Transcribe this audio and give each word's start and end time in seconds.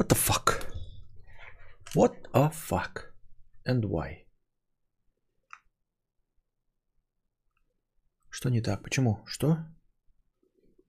What 0.00 0.08
the 0.08 0.16
fuck? 0.16 0.64
What 1.94 2.14
a 2.32 2.48
fuck? 2.48 3.12
And 3.66 3.82
why? 3.82 4.24
Что 8.30 8.48
не 8.48 8.62
так? 8.62 8.82
Почему? 8.82 9.22
Что? 9.26 9.58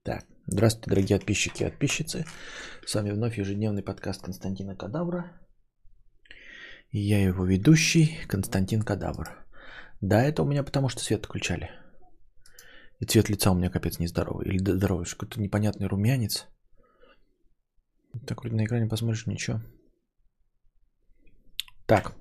Так, 0.04 0.26
здравствуйте, 0.48 0.90
дорогие 0.92 1.20
подписчики 1.20 1.64
и 1.64 1.66
подписчицы. 1.66 2.24
С 2.86 2.96
вами 2.96 3.12
вновь 3.12 3.38
ежедневный 3.38 3.84
подкаст 3.84 4.22
Константина 4.22 4.78
Кадавра. 4.78 5.46
И 6.92 7.00
я 7.00 7.22
его 7.22 7.44
ведущий, 7.46 8.18
Константин 8.30 8.82
Кадавр. 8.82 9.46
Да, 10.00 10.24
это 10.24 10.42
у 10.42 10.48
меня 10.48 10.64
потому, 10.64 10.88
что 10.88 11.02
свет 11.02 11.26
включали. 11.26 11.70
И 13.02 13.06
цвет 13.06 13.28
лица 13.30 13.52
у 13.52 13.56
меня 13.56 13.70
капец 13.70 14.00
нездоровый. 14.00 14.48
Или 14.48 14.60
здоровый, 14.60 15.06
какой-то 15.06 15.42
непонятный 15.42 15.88
румянец. 15.88 16.48
Так, 18.28 18.42
вроде 18.42 18.56
на 18.56 18.66
экране 18.66 18.88
посмотришь, 18.88 19.28
ничего. 19.28 19.62
Так. 21.86 22.14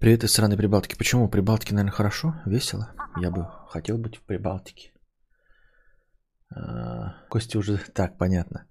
Привет 0.00 0.24
из 0.24 0.32
страны 0.32 0.56
Прибалтики. 0.56 0.96
Почему? 0.96 1.28
Прибалтики, 1.28 1.74
наверное, 1.74 1.92
хорошо, 1.92 2.34
весело. 2.46 2.88
Я 3.20 3.30
бы 3.30 3.46
хотел 3.68 3.98
быть 3.98 4.16
в 4.16 4.22
Прибалтике. 4.22 4.92
А, 6.54 7.14
Костя 7.28 7.58
уже... 7.58 7.78
Так, 7.94 8.18
понятно. 8.18 8.66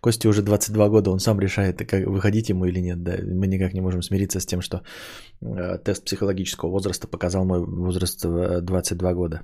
Костя 0.00 0.28
уже 0.28 0.42
22 0.42 0.88
года, 0.88 1.10
он 1.10 1.18
сам 1.18 1.40
решает, 1.40 1.78
как 1.78 2.06
выходить 2.06 2.50
ему 2.50 2.66
или 2.66 2.80
нет. 2.80 3.02
Да. 3.02 3.12
Мы 3.22 3.46
никак 3.46 3.74
не 3.74 3.80
можем 3.80 4.02
смириться 4.02 4.38
с 4.38 4.46
тем, 4.46 4.60
что 4.60 4.82
э, 5.42 5.78
тест 5.78 6.04
психологического 6.04 6.70
возраста 6.70 7.08
показал 7.08 7.44
мой 7.44 7.64
возраст 7.64 8.24
в 8.24 8.60
22 8.60 9.14
года. 9.14 9.42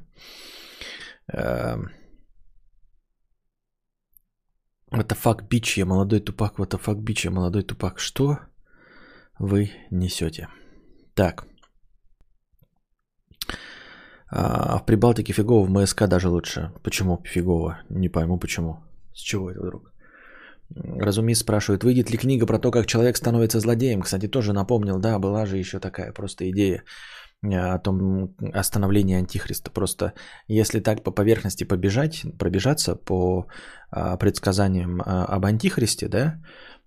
Э, 4.90 4.96
what 4.96 5.08
the 5.08 5.16
fuck, 5.16 5.72
я 5.76 5.86
молодой 5.86 6.20
тупак, 6.20 6.58
what 6.58 6.70
the 6.70 6.80
fuck, 6.80 7.20
я 7.24 7.30
молодой 7.30 7.62
тупак. 7.62 7.98
Что 7.98 8.38
вы 9.38 9.70
несете? 9.90 10.48
Так. 11.14 11.46
А 14.28 14.78
в 14.78 14.86
Прибалтике 14.86 15.32
фигово, 15.32 15.66
в 15.66 15.70
МСК 15.70 16.08
даже 16.08 16.28
лучше. 16.28 16.72
Почему 16.82 17.22
фигово? 17.24 17.78
Не 17.90 18.08
пойму 18.08 18.38
почему. 18.38 18.76
С 19.14 19.20
чего 19.20 19.50
это 19.50 19.60
вдруг? 19.60 19.92
Разумис 20.74 21.38
спрашивает, 21.38 21.84
выйдет 21.84 22.10
ли 22.10 22.18
книга 22.18 22.44
про 22.46 22.58
то, 22.58 22.72
как 22.72 22.86
человек 22.86 23.16
становится 23.16 23.60
злодеем. 23.60 24.02
Кстати, 24.02 24.26
тоже 24.26 24.52
напомнил, 24.52 24.98
да, 24.98 25.18
была 25.18 25.46
же 25.46 25.58
еще 25.58 25.78
такая 25.78 26.12
просто 26.12 26.50
идея 26.50 26.82
о 27.42 27.78
том 27.78 28.34
остановлении 28.52 29.16
антихриста. 29.16 29.70
Просто 29.70 30.14
если 30.46 30.80
так 30.80 31.02
по 31.02 31.10
поверхности 31.10 31.64
побежать, 31.64 32.24
пробежаться 32.38 32.96
по 32.96 33.46
а, 33.90 34.16
предсказаниям 34.16 35.02
а, 35.04 35.26
об 35.26 35.44
антихристе, 35.44 36.08
да, 36.08 36.40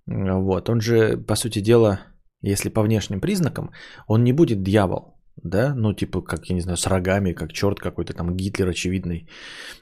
вот, 0.06 0.69
он 0.69 0.81
же, 0.81 1.17
по 1.17 1.36
сути 1.36 1.59
дела, 1.59 2.02
если 2.41 2.69
по 2.69 2.81
внешним 2.81 3.22
признакам, 3.22 3.72
он 4.08 4.23
не 4.23 4.33
будет 4.33 4.64
дьявол, 4.64 5.19
да, 5.43 5.73
ну 5.75 5.93
типа, 5.93 6.21
как, 6.21 6.49
я 6.49 6.55
не 6.55 6.61
знаю, 6.61 6.77
с 6.77 6.87
рогами, 6.87 7.33
как 7.33 7.51
черт 7.51 7.79
какой-то 7.79 8.13
там 8.13 8.35
Гитлер 8.35 8.69
очевидный, 8.69 9.27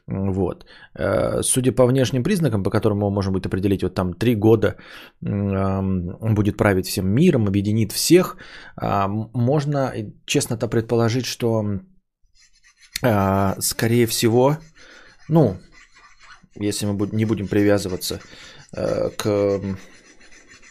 вот. 0.08 0.66
Э, 0.96 1.42
судя 1.42 1.72
по 1.72 1.86
внешним 1.86 2.24
признакам, 2.24 2.64
по 2.64 2.70
которым 2.70 3.00
мы 3.00 3.10
можем 3.10 3.34
будет 3.34 3.46
определить, 3.46 3.84
вот 3.84 3.94
там 3.94 4.14
три 4.14 4.36
года 4.36 4.76
он 5.22 6.36
будет 6.36 6.58
править 6.58 6.88
всем 6.88 7.08
миром, 7.10 7.48
объединит 7.48 7.92
всех, 7.92 8.38
а, 8.76 9.08
можно 9.08 9.94
честно-то 10.26 10.68
предположить, 10.68 11.26
что 11.26 11.80
а, 13.04 13.56
скорее 13.60 14.06
всего, 14.06 14.58
ну, 15.30 15.58
если 16.56 16.86
мы 16.86 17.10
не 17.12 17.26
будем 17.26 17.48
привязываться 17.48 18.20
э, 18.76 19.10
к 19.18 19.62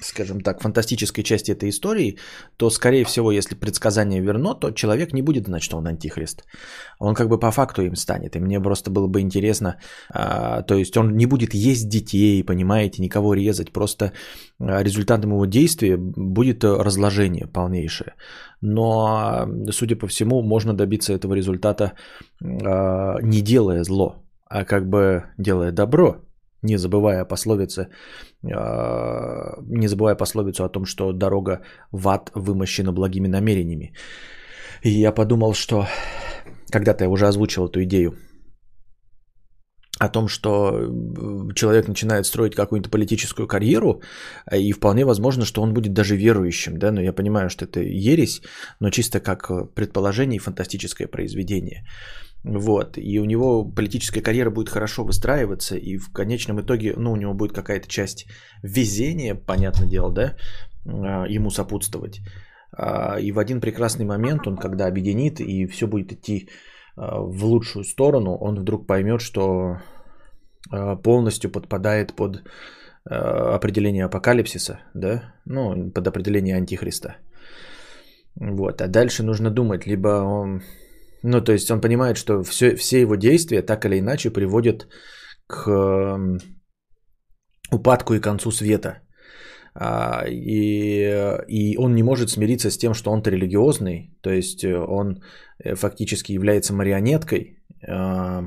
скажем 0.00 0.40
так, 0.40 0.60
фантастической 0.60 1.24
части 1.24 1.52
этой 1.52 1.68
истории, 1.68 2.18
то, 2.56 2.70
скорее 2.70 3.04
всего, 3.04 3.32
если 3.32 3.54
предсказание 3.54 4.20
верно, 4.20 4.54
то 4.54 4.70
человек 4.70 5.12
не 5.12 5.22
будет 5.22 5.46
знать, 5.46 5.62
что 5.62 5.76
он 5.76 5.86
антихрист. 5.86 6.44
Он 6.98 7.14
как 7.14 7.28
бы 7.28 7.38
по 7.38 7.50
факту 7.50 7.82
им 7.82 7.96
станет. 7.96 8.36
И 8.36 8.40
мне 8.40 8.60
просто 8.60 8.90
было 8.90 9.06
бы 9.06 9.20
интересно, 9.20 9.76
а, 10.12 10.62
то 10.62 10.74
есть 10.74 10.96
он 10.96 11.16
не 11.16 11.26
будет 11.26 11.54
есть 11.54 11.88
детей, 11.88 12.44
понимаете, 12.44 13.02
никого 13.02 13.34
резать. 13.34 13.72
Просто 13.72 14.12
а, 14.60 14.82
результатом 14.82 15.30
его 15.30 15.46
действия 15.46 15.96
будет 15.96 16.64
разложение 16.64 17.46
полнейшее. 17.46 18.14
Но, 18.60 19.46
судя 19.70 19.96
по 19.96 20.06
всему, 20.06 20.42
можно 20.42 20.74
добиться 20.74 21.12
этого 21.12 21.34
результата 21.34 21.92
а, 22.42 23.18
не 23.22 23.40
делая 23.40 23.84
зло, 23.84 24.24
а 24.48 24.64
как 24.64 24.88
бы 24.88 25.24
делая 25.38 25.72
добро 25.72 26.25
не 26.62 26.78
забывая 26.78 27.24
пословицы, 27.24 27.88
а, 28.44 29.60
не 29.62 29.88
забывая 29.88 30.16
пословицу 30.16 30.64
о 30.64 30.68
том, 30.68 30.84
что 30.84 31.12
дорога 31.12 31.62
в 31.92 32.08
ад 32.08 32.30
вымощена 32.34 32.92
благими 32.92 33.28
намерениями. 33.28 33.94
И 34.82 34.90
я 34.90 35.12
подумал, 35.12 35.54
что 35.54 35.86
когда-то 36.70 37.04
я 37.04 37.10
уже 37.10 37.26
озвучил 37.26 37.66
эту 37.66 37.82
идею 37.82 38.16
о 39.98 40.08
том, 40.08 40.28
что 40.28 40.92
человек 41.54 41.88
начинает 41.88 42.26
строить 42.26 42.54
какую-то 42.54 42.90
политическую 42.90 43.48
карьеру, 43.48 44.02
и 44.52 44.72
вполне 44.72 45.04
возможно, 45.04 45.44
что 45.44 45.62
он 45.62 45.72
будет 45.72 45.94
даже 45.94 46.16
верующим, 46.16 46.78
да, 46.78 46.92
но 46.92 47.00
я 47.00 47.12
понимаю, 47.12 47.48
что 47.48 47.64
это 47.64 47.80
ересь, 47.80 48.42
но 48.80 48.90
чисто 48.90 49.20
как 49.20 49.50
предположение 49.74 50.36
и 50.36 50.40
фантастическое 50.40 51.06
произведение. 51.06 51.86
Вот. 52.46 52.96
И 52.96 53.18
у 53.18 53.24
него 53.24 53.64
политическая 53.64 54.22
карьера 54.22 54.50
будет 54.50 54.68
хорошо 54.68 55.04
выстраиваться, 55.04 55.76
и 55.76 55.98
в 55.98 56.12
конечном 56.12 56.60
итоге, 56.60 56.94
ну, 56.96 57.12
у 57.12 57.16
него 57.16 57.34
будет 57.34 57.52
какая-то 57.52 57.88
часть 57.88 58.26
везения, 58.62 59.34
понятное 59.34 59.88
дело, 59.88 60.12
да, 60.12 60.36
а, 60.86 61.26
ему 61.28 61.50
сопутствовать. 61.50 62.20
А, 62.72 63.18
и 63.18 63.32
в 63.32 63.38
один 63.38 63.60
прекрасный 63.60 64.06
момент 64.06 64.46
он, 64.46 64.56
когда 64.56 64.86
объединит 64.86 65.40
и 65.40 65.66
все 65.66 65.86
будет 65.86 66.12
идти 66.12 66.48
а, 66.96 67.18
в 67.18 67.44
лучшую 67.44 67.84
сторону, 67.84 68.36
он 68.36 68.54
вдруг 68.60 68.86
поймет, 68.86 69.20
что 69.20 69.78
полностью 71.04 71.50
подпадает 71.50 72.14
под 72.16 72.42
определение 73.04 74.04
апокалипсиса, 74.04 74.80
да, 74.94 75.34
ну, 75.44 75.92
под 75.92 76.08
определение 76.08 76.56
антихриста. 76.56 77.16
Вот, 78.34 78.82
а 78.82 78.88
дальше 78.88 79.22
нужно 79.22 79.50
думать, 79.50 79.86
либо 79.86 80.08
он 80.24 80.62
ну, 81.26 81.40
то 81.40 81.52
есть 81.52 81.70
он 81.70 81.80
понимает, 81.80 82.16
что 82.16 82.42
все, 82.44 82.76
все 82.76 83.00
его 83.00 83.16
действия 83.16 83.62
так 83.62 83.84
или 83.84 83.98
иначе 83.98 84.30
приводят 84.30 84.86
к 85.46 85.68
эм, 85.68 86.38
упадку 87.72 88.14
и 88.14 88.20
концу 88.20 88.52
света. 88.52 89.00
А, 89.74 90.24
и, 90.28 91.36
и 91.48 91.76
он 91.78 91.94
не 91.94 92.02
может 92.02 92.30
смириться 92.30 92.70
с 92.70 92.78
тем, 92.78 92.94
что 92.94 93.10
он-то 93.10 93.30
религиозный, 93.30 94.16
то 94.22 94.30
есть 94.30 94.64
э, 94.64 94.74
он 94.74 95.20
э, 95.64 95.74
фактически 95.74 96.32
является 96.32 96.72
марионеткой 96.72 97.58
а, 97.86 98.44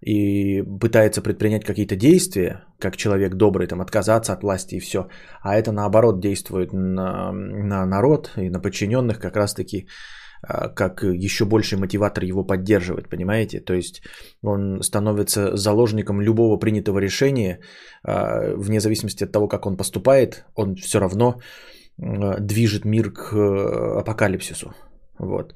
и 0.00 0.62
пытается 0.80 1.22
предпринять 1.22 1.64
какие-то 1.64 1.96
действия, 1.96 2.64
как 2.80 2.96
человек 2.96 3.34
добрый, 3.34 3.68
там, 3.68 3.80
отказаться 3.80 4.32
от 4.32 4.42
власти 4.42 4.76
и 4.76 4.80
все. 4.80 5.08
А 5.42 5.54
это 5.54 5.70
наоборот 5.70 6.20
действует 6.20 6.72
на, 6.72 7.30
на 7.32 7.86
народ 7.86 8.32
и 8.36 8.50
на 8.50 8.60
подчиненных 8.60 9.20
как 9.20 9.36
раз-таки 9.36 9.86
как 10.46 11.02
еще 11.02 11.44
больший 11.44 11.78
мотиватор 11.78 12.24
его 12.24 12.44
поддерживать, 12.44 13.08
понимаете? 13.08 13.60
То 13.60 13.74
есть 13.74 14.02
он 14.42 14.82
становится 14.82 15.56
заложником 15.56 16.20
любого 16.20 16.58
принятого 16.58 16.98
решения, 16.98 17.60
а, 18.02 18.54
вне 18.56 18.80
зависимости 18.80 19.24
от 19.24 19.32
того, 19.32 19.48
как 19.48 19.66
он 19.66 19.76
поступает, 19.76 20.44
он 20.54 20.74
все 20.76 21.00
равно 21.00 21.40
а, 21.98 22.40
движет 22.40 22.84
мир 22.84 23.10
к 23.10 23.32
апокалипсису. 24.00 24.74
Вот. 25.18 25.54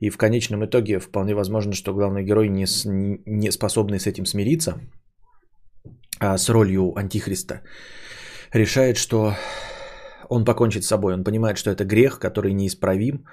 И 0.00 0.10
в 0.10 0.16
конечном 0.16 0.64
итоге 0.64 0.98
вполне 0.98 1.34
возможно, 1.34 1.72
что 1.72 1.94
главный 1.94 2.24
герой 2.24 2.48
не, 2.48 2.66
не 3.26 3.50
способный 3.50 3.98
с 3.98 4.06
этим 4.06 4.26
смириться, 4.26 4.80
а 6.18 6.36
с 6.36 6.48
ролью 6.48 6.92
антихриста, 6.96 7.62
решает, 8.52 8.96
что 8.96 9.34
он 10.28 10.44
покончит 10.44 10.84
с 10.84 10.88
собой. 10.88 11.14
Он 11.14 11.24
понимает, 11.24 11.56
что 11.56 11.70
это 11.70 11.84
грех, 11.84 12.18
который 12.18 12.52
неисправим, 12.52 13.14
а, 13.16 13.30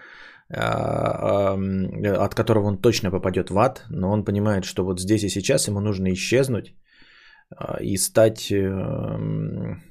от 0.50 2.36
которого 2.36 2.68
он 2.68 2.78
точно 2.78 3.12
попадет 3.12 3.50
в 3.50 3.58
ад, 3.58 3.86
но 3.90 4.12
он 4.12 4.26
понимает, 4.26 4.66
что 4.66 4.84
вот 4.84 5.00
здесь 5.00 5.24
и 5.24 5.30
сейчас 5.30 5.68
ему 5.68 5.80
нужно 5.80 6.12
исчезнуть 6.12 6.76
а, 7.58 7.78
и 7.82 7.98
стать 7.98 8.52
эм, 8.52 9.82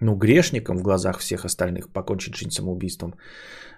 ну, 0.00 0.16
грешником 0.16 0.78
в 0.78 0.82
глазах 0.82 1.18
всех 1.18 1.44
остальных, 1.44 1.92
покончить 1.92 2.36
жизнь 2.36 2.50
самоубийством. 2.50 3.14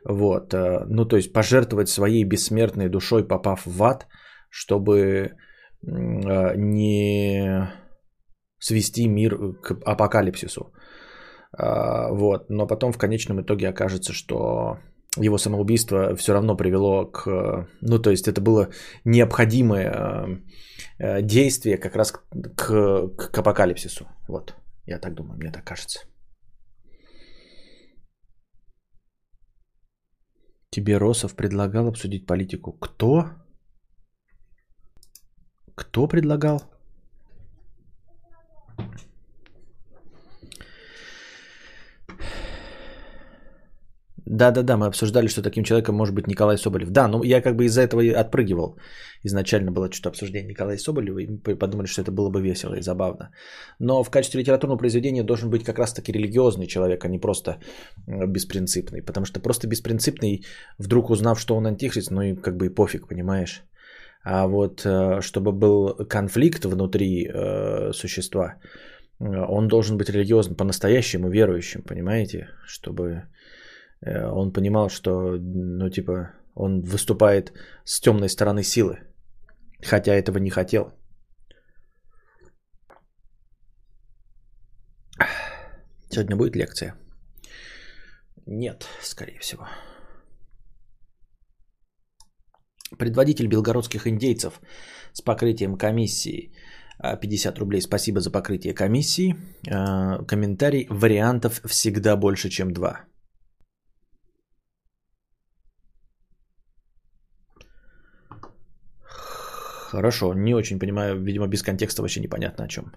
Вот. 0.05 0.55
Э, 0.55 0.85
ну, 0.89 1.05
то 1.05 1.17
есть 1.17 1.33
пожертвовать 1.33 1.89
своей 1.89 2.25
бессмертной 2.25 2.89
душой, 2.89 3.27
попав 3.27 3.67
в 3.67 3.83
ад, 3.83 4.07
чтобы 4.51 5.01
э, 5.01 6.57
не 6.57 7.71
свести 8.59 9.09
мир 9.09 9.55
к 9.63 9.77
апокалипсису. 9.85 10.73
А, 11.53 12.13
вот. 12.13 12.51
Но 12.51 12.67
потом 12.67 12.93
в 12.93 12.99
конечном 12.99 13.41
итоге 13.41 13.69
окажется, 13.69 14.13
что 14.13 14.79
его 15.17 15.39
самоубийство 15.39 16.15
все 16.17 16.33
равно 16.33 16.57
привело 16.57 17.07
к... 17.07 17.69
Ну, 17.81 17.99
то 17.99 18.11
есть 18.11 18.29
это 18.29 18.41
было 18.41 18.69
необходимое, 19.05 20.43
э, 20.99 21.23
действие 21.23 21.79
как 21.79 21.97
раз 21.97 22.13
к, 22.13 22.23
к, 22.57 23.09
к 23.17 23.39
апокалипсису. 23.39 24.07
Вот, 24.29 24.55
я 24.87 24.99
так 24.99 25.15
думаю, 25.15 25.39
мне 25.39 25.51
так 25.51 25.65
кажется. 25.65 26.01
Тебе 30.71 30.99
Росов 30.99 31.35
предлагал 31.35 31.89
обсудить 31.89 32.27
политику. 32.27 32.73
Кто? 32.73 33.31
Кто 35.75 36.07
предлагал? 36.07 36.61
Да-да-да, 44.31 44.77
мы 44.77 44.87
обсуждали, 44.87 45.29
что 45.29 45.43
таким 45.43 45.65
человеком 45.65 45.97
может 45.97 46.15
быть 46.15 46.29
Николай 46.29 46.57
Соболев. 46.57 46.91
Да, 46.91 47.09
ну 47.09 47.25
я 47.25 47.43
как 47.43 47.57
бы 47.57 47.65
из-за 47.65 47.83
этого 47.83 48.01
и 48.01 48.13
отпрыгивал. 48.13 48.79
Изначально 49.25 49.73
было 49.73 49.91
что-то 49.91 50.11
обсуждение 50.11 50.49
Николая 50.49 50.79
Соболева, 50.79 51.19
и 51.19 51.27
мы 51.27 51.59
подумали, 51.59 51.89
что 51.89 52.03
это 52.03 52.13
было 52.13 52.31
бы 52.31 52.41
весело 52.41 52.75
и 52.75 52.83
забавно. 52.83 53.31
Но 53.81 54.05
в 54.05 54.11
качестве 54.11 54.41
литературного 54.41 54.79
произведения 54.79 55.25
должен 55.25 55.51
быть 55.51 55.65
как 55.65 55.79
раз-таки 55.79 56.13
религиозный 56.13 56.67
человек, 56.69 57.05
а 57.05 57.09
не 57.09 57.19
просто 57.19 57.59
беспринципный. 58.07 59.03
Потому 59.03 59.27
что 59.27 59.41
просто 59.41 59.67
беспринципный, 59.67 60.45
вдруг 60.79 61.11
узнав, 61.11 61.41
что 61.41 61.57
он 61.57 61.67
антихрист, 61.67 62.11
ну 62.13 62.23
и 62.23 62.37
как 62.37 62.57
бы 62.57 62.67
и 62.67 62.75
пофиг, 62.75 63.09
понимаешь? 63.09 63.65
А 64.23 64.47
вот 64.47 64.83
э, 64.85 65.23
чтобы 65.23 65.51
был 65.51 66.07
конфликт 66.09 66.65
внутри 66.65 67.27
э, 67.27 67.93
существа, 67.93 68.55
э, 69.19 69.25
он 69.49 69.67
должен 69.67 69.97
быть 69.97 70.11
религиозным 70.11 70.57
по-настоящему, 70.57 71.31
верующим, 71.31 71.83
понимаете? 71.83 72.49
Чтобы 72.67 73.05
Э, 73.13 73.40
он 74.07 74.53
понимал, 74.53 74.89
что, 74.89 75.37
ну, 75.39 75.91
типа, 75.91 76.31
он 76.55 76.83
выступает 76.83 77.53
с 77.85 78.01
темной 78.01 78.29
стороны 78.29 78.63
силы, 78.63 78.99
хотя 79.83 80.15
этого 80.15 80.39
не 80.39 80.51
хотел. 80.51 80.93
Сегодня 86.11 86.37
будет 86.37 86.57
лекция? 86.57 86.95
Нет, 88.47 88.87
скорее 89.03 89.39
всего. 89.39 89.69
Предводитель 92.99 93.47
белгородских 93.47 94.07
индейцев 94.07 94.61
с 95.13 95.23
покрытием 95.23 95.77
комиссии 95.77 96.53
50 97.21 97.59
рублей. 97.59 97.81
Спасибо 97.81 98.21
за 98.21 98.31
покрытие 98.31 98.75
комиссии. 98.75 99.37
Э, 99.69 100.25
комментарий. 100.27 100.87
Вариантов 100.91 101.61
всегда 101.65 102.17
больше, 102.17 102.51
чем 102.51 102.73
два. 102.73 103.10
Хорошо, 109.91 110.35
не 110.35 110.55
очень 110.55 110.79
понимаю, 110.79 111.21
видимо, 111.21 111.49
без 111.49 111.63
контекста 111.63 112.03
вообще 112.03 112.21
непонятно 112.21 112.65
о 112.65 112.69
чем. 112.69 112.93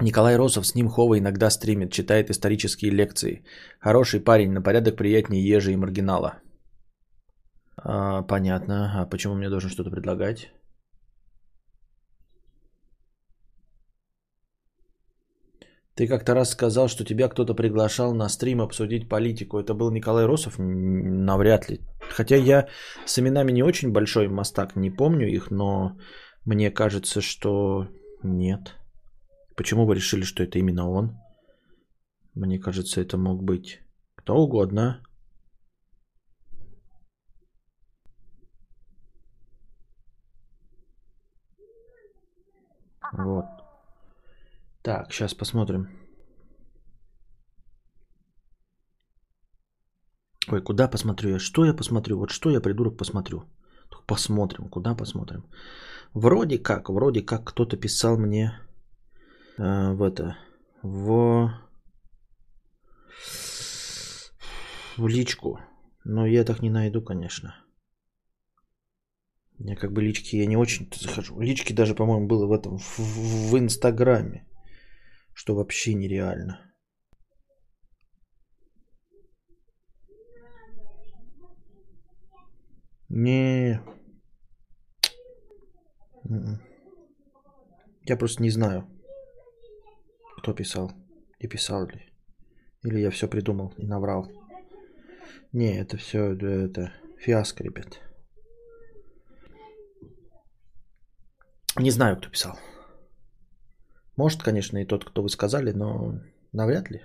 Николай 0.00 0.36
Росов 0.36 0.66
с 0.66 0.74
ним 0.74 0.88
Хова 0.88 1.18
иногда 1.18 1.50
стримит, 1.50 1.92
читает 1.92 2.30
исторические 2.30 2.90
лекции. 2.90 3.44
Хороший 3.80 4.20
парень, 4.20 4.50
на 4.52 4.62
порядок 4.62 4.96
приятнее 4.96 5.56
Ежи 5.56 5.72
и 5.72 5.76
Маргинала. 5.76 6.40
А, 7.76 8.22
понятно. 8.22 9.02
А 9.02 9.06
почему 9.06 9.34
мне 9.34 9.48
должен 9.48 9.70
что-то 9.70 9.90
предлагать? 9.90 10.50
Ты 15.94 16.08
как-то 16.08 16.34
раз 16.34 16.50
сказал, 16.50 16.88
что 16.88 17.04
тебя 17.04 17.28
кто-то 17.28 17.54
приглашал 17.54 18.14
на 18.14 18.28
стрим 18.28 18.60
обсудить 18.60 19.08
политику. 19.08 19.58
Это 19.60 19.74
был 19.74 19.92
Николай 19.92 20.26
Росов? 20.26 20.54
Навряд 20.58 21.68
ли. 21.70 21.80
Хотя 22.10 22.36
я 22.36 22.68
с 23.06 23.18
именами 23.18 23.52
не 23.52 23.62
очень 23.62 23.92
большой 23.92 24.28
мастак, 24.28 24.74
не 24.76 24.90
помню 24.90 25.28
их, 25.28 25.50
но 25.50 25.96
мне 26.44 26.70
кажется, 26.72 27.20
что 27.20 27.86
нет. 28.24 28.74
Почему 29.56 29.86
вы 29.86 29.94
решили, 29.94 30.22
что 30.24 30.42
это 30.42 30.58
именно 30.58 30.90
он? 30.90 31.16
Мне 32.34 32.58
кажется, 32.58 33.00
это 33.00 33.16
мог 33.16 33.44
быть 33.44 33.80
кто 34.16 34.36
угодно. 34.36 35.00
Вот. 43.12 43.63
Так, 44.84 45.12
сейчас 45.12 45.34
посмотрим. 45.34 45.88
Ой, 50.52 50.62
куда 50.62 50.90
посмотрю 50.90 51.30
я? 51.30 51.38
Что 51.38 51.64
я 51.64 51.74
посмотрю? 51.74 52.18
Вот 52.18 52.30
что 52.30 52.50
я, 52.50 52.60
придурок, 52.60 52.98
посмотрю? 52.98 53.44
Посмотрим, 54.06 54.68
куда 54.68 54.94
посмотрим? 54.94 55.44
Вроде 56.12 56.58
как, 56.58 56.90
вроде 56.90 57.22
как 57.22 57.44
кто-то 57.44 57.78
писал 57.78 58.18
мне 58.18 58.60
э, 59.56 59.94
в 59.94 60.02
это, 60.02 60.36
в, 60.82 61.50
в 64.98 65.08
личку. 65.08 65.60
Но 66.04 66.26
я 66.26 66.44
так 66.44 66.60
не 66.60 66.70
найду, 66.70 67.02
конечно. 67.02 67.54
Я 69.58 69.76
как 69.76 69.92
бы 69.92 70.02
лички, 70.02 70.36
я 70.36 70.46
не 70.46 70.58
очень 70.58 70.90
захожу. 70.94 71.40
Лички 71.40 71.72
даже, 71.72 71.94
по-моему, 71.94 72.26
было 72.26 72.46
в 72.46 72.52
этом, 72.52 72.76
в, 72.76 72.98
в, 72.98 73.50
в 73.50 73.58
Инстаграме 73.58 74.46
что 75.34 75.54
вообще 75.54 75.94
нереально. 75.94 76.60
Не. 83.08 83.80
М-м. 86.24 86.60
Я 88.02 88.16
просто 88.16 88.42
не 88.42 88.50
знаю, 88.50 88.88
кто 90.38 90.52
писал 90.52 90.92
и 91.38 91.46
писал 91.46 91.86
ли. 91.86 92.12
Или 92.82 93.00
я 93.00 93.10
все 93.10 93.28
придумал 93.28 93.72
и 93.76 93.86
наврал. 93.86 94.30
Не, 95.52 95.78
это 95.78 95.96
все 95.96 96.34
это 96.34 96.92
фиаско, 97.18 97.62
ребят. 97.62 98.00
Не 101.76 101.90
знаю, 101.90 102.16
кто 102.16 102.30
писал. 102.30 102.58
Может, 104.16 104.42
конечно, 104.42 104.78
и 104.78 104.86
тот, 104.86 105.04
кто 105.04 105.22
вы 105.22 105.28
сказали, 105.28 105.72
но 105.72 106.20
навряд 106.52 106.90
ли. 106.90 107.02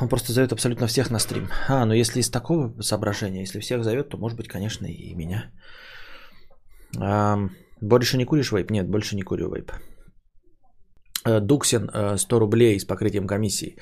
Он 0.00 0.08
просто 0.08 0.32
зовет 0.32 0.52
абсолютно 0.52 0.86
всех 0.86 1.10
на 1.10 1.18
стрим. 1.18 1.48
А, 1.68 1.84
ну 1.84 1.92
если 1.92 2.20
из 2.20 2.30
такого 2.30 2.80
соображения, 2.80 3.42
если 3.42 3.60
всех 3.60 3.84
зовет, 3.84 4.08
то 4.08 4.16
может 4.16 4.36
быть, 4.38 4.48
конечно, 4.48 4.86
и 4.86 5.14
меня. 5.14 5.50
А, 6.98 7.38
больше 7.80 8.16
не 8.16 8.24
куришь 8.24 8.52
вейп? 8.52 8.70
Нет, 8.70 8.88
больше 8.88 9.16
не 9.16 9.22
курю 9.22 9.52
вейп. 9.52 9.72
Э, 11.26 11.40
Дуксин 11.40 11.90
100 12.16 12.36
э, 12.36 12.38
рублей 12.38 12.80
с 12.80 12.84
покрытием 12.84 13.26
комиссии. 13.26 13.76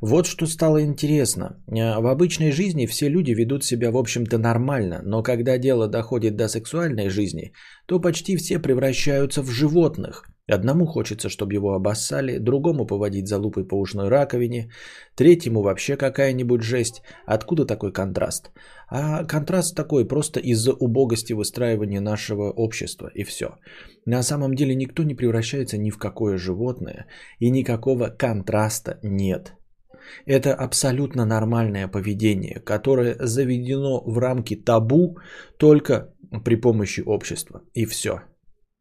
Вот 0.00 0.26
что 0.26 0.46
стало 0.46 0.82
интересно. 0.82 1.56
Э, 1.66 2.00
в 2.00 2.06
обычной 2.06 2.52
жизни 2.52 2.86
все 2.86 3.08
люди 3.08 3.32
ведут 3.32 3.64
себя, 3.64 3.90
в 3.90 3.96
общем-то, 3.96 4.38
нормально, 4.38 5.00
но 5.04 5.22
когда 5.22 5.58
дело 5.58 5.88
доходит 5.88 6.36
до 6.36 6.48
сексуальной 6.48 7.08
жизни, 7.08 7.52
то 7.86 8.00
почти 8.00 8.36
все 8.36 8.58
превращаются 8.58 9.42
в 9.42 9.50
животных. 9.50 10.24
Одному 10.48 10.86
хочется, 10.86 11.28
чтобы 11.28 11.54
его 11.54 11.74
обоссали, 11.74 12.38
другому 12.38 12.86
поводить 12.86 13.26
за 13.26 13.38
лупой 13.38 13.66
по 13.66 13.74
ушной 13.74 14.08
раковине, 14.08 14.70
третьему 15.16 15.62
вообще 15.62 15.96
какая-нибудь 15.96 16.62
жесть. 16.62 17.02
Откуда 17.26 17.66
такой 17.66 17.92
контраст? 17.92 18.52
А 18.88 19.24
контраст 19.24 19.74
такой 19.74 20.06
просто 20.06 20.38
из-за 20.38 20.72
убогости 20.72 21.32
выстраивания 21.32 22.00
нашего 22.00 22.52
общества 22.52 23.10
и 23.14 23.24
все. 23.24 23.56
На 24.04 24.22
самом 24.22 24.54
деле 24.54 24.76
никто 24.76 25.02
не 25.02 25.16
превращается 25.16 25.78
ни 25.78 25.90
в 25.90 25.98
какое 25.98 26.38
животное 26.38 27.06
и 27.40 27.50
никакого 27.50 28.08
контраста 28.08 29.00
нет. 29.02 29.54
Это 30.26 30.54
абсолютно 30.54 31.24
нормальное 31.24 31.88
поведение, 31.88 32.60
которое 32.60 33.16
заведено 33.18 34.00
в 34.06 34.18
рамки 34.18 34.54
табу 34.54 35.18
только 35.58 36.14
при 36.44 36.54
помощи 36.54 37.02
общества. 37.04 37.62
И 37.74 37.84
все. 37.86 38.20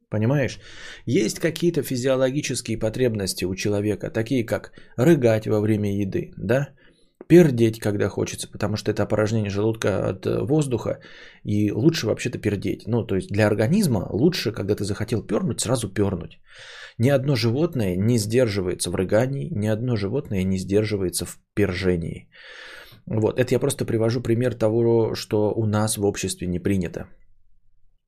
Понимаешь? 0.09 0.59
Есть 1.05 1.39
какие-то 1.39 1.83
физиологические 1.83 2.77
потребности 2.77 3.45
у 3.45 3.55
человека, 3.55 4.09
такие 4.09 4.45
как 4.45 4.71
рыгать 4.97 5.47
во 5.47 5.59
время 5.59 5.97
еды, 5.97 6.31
да? 6.38 6.69
пердеть, 7.27 7.79
когда 7.79 8.09
хочется, 8.09 8.47
потому 8.51 8.77
что 8.77 8.91
это 8.91 9.03
опорожнение 9.03 9.50
желудка 9.50 10.09
от 10.09 10.25
воздуха, 10.25 11.00
и 11.43 11.71
лучше 11.71 12.07
вообще-то 12.07 12.38
пердеть. 12.38 12.88
Ну, 12.88 13.03
то 13.03 13.15
есть 13.15 13.29
для 13.29 13.47
организма 13.47 14.07
лучше, 14.12 14.51
когда 14.51 14.75
ты 14.75 14.83
захотел 14.83 15.24
пернуть, 15.24 15.62
сразу 15.62 15.93
пернуть. 15.93 16.39
Ни 16.97 17.09
одно 17.09 17.35
животное 17.35 17.95
не 17.97 18.17
сдерживается 18.17 18.91
в 18.91 18.95
рыгании, 18.95 19.50
ни 19.51 19.67
одно 19.67 19.95
животное 19.95 20.43
не 20.43 20.57
сдерживается 20.57 21.25
в 21.25 21.39
пержении. 21.55 22.29
Вот, 23.05 23.39
это 23.39 23.53
я 23.53 23.59
просто 23.59 23.85
привожу 23.85 24.21
пример 24.21 24.53
того, 24.53 25.15
что 25.15 25.53
у 25.55 25.65
нас 25.65 25.97
в 25.97 26.05
обществе 26.05 26.47
не 26.47 26.59
принято. 26.59 27.07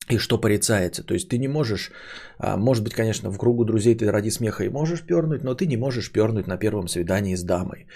И 0.10 0.18
что 0.18 0.38
порицается. 0.38 1.04
То 1.04 1.14
есть 1.14 1.30
ты 1.30 1.38
не 1.38 1.48
можешь, 1.48 1.92
а, 2.38 2.58
может 2.58 2.84
быть, 2.84 2.94
конечно, 2.94 3.30
в 3.32 3.38
кругу 3.38 3.66
друзей 3.66 3.96
ты 3.96 4.12
ради 4.12 4.30
смеха 4.30 4.64
и 4.64 4.70
можешь 4.70 5.02
пернуть, 5.02 5.44
но 5.44 5.54
ты 5.54 5.68
не 5.68 5.78
можешь 5.78 6.12
пернуть 6.12 6.48
на 6.48 6.58
первом 6.58 6.88
свидании 6.88 7.36
с 7.36 7.44
дамой. 7.44 7.88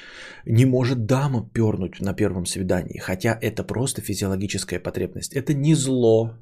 Не 0.46 0.65
может 0.65 1.06
дама 1.06 1.50
пернуть 1.53 2.01
на 2.01 2.13
первом 2.13 2.46
свидании, 2.46 3.00
хотя 3.00 3.38
это 3.41 3.63
просто 3.63 4.01
физиологическая 4.01 4.80
потребность. 4.80 5.34
Это 5.34 5.53
не 5.53 5.75
зло, 5.75 6.34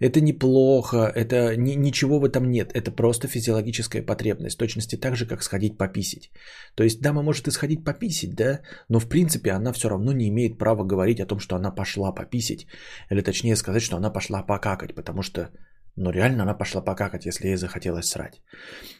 это 0.00 0.20
неплохо, 0.20 0.96
это 1.14 1.56
ни, 1.56 1.74
ничего 1.76 2.18
в 2.18 2.24
этом 2.24 2.50
нет. 2.50 2.72
Это 2.74 2.90
просто 2.90 3.28
физиологическая 3.28 4.02
потребность. 4.02 4.56
В 4.56 4.58
точности 4.58 4.96
так 4.96 5.16
же, 5.16 5.26
как 5.26 5.42
сходить 5.42 5.78
пописить. 5.78 6.30
То 6.74 6.84
есть 6.84 7.00
дама 7.00 7.22
может 7.22 7.48
и 7.48 7.50
сходить 7.50 7.84
пописить, 7.84 8.34
да, 8.34 8.60
но 8.88 8.98
в 8.98 9.08
принципе 9.08 9.52
она 9.52 9.72
все 9.72 9.88
равно 9.88 10.12
не 10.12 10.28
имеет 10.28 10.58
права 10.58 10.84
говорить 10.84 11.20
о 11.20 11.26
том, 11.26 11.38
что 11.38 11.56
она 11.56 11.70
пошла 11.70 12.12
пописить. 12.12 12.66
Или 13.10 13.22
точнее 13.22 13.56
сказать, 13.56 13.82
что 13.82 13.96
она 13.96 14.10
пошла 14.10 14.42
покакать, 14.42 14.94
потому 14.94 15.22
что 15.22 15.50
ну 15.96 16.10
реально 16.10 16.42
она 16.42 16.54
пошла 16.54 16.80
покакать, 16.80 17.26
если 17.26 17.48
ей 17.48 17.56
захотелось 17.56 18.06
срать. 18.06 18.42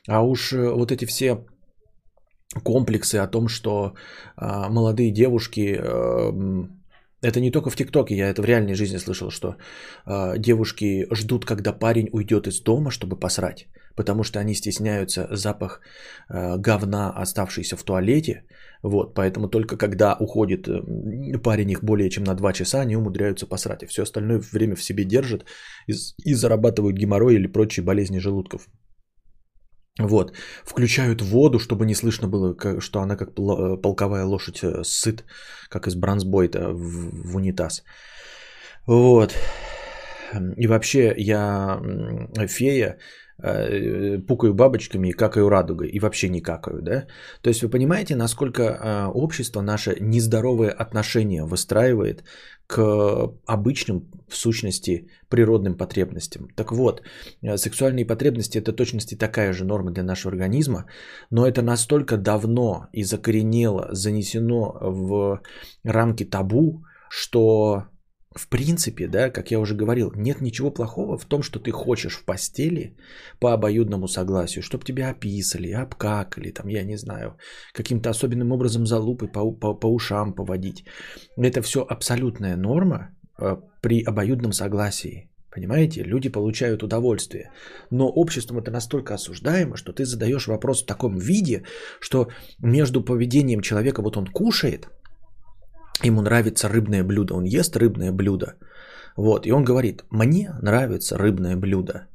А 0.08 0.22
уж 0.22 0.52
э, 0.52 0.74
вот 0.74 0.92
эти 0.92 1.06
все 1.06 1.44
комплексы 2.62 3.16
о 3.16 3.26
том, 3.26 3.48
что 3.48 3.94
э, 4.36 4.68
молодые 4.68 5.10
девушки 5.10 5.76
э, 5.76 6.32
это 7.24 7.40
не 7.40 7.50
только 7.50 7.70
в 7.70 7.76
ТикТоке, 7.76 8.14
я 8.14 8.28
это 8.28 8.42
в 8.42 8.44
реальной 8.44 8.74
жизни 8.74 8.98
слышал, 8.98 9.30
что 9.30 9.56
э, 10.06 10.38
девушки 10.38 11.06
ждут, 11.14 11.44
когда 11.44 11.72
парень 11.72 12.08
уйдет 12.12 12.46
из 12.46 12.60
дома, 12.60 12.90
чтобы 12.90 13.16
посрать, 13.16 13.66
потому 13.96 14.24
что 14.24 14.38
они 14.38 14.54
стесняются 14.54 15.26
запах 15.30 15.80
э, 16.28 16.58
говна, 16.58 17.10
оставшийся 17.22 17.76
в 17.76 17.82
туалете. 17.82 18.44
Вот, 18.82 19.14
поэтому 19.14 19.48
только 19.48 19.78
когда 19.78 20.14
уходит 20.20 20.68
парень 21.42 21.70
их 21.70 21.82
более 21.82 22.10
чем 22.10 22.24
на 22.24 22.34
2 22.34 22.52
часа, 22.52 22.80
они 22.80 22.96
умудряются 22.96 23.46
посрать, 23.46 23.82
и 23.82 23.86
все 23.86 24.02
остальное 24.02 24.40
время 24.52 24.76
в 24.76 24.82
себе 24.82 25.04
держат 25.04 25.44
и, 25.88 25.94
и 26.24 26.34
зарабатывают 26.34 26.98
геморрой 26.98 27.34
или 27.34 27.52
прочие 27.52 27.84
болезни 27.84 28.20
желудков. 28.20 28.68
Вот. 29.98 30.32
Включают 30.64 31.22
воду, 31.22 31.58
чтобы 31.58 31.86
не 31.86 31.94
слышно 31.94 32.28
было, 32.28 32.56
что 32.80 33.00
она 33.00 33.16
как 33.16 33.30
э, 33.30 33.76
полковая 33.80 34.24
лошадь 34.24 34.62
э, 34.62 34.82
сыт, 34.82 35.24
как 35.68 35.86
из 35.86 35.94
бронзбойта 35.94 36.72
в, 36.72 37.30
в 37.32 37.36
унитаз. 37.36 37.84
Вот. 38.86 39.36
И 40.56 40.66
вообще 40.66 41.14
я 41.16 41.80
фея, 42.48 42.98
э, 43.40 44.18
пукаю 44.18 44.52
бабочками 44.54 45.12
какаю 45.12 45.48
радугой. 45.48 45.88
И 45.90 46.00
вообще 46.00 46.28
не 46.28 46.40
какаю, 46.40 46.82
да? 46.82 47.06
То 47.42 47.50
есть 47.50 47.62
вы 47.62 47.70
понимаете, 47.70 48.16
насколько 48.16 49.10
общество 49.14 49.62
наше 49.62 49.96
нездоровые 50.00 50.72
отношения 50.72 51.44
выстраивает 51.44 52.24
к 52.66 52.78
обычным, 53.46 54.10
в 54.28 54.36
сущности, 54.36 55.08
природным 55.28 55.74
потребностям. 55.74 56.48
Так 56.56 56.72
вот, 56.72 57.02
э, 57.42 57.56
сексуальные 57.56 58.06
потребности– 58.06 58.58
это 58.60 58.72
точности 58.72 59.16
такая 59.16 59.52
же 59.52 59.64
норма 59.64 59.90
для 59.90 60.02
нашего 60.02 60.32
организма, 60.32 60.86
но 61.30 61.46
это 61.46 61.62
настолько 61.62 62.16
давно 62.16 62.86
и 62.92 63.04
закоренело, 63.04 63.88
занесено 63.92 64.78
в 64.80 65.40
рамки 65.84 66.24
табу, 66.24 66.84
что 67.10 67.84
в 68.34 68.48
принципе, 68.48 69.06
да, 69.06 69.30
как 69.30 69.50
я 69.50 69.60
уже 69.60 69.74
говорил, 69.76 70.12
нет 70.16 70.40
ничего 70.40 70.70
плохого 70.70 71.16
в 71.16 71.24
том, 71.24 71.42
что 71.42 71.60
ты 71.60 71.70
хочешь 71.70 72.16
в 72.16 72.24
постели 72.24 72.96
по 73.40 73.52
обоюдному 73.52 74.08
согласию, 74.08 74.62
чтобы 74.62 74.84
тебя 74.84 75.10
описали, 75.10 75.70
обкакали, 75.70 76.50
там, 76.50 76.68
я 76.68 76.84
не 76.84 76.96
знаю, 76.96 77.36
каким-то 77.72 78.10
особенным 78.10 78.52
образом 78.52 78.86
залупой 78.86 79.28
по, 79.28 79.52
по, 79.52 79.74
по 79.74 79.86
ушам 79.86 80.34
поводить. 80.34 80.84
Это 81.36 81.62
все 81.62 81.86
абсолютная 81.88 82.56
норма 82.56 83.16
э, 83.40 83.56
при 83.80 84.02
обоюдном 84.02 84.52
согласии. 84.52 85.30
Понимаете, 85.54 86.02
люди 86.02 86.28
получают 86.28 86.82
удовольствие. 86.82 87.52
Но 87.90 88.08
обществом 88.08 88.58
это 88.58 88.72
настолько 88.72 89.14
осуждаемо, 89.14 89.76
что 89.76 89.92
ты 89.92 90.04
задаешь 90.04 90.48
вопрос 90.48 90.82
в 90.82 90.86
таком 90.86 91.18
виде, 91.18 91.62
что 92.00 92.28
между 92.58 93.04
поведением 93.04 93.60
человека, 93.60 94.02
вот 94.02 94.16
он 94.16 94.26
кушает– 94.26 94.88
ему 96.02 96.22
нравится 96.22 96.68
рыбное 96.68 97.04
блюдо, 97.04 97.34
он 97.34 97.44
ест 97.44 97.76
рыбное 97.76 98.12
блюдо. 98.12 98.54
Вот, 99.16 99.46
и 99.46 99.52
он 99.52 99.64
говорит, 99.64 100.04
мне 100.10 100.50
нравится 100.62 101.18
рыбное 101.18 101.56
блюдо. 101.56 102.08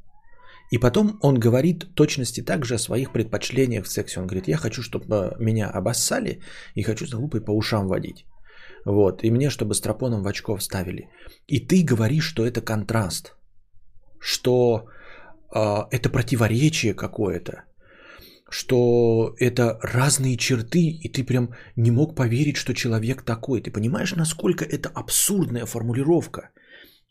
И 0.72 0.78
потом 0.78 1.18
он 1.22 1.40
говорит 1.40 1.96
точности 1.96 2.42
также 2.42 2.76
о 2.76 2.80
своих 2.80 3.12
предпочтениях 3.12 3.86
в 3.86 3.90
сексе. 3.90 4.20
Он 4.20 4.28
говорит, 4.28 4.48
я 4.48 4.58
хочу, 4.58 4.84
чтобы 4.84 5.36
меня 5.40 5.70
обоссали 5.70 6.42
и 6.76 6.84
хочу 6.84 7.06
за 7.08 7.18
лупой 7.18 7.42
по 7.42 7.52
ушам 7.52 7.88
водить. 7.88 8.26
Вот, 8.86 9.24
и 9.24 9.32
мне, 9.32 9.50
чтобы 9.50 9.74
стропоном 9.74 10.24
в 10.24 10.28
очко 10.28 10.56
вставили. 10.56 11.10
И 11.48 11.60
ты 11.60 11.84
говоришь, 11.84 12.26
что 12.26 12.46
это 12.46 12.62
контраст, 12.62 13.36
что 14.20 14.88
э, 15.54 15.78
это 15.92 16.10
противоречие 16.10 16.94
какое-то 16.94 17.64
что 18.50 19.36
это 19.40 19.80
разные 19.82 20.38
черты, 20.38 20.80
и 20.80 21.10
ты 21.10 21.24
прям 21.24 21.50
не 21.76 21.92
мог 21.92 22.16
поверить, 22.16 22.58
что 22.58 22.74
человек 22.74 23.24
такой. 23.24 23.62
Ты 23.62 23.72
понимаешь, 23.72 24.16
насколько 24.16 24.66
это 24.66 24.90
абсурдная 24.90 25.66
формулировка? 25.66 26.50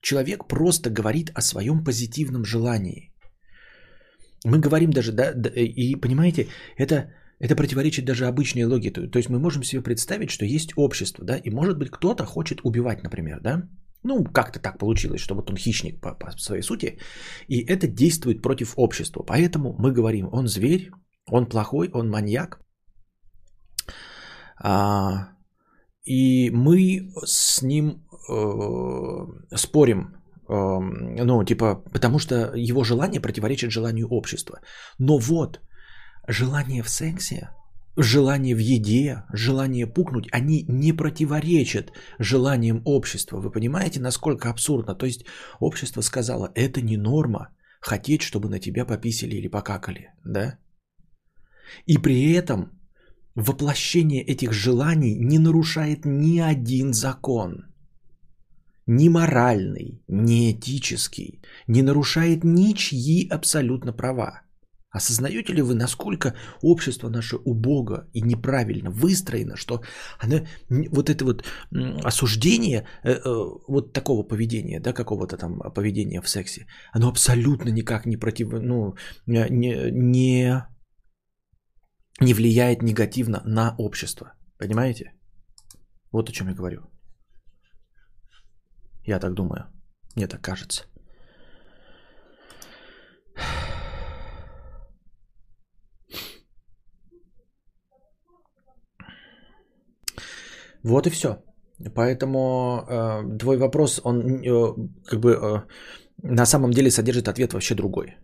Человек 0.01 0.49
просто 0.49 0.91
говорит 0.91 1.31
о 1.35 1.41
своем 1.41 1.85
позитивном 1.85 2.45
желании. 2.45 3.15
Мы 4.45 4.59
говорим 4.59 4.91
даже, 4.91 5.13
да, 5.13 5.33
и 5.57 5.97
понимаете, 5.97 6.47
это, 6.77 7.13
это 7.41 7.57
противоречит 7.57 8.05
даже 8.05 8.27
обычной 8.27 8.65
логике. 8.65 9.09
То 9.09 9.19
есть 9.19 9.29
мы 9.29 9.39
можем 9.39 9.63
себе 9.65 9.83
представить, 9.83 10.31
что 10.31 10.45
есть 10.45 10.73
общество, 10.77 11.25
да, 11.25 11.37
и 11.37 11.51
может 11.51 11.79
быть 11.79 11.91
кто-то 11.91 12.25
хочет 12.25 12.61
убивать, 12.63 13.03
например, 13.03 13.41
да, 13.43 13.69
ну, 14.05 14.25
как-то 14.25 14.61
так 14.61 14.79
получилось, 14.79 15.21
что 15.21 15.35
вот 15.35 15.51
он 15.51 15.57
хищник 15.57 16.01
по, 16.01 16.15
по 16.15 16.31
своей 16.39 16.63
сути, 16.63 16.99
и 17.49 17.65
это 17.67 17.89
действует 17.89 18.43
против 18.43 18.75
общества. 18.77 19.25
Поэтому 19.27 19.75
мы 19.79 19.93
говорим, 19.93 20.29
он 20.33 20.47
зверь, 20.47 20.91
он 21.31 21.47
плохой, 21.47 21.91
он 21.93 22.11
маньяк. 22.11 22.61
А, 24.61 25.29
и 26.05 26.51
мы 26.51 27.13
с 27.25 27.63
ним 27.63 28.03
э, 28.29 29.57
спорим. 29.57 30.17
Э, 30.49 30.79
ну, 31.25 31.45
типа, 31.45 31.83
потому 31.93 32.19
что 32.19 32.53
его 32.55 32.85
желание 32.85 33.21
противоречит 33.21 33.71
желанию 33.71 34.09
общества. 34.09 34.61
Но 34.99 35.19
вот, 35.19 35.61
желание 36.27 36.83
в 36.83 36.89
сексе, 36.89 37.51
желание 37.97 38.55
в 38.55 38.59
еде, 38.59 39.25
желание 39.33 39.87
пукнуть, 39.87 40.29
они 40.33 40.65
не 40.69 40.93
противоречат 40.93 41.93
желаниям 42.19 42.83
общества. 42.85 43.41
Вы 43.41 43.51
понимаете, 43.51 44.01
насколько 44.01 44.49
абсурдно? 44.51 44.95
То 44.95 45.07
есть 45.07 45.25
общество 45.61 46.03
сказало, 46.03 46.51
это 46.55 46.81
не 46.81 46.97
норма, 46.97 47.49
хотеть, 47.81 48.23
чтобы 48.23 48.49
на 48.49 48.59
тебя 48.59 48.85
пописали 48.85 49.37
или 49.37 49.49
покакали, 49.49 50.11
да? 50.25 50.59
И 51.87 51.99
при 51.99 52.33
этом 52.33 52.79
воплощение 53.35 54.23
этих 54.23 54.53
желаний 54.53 55.17
не 55.19 55.39
нарушает 55.39 56.05
ни 56.05 56.39
один 56.41 56.93
закон. 56.93 57.65
Ни 58.87 59.09
моральный, 59.09 60.03
ни 60.09 60.53
этический. 60.53 61.43
Не 61.67 61.83
нарушает 61.83 62.45
ничьи 62.45 63.29
абсолютно 63.29 63.93
права. 63.93 64.43
Осознаете 64.91 65.53
ли 65.53 65.63
вы, 65.63 65.75
насколько 65.75 66.35
общество 66.63 67.11
наше 67.11 67.37
убого 67.37 68.09
и 68.15 68.23
неправильно 68.23 68.91
выстроено, 68.91 69.57
что 69.57 69.83
оно, 70.19 70.47
вот 70.91 71.11
это 71.11 71.25
вот 71.25 71.45
осуждение 72.03 72.87
э, 73.05 73.13
э, 73.13 73.21
вот 73.69 73.93
такого 73.93 74.23
поведения, 74.23 74.81
да, 74.81 74.95
какого-то 74.95 75.37
там 75.37 75.61
поведения 75.75 76.23
в 76.23 76.29
сексе, 76.29 76.67
оно 76.95 77.09
абсолютно 77.09 77.69
никак 77.69 78.07
не 78.07 78.17
против, 78.17 78.51
ну, 78.53 78.95
не, 79.27 79.91
не 79.91 80.65
не 82.21 82.35
влияет 82.35 82.83
негативно 82.83 83.43
на 83.45 83.75
общество. 83.79 84.33
Понимаете? 84.59 85.13
Вот 86.13 86.29
о 86.29 86.33
чем 86.33 86.49
я 86.49 86.55
говорю. 86.55 86.81
Я 89.05 89.21
так 89.21 89.35
думаю. 89.35 89.67
Мне 90.17 90.27
так 90.27 90.41
кажется. 90.43 90.85
Вот 100.85 101.07
и 101.07 101.11
все. 101.11 101.29
Поэтому 101.95 102.85
э, 102.89 103.39
твой 103.39 103.57
вопрос, 103.57 104.01
он 104.05 104.21
э, 104.21 104.75
как 105.05 105.21
бы 105.21 105.35
э, 105.35 105.63
на 106.23 106.47
самом 106.47 106.71
деле 106.71 106.91
содержит 106.91 107.29
ответ 107.29 107.53
вообще 107.53 107.75
другой. 107.75 108.17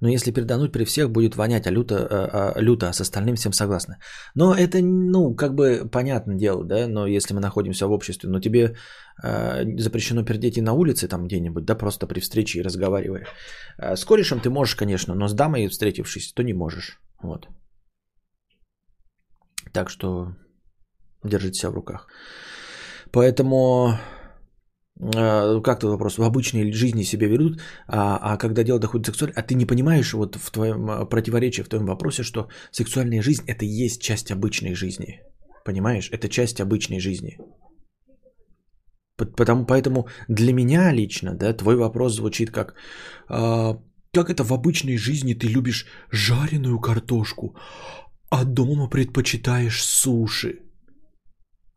Но 0.00 0.08
если 0.08 0.32
передануть 0.32 0.72
при 0.72 0.84
всех, 0.84 1.10
будет 1.10 1.36
вонять, 1.36 1.66
а 1.66 1.70
люто, 1.70 2.06
а, 2.10 2.52
а, 2.54 2.60
люто, 2.60 2.88
а 2.88 2.92
с 2.92 3.00
остальным 3.00 3.36
всем 3.36 3.52
согласны. 3.52 3.96
Но 4.34 4.54
это, 4.54 4.78
ну, 4.82 5.34
как 5.34 5.54
бы 5.54 5.88
понятное 5.92 6.36
дело, 6.36 6.64
да, 6.64 6.88
но 6.88 7.06
если 7.06 7.34
мы 7.34 7.40
находимся 7.40 7.86
в 7.86 7.92
обществе, 7.92 8.28
но 8.30 8.40
тебе 8.40 8.76
э, 9.22 9.78
запрещено 9.78 10.24
пердеть 10.24 10.56
и 10.56 10.62
на 10.62 10.72
улице 10.72 11.08
там 11.08 11.26
где-нибудь, 11.26 11.64
да, 11.64 11.74
просто 11.74 12.06
при 12.06 12.20
встрече 12.20 12.58
и 12.58 12.62
разговаривая. 12.62 13.26
С 13.78 14.04
корешем 14.04 14.40
ты 14.40 14.50
можешь, 14.50 14.74
конечно, 14.74 15.14
но 15.14 15.28
с 15.28 15.34
дамой 15.34 15.68
встретившись, 15.68 16.32
то 16.32 16.42
не 16.42 16.54
можешь. 16.54 16.98
Вот. 17.22 17.48
Так 19.72 19.90
что 19.90 20.34
держите 21.24 21.60
себя 21.60 21.70
в 21.70 21.74
руках. 21.74 22.06
Поэтому 23.12 23.88
а, 23.88 24.00
как 25.00 25.80
то 25.80 25.88
вопрос, 25.88 26.18
в 26.18 26.22
обычной 26.22 26.72
жизни 26.72 27.04
себя 27.04 27.26
ведут, 27.26 27.60
а, 27.86 28.18
а 28.22 28.36
когда 28.36 28.62
дело 28.64 28.78
доходит 28.78 29.06
до 29.06 29.12
сексуальности, 29.12 29.40
а 29.40 29.42
ты 29.42 29.54
не 29.54 29.66
понимаешь 29.66 30.12
вот 30.12 30.36
в 30.36 30.50
твоем 30.50 30.90
а, 30.90 31.06
противоречии, 31.06 31.62
в 31.62 31.68
твоем 31.68 31.86
вопросе, 31.86 32.22
что 32.22 32.48
сексуальная 32.70 33.22
жизнь 33.22 33.44
это 33.46 33.64
и 33.64 33.84
есть 33.84 34.02
часть 34.02 34.30
обычной 34.30 34.74
жизни. 34.74 35.20
Понимаешь? 35.64 36.10
Это 36.12 36.28
часть 36.28 36.60
обычной 36.60 37.00
жизни. 37.00 37.38
Потому, 39.16 39.66
поэтому 39.66 40.08
для 40.28 40.52
меня 40.52 40.92
лично, 40.92 41.34
да, 41.34 41.52
твой 41.52 41.76
вопрос 41.76 42.16
звучит 42.16 42.50
как, 42.50 42.74
а, 43.28 43.78
как 44.12 44.28
это 44.28 44.44
в 44.44 44.52
обычной 44.52 44.98
жизни 44.98 45.34
ты 45.34 45.46
любишь 45.46 45.86
жареную 46.10 46.78
картошку, 46.78 47.56
а 48.30 48.44
дома 48.44 48.88
предпочитаешь 48.88 49.82
суши. 49.82 50.69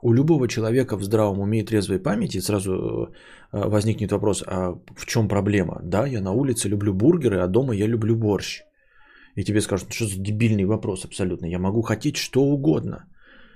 У 0.06 0.14
любого 0.14 0.48
человека 0.48 0.98
в 0.98 1.04
здравом 1.04 1.40
уме 1.40 1.60
и 1.60 1.66
трезвой 1.66 1.98
памяти 1.98 2.42
сразу 2.42 2.72
э, 2.74 3.70
возникнет 3.70 4.12
вопрос, 4.12 4.44
а 4.46 4.76
в 4.98 5.06
чем 5.06 5.28
проблема? 5.28 5.80
Да, 5.84 6.08
я 6.08 6.22
на 6.22 6.32
улице 6.32 6.70
люблю 6.70 6.94
бургеры, 6.94 7.40
а 7.40 7.48
дома 7.48 7.74
я 7.74 7.88
люблю 7.88 8.16
борщ. 8.16 8.64
И 9.38 9.44
тебе 9.46 9.62
скажут, 9.62 9.94
что 9.94 10.06
за 10.06 10.20
дебильный 10.20 10.66
вопрос 10.66 11.06
абсолютно. 11.06 11.48
Я 11.48 11.60
могу 11.60 11.82
хотеть 11.82 12.18
что 12.18 12.42
угодно. 12.42 13.06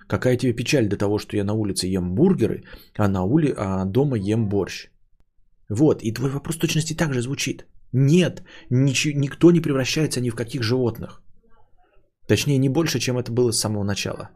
Какая 0.07 0.37
тебе 0.37 0.53
печаль 0.53 0.87
до 0.87 0.95
того, 0.95 1.19
что 1.19 1.35
я 1.35 1.43
на 1.43 1.53
улице 1.53 1.87
ем 1.87 2.15
бургеры, 2.15 2.63
а, 2.97 3.09
на 3.09 3.25
ули... 3.25 3.53
а 3.57 3.83
дома 3.85 4.17
ем 4.17 4.47
борщ? 4.47 4.87
Вот, 5.69 6.01
и 6.01 6.13
твой 6.13 6.29
вопрос 6.29 6.55
точности 6.57 6.93
также 6.93 7.21
звучит. 7.21 7.65
Нет, 7.91 8.43
нич... 8.69 9.05
никто 9.05 9.51
не 9.51 9.59
превращается 9.59 10.21
ни 10.21 10.29
в 10.29 10.35
каких 10.35 10.63
животных. 10.63 11.21
Точнее, 12.27 12.57
не 12.57 12.69
больше, 12.69 12.99
чем 12.99 13.17
это 13.17 13.33
было 13.33 13.51
с 13.51 13.59
самого 13.59 13.83
начала. 13.83 14.29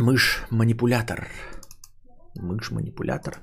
Мышь-манипулятор. 0.00 1.26
Мышь-манипулятор. 2.36 3.42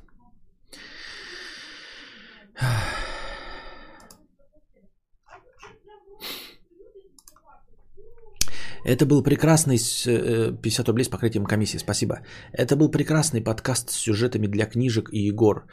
Это 8.85 9.05
был 9.05 9.23
прекрасный 9.23 9.77
50 9.77 10.07
э, 10.63 10.87
рублей 10.87 11.03
с 11.03 11.09
покрытием 11.09 11.45
комиссии. 11.45 11.77
Спасибо. 11.79 12.19
Это 12.53 12.77
был 12.77 12.89
прекрасный 12.89 13.41
подкаст 13.41 13.89
с 13.89 13.95
сюжетами 13.95 14.47
для 14.47 14.65
книжек 14.65 15.09
и 15.11 15.27
Егор. 15.27 15.65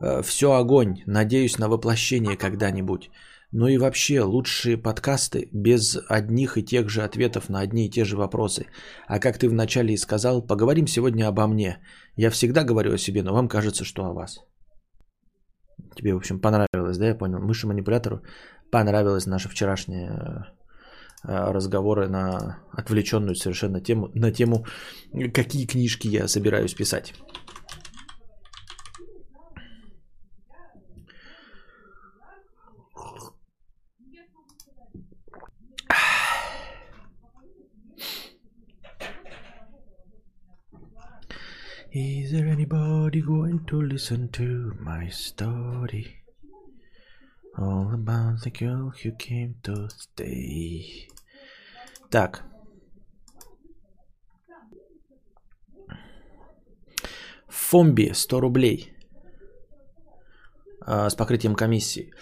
Э, 0.00 0.22
Все 0.22 0.52
огонь. 0.52 1.02
Надеюсь 1.06 1.58
на 1.58 1.68
воплощение 1.68 2.36
когда-нибудь. 2.36 3.10
Ну 3.52 3.66
и 3.66 3.78
вообще, 3.78 4.20
лучшие 4.20 4.76
подкасты 4.76 5.48
без 5.52 5.98
одних 6.08 6.58
и 6.58 6.62
тех 6.62 6.90
же 6.90 7.02
ответов 7.02 7.48
на 7.48 7.60
одни 7.60 7.86
и 7.86 7.90
те 7.90 8.04
же 8.04 8.16
вопросы. 8.16 8.66
А 9.06 9.18
как 9.18 9.38
ты 9.38 9.48
вначале 9.48 9.94
и 9.94 9.96
сказал, 9.96 10.46
поговорим 10.46 10.86
сегодня 10.86 11.28
обо 11.28 11.46
мне. 11.46 11.78
Я 12.16 12.30
всегда 12.30 12.64
говорю 12.64 12.92
о 12.92 12.98
себе, 12.98 13.22
но 13.22 13.32
вам 13.32 13.48
кажется, 13.48 13.84
что 13.84 14.04
о 14.04 14.12
вас. 14.12 14.40
Тебе, 15.96 16.12
в 16.12 16.18
общем, 16.18 16.40
понравилось, 16.40 16.98
да, 16.98 17.06
я 17.06 17.14
понял? 17.14 17.38
Мыши-манипулятору 17.38 18.22
понравилось 18.70 19.26
наше 19.26 19.48
вчерашнее 19.48 20.44
э, 21.24 21.52
разговоры 21.52 22.08
на 22.08 22.58
отвлеченную 22.70 23.34
совершенно 23.34 23.80
тему, 23.80 24.10
на 24.14 24.30
тему, 24.30 24.66
какие 25.32 25.66
книжки 25.66 26.06
я 26.08 26.28
собираюсь 26.28 26.74
писать. 26.74 27.14
Is 41.90 42.32
there 42.32 42.46
anybody 42.46 43.22
going 43.22 43.64
to 43.64 43.80
listen 43.80 44.28
to 44.32 44.76
my 44.78 45.08
story? 45.08 46.18
All 47.56 47.94
about 47.94 48.42
the 48.42 48.50
girl 48.50 48.92
who 49.02 49.12
came 49.12 49.54
to 49.62 49.88
stay. 49.88 51.08
Так. 52.10 52.42
Фомби 57.48 58.10
100 58.12 58.38
рублей. 58.38 58.92
А, 60.82 61.08
с 61.08 61.14
покрытием 61.14 61.54
комиссии. 61.54 62.12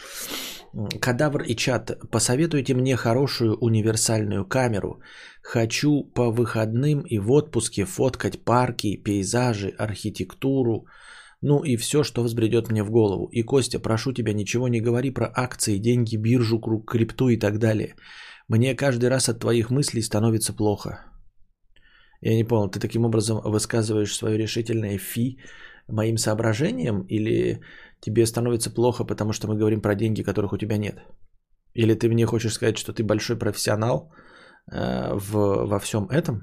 Кадавр 1.00 1.42
и 1.42 1.56
чат, 1.56 1.90
посоветуйте 2.10 2.74
мне 2.74 2.96
хорошую 2.96 3.56
универсальную 3.60 4.44
камеру. 4.44 5.00
Хочу 5.42 6.04
по 6.14 6.30
выходным 6.30 7.00
и 7.00 7.18
в 7.18 7.30
отпуске 7.32 7.84
фоткать 7.84 8.44
парки, 8.44 9.02
пейзажи, 9.02 9.74
архитектуру, 9.78 10.86
ну 11.40 11.64
и 11.64 11.76
все, 11.76 12.02
что 12.02 12.22
взбредет 12.22 12.70
мне 12.70 12.82
в 12.82 12.90
голову. 12.90 13.28
И 13.32 13.42
Костя, 13.42 13.78
прошу 13.78 14.12
тебя, 14.12 14.34
ничего 14.34 14.68
не 14.68 14.80
говори 14.80 15.10
про 15.10 15.32
акции, 15.34 15.78
деньги, 15.78 16.16
биржу, 16.16 16.60
круг, 16.60 16.90
крипту 16.90 17.28
и 17.28 17.38
так 17.38 17.58
далее. 17.58 17.94
Мне 18.48 18.74
каждый 18.74 19.08
раз 19.08 19.28
от 19.28 19.40
твоих 19.40 19.70
мыслей 19.70 20.02
становится 20.02 20.52
плохо. 20.52 20.98
Я 22.20 22.34
не 22.34 22.44
понял, 22.44 22.68
ты 22.68 22.80
таким 22.80 23.04
образом 23.04 23.40
высказываешь 23.44 24.14
свое 24.14 24.36
решительное 24.36 24.98
фи 24.98 25.38
моим 25.88 26.16
соображениям 26.16 27.02
или 27.08 27.60
тебе 28.00 28.26
становится 28.26 28.70
плохо, 28.70 29.04
потому 29.04 29.32
что 29.32 29.48
мы 29.48 29.56
говорим 29.56 29.80
про 29.80 29.94
деньги, 29.94 30.22
которых 30.22 30.52
у 30.52 30.58
тебя 30.58 30.78
нет? 30.78 31.02
Или 31.74 31.94
ты 31.94 32.08
мне 32.08 32.26
хочешь 32.26 32.52
сказать, 32.52 32.78
что 32.78 32.92
ты 32.92 33.04
большой 33.04 33.38
профессионал 33.38 34.12
э, 34.72 35.14
в, 35.14 35.66
во 35.66 35.78
всем 35.78 36.08
этом? 36.10 36.42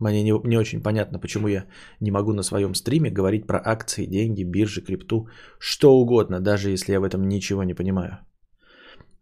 Мне 0.00 0.22
не, 0.22 0.32
не 0.44 0.58
очень 0.58 0.82
понятно, 0.82 1.18
почему 1.18 1.48
я 1.48 1.64
не 2.00 2.10
могу 2.10 2.32
на 2.32 2.42
своем 2.42 2.74
стриме 2.74 3.10
говорить 3.10 3.46
про 3.46 3.60
акции, 3.64 4.06
деньги, 4.06 4.44
биржи, 4.44 4.80
крипту, 4.80 5.28
что 5.58 5.98
угодно, 5.98 6.40
даже 6.40 6.70
если 6.70 6.92
я 6.92 7.00
в 7.00 7.04
этом 7.04 7.28
ничего 7.28 7.64
не 7.64 7.74
понимаю. 7.74 8.18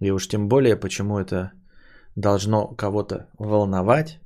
И 0.01 0.11
уж 0.11 0.29
тем 0.29 0.49
более, 0.49 0.77
почему 0.77 1.19
это 1.19 1.53
должно 2.17 2.75
кого-то 2.77 3.29
волновать, 3.39 4.21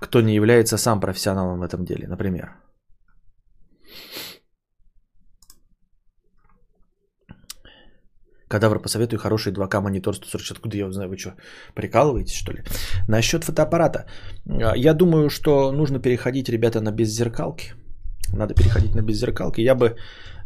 кто 0.00 0.20
не 0.20 0.34
является 0.34 0.78
сам 0.78 1.00
профессионалом 1.00 1.58
в 1.58 1.62
этом 1.62 1.84
деле, 1.84 2.08
например. 2.08 2.65
Кадавр, 8.48 8.80
посоветуй 8.80 9.18
хороший 9.18 9.52
2К 9.52 9.80
монитор 9.80 10.14
140. 10.14 10.52
Откуда 10.52 10.76
я 10.76 10.86
узнаю, 10.86 11.08
вы 11.08 11.18
что, 11.18 11.34
прикалываетесь, 11.74 12.34
что 12.34 12.52
ли? 12.52 12.62
Насчет 13.08 13.44
фотоаппарата. 13.44 14.06
А, 14.48 14.76
я 14.76 14.94
думаю, 14.94 15.30
что 15.30 15.72
нужно 15.72 15.98
переходить, 15.98 16.48
ребята, 16.48 16.80
на 16.80 16.92
беззеркалки. 16.92 17.74
Надо 18.32 18.54
переходить 18.54 18.94
на 18.94 19.02
беззеркалки. 19.02 19.60
Я 19.60 19.74
бы 19.74 19.96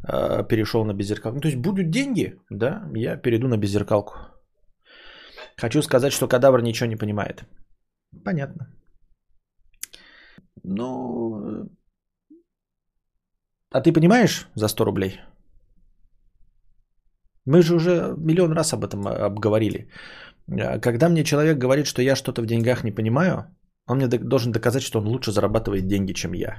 э, 0.08 0.48
перешел 0.48 0.84
на 0.84 0.94
беззеркалку. 0.94 1.36
Ну, 1.36 1.40
то 1.40 1.48
есть 1.48 1.60
будут 1.60 1.90
деньги, 1.90 2.38
да, 2.50 2.82
я 2.94 3.16
перейду 3.16 3.48
на 3.48 3.58
беззеркалку. 3.58 4.14
Хочу 5.60 5.82
сказать, 5.82 6.12
что 6.12 6.28
кадавр 6.28 6.62
ничего 6.62 6.88
не 6.88 6.96
понимает. 6.96 7.44
Понятно. 8.24 8.66
Ну, 10.62 11.68
а 13.72 13.80
ты 13.80 13.92
понимаешь 13.92 14.48
за 14.54 14.68
100 14.68 14.84
рублей? 14.84 15.20
Мы 17.46 17.62
же 17.62 17.74
уже 17.74 18.14
миллион 18.18 18.52
раз 18.52 18.72
об 18.72 18.84
этом 18.84 19.06
а, 19.06 19.26
обговорили. 19.26 19.88
А, 20.48 20.78
когда 20.78 21.08
мне 21.08 21.24
человек 21.24 21.58
говорит, 21.58 21.86
что 21.86 22.02
я 22.02 22.16
что-то 22.16 22.42
в 22.42 22.46
деньгах 22.46 22.84
не 22.84 22.92
понимаю, 22.92 23.44
он 23.86 23.96
мне 23.96 24.08
должен 24.08 24.52
доказать, 24.52 24.82
что 24.82 24.98
он 24.98 25.06
лучше 25.06 25.32
зарабатывает 25.32 25.86
деньги, 25.86 26.12
чем 26.12 26.34
я. 26.34 26.58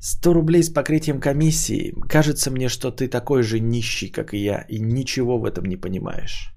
100 0.00 0.32
рублей 0.32 0.62
с 0.62 0.70
покрытием 0.70 1.20
комиссии. 1.20 1.94
Кажется 2.08 2.50
мне, 2.50 2.68
что 2.68 2.90
ты 2.90 3.08
такой 3.08 3.42
же 3.42 3.60
нищий, 3.60 4.08
как 4.08 4.32
и 4.34 4.38
я, 4.38 4.64
и 4.68 4.80
ничего 4.80 5.38
в 5.38 5.44
этом 5.44 5.64
не 5.64 5.76
понимаешь. 5.76 6.54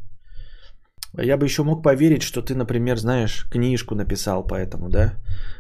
Я 1.17 1.37
бы 1.37 1.45
еще 1.45 1.63
мог 1.63 1.83
поверить, 1.83 2.23
что 2.23 2.41
ты, 2.41 2.55
например, 2.55 2.97
знаешь, 2.97 3.47
книжку 3.51 3.95
написал 3.95 4.47
по 4.47 4.55
этому, 4.55 4.89
да, 4.89 5.13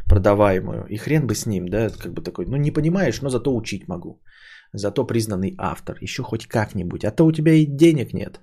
продаваемую. 0.05 0.85
И 0.89 0.97
хрен 0.97 1.27
бы 1.27 1.35
с 1.35 1.45
ним, 1.45 1.67
да, 1.67 1.89
как 1.89 2.13
бы 2.13 2.23
такой, 2.23 2.45
ну 2.45 2.57
не 2.57 2.71
понимаешь, 2.71 3.21
но 3.21 3.29
зато 3.29 3.55
учить 3.55 3.87
могу 3.87 4.19
зато 4.73 5.05
признанный 5.05 5.55
автор. 5.57 5.97
Еще 6.01 6.23
хоть 6.23 6.47
как-нибудь. 6.47 7.05
А 7.05 7.11
то 7.11 7.25
у 7.25 7.31
тебя 7.31 7.53
и 7.53 7.65
денег 7.65 8.13
нет. 8.13 8.41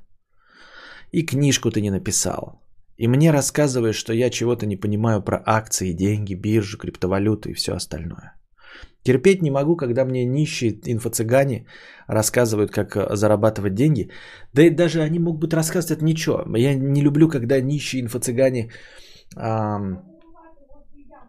И 1.12 1.26
книжку 1.26 1.70
ты 1.70 1.80
не 1.80 1.90
написал. 1.90 2.62
И 2.96 3.08
мне 3.08 3.32
рассказываешь, 3.32 3.96
что 3.96 4.12
я 4.12 4.30
чего-то 4.30 4.66
не 4.66 4.76
понимаю 4.76 5.22
про 5.22 5.42
акции, 5.44 5.92
деньги, 5.92 6.34
биржу, 6.34 6.78
криптовалюты 6.78 7.50
и 7.50 7.54
все 7.54 7.74
остальное. 7.74 8.39
Терпеть 9.02 9.42
не 9.42 9.50
могу, 9.50 9.76
когда 9.76 10.04
мне 10.04 10.26
нищие 10.26 10.72
инфо-цыгане 10.72 11.66
рассказывают, 12.06 12.70
как 12.70 12.96
э, 12.96 13.16
зарабатывать 13.16 13.74
деньги. 13.74 14.10
Да 14.52 14.62
и 14.62 14.70
даже 14.70 15.00
они 15.00 15.18
могут 15.18 15.40
быть 15.40 15.54
рассказывать 15.54 16.02
ничего. 16.02 16.44
Я 16.56 16.74
не 16.74 17.02
люблю, 17.02 17.28
когда 17.28 17.60
нищие 17.60 18.02
инфо-цыгане 18.02 18.70
эм, 19.36 20.02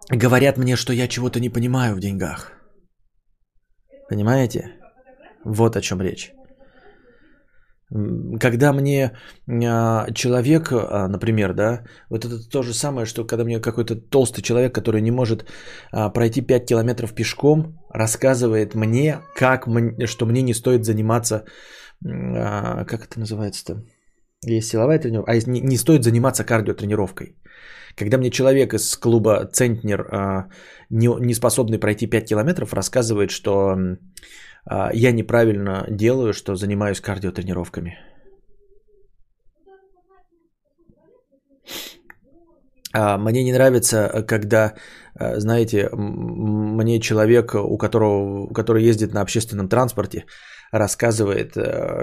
говорят 0.09 0.57
мне, 0.57 0.75
что 0.75 0.93
я 0.93 1.07
чего-то 1.07 1.39
не 1.39 1.49
понимаю 1.49 1.95
в 1.95 1.99
деньгах. 1.99 2.51
Понимаете? 4.09 4.71
Вот 5.45 5.75
о 5.75 5.81
чем 5.81 6.01
речь. 6.01 6.33
Когда 8.39 8.71
мне 8.71 9.11
а, 9.47 10.11
человек, 10.13 10.71
а, 10.71 11.07
например, 11.07 11.53
да, 11.53 11.83
вот 12.09 12.23
это 12.25 12.49
то 12.49 12.63
же 12.63 12.73
самое, 12.73 13.05
что 13.05 13.25
когда 13.25 13.43
мне 13.43 13.59
какой-то 13.59 13.95
толстый 13.95 14.41
человек, 14.41 14.73
который 14.73 15.01
не 15.01 15.11
может 15.11 15.45
а, 15.91 16.09
пройти 16.09 16.41
5 16.41 16.65
километров 16.65 17.13
пешком, 17.13 17.79
рассказывает 17.89 18.75
мне, 18.75 19.19
как, 19.35 19.67
что 20.05 20.25
мне 20.25 20.41
не 20.41 20.53
стоит 20.53 20.85
заниматься, 20.85 21.43
как 22.03 23.03
это 23.03 23.19
называется-то, 23.19 23.83
есть 24.45 24.69
силовая 24.69 24.99
тренировка, 24.99 25.31
а 25.31 25.51
не, 25.51 25.59
не 25.59 25.77
стоит 25.77 26.03
заниматься 26.03 26.45
кардиотренировкой. 26.45 27.35
Когда 27.97 28.17
мне 28.17 28.31
человек 28.31 28.73
из 28.73 28.95
клуба 28.95 29.49
«Центнер», 29.51 30.47
не, 30.89 31.09
не 31.19 31.33
способный 31.33 31.77
пройти 31.77 32.07
5 32.07 32.29
километров, 32.29 32.73
рассказывает, 32.73 33.31
что 33.31 33.75
я 34.69 35.11
неправильно 35.11 35.85
делаю, 35.89 36.33
что 36.33 36.55
занимаюсь 36.55 37.01
кардиотренировками. 37.01 37.97
А, 42.93 43.17
мне 43.17 43.43
не 43.43 43.53
нравится, 43.53 44.23
когда, 44.27 44.73
а, 45.15 45.39
знаете, 45.39 45.89
мне 45.93 46.99
человек, 46.99 47.55
у 47.55 47.77
которого, 47.77 48.53
который 48.53 48.83
ездит 48.83 49.13
на 49.13 49.21
общественном 49.21 49.69
транспорте, 49.69 50.25
рассказывает, 50.71 51.51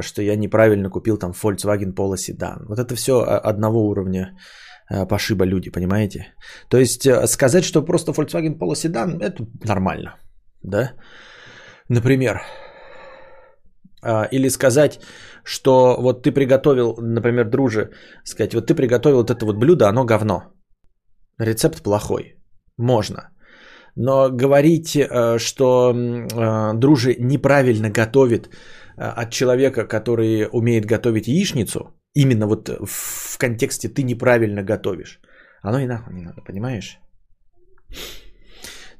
что 0.00 0.22
я 0.22 0.36
неправильно 0.36 0.90
купил 0.90 1.16
там 1.16 1.32
Volkswagen 1.32 1.94
Polo 1.94 2.16
Sedan. 2.16 2.66
Вот 2.68 2.78
это 2.78 2.94
все 2.94 3.22
одного 3.22 3.88
уровня 3.88 4.36
пошиба 5.08 5.46
люди, 5.46 5.70
понимаете? 5.70 6.34
То 6.68 6.78
есть 6.78 7.08
сказать, 7.28 7.64
что 7.64 7.82
просто 7.82 8.12
Volkswagen 8.12 8.58
Polo 8.58 8.74
Sedan, 8.74 9.22
это 9.22 9.46
нормально, 9.64 10.16
да? 10.62 10.92
Например, 11.88 12.42
а, 14.02 14.28
или 14.30 14.48
сказать, 14.48 15.00
что 15.44 15.96
вот 16.00 16.22
ты 16.22 16.32
приготовил, 16.32 16.96
например, 17.00 17.48
друже, 17.48 17.90
сказать, 18.24 18.54
вот 18.54 18.66
ты 18.66 18.74
приготовил 18.74 19.18
вот 19.18 19.30
это 19.30 19.46
вот 19.46 19.56
блюдо, 19.56 19.88
оно 19.88 20.04
говно. 20.04 20.42
Рецепт 21.38 21.82
плохой. 21.82 22.36
Можно. 22.76 23.30
Но 23.96 24.30
говорить, 24.30 24.96
э, 24.96 25.38
что 25.38 25.92
э, 25.92 26.74
друже 26.74 27.16
неправильно 27.18 27.90
готовит 27.90 28.46
э, 28.46 29.02
от 29.02 29.30
человека, 29.30 29.86
который 29.86 30.46
умеет 30.52 30.84
готовить 30.84 31.26
яичницу, 31.26 31.80
именно 32.14 32.46
вот 32.46 32.68
в 32.68 33.38
контексте 33.38 33.88
ты 33.88 34.02
неправильно 34.04 34.62
готовишь, 34.62 35.20
оно 35.62 35.80
и 35.80 35.86
нахуй 35.86 36.14
не 36.14 36.22
надо, 36.22 36.42
понимаешь? 36.42 37.00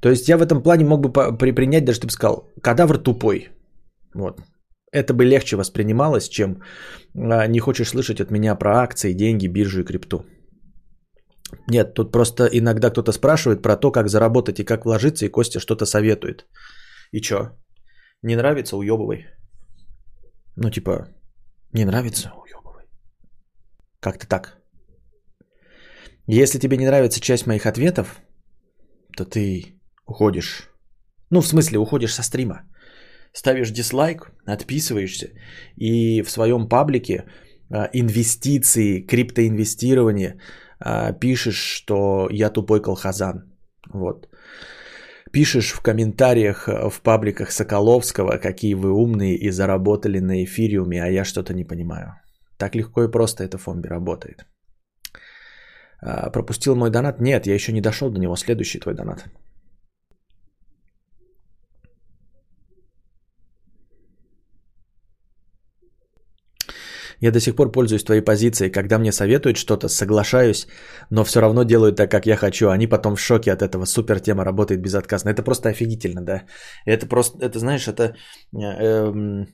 То 0.01 0.11
есть 0.11 0.29
я 0.29 0.37
в 0.37 0.43
этом 0.43 0.63
плане 0.63 0.85
мог 0.85 1.01
бы 1.01 1.37
принять, 1.55 1.85
даже 1.85 2.01
ты 2.01 2.07
бы 2.07 2.13
сказал, 2.13 2.53
кадавр 2.63 2.99
тупой. 2.99 3.49
Вот. 4.15 4.41
Это 4.93 5.13
бы 5.13 5.25
легче 5.25 5.57
воспринималось, 5.57 6.29
чем 6.29 6.63
а, 7.15 7.47
не 7.47 7.61
хочешь 7.61 7.89
слышать 7.89 8.21
от 8.21 8.31
меня 8.31 8.55
про 8.55 8.79
акции, 8.79 9.13
деньги, 9.13 9.49
биржу 9.49 9.81
и 9.81 9.85
крипту. 9.85 10.25
Нет, 11.67 11.95
тут 11.95 12.13
просто 12.13 12.49
иногда 12.53 12.91
кто-то 12.91 13.13
спрашивает 13.13 13.63
про 13.63 13.77
то, 13.77 13.91
как 13.91 14.09
заработать 14.09 14.61
и 14.61 14.65
как 14.65 14.85
вложиться, 14.85 15.27
и 15.27 15.31
Костя 15.31 15.61
что-то 15.61 15.87
советует. 15.87 16.47
И 17.13 17.21
чё? 17.21 17.51
Не 18.23 18.37
нравится, 18.37 18.77
уебывай. 18.77 19.27
Ну, 20.57 20.71
типа, 20.71 21.09
не 21.73 21.85
нравится, 21.85 22.33
уебывай. 22.37 22.85
Как-то 24.01 24.27
так. 24.27 24.59
Если 26.27 26.59
тебе 26.59 26.77
не 26.77 26.87
нравится 26.87 27.21
часть 27.21 27.47
моих 27.47 27.67
ответов, 27.67 28.21
то 29.17 29.25
ты 29.25 29.78
уходишь. 30.09 30.71
Ну, 31.31 31.41
в 31.41 31.47
смысле, 31.47 31.79
уходишь 31.79 32.15
со 32.15 32.23
стрима. 32.23 32.63
Ставишь 33.33 33.71
дизлайк, 33.71 34.33
отписываешься 34.47 35.29
и 35.77 36.23
в 36.23 36.31
своем 36.31 36.69
паблике 36.69 37.25
а, 37.71 37.89
инвестиции, 37.93 39.07
криптоинвестирование 39.07 40.41
а, 40.81 41.13
пишешь, 41.13 41.59
что 41.59 42.29
я 42.31 42.51
тупой 42.51 42.81
колхозан. 42.81 43.53
Вот. 43.93 44.29
Пишешь 45.31 45.73
в 45.73 45.81
комментариях 45.81 46.69
а, 46.69 46.89
в 46.91 47.03
пабликах 47.03 47.51
Соколовского, 47.51 48.39
какие 48.39 48.75
вы 48.75 48.93
умные 48.93 49.37
и 49.37 49.51
заработали 49.51 50.21
на 50.21 50.43
эфириуме, 50.45 51.03
а 51.03 51.11
я 51.11 51.25
что-то 51.25 51.53
не 51.53 51.65
понимаю. 51.65 52.15
Так 52.57 52.75
легко 52.75 53.05
и 53.05 53.11
просто 53.11 53.45
это 53.45 53.59
фомби 53.59 53.89
работает. 53.89 54.47
Пропустил 56.33 56.77
мой 56.77 56.91
донат? 56.91 57.21
Нет, 57.21 57.47
я 57.47 57.55
еще 57.55 57.73
не 57.73 57.81
дошел 57.81 58.11
до 58.11 58.21
него. 58.21 58.37
Следующий 58.37 58.79
твой 58.79 58.95
донат. 58.95 59.25
Я 67.21 67.31
до 67.33 67.41
сих 67.41 67.55
пор 67.57 67.73
пользуюсь 67.73 68.05
твоей 68.05 68.23
позицией. 68.23 68.71
Когда 68.71 68.99
мне 68.99 69.13
советуют 69.13 69.57
что-то, 69.57 69.89
соглашаюсь, 69.89 70.67
но 71.11 71.25
все 71.25 71.41
равно 71.41 71.65
делаю 71.65 71.93
так, 71.93 72.11
как 72.11 72.27
я 72.27 72.37
хочу. 72.37 72.69
Они 72.69 72.87
потом 72.87 73.17
в 73.17 73.21
шоке 73.21 73.53
от 73.53 73.63
этого. 73.63 73.87
Супер 73.87 74.21
тема 74.21 74.45
работает 74.45 74.81
безотказно. 74.81 75.31
Это 75.31 75.43
просто 75.43 75.69
офигительно, 75.69 76.23
да. 76.23 76.43
Это 76.87 77.07
просто, 77.07 77.39
это 77.47 77.59
знаешь, 77.59 77.89
это... 77.89 78.15
Э, 78.55 79.45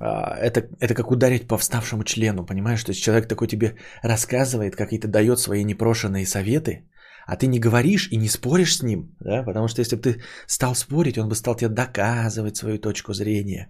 это, 0.00 0.68
это 0.80 0.94
как 0.94 1.10
ударить 1.10 1.46
по 1.46 1.56
вставшему 1.56 2.04
члену, 2.04 2.44
понимаешь? 2.44 2.82
То 2.82 2.90
есть 2.90 3.02
человек 3.02 3.28
такой 3.28 3.46
тебе 3.46 3.76
рассказывает, 4.02 4.76
какие-то 4.76 5.06
дает 5.08 5.38
свои 5.38 5.64
непрошенные 5.64 6.26
советы, 6.26 6.84
а 7.26 7.36
ты 7.36 7.46
не 7.46 7.58
говоришь 7.58 8.08
и 8.12 8.16
не 8.16 8.28
споришь 8.28 8.76
с 8.76 8.82
ним, 8.82 9.16
да, 9.20 9.42
потому 9.42 9.68
что 9.68 9.80
если 9.80 9.96
бы 9.96 10.02
ты 10.02 10.22
стал 10.46 10.74
спорить, 10.74 11.18
он 11.18 11.28
бы 11.28 11.34
стал 11.34 11.54
тебе 11.56 11.70
доказывать 11.70 12.56
свою 12.56 12.78
точку 12.78 13.14
зрения, 13.14 13.68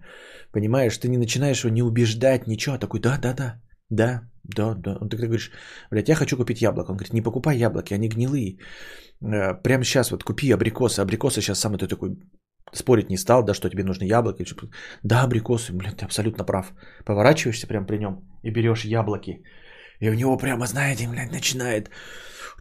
понимаешь, 0.51 0.97
ты 0.97 1.07
не 1.07 1.17
начинаешь 1.17 1.63
его 1.63 1.73
не 1.73 1.83
убеждать, 1.83 2.47
ничего, 2.47 2.75
а 2.75 2.79
такой, 2.79 2.99
да, 2.99 3.17
да, 3.17 3.61
да, 3.89 4.75
да, 4.75 4.97
он 5.01 5.09
ты 5.09 5.17
говоришь, 5.17 5.51
блядь, 5.91 6.09
я 6.09 6.15
хочу 6.15 6.37
купить 6.37 6.61
яблоко, 6.61 6.91
он 6.91 6.97
говорит, 6.97 7.13
не 7.13 7.21
покупай 7.21 7.57
яблоки, 7.57 7.93
они 7.93 8.09
гнилые, 8.09 8.57
э, 9.21 9.53
прямо 9.63 9.83
сейчас 9.83 10.11
вот 10.11 10.23
купи 10.23 10.51
абрикосы, 10.51 10.99
абрикосы 11.01 11.41
сейчас 11.41 11.59
самый 11.59 11.77
ты 11.77 11.87
такой, 11.87 12.17
спорить 12.73 13.09
не 13.09 13.17
стал, 13.17 13.43
да, 13.43 13.53
что 13.53 13.69
тебе 13.69 13.83
нужны 13.83 14.05
яблоки, 14.05 14.45
да, 15.03 15.23
абрикосы, 15.23 15.73
блядь, 15.73 15.97
ты 15.97 16.05
абсолютно 16.05 16.43
прав, 16.43 16.73
поворачиваешься 17.05 17.67
прямо 17.67 17.85
при 17.85 17.97
нем 17.97 18.27
и 18.43 18.51
берешь 18.51 18.85
яблоки, 18.85 19.43
и 20.01 20.09
у 20.09 20.13
него 20.13 20.37
прямо, 20.37 20.65
знаете, 20.65 21.07
блядь, 21.07 21.31
начинает 21.31 21.89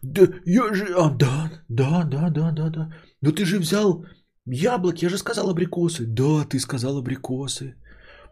да, 0.05 0.23
я 0.45 0.75
же... 0.75 0.95
А, 0.97 1.11
да, 1.11 1.51
да, 1.69 2.05
да, 2.05 2.31
да, 2.31 2.51
да, 2.51 2.69
да. 2.69 2.93
Но 3.23 3.33
ты 3.33 3.45
же 3.45 3.59
взял 3.59 4.05
яблоки, 4.47 5.05
я 5.05 5.11
же 5.11 5.19
сказал 5.19 5.51
абрикосы. 5.51 6.07
Да, 6.07 6.45
ты 6.45 6.59
сказал 6.59 6.99
абрикосы. 6.99 7.75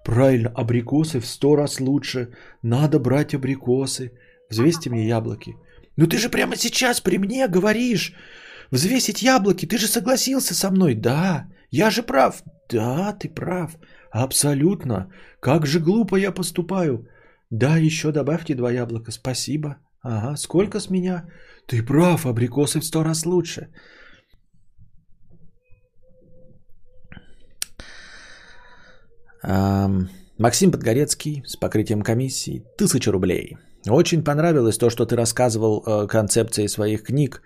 Правильно, 0.05 0.51
абрикосы 0.51 1.21
в 1.21 1.27
сто 1.27 1.57
раз 1.57 1.81
лучше. 1.81 2.29
Надо 2.63 2.99
брать 2.99 3.35
абрикосы. 3.35 4.13
Взвесьте 4.51 4.91
мне 4.91 5.07
яблоки. 5.07 5.55
Ну 5.97 6.07
ты 6.07 6.19
же 6.19 6.29
прямо 6.29 6.57
сейчас 6.57 7.01
при 7.01 7.19
мне 7.19 7.49
говоришь. 7.49 8.13
Взвесить 8.71 9.23
яблоки, 9.23 9.67
ты 9.67 9.79
же 9.79 9.87
согласился 9.87 10.55
со 10.55 10.71
мной. 10.71 10.95
Да, 10.95 11.47
я 11.71 11.91
же 11.91 12.03
прав. 12.03 12.43
Да, 12.71 13.13
ты 13.13 13.29
прав. 13.29 13.77
Абсолютно. 14.11 15.11
Как 15.41 15.67
же 15.67 15.81
глупо 15.81 16.17
я 16.17 16.33
поступаю. 16.33 17.07
Да, 17.51 17.77
еще 17.77 18.13
добавьте 18.13 18.55
два 18.55 18.73
яблока. 18.73 19.13
Спасибо. 19.13 19.77
Ага, 20.03 20.37
сколько 20.37 20.81
с 20.81 20.91
меня? 20.91 21.25
Ты 21.67 21.83
прав, 21.83 22.27
абрикосы 22.27 22.81
в 22.81 22.85
сто 22.85 23.03
раз 23.03 23.27
лучше. 23.27 23.69
Максим 30.39 30.71
Подгорецкий 30.73 31.43
с 31.47 31.57
покрытием 31.57 32.03
комиссии 32.03 32.65
1000 32.77 33.13
рублей. 33.13 33.57
Очень 33.89 34.25
понравилось 34.25 34.79
то, 34.79 34.91
что 34.91 35.05
ты 35.07 35.17
рассказывал 35.17 35.83
э, 35.85 36.07
концепции 36.07 36.69
своих 36.69 37.03
книг. 37.03 37.43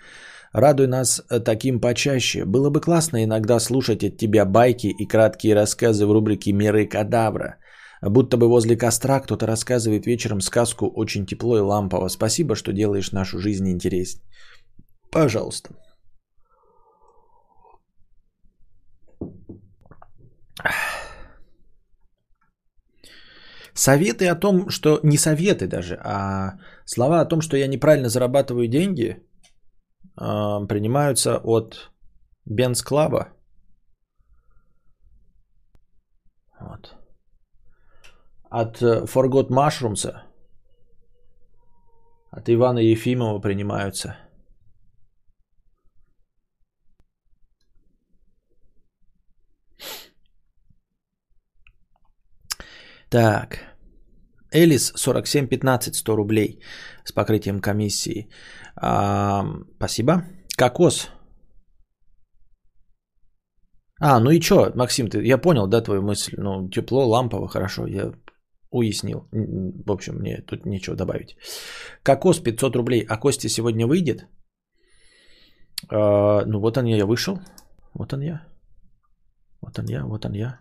Радуй 0.53 0.87
нас 0.87 1.23
э, 1.31 1.41
таким 1.41 1.81
почаще. 1.81 2.45
Было 2.45 2.71
бы 2.71 2.81
классно 2.81 3.25
иногда 3.25 3.61
слушать 3.61 4.05
от 4.05 4.19
тебя 4.19 4.45
байки 4.45 4.87
и 4.87 5.07
краткие 5.07 5.55
рассказы 5.55 6.07
в 6.07 6.13
рубрике 6.13 6.53
«Миры 6.53 6.87
кадавра». 6.87 7.57
Будто 8.11 8.37
бы 8.37 8.49
возле 8.49 8.77
костра 8.77 9.21
кто-то 9.21 9.47
рассказывает 9.47 10.07
вечером 10.07 10.41
сказку 10.41 10.87
очень 10.87 11.27
тепло 11.27 11.59
и 11.59 11.61
лампово. 11.61 12.09
Спасибо, 12.09 12.55
что 12.55 12.73
делаешь 12.73 13.13
нашу 13.13 13.39
жизнь 13.39 13.69
интересней. 13.69 14.23
Пожалуйста. 15.11 15.71
Советы 23.75 24.29
о 24.29 24.35
том, 24.35 24.71
что 24.71 25.01
не 25.03 25.19
советы 25.19 25.67
даже, 25.67 25.99
а 26.03 26.59
слова 26.87 27.21
о 27.21 27.27
том, 27.27 27.43
что 27.43 27.57
я 27.57 27.67
неправильно 27.69 28.09
зарабатываю 28.09 28.69
деньги, 28.69 29.23
а, 30.17 30.65
принимаются 30.67 31.39
от 31.45 31.91
Бенс 32.47 32.83
Клаба. 32.83 33.36
От 38.59 38.81
э, 38.81 39.05
Forgot 39.05 39.51
Mushrooms, 39.51 40.07
от 42.31 42.49
Ивана 42.49 42.79
Ефимова 42.79 43.39
принимаются. 43.39 44.17
Так. 53.11 53.59
Элис 54.51 54.93
4715 54.97 55.95
100 55.95 56.17
рублей 56.17 56.61
с 57.05 57.13
покрытием 57.13 57.61
комиссии. 57.61 58.31
А, 58.75 59.45
спасибо. 59.77 60.25
Кокос. 60.57 61.11
А, 64.01 64.19
ну 64.21 64.31
и 64.31 64.41
что, 64.41 64.73
Максим, 64.75 65.09
ты, 65.09 65.23
я 65.27 65.37
понял, 65.37 65.67
да, 65.67 65.83
твою 65.83 66.01
мысль. 66.01 66.35
Ну, 66.39 66.71
тепло, 66.71 67.07
лампово, 67.07 67.49
хорошо, 67.49 67.87
я 67.87 68.13
уяснил. 68.77 69.29
В 69.33 69.91
общем, 69.91 70.15
мне 70.15 70.43
тут 70.43 70.67
нечего 70.67 70.97
добавить. 70.97 71.37
Кокос 72.03 72.41
500 72.41 72.77
рублей. 72.77 73.07
А 73.09 73.17
Костя 73.17 73.49
сегодня 73.49 73.87
выйдет? 73.87 74.27
А, 75.89 76.45
ну 76.47 76.61
вот 76.61 76.77
он 76.77 76.87
я, 76.87 76.97
я 76.97 77.07
вышел. 77.07 77.39
Вот 77.95 78.13
он 78.13 78.21
я. 78.21 78.47
Вот 79.61 79.79
он 79.79 79.87
я, 79.87 80.05
вот 80.05 80.25
он 80.25 80.33
я. 80.33 80.61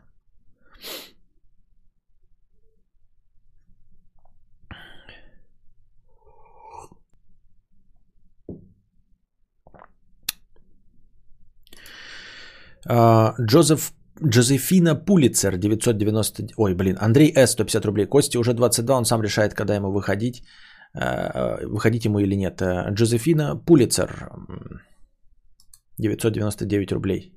А, 12.88 13.34
Джозеф 13.42 13.94
Джозефина 14.24 14.96
Пулицер, 14.96 15.58
990... 15.58 16.54
Ой, 16.58 16.74
блин, 16.74 16.98
Андрей 17.00 17.34
С, 17.36 17.52
150 17.52 17.86
рублей. 17.86 18.06
Кости 18.06 18.38
уже 18.38 18.54
22, 18.54 18.98
он 18.98 19.06
сам 19.06 19.22
решает, 19.22 19.54
когда 19.54 19.76
ему 19.76 19.92
выходить. 19.92 20.44
А, 20.94 21.58
выходить 21.66 22.06
ему 22.06 22.20
или 22.20 22.36
нет. 22.36 22.62
А, 22.62 22.90
Джозефина 22.92 23.58
Пулицер, 23.58 24.30
999 25.98 26.92
рублей. 26.92 27.34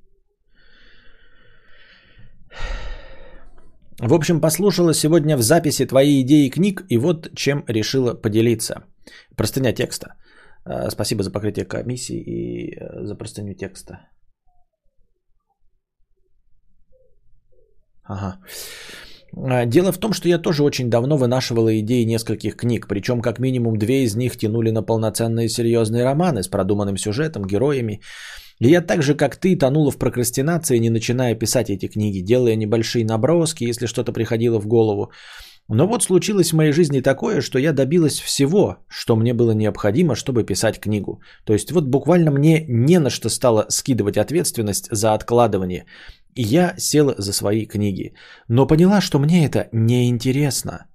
В 3.99 4.13
общем, 4.13 4.39
послушала 4.39 4.93
сегодня 4.93 5.37
в 5.37 5.41
записи 5.41 5.85
твои 5.85 6.21
идеи 6.21 6.49
книг, 6.49 6.85
и 6.89 6.97
вот 6.97 7.29
чем 7.35 7.63
решила 7.67 8.13
поделиться. 8.13 8.83
Простыня 9.35 9.73
текста. 9.73 10.15
Спасибо 10.89 11.23
за 11.23 11.31
покрытие 11.31 11.65
комиссии 11.65 12.21
и 12.21 12.75
э, 12.75 13.05
за 13.05 13.15
простыню 13.15 13.55
текста. 13.55 13.99
Ага. 18.09 18.37
А, 19.37 19.65
дело 19.65 19.91
в 19.91 19.97
том, 19.97 20.13
что 20.13 20.27
я 20.27 20.39
тоже 20.39 20.63
очень 20.63 20.89
давно 20.89 21.17
вынашивала 21.17 21.79
идеи 21.79 22.05
нескольких 22.05 22.55
книг, 22.55 22.87
причем 22.87 23.21
как 23.21 23.39
минимум 23.39 23.77
две 23.77 24.03
из 24.03 24.15
них 24.15 24.37
тянули 24.37 24.71
на 24.71 24.81
полноценные 24.81 25.49
серьезные 25.49 26.03
романы 26.03 26.41
с 26.41 26.47
продуманным 26.47 26.97
сюжетом, 26.97 27.45
героями. 27.45 28.01
И 28.59 28.67
я 28.67 28.81
так 28.81 29.03
же, 29.03 29.15
как 29.15 29.37
ты, 29.37 29.55
тонула 29.55 29.91
в 29.91 29.97
прокрастинации, 29.97 30.79
не 30.79 30.89
начиная 30.89 31.35
писать 31.35 31.69
эти 31.69 31.87
книги, 31.87 32.19
делая 32.19 32.55
небольшие 32.55 33.05
наброски, 33.05 33.69
если 33.69 33.87
что-то 33.87 34.11
приходило 34.11 34.59
в 34.59 34.67
голову. 34.67 35.11
Но 35.69 35.85
вот 35.85 36.03
случилось 36.03 36.51
в 36.51 36.55
моей 36.55 36.71
жизни 36.71 37.01
такое, 37.01 37.41
что 37.41 37.59
я 37.59 37.73
добилась 37.73 38.19
всего, 38.19 38.77
что 38.89 39.15
мне 39.15 39.33
было 39.35 39.51
необходимо, 39.51 40.15
чтобы 40.15 40.43
писать 40.43 40.79
книгу. 40.79 41.21
То 41.45 41.53
есть 41.53 41.71
вот 41.71 41.85
буквально 41.85 42.31
мне 42.31 42.65
не 42.67 42.99
на 42.99 43.11
что 43.11 43.29
стало 43.29 43.67
скидывать 43.69 44.17
ответственность 44.17 44.87
за 44.91 45.13
откладывание. 45.13 45.85
Я 46.41 46.73
села 46.77 47.15
за 47.17 47.33
свои 47.33 47.65
книги. 47.65 48.13
Но 48.47 48.67
поняла, 48.67 49.01
что 49.01 49.19
мне 49.19 49.45
это 49.45 49.67
неинтересно. 49.73 50.85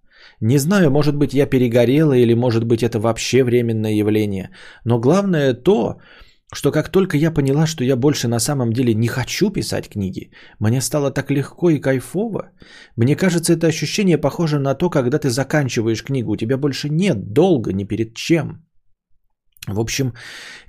Не 0.40 0.58
знаю, 0.58 0.90
может 0.90 1.16
быть, 1.16 1.34
я 1.34 1.46
перегорела 1.46 2.14
или 2.14 2.34
может 2.34 2.64
быть 2.64 2.82
это 2.82 2.98
вообще 2.98 3.44
временное 3.44 3.92
явление. 3.92 4.50
Но 4.84 4.98
главное 4.98 5.52
то, 5.52 6.00
что 6.50 6.72
как 6.72 6.88
только 6.88 7.18
я 7.18 7.30
поняла, 7.30 7.66
что 7.66 7.84
я 7.84 7.96
больше 7.96 8.26
на 8.26 8.40
самом 8.40 8.72
деле 8.72 8.94
не 8.94 9.06
хочу 9.06 9.50
писать 9.50 9.90
книги, 9.90 10.30
мне 10.60 10.80
стало 10.80 11.10
так 11.10 11.30
легко 11.30 11.68
и 11.68 11.78
кайфово. 11.78 12.50
Мне 12.96 13.14
кажется, 13.14 13.52
это 13.52 13.66
ощущение 13.66 14.16
похоже 14.16 14.58
на 14.58 14.74
то, 14.74 14.88
когда 14.88 15.18
ты 15.18 15.28
заканчиваешь 15.28 16.02
книгу, 16.02 16.32
у 16.32 16.36
тебя 16.36 16.56
больше 16.56 16.88
нет 16.88 17.32
долга 17.34 17.74
ни 17.74 17.84
перед 17.84 18.14
чем. 18.14 18.63
В 19.66 19.80
общем, 19.80 20.12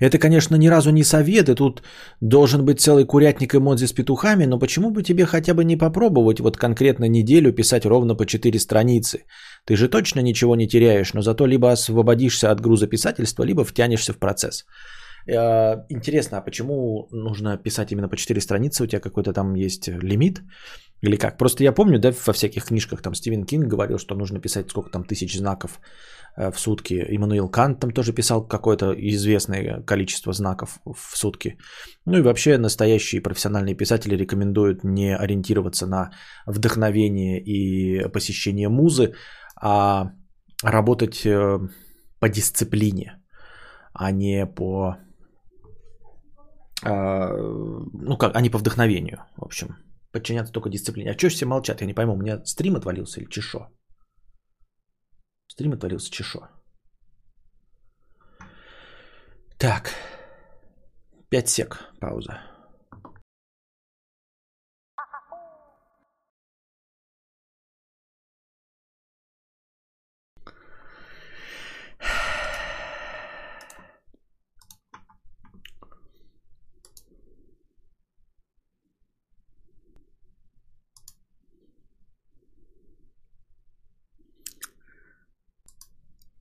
это, 0.00 0.18
конечно, 0.18 0.56
ни 0.56 0.68
разу 0.68 0.90
не 0.90 1.04
совет, 1.04 1.48
и 1.48 1.54
тут 1.54 1.82
должен 2.20 2.64
быть 2.64 2.80
целый 2.80 3.04
курятник 3.04 3.54
эмодзи 3.54 3.86
с 3.86 3.92
петухами, 3.92 4.46
но 4.46 4.58
почему 4.58 4.90
бы 4.90 5.02
тебе 5.02 5.26
хотя 5.26 5.54
бы 5.54 5.64
не 5.64 5.76
попробовать 5.76 6.40
вот 6.40 6.56
конкретно 6.56 7.08
неделю 7.08 7.52
писать 7.52 7.84
ровно 7.84 8.14
по 8.14 8.24
4 8.24 8.58
страницы? 8.58 9.24
Ты 9.66 9.76
же 9.76 9.88
точно 9.88 10.20
ничего 10.20 10.56
не 10.56 10.66
теряешь, 10.66 11.12
но 11.14 11.22
зато 11.22 11.46
либо 11.46 11.70
освободишься 11.72 12.50
от 12.50 12.60
груза 12.60 12.86
писательства, 12.86 13.44
либо 13.44 13.64
втянешься 13.64 14.12
в 14.12 14.18
процесс. 14.18 14.64
Э, 15.28 15.84
интересно, 15.90 16.38
а 16.38 16.40
почему 16.40 17.08
нужно 17.10 17.58
писать 17.58 17.92
именно 17.92 18.08
по 18.08 18.16
4 18.16 18.40
страницы? 18.40 18.84
У 18.84 18.86
тебя 18.86 19.00
какой-то 19.00 19.32
там 19.32 19.54
есть 19.54 19.88
лимит? 19.88 20.40
Или 21.02 21.16
как? 21.16 21.38
Просто 21.38 21.64
я 21.64 21.72
помню, 21.72 21.98
да, 21.98 22.12
во 22.26 22.32
всяких 22.32 22.64
книжках 22.64 23.02
там 23.02 23.14
Стивен 23.14 23.44
Кинг 23.44 23.66
говорил, 23.66 23.98
что 23.98 24.14
нужно 24.14 24.40
писать 24.40 24.70
сколько 24.70 24.90
там 24.90 25.04
тысяч 25.04 25.36
знаков 25.36 25.80
Э, 26.36 26.50
в 26.50 26.58
сутки. 26.58 26.94
Иммануил 26.94 27.48
Кант 27.48 27.80
там 27.80 27.90
тоже 27.90 28.12
писал 28.12 28.46
какое-то 28.46 28.92
известное 28.92 29.82
количество 29.86 30.32
знаков 30.32 30.78
в 30.84 31.16
сутки. 31.16 31.58
Ну 32.06 32.18
и 32.18 32.22
вообще 32.22 32.58
настоящие 32.58 33.22
профессиональные 33.22 33.76
писатели 33.76 34.16
рекомендуют 34.16 34.84
не 34.84 35.16
ориентироваться 35.16 35.86
на 35.86 36.10
вдохновение 36.46 37.40
и 37.40 38.08
посещение 38.12 38.68
музы, 38.68 39.14
а 39.60 40.12
работать 40.62 41.24
э, 41.24 41.58
по 42.20 42.28
дисциплине, 42.28 43.22
а 43.94 44.10
не 44.10 44.46
по 44.46 44.96
а, 46.84 47.32
ну 47.92 48.18
как, 48.18 48.36
а 48.36 48.40
не 48.42 48.50
по 48.50 48.58
вдохновению, 48.58 49.18
в 49.36 49.44
общем. 49.44 49.76
Подчиняться 50.16 50.52
только 50.52 50.70
дисциплине. 50.70 51.10
А 51.10 51.18
что 51.18 51.28
все 51.28 51.44
молчат? 51.44 51.80
Я 51.82 51.86
не 51.86 51.92
пойму, 51.92 52.14
у 52.14 52.16
меня 52.16 52.42
стрим 52.46 52.76
отвалился 52.76 53.20
или 53.20 53.28
чешо? 53.28 53.68
Стрим 55.46 55.72
отвалился 55.72 56.10
чешо. 56.10 56.48
Так. 59.58 59.90
5 61.28 61.48
сек. 61.48 61.84
Пауза. 62.00 62.40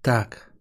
Так. 0.06 0.52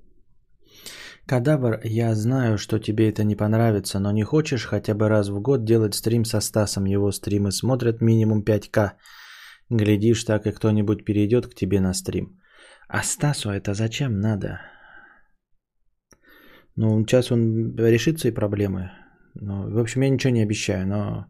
Кадавр, 1.27 1.81
я 1.85 2.15
знаю, 2.15 2.57
что 2.57 2.79
тебе 2.79 3.11
это 3.11 3.25
не 3.25 3.37
понравится, 3.37 3.99
но 4.01 4.11
не 4.11 4.23
хочешь 4.23 4.65
хотя 4.65 4.95
бы 4.95 5.09
раз 5.11 5.29
в 5.29 5.39
год 5.41 5.65
делать 5.65 5.95
стрим 5.95 6.25
со 6.25 6.41
Стасом? 6.41 6.87
Его 6.87 7.13
стримы 7.13 7.53
смотрят 7.53 8.01
минимум 8.01 8.43
5К. 8.43 8.93
Глядишь, 9.69 10.25
так 10.25 10.47
и 10.47 10.53
кто-нибудь 10.53 11.05
перейдет 11.05 11.47
к 11.47 11.55
тебе 11.55 11.81
на 11.81 11.93
стрим. 11.93 12.41
А 12.89 13.03
Стасу 13.03 13.51
это 13.51 13.75
зачем 13.75 14.19
надо? 14.19 14.61
Ну, 16.77 17.05
сейчас 17.05 17.31
он 17.31 17.77
решит 17.77 18.21
свои 18.21 18.33
проблемы. 18.33 18.93
Ну, 19.35 19.71
в 19.71 19.79
общем, 19.79 20.03
я 20.03 20.09
ничего 20.09 20.33
не 20.33 20.43
обещаю, 20.43 20.87
но 20.87 21.27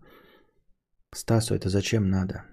Стасу 1.13 1.55
это 1.57 1.69
зачем 1.69 2.09
надо? 2.11 2.45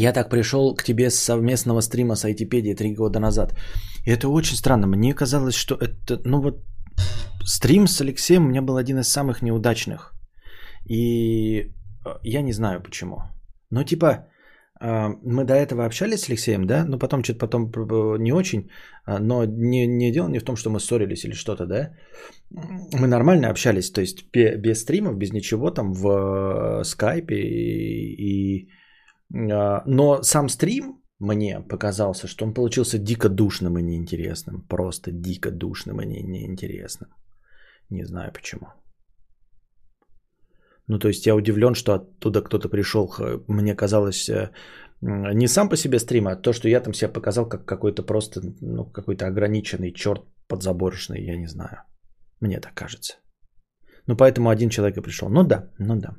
Я 0.00 0.12
так 0.12 0.30
пришел 0.30 0.74
к 0.74 0.82
тебе 0.82 1.10
с 1.10 1.18
совместного 1.18 1.82
стрима 1.82 2.16
с 2.16 2.24
айтипедией 2.24 2.74
три 2.74 2.94
года 2.94 3.20
назад. 3.20 3.54
И 4.06 4.10
это 4.10 4.28
очень 4.28 4.56
странно. 4.56 4.86
Мне 4.86 5.14
казалось, 5.14 5.54
что 5.54 5.74
это... 5.74 6.20
Ну 6.24 6.40
вот 6.40 6.64
стрим 7.44 7.86
с 7.86 8.00
Алексеем 8.00 8.44
у 8.44 8.48
меня 8.48 8.62
был 8.62 8.76
один 8.76 8.98
из 8.98 9.08
самых 9.08 9.42
неудачных. 9.42 10.14
И 10.88 11.60
э, 12.06 12.18
я 12.22 12.42
не 12.42 12.52
знаю 12.52 12.82
почему. 12.82 13.16
Но 13.70 13.84
типа 13.84 14.06
э, 14.80 15.08
мы 15.22 15.44
до 15.44 15.52
этого 15.52 15.84
общались 15.84 16.20
с 16.20 16.30
Алексеем, 16.30 16.66
да? 16.66 16.84
Но 16.86 16.98
потом 16.98 17.22
что-то 17.22 17.38
потом 17.38 17.70
не 18.22 18.32
очень. 18.32 18.70
Но 19.06 19.44
не, 19.44 19.86
не 19.86 20.12
дело 20.12 20.28
не 20.28 20.38
в 20.38 20.44
том, 20.44 20.56
что 20.56 20.70
мы 20.70 20.80
ссорились 20.80 21.24
или 21.24 21.34
что-то, 21.34 21.66
да? 21.66 21.90
Мы 23.00 23.06
нормально 23.06 23.50
общались. 23.50 23.92
То 23.92 24.00
есть 24.00 24.24
без 24.32 24.80
стримов, 24.80 25.18
без 25.18 25.32
ничего 25.32 25.70
там 25.70 25.92
в 25.92 26.08
э, 26.08 26.84
скайпе 26.84 27.34
и, 27.34 28.14
и 28.18 28.68
но 29.30 30.22
сам 30.22 30.48
стрим 30.48 31.00
мне 31.20 31.60
показался, 31.60 32.26
что 32.26 32.44
он 32.44 32.54
получился 32.54 32.98
дико 32.98 33.28
душным 33.28 33.78
и 33.78 33.82
неинтересным. 33.82 34.62
Просто 34.68 35.12
дико 35.12 35.50
душным 35.50 36.00
и 36.00 36.06
не, 36.06 36.22
неинтересным. 36.22 37.10
Не 37.90 38.04
знаю 38.04 38.32
почему. 38.32 38.66
Ну, 40.86 40.98
то 40.98 41.08
есть 41.08 41.26
я 41.26 41.34
удивлен, 41.34 41.74
что 41.74 41.92
оттуда 41.92 42.42
кто-то 42.42 42.68
пришел. 42.68 43.14
Мне 43.48 43.76
казалось, 43.76 44.28
э, 44.28 44.50
не 45.00 45.48
сам 45.48 45.68
по 45.68 45.76
себе 45.76 45.98
стрим, 45.98 46.26
а 46.26 46.36
то, 46.36 46.52
что 46.52 46.68
я 46.68 46.80
там 46.80 46.94
себя 46.94 47.12
показал 47.12 47.48
как 47.48 47.64
какой-то 47.64 48.02
просто, 48.02 48.40
ну, 48.60 48.84
какой-то 48.84 49.26
ограниченный 49.26 49.92
черт 49.92 50.22
подзаборочный, 50.48 51.24
я 51.24 51.36
не 51.36 51.46
знаю. 51.46 51.82
Мне 52.40 52.60
так 52.60 52.74
кажется. 52.74 53.14
Ну, 54.06 54.16
поэтому 54.16 54.48
один 54.48 54.68
человек 54.68 54.96
и 54.96 55.02
пришел. 55.02 55.28
Ну 55.28 55.44
да, 55.44 55.70
ну 55.78 55.96
да. 55.96 56.16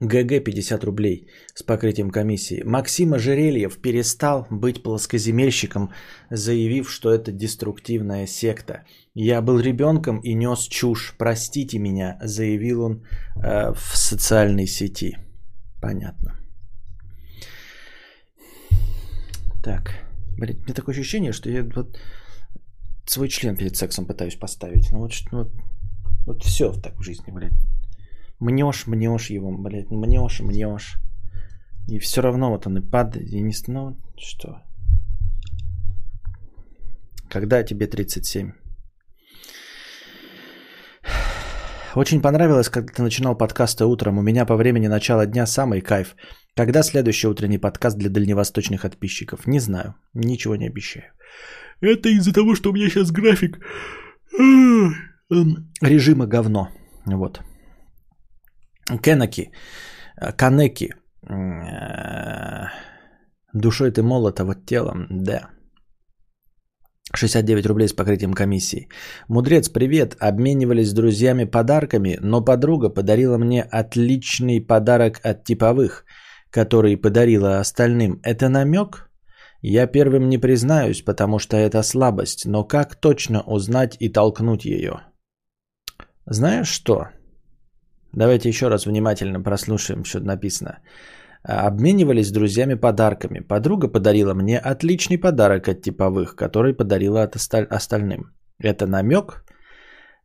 ГГ 0.00 0.44
50 0.44 0.84
рублей 0.84 1.28
с 1.54 1.62
покрытием 1.62 2.10
комиссии. 2.10 2.62
Максим 2.64 3.12
Ожерельев 3.12 3.80
перестал 3.82 4.46
быть 4.50 4.82
плоскоземельщиком, 4.82 5.90
заявив, 6.30 6.90
что 6.90 7.12
это 7.12 7.32
деструктивная 7.32 8.26
секта. 8.26 8.84
Я 9.14 9.42
был 9.42 9.60
ребенком 9.60 10.20
и 10.20 10.34
нес 10.34 10.68
чушь. 10.68 11.14
Простите 11.18 11.78
меня, 11.78 12.18
заявил 12.22 12.82
он 12.82 13.04
э, 13.36 13.72
в 13.74 13.96
социальной 13.96 14.66
сети. 14.66 15.18
Понятно. 15.82 16.36
Так, 19.62 19.90
блин, 20.38 20.62
мне 20.64 20.74
такое 20.74 20.94
ощущение, 20.94 21.32
что 21.32 21.50
я 21.50 21.62
вот 21.62 21.98
свой 23.04 23.28
член 23.28 23.56
перед 23.56 23.76
сексом 23.76 24.06
пытаюсь 24.06 24.36
поставить. 24.36 24.90
Ну 24.92 24.98
вот, 25.00 25.12
вот, 25.32 25.52
вот 26.24 26.42
все 26.42 26.72
так 26.72 26.96
в 26.96 27.02
жизни, 27.02 27.30
блядь. 27.32 27.52
Мнешь, 28.40 28.86
мнешь 28.86 29.30
его, 29.30 29.50
блядь, 29.56 29.90
мнешь, 29.90 30.40
мнешь. 30.40 30.96
И 31.88 31.98
все 31.98 32.22
равно 32.22 32.50
вот 32.50 32.66
он 32.66 32.78
и 32.78 32.80
падает, 32.80 33.28
и 33.28 33.40
не... 33.40 33.52
Ну, 33.68 33.96
что? 34.16 34.62
Когда 37.28 37.62
тебе 37.62 37.86
37? 37.86 38.52
Очень 41.96 42.22
понравилось, 42.22 42.68
когда 42.68 42.92
ты 42.92 43.02
начинал 43.02 43.36
подкасты 43.36 43.84
утром. 43.84 44.18
У 44.18 44.22
меня 44.22 44.46
по 44.46 44.56
времени 44.56 44.88
начала 44.88 45.26
дня 45.26 45.46
самый 45.46 45.80
кайф. 45.80 46.14
Когда 46.54 46.82
следующий 46.82 47.28
утренний 47.28 47.58
подкаст 47.58 47.98
для 47.98 48.10
дальневосточных 48.10 48.82
подписчиков? 48.82 49.46
Не 49.46 49.60
знаю. 49.60 49.94
Ничего 50.14 50.56
не 50.56 50.68
обещаю. 50.68 51.12
Это 51.80 52.08
из-за 52.08 52.32
того, 52.32 52.54
что 52.54 52.70
у 52.70 52.72
меня 52.72 52.88
сейчас 52.88 53.10
график 53.10 53.58
режима 55.80 56.26
говно. 56.26 56.68
Вот. 57.06 57.40
Кенаки, 58.98 59.52
Канеки. 60.36 60.94
Душой 63.52 63.90
ты 63.90 64.02
молот, 64.02 64.40
а 64.40 64.44
вот 64.44 64.66
телом, 64.66 65.06
да. 65.10 65.50
69 67.12 67.66
рублей 67.66 67.88
с 67.88 67.92
покрытием 67.92 68.32
комиссии. 68.34 68.88
Мудрец, 69.28 69.68
привет. 69.68 70.16
Обменивались 70.20 70.90
с 70.90 70.94
друзьями 70.94 71.44
подарками, 71.44 72.18
но 72.20 72.44
подруга 72.44 72.88
подарила 72.88 73.38
мне 73.38 73.62
отличный 73.62 74.60
подарок 74.60 75.20
от 75.24 75.44
типовых, 75.44 76.04
который 76.50 76.96
подарила 76.96 77.58
остальным. 77.58 78.20
Это 78.22 78.48
намек? 78.48 79.10
Я 79.62 79.86
первым 79.86 80.28
не 80.28 80.38
признаюсь, 80.38 81.02
потому 81.02 81.38
что 81.38 81.56
это 81.56 81.82
слабость, 81.82 82.46
но 82.46 82.64
как 82.64 82.94
точно 82.94 83.42
узнать 83.42 83.96
и 84.00 84.08
толкнуть 84.08 84.64
ее? 84.64 85.00
Знаешь 86.26 86.68
что? 86.68 87.08
Давайте 88.12 88.48
еще 88.48 88.68
раз 88.68 88.86
внимательно 88.86 89.42
прослушаем, 89.42 90.04
что 90.04 90.20
написано. 90.20 90.78
Обменивались 91.42 92.28
с 92.28 92.32
друзьями 92.32 92.74
подарками. 92.74 93.40
Подруга 93.40 93.88
подарила 93.88 94.34
мне 94.34 94.58
отличный 94.58 95.18
подарок 95.18 95.68
от 95.68 95.82
типовых, 95.82 96.36
который 96.36 96.74
подарила 96.74 97.22
от 97.22 97.36
остальным. 97.70 98.32
Это 98.58 98.86
намек? 98.86 99.44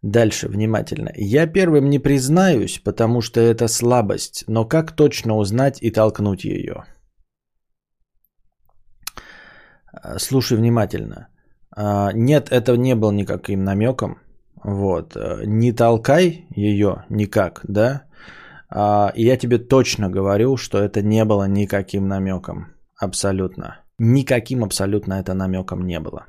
Дальше, 0.02 0.48
внимательно. 0.48 1.12
Я 1.16 1.48
первым 1.48 1.90
не 1.90 2.00
признаюсь, 2.00 2.80
потому 2.84 3.22
что 3.22 3.40
это 3.40 3.68
слабость, 3.68 4.44
но 4.48 4.66
как 4.66 4.96
точно 4.96 5.38
узнать 5.38 5.82
и 5.82 5.92
толкнуть 5.92 6.44
ее? 6.44 6.84
Слушай 10.18 10.58
внимательно. 10.58 11.28
А, 11.76 12.12
нет, 12.14 12.50
это 12.52 12.78
не 12.78 12.96
был 12.96 13.12
никаким 13.12 13.64
намеком. 13.64 14.18
Вот. 14.66 15.16
Не 15.46 15.72
толкай 15.74 16.48
ее 16.56 17.06
никак, 17.10 17.62
да? 17.68 18.02
А, 18.70 19.12
и 19.16 19.24
я 19.24 19.38
тебе 19.38 19.60
точно 19.60 20.10
говорю, 20.10 20.58
что 20.58 20.80
это 20.80 21.04
не 21.04 21.24
было 21.24 21.48
никаким 21.48 22.08
намеком. 22.08 22.66
Абсолютно. 23.00 23.82
Никаким 24.00 24.64
абсолютно 24.64 25.14
это 25.22 25.36
намеком 25.36 25.86
не 25.86 26.00
было. 26.00 26.26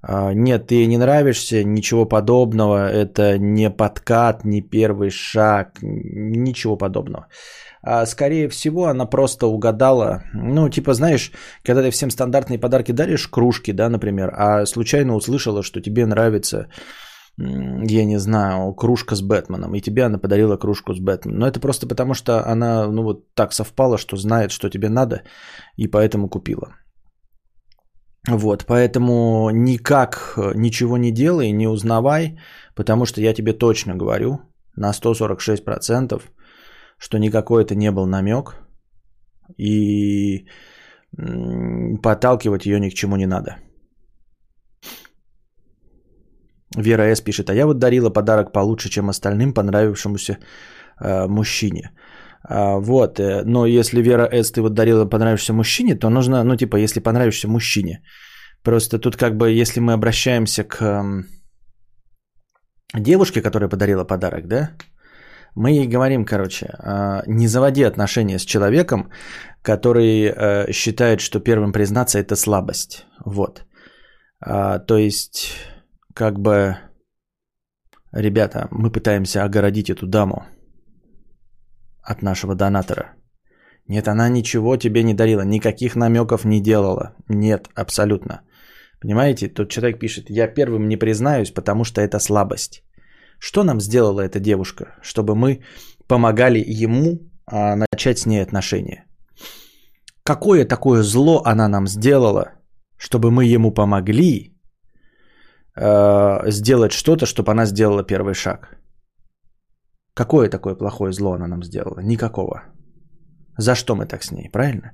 А, 0.00 0.32
нет, 0.32 0.68
ты 0.68 0.86
не 0.86 0.96
нравишься, 0.96 1.64
ничего 1.64 2.06
подобного. 2.08 2.88
Это 2.88 3.36
не 3.38 3.68
подкат, 3.70 4.44
не 4.44 4.62
первый 4.62 5.10
шаг, 5.10 5.78
ничего 5.82 6.76
подобного. 6.76 7.26
А 7.82 8.06
скорее 8.06 8.48
всего, 8.48 8.86
она 8.86 9.06
просто 9.06 9.46
угадала. 9.46 10.22
Ну, 10.32 10.68
типа, 10.68 10.94
знаешь, 10.94 11.32
когда 11.64 11.82
ты 11.82 11.90
всем 11.90 12.10
стандартные 12.10 12.58
подарки 12.58 12.92
даришь, 12.92 13.26
кружки, 13.26 13.72
да, 13.72 13.88
например, 13.88 14.32
а 14.36 14.66
случайно 14.66 15.14
услышала, 15.14 15.62
что 15.62 15.80
тебе 15.80 16.06
нравится 16.06 16.68
я 17.38 18.04
не 18.04 18.18
знаю, 18.18 18.74
кружка 18.74 19.16
с 19.16 19.22
Бэтменом, 19.22 19.74
и 19.74 19.80
тебе 19.80 20.04
она 20.04 20.18
подарила 20.18 20.56
кружку 20.56 20.94
с 20.94 21.00
Бэтменом. 21.00 21.38
Но 21.38 21.46
это 21.46 21.60
просто 21.60 21.86
потому, 21.86 22.14
что 22.14 22.46
она, 22.46 22.86
ну 22.86 23.02
вот 23.02 23.34
так 23.34 23.52
совпало, 23.52 23.98
что 23.98 24.16
знает, 24.16 24.50
что 24.50 24.68
тебе 24.68 24.88
надо, 24.88 25.22
и 25.76 25.88
поэтому 25.88 26.28
купила. 26.28 26.76
Вот, 28.28 28.66
поэтому 28.66 29.50
никак 29.50 30.34
э, 30.36 30.52
ничего 30.54 30.96
не 30.96 31.10
делай, 31.10 31.50
не 31.50 31.66
узнавай, 31.66 32.38
потому 32.76 33.06
что 33.06 33.20
я 33.20 33.34
тебе 33.34 33.52
точно 33.52 33.96
говорю 33.96 34.38
на 34.76 34.92
146%, 34.92 36.22
что 37.02 37.18
никакой 37.18 37.64
это 37.64 37.74
не 37.74 37.90
был 37.90 38.06
намек, 38.06 38.54
и 39.58 40.46
подталкивать 42.02 42.66
ее 42.66 42.80
ни 42.80 42.90
к 42.90 42.94
чему 42.94 43.16
не 43.16 43.26
надо. 43.26 43.56
Вера 46.76 47.14
С. 47.14 47.20
пишет, 47.20 47.50
а 47.50 47.54
я 47.54 47.66
вот 47.66 47.78
дарила 47.78 48.10
подарок 48.10 48.52
получше, 48.52 48.88
чем 48.88 49.08
остальным 49.08 49.52
понравившемуся 49.52 50.38
э, 51.00 51.26
мужчине. 51.28 51.90
А, 52.48 52.78
вот, 52.78 53.18
э, 53.18 53.42
но 53.44 53.66
если 53.66 54.02
Вера 54.02 54.28
С. 54.32 54.52
ты 54.52 54.62
вот 54.62 54.74
дарила 54.74 55.04
понравившемуся 55.04 55.52
мужчине, 55.52 55.98
то 55.98 56.08
нужно, 56.08 56.44
ну 56.44 56.56
типа, 56.56 56.76
если 56.76 57.00
понравишься 57.00 57.48
мужчине. 57.48 58.02
Просто 58.62 58.98
тут 58.98 59.16
как 59.16 59.36
бы, 59.36 59.60
если 59.60 59.80
мы 59.80 59.92
обращаемся 59.92 60.64
к 60.64 60.80
э, 60.80 61.24
девушке, 62.94 63.42
которая 63.42 63.68
подарила 63.68 64.04
подарок, 64.04 64.46
да, 64.46 64.70
мы 65.54 65.70
ей 65.70 65.86
говорим, 65.86 66.24
короче, 66.24 66.66
э, 66.66 67.22
не 67.26 67.48
заводи 67.48 67.82
отношения 67.82 68.38
с 68.38 68.44
человеком, 68.44 69.10
который 69.62 70.24
э, 70.24 70.72
считает, 70.72 71.20
что 71.20 71.40
первым 71.40 71.72
признаться 71.72 72.18
это 72.18 72.36
слабость. 72.36 73.06
Вот. 73.24 73.64
А, 74.40 74.78
то 74.78 74.96
есть 74.96 75.54
как 76.14 76.38
бы, 76.38 76.76
ребята, 78.12 78.68
мы 78.70 78.90
пытаемся 78.90 79.44
огородить 79.44 79.90
эту 79.90 80.06
даму 80.06 80.44
от 82.02 82.22
нашего 82.22 82.54
донатора. 82.54 83.14
Нет, 83.88 84.08
она 84.08 84.28
ничего 84.28 84.76
тебе 84.76 85.02
не 85.02 85.14
дарила, 85.14 85.42
никаких 85.44 85.96
намеков 85.96 86.44
не 86.44 86.60
делала. 86.60 87.14
Нет, 87.28 87.68
абсолютно. 87.74 88.42
Понимаете, 89.00 89.48
тут 89.48 89.70
человек 89.70 89.98
пишет, 89.98 90.30
я 90.30 90.46
первым 90.46 90.88
не 90.88 90.96
признаюсь, 90.96 91.50
потому 91.50 91.84
что 91.84 92.00
это 92.00 92.18
слабость. 92.18 92.84
Что 93.44 93.64
нам 93.64 93.80
сделала 93.80 94.20
эта 94.20 94.38
девушка, 94.38 94.84
чтобы 95.02 95.34
мы 95.34 95.62
помогали 96.06 96.62
ему 96.84 97.18
а, 97.46 97.74
начать 97.76 98.18
с 98.18 98.26
ней 98.26 98.42
отношения? 98.42 99.04
Какое 100.22 100.64
такое 100.64 101.02
зло 101.02 101.42
она 101.44 101.68
нам 101.68 101.88
сделала, 101.88 102.52
чтобы 102.96 103.32
мы 103.32 103.44
ему 103.54 103.74
помогли 103.74 104.56
э, 105.76 106.50
сделать 106.50 106.92
что-то, 106.92 107.26
чтобы 107.26 107.50
она 107.50 107.66
сделала 107.66 108.04
первый 108.04 108.34
шаг. 108.34 108.78
Какое 110.14 110.48
такое 110.48 110.76
плохое 110.76 111.12
зло 111.12 111.32
она 111.32 111.48
нам 111.48 111.64
сделала? 111.64 111.98
Никакого. 112.00 112.62
За 113.58 113.74
что 113.74 113.96
мы 113.96 114.06
так 114.06 114.22
с 114.22 114.30
ней, 114.30 114.50
правильно? 114.52 114.92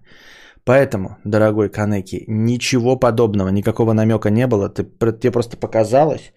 Поэтому, 0.65 1.17
дорогой 1.25 1.71
Канеки, 1.71 2.25
ничего 2.29 2.97
подобного, 2.97 3.49
никакого 3.49 3.93
намека 3.93 4.31
не 4.31 4.47
было. 4.47 4.69
Ты, 4.69 4.85
тебе 4.85 5.33
просто 5.33 5.57
показалось. 5.57 6.33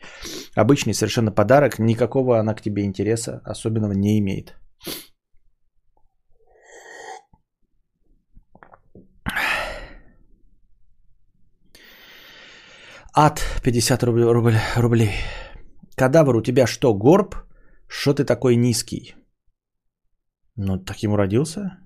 Обычный 0.56 0.94
совершенно 0.94 1.32
подарок, 1.32 1.80
никакого 1.80 2.40
она 2.40 2.54
к 2.54 2.62
тебе 2.62 2.84
интереса 2.84 3.42
особенного 3.46 3.94
не 3.94 4.20
имеет. 4.20 4.56
Ад 13.14 13.42
50 13.64 14.04
рублей, 14.04 14.26
рублей, 14.26 14.60
рублей. 14.78 15.12
Кадавр, 15.98 16.38
у 16.38 16.42
тебя 16.42 16.66
что, 16.66 16.94
горб? 16.94 17.36
Что 17.88 18.14
ты 18.14 18.24
такой 18.24 18.56
низкий? 18.56 19.16
Ну, 20.56 20.78
таким 20.80 21.16
родился. 21.16 21.78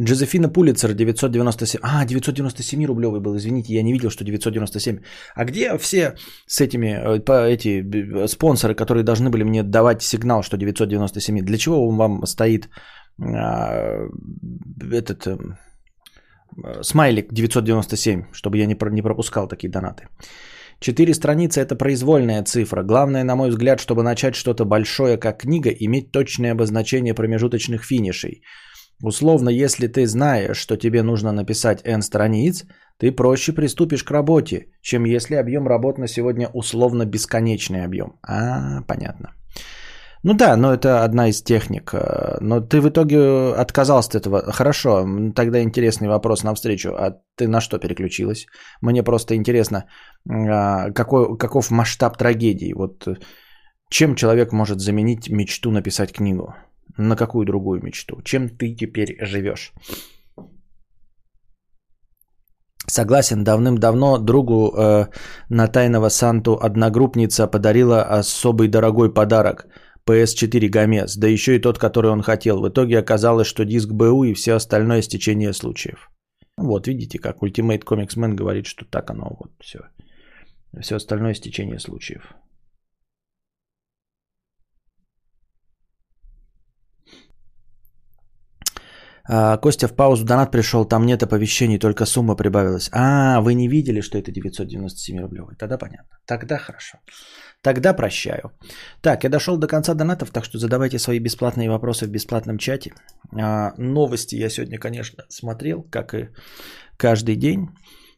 Джозефина 0.00 0.48
Пулицер 0.48 0.94
997. 0.94 1.80
А, 1.82 2.04
997 2.04 2.86
рублевый 2.86 3.20
был, 3.20 3.36
извините, 3.36 3.74
я 3.74 3.82
не 3.82 3.92
видел, 3.92 4.10
что 4.10 4.24
997. 4.24 4.98
А 5.34 5.44
где 5.44 5.78
все 5.78 6.14
с 6.46 6.60
этими, 6.60 6.88
э, 6.88 7.52
эти 7.52 8.26
спонсоры, 8.26 8.74
которые 8.74 9.04
должны 9.04 9.30
были 9.30 9.44
мне 9.44 9.62
давать 9.62 10.02
сигнал, 10.02 10.42
что 10.42 10.56
997? 10.56 11.44
Для 11.44 11.58
чего 11.58 11.90
вам 11.90 12.26
стоит 12.26 12.68
а, 13.20 14.06
этот 14.92 15.26
а, 15.26 15.38
смайлик 16.82 17.32
997, 17.32 18.22
чтобы 18.32 18.58
я 18.58 18.66
не, 18.66 18.76
не 18.92 19.02
пропускал 19.02 19.48
такие 19.48 19.70
донаты? 19.70 20.08
Четыре 20.80 21.12
страницы– 21.12 21.60
это 21.66 21.74
произвольная 21.74 22.44
цифра. 22.44 22.84
Главное, 22.84 23.24
на 23.24 23.34
мой 23.34 23.50
взгляд, 23.50 23.80
чтобы 23.80 24.04
начать 24.04 24.36
что-то 24.36 24.64
большое, 24.64 25.16
как 25.16 25.38
книга, 25.38 25.70
иметь 25.70 26.12
точное 26.12 26.52
обозначение 26.52 27.14
промежуточных 27.14 27.82
финишей. 27.82 28.42
Условно, 29.02 29.50
если 29.50 29.86
ты 29.86 30.06
знаешь, 30.06 30.56
что 30.56 30.76
тебе 30.76 31.02
нужно 31.02 31.32
написать 31.32 31.82
N 31.84 32.02
страниц, 32.02 32.64
ты 32.98 33.12
проще 33.12 33.52
приступишь 33.52 34.02
к 34.04 34.10
работе, 34.10 34.66
чем 34.82 35.04
если 35.04 35.36
объем 35.36 35.68
работ 35.68 35.98
на 35.98 36.08
сегодня 36.08 36.48
условно 36.52 37.04
бесконечный 37.04 37.84
объем. 37.84 38.18
А, 38.22 38.82
понятно. 38.88 39.34
Ну 40.24 40.34
да, 40.34 40.56
но 40.56 40.74
это 40.74 41.04
одна 41.04 41.28
из 41.28 41.42
техник. 41.42 41.94
Э, 41.94 42.38
но 42.40 42.60
ты 42.60 42.80
в 42.80 42.88
итоге 42.88 43.54
отказался 43.54 44.08
от 44.10 44.14
этого. 44.16 44.52
Хорошо, 44.52 45.06
тогда 45.34 45.62
интересный 45.62 46.08
вопрос 46.08 46.42
на 46.42 46.54
встречу. 46.54 46.88
А 46.88 47.16
ты 47.36 47.46
на 47.46 47.60
что 47.60 47.78
переключилась? 47.78 48.46
Мне 48.82 49.04
просто 49.04 49.34
интересно, 49.34 49.84
а, 50.28 50.90
какой, 50.90 51.38
каков 51.38 51.70
масштаб 51.70 52.16
трагедии. 52.16 52.74
Вот 52.74 53.06
э, 53.06 53.14
чем 53.90 54.16
человек 54.16 54.52
может 54.52 54.80
заменить 54.80 55.30
мечту 55.30 55.70
написать 55.70 56.12
книгу? 56.12 56.54
На 56.98 57.16
какую 57.16 57.46
другую 57.46 57.82
мечту? 57.82 58.20
Чем 58.22 58.48
ты 58.48 58.74
теперь 58.74 59.16
живешь? 59.24 59.72
Согласен, 62.86 63.44
давным-давно 63.44 64.18
другу 64.18 64.74
э, 64.76 65.06
на 65.48 65.68
тайного 65.68 66.10
Санту 66.10 66.58
одногруппница 66.60 67.46
подарила 67.46 68.02
особый 68.02 68.68
дорогой 68.68 69.12
подарок– 69.12 69.66
PS4 70.08 70.68
Гомес, 70.68 71.16
да 71.16 71.28
еще 71.28 71.56
и 71.56 71.60
тот, 71.60 71.78
который 71.78 72.10
он 72.10 72.22
хотел. 72.22 72.60
В 72.60 72.68
итоге 72.68 72.98
оказалось, 72.98 73.46
что 73.46 73.64
диск 73.64 73.90
БУ 73.90 74.24
и 74.24 74.32
все 74.32 74.54
остальное 74.54 75.02
стечение 75.02 75.52
случаев. 75.52 76.10
Вот, 76.56 76.88
видите, 76.88 77.18
как 77.18 77.42
Ultimate 77.42 77.84
Comics 77.84 78.16
Man 78.16 78.34
говорит, 78.34 78.66
что 78.66 78.86
так 78.86 79.10
оно, 79.10 79.36
вот, 79.38 79.52
все. 79.60 79.80
Все 80.80 80.96
остальное 80.96 81.34
стечение 81.34 81.78
случаев. 81.78 82.34
А, 89.28 89.58
Костя 89.58 89.88
в 89.88 89.94
паузу 89.94 90.24
донат 90.24 90.50
пришел, 90.50 90.86
там 90.86 91.04
нет 91.04 91.22
оповещений, 91.22 91.78
только 91.78 92.06
сумма 92.06 92.34
прибавилась. 92.34 92.88
А, 92.92 93.40
вы 93.40 93.54
не 93.54 93.68
видели, 93.68 94.00
что 94.00 94.18
это 94.18 94.32
997 94.32 95.20
рублевый? 95.20 95.56
Тогда 95.56 95.76
понятно. 95.76 96.18
Тогда 96.26 96.56
хорошо. 96.56 96.98
Тогда 97.62 97.92
прощаю. 97.92 98.52
Так, 99.02 99.24
я 99.24 99.30
дошел 99.30 99.58
до 99.58 99.66
конца 99.66 99.94
донатов, 99.94 100.30
так 100.30 100.44
что 100.44 100.58
задавайте 100.58 100.98
свои 100.98 101.18
бесплатные 101.18 101.68
вопросы 101.68 102.06
в 102.06 102.10
бесплатном 102.10 102.56
чате. 102.56 102.94
А, 103.38 103.74
новости 103.76 104.36
я 104.36 104.48
сегодня, 104.48 104.78
конечно, 104.78 105.24
смотрел, 105.28 105.82
как 105.82 106.14
и 106.14 106.28
каждый 106.96 107.36
день. 107.36 107.68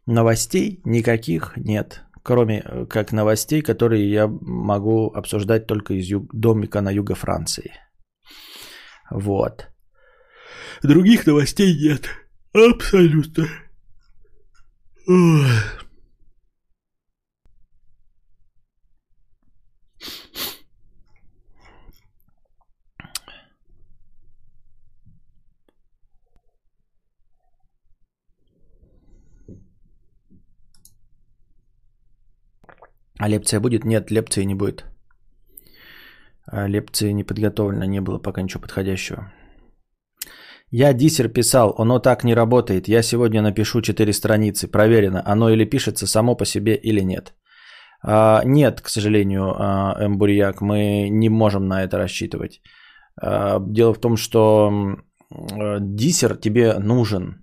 Новостей 0.07 0.81
никаких 0.85 1.57
нет, 1.57 2.03
кроме 2.23 2.63
э, 2.65 2.87
как 2.87 3.13
новостей, 3.13 3.63
которые 3.63 4.11
я 4.11 4.29
могу 4.29 5.11
обсуждать 5.13 5.67
только 5.67 5.95
из 5.95 6.07
юг... 6.07 6.33
домика 6.33 6.81
на 6.81 6.91
юго 6.91 7.15
Франции. 7.15 7.73
Вот. 9.11 9.70
Других 10.83 11.27
новостей 11.27 11.75
нет. 11.79 12.09
Абсолютно. 12.53 13.47
А 33.19 33.29
лекция 33.29 33.61
будет? 33.61 33.85
Нет, 33.85 34.11
лекции 34.11 34.45
не 34.45 34.55
будет. 34.55 34.87
А 36.47 36.67
лекции 36.67 37.13
не 37.13 37.23
подготовлено, 37.23 37.85
не 37.85 38.01
было 38.01 38.19
пока 38.19 38.41
ничего 38.41 38.63
подходящего. 38.63 39.31
Я 40.73 40.93
диссер 40.93 41.29
писал, 41.29 41.75
оно 41.79 41.99
так 41.99 42.25
не 42.25 42.35
работает. 42.35 42.89
Я 42.89 43.03
сегодня 43.03 43.43
напишу 43.43 43.83
4 43.83 44.13
страницы. 44.13 44.69
Проверено, 44.69 45.23
оно 45.27 45.51
или 45.51 45.65
пишется 45.65 46.07
само 46.07 46.37
по 46.37 46.45
себе, 46.45 46.77
или 46.77 47.01
нет. 47.01 47.35
А, 48.03 48.43
нет, 48.45 48.81
к 48.81 48.89
сожалению, 48.89 49.55
а, 49.59 49.97
Эмбурьяк, 50.01 50.61
мы 50.61 51.09
не 51.11 51.29
можем 51.29 51.67
на 51.67 51.83
это 51.83 51.99
рассчитывать. 51.99 52.61
А, 53.21 53.59
дело 53.61 53.95
в 53.95 54.01
том, 54.01 54.17
что 54.17 54.71
диссер 55.31 56.37
тебе 56.37 56.79
нужен. 56.79 57.41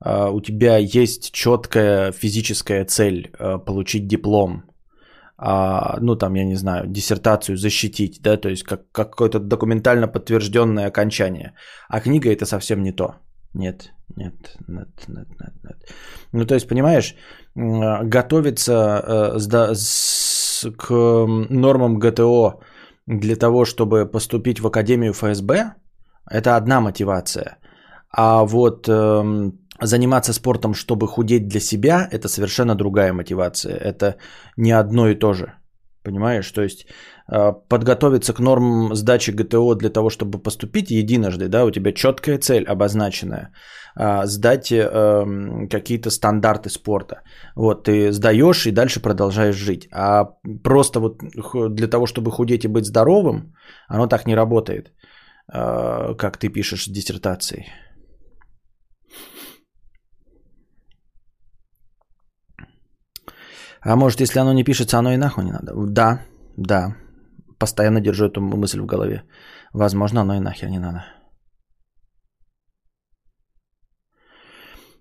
А, 0.00 0.30
у 0.30 0.40
тебя 0.40 0.76
есть 0.78 1.32
четкая 1.32 2.12
физическая 2.12 2.84
цель 2.84 3.30
а, 3.38 3.58
получить 3.58 4.06
диплом 4.06 4.62
а, 4.62 4.69
ну 5.42 6.16
там, 6.16 6.34
я 6.34 6.44
не 6.44 6.56
знаю, 6.56 6.86
диссертацию 6.86 7.56
защитить, 7.56 8.20
да, 8.22 8.36
то 8.36 8.48
есть 8.48 8.62
как, 8.62 8.90
какое-то 8.92 9.38
документально 9.38 10.06
подтвержденное 10.06 10.88
окончание. 10.88 11.54
А 11.88 12.00
книга 12.00 12.30
это 12.30 12.46
совсем 12.46 12.82
не 12.82 12.92
то. 12.92 13.14
Нет, 13.54 13.92
нет, 14.16 14.34
нет, 14.68 14.88
нет, 15.08 15.28
нет, 15.40 15.54
нет. 15.64 15.76
Ну, 16.32 16.46
то 16.46 16.54
есть, 16.54 16.68
понимаешь, 16.68 17.14
готовиться 17.54 18.72
э, 18.72 19.38
с, 19.38 19.48
с, 19.74 20.70
к 20.76 20.94
нормам 21.50 21.98
ГТО 21.98 22.60
для 23.06 23.36
того, 23.36 23.64
чтобы 23.64 24.06
поступить 24.06 24.60
в 24.60 24.66
Академию 24.66 25.12
ФСБ, 25.12 25.74
это 26.30 26.56
одна 26.56 26.80
мотивация. 26.80 27.58
А 28.12 28.44
вот 28.44 28.88
э, 28.88 29.50
заниматься 29.82 30.32
спортом, 30.32 30.74
чтобы 30.74 31.06
худеть 31.06 31.48
для 31.48 31.60
себя, 31.60 32.08
это 32.10 32.28
совершенно 32.28 32.74
другая 32.74 33.12
мотивация. 33.12 33.76
Это 33.76 34.16
не 34.56 34.72
одно 34.72 35.08
и 35.08 35.14
то 35.14 35.32
же. 35.32 35.54
Понимаешь? 36.02 36.50
То 36.52 36.62
есть 36.62 36.86
э, 37.32 37.52
подготовиться 37.68 38.32
к 38.32 38.40
нормам 38.40 38.94
сдачи 38.94 39.32
ГТО 39.32 39.74
для 39.74 39.90
того, 39.90 40.08
чтобы 40.08 40.38
поступить 40.38 40.90
единожды, 40.90 41.48
да, 41.48 41.64
у 41.64 41.70
тебя 41.70 41.92
четкая 41.92 42.38
цель 42.38 42.64
обозначенная, 42.64 43.52
а, 43.96 44.26
сдать 44.26 44.72
эм, 44.72 45.68
какие-то 45.68 46.10
стандарты 46.10 46.70
спорта. 46.70 47.22
Вот, 47.56 47.84
ты 47.84 48.12
сдаешь 48.12 48.66
и 48.66 48.72
дальше 48.72 49.02
продолжаешь 49.02 49.56
жить. 49.56 49.88
А 49.92 50.24
просто 50.62 51.00
вот 51.00 51.22
для 51.74 51.88
того, 51.88 52.06
чтобы 52.06 52.30
худеть 52.30 52.64
и 52.64 52.68
быть 52.68 52.86
здоровым, 52.86 53.54
оно 53.88 54.06
так 54.06 54.26
не 54.26 54.36
работает, 54.36 54.92
э, 55.52 56.14
как 56.14 56.38
ты 56.38 56.48
пишешь 56.48 56.86
диссертации. 56.86 57.66
А 63.82 63.96
может, 63.96 64.20
если 64.20 64.40
оно 64.40 64.52
не 64.52 64.64
пишется, 64.64 64.98
оно 64.98 65.12
и 65.12 65.16
нахуй 65.16 65.44
не 65.44 65.52
надо? 65.52 65.72
Да, 65.74 66.20
да. 66.56 66.96
Постоянно 67.58 68.00
держу 68.00 68.26
эту 68.26 68.40
мысль 68.40 68.80
в 68.80 68.86
голове. 68.86 69.22
Возможно, 69.72 70.20
оно 70.20 70.36
и 70.36 70.40
нахер 70.40 70.68
не 70.68 70.78
надо. 70.78 71.04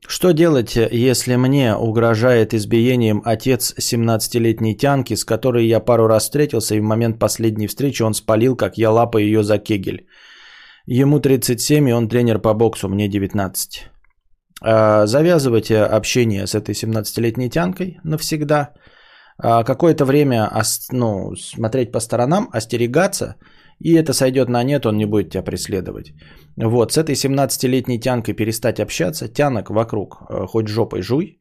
Что 0.08 0.32
делать, 0.32 0.76
если 0.76 1.36
мне 1.36 1.76
угрожает 1.76 2.54
избиением 2.54 3.22
отец 3.26 3.76
17-летней 3.78 4.76
тянки, 4.76 5.16
с 5.16 5.24
которой 5.24 5.68
я 5.68 5.80
пару 5.80 6.08
раз 6.08 6.24
встретился, 6.24 6.76
и 6.76 6.80
в 6.80 6.84
момент 6.84 7.20
последней 7.20 7.68
встречи 7.68 8.02
он 8.02 8.14
спалил, 8.14 8.56
как 8.56 8.78
я 8.78 8.92
лапаю 8.92 9.26
ее 9.26 9.44
за 9.44 9.60
кегель? 9.60 10.08
Ему 10.88 11.20
37, 11.20 11.90
и 11.90 11.94
он 11.94 12.08
тренер 12.08 12.40
по 12.40 12.54
боксу, 12.54 12.90
мне 12.90 13.08
19. 13.08 13.90
А, 14.62 15.06
завязывайте 15.06 15.78
общение 15.98 16.48
с 16.48 16.56
этой 16.56 16.74
17-летней 16.74 17.50
тянкой 17.50 18.00
навсегда. 18.04 18.74
А, 19.38 19.64
какое-то 19.64 20.06
время 20.06 20.52
ну, 20.92 21.36
смотреть 21.36 21.92
по 21.92 22.00
сторонам, 22.00 22.50
остерегаться, 22.52 23.36
и 23.80 23.94
это 23.94 24.14
сойдет 24.14 24.50
на 24.50 24.64
нет, 24.64 24.86
он 24.86 24.98
не 24.98 25.06
будет 25.06 25.30
тебя 25.32 25.44
преследовать. 25.44 26.14
Вот, 26.58 26.92
с 26.92 26.98
этой 26.98 27.16
17-летней 27.16 28.00
тянкой 28.00 28.34
перестать 28.34 28.80
общаться, 28.80 29.30
тянок 29.30 29.70
вокруг, 29.70 30.16
э, 30.30 30.46
хоть 30.48 30.68
жопой 30.68 31.02
жуй. 31.02 31.40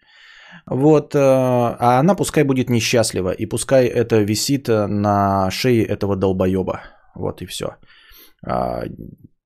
Вот, 0.67 1.15
э, 1.15 1.19
а 1.19 1.99
она 1.99 2.15
пускай 2.15 2.45
будет 2.45 2.71
несчастлива, 2.71 3.33
и 3.33 3.47
пускай 3.47 3.87
это 3.87 4.21
висит 4.21 4.69
на 4.69 5.51
шее 5.51 5.85
этого 5.85 6.15
долбоеба. 6.15 6.83
Вот 7.17 7.43
и 7.43 7.47
все. 7.47 7.77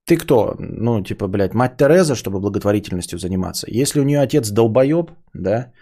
Ты 0.06 0.16
кто? 0.16 0.56
Ну, 0.58 1.02
типа, 1.02 1.28
блядь, 1.28 1.54
мать 1.54 1.76
Тереза, 1.76 2.14
чтобы 2.14 2.40
благотворительностью 2.40 3.18
заниматься. 3.18 3.66
Если 3.70 4.00
у 4.00 4.04
нее 4.04 4.20
отец 4.20 4.50
долбоеб, 4.50 5.10
да, 5.34 5.72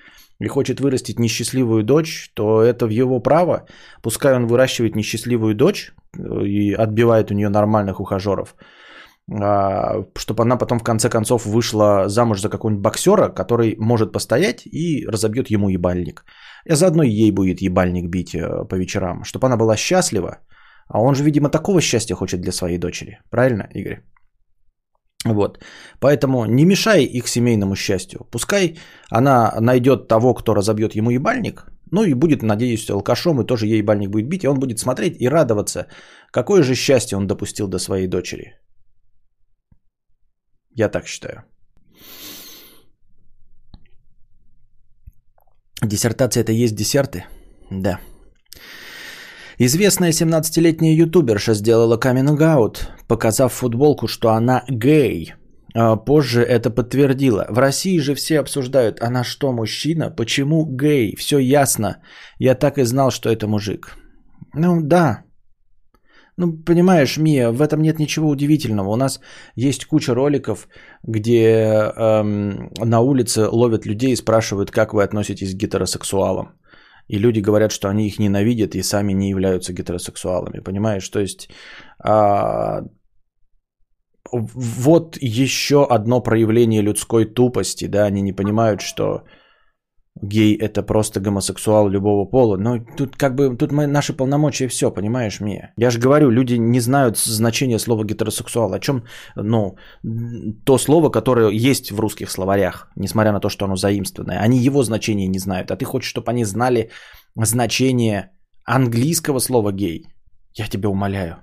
и 0.40 0.48
хочет 0.48 0.80
вырастить 0.80 1.18
несчастливую 1.18 1.84
дочь, 1.84 2.30
то 2.34 2.62
это 2.62 2.86
в 2.86 2.90
его 2.90 3.20
право. 3.20 3.66
Пускай 4.02 4.34
он 4.34 4.46
выращивает 4.46 4.96
несчастливую 4.96 5.54
дочь 5.54 5.92
э, 6.18 6.44
и 6.46 6.72
отбивает 6.72 7.30
у 7.30 7.34
нее 7.34 7.48
нормальных 7.48 8.00
ухажеров. 8.00 8.54
а, 9.32 10.04
чтобы 10.16 10.42
она 10.42 10.56
потом 10.56 10.78
в 10.78 10.82
конце 10.84 11.08
концов 11.08 11.46
вышла 11.46 12.08
замуж 12.08 12.40
за 12.40 12.48
какого-нибудь 12.48 12.82
боксера, 12.82 13.28
который 13.28 13.76
может 13.78 14.12
постоять 14.12 14.66
и 14.66 15.06
разобьет 15.06 15.50
ему 15.50 15.68
ебальник. 15.68 16.24
И 16.64 16.74
заодно 16.74 17.02
ей 17.02 17.32
будет 17.32 17.62
ебальник 17.62 18.10
бить 18.10 18.34
э, 18.34 18.64
по 18.68 18.74
вечерам, 18.76 19.24
чтобы 19.24 19.46
она 19.46 19.56
была 19.56 19.76
счастлива. 19.76 20.38
А 20.92 21.00
он 21.00 21.14
же, 21.14 21.22
видимо, 21.24 21.48
такого 21.48 21.80
счастья 21.80 22.14
хочет 22.14 22.40
для 22.40 22.52
своей 22.52 22.78
дочери. 22.78 23.18
Правильно, 23.30 23.68
Игорь? 23.74 24.02
Вот. 25.24 25.58
Поэтому 26.00 26.46
не 26.46 26.64
мешай 26.64 27.04
их 27.04 27.28
семейному 27.28 27.76
счастью. 27.76 28.26
Пускай 28.30 28.78
она 29.10 29.54
найдет 29.60 30.08
того, 30.08 30.34
кто 30.34 30.54
разобьет 30.54 30.96
ему 30.96 31.10
ебальник, 31.10 31.66
ну 31.92 32.04
и 32.04 32.14
будет, 32.14 32.42
надеюсь, 32.42 32.90
алкашом, 32.90 33.40
и 33.40 33.46
тоже 33.46 33.66
ей 33.66 33.78
ебальник 33.78 34.10
будет 34.10 34.28
бить, 34.28 34.44
и 34.44 34.48
он 34.48 34.58
будет 34.58 34.78
смотреть 34.78 35.20
и 35.20 35.28
радоваться, 35.28 35.86
какое 36.32 36.62
же 36.62 36.74
счастье 36.74 37.18
он 37.18 37.26
допустил 37.26 37.68
до 37.68 37.78
своей 37.78 38.08
дочери. 38.08 38.54
Я 40.70 40.88
так 40.88 41.06
считаю. 41.06 41.44
Диссертация 45.82 46.42
это 46.42 46.52
есть 46.52 46.74
десерты? 46.74 47.24
Да. 47.70 48.00
Известная 49.62 50.10
17-летняя 50.10 50.94
ютуберша 50.94 51.52
сделала 51.52 51.98
каминг-аут, 51.98 52.88
показав 53.08 53.52
футболку, 53.52 54.08
что 54.08 54.30
она 54.30 54.64
гей. 54.70 55.34
А 55.74 55.96
позже 55.96 56.40
это 56.40 56.70
подтвердила. 56.70 57.46
В 57.50 57.58
России 57.58 57.98
же 57.98 58.14
все 58.14 58.40
обсуждают, 58.40 59.02
она 59.02 59.22
что, 59.22 59.52
мужчина? 59.52 60.10
Почему 60.10 60.64
гей? 60.64 61.14
Все 61.14 61.38
ясно. 61.38 61.98
Я 62.38 62.54
так 62.54 62.78
и 62.78 62.84
знал, 62.84 63.10
что 63.10 63.28
это 63.28 63.46
мужик. 63.46 63.96
Ну 64.54 64.80
да, 64.80 65.24
ну, 66.40 66.52
понимаешь, 66.64 67.18
Мия, 67.18 67.50
в 67.50 67.60
этом 67.60 67.82
нет 67.82 67.98
ничего 67.98 68.30
удивительного. 68.30 68.88
У 68.88 68.96
нас 68.96 69.20
есть 69.56 69.84
куча 69.84 70.14
роликов, 70.14 70.68
где 71.02 71.92
эм, 71.94 72.72
на 72.78 73.00
улице 73.00 73.46
ловят 73.46 73.84
людей 73.84 74.12
и 74.12 74.16
спрашивают, 74.16 74.70
как 74.70 74.94
вы 74.94 75.02
относитесь 75.02 75.52
к 75.52 75.58
гетеросексуалам. 75.58 76.54
И 77.10 77.18
люди 77.18 77.40
говорят, 77.40 77.72
что 77.72 77.88
они 77.88 78.06
их 78.06 78.18
ненавидят 78.18 78.74
и 78.74 78.82
сами 78.82 79.12
не 79.12 79.30
являются 79.30 79.72
гетеросексуалами. 79.72 80.60
Понимаешь? 80.60 81.08
То 81.08 81.20
есть 81.20 81.50
а, 81.98 82.82
вот 84.32 85.16
еще 85.20 85.84
одно 85.84 86.22
проявление 86.22 86.82
людской 86.82 87.24
тупости. 87.24 87.88
Да, 87.88 88.06
они 88.06 88.22
не 88.22 88.32
понимают, 88.32 88.80
что 88.80 89.22
гей 90.22 90.54
это 90.54 90.82
просто 90.82 91.20
гомосексуал 91.20 91.88
любого 91.88 92.24
пола. 92.24 92.56
Но 92.56 92.78
тут 92.96 93.16
как 93.16 93.34
бы 93.34 93.56
тут 93.56 93.72
мы, 93.72 93.86
наши 93.86 94.12
полномочия 94.12 94.68
все, 94.68 94.90
понимаешь, 94.90 95.40
Мия? 95.40 95.72
Я 95.76 95.90
же 95.90 95.98
говорю, 95.98 96.30
люди 96.30 96.54
не 96.54 96.80
знают 96.80 97.18
значения 97.18 97.78
слова 97.78 98.04
гетеросексуал. 98.04 98.72
О 98.72 98.80
чем, 98.80 99.04
ну, 99.36 99.76
то 100.64 100.78
слово, 100.78 101.10
которое 101.10 101.50
есть 101.50 101.92
в 101.92 102.00
русских 102.00 102.30
словарях, 102.30 102.90
несмотря 102.96 103.32
на 103.32 103.40
то, 103.40 103.48
что 103.48 103.64
оно 103.64 103.76
заимствованное, 103.76 104.38
они 104.38 104.58
его 104.58 104.82
значение 104.82 105.28
не 105.28 105.38
знают. 105.38 105.70
А 105.70 105.76
ты 105.76 105.84
хочешь, 105.84 106.10
чтобы 106.10 106.30
они 106.30 106.44
знали 106.44 106.90
значение 107.36 108.30
английского 108.64 109.38
слова 109.38 109.72
гей? 109.72 110.06
Я 110.54 110.66
тебя 110.66 110.88
умоляю. 110.88 111.36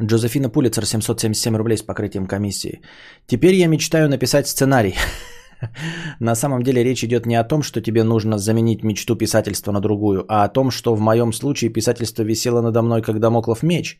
Джозефина 0.00 0.50
Пулицер, 0.50 0.84
777 0.84 1.56
рублей 1.56 1.76
с 1.76 1.82
покрытием 1.82 2.26
комиссии. 2.26 2.80
Теперь 3.26 3.54
я 3.54 3.68
мечтаю 3.68 4.08
написать 4.08 4.48
сценарий. 4.48 4.94
На 6.20 6.34
самом 6.34 6.62
деле 6.62 6.84
речь 6.84 7.04
идет 7.04 7.26
не 7.26 7.36
о 7.36 7.44
том, 7.44 7.62
что 7.62 7.80
тебе 7.80 8.02
нужно 8.02 8.38
заменить 8.38 8.82
мечту 8.82 9.16
писательства 9.16 9.72
на 9.72 9.80
другую, 9.80 10.24
а 10.28 10.44
о 10.44 10.48
том, 10.48 10.70
что 10.70 10.94
в 10.94 11.00
моем 11.00 11.32
случае 11.32 11.72
писательство 11.72 12.24
висело 12.24 12.60
надо 12.60 12.82
мной 12.82 13.02
как 13.02 13.20
домоклов 13.20 13.62
меч. 13.62 13.98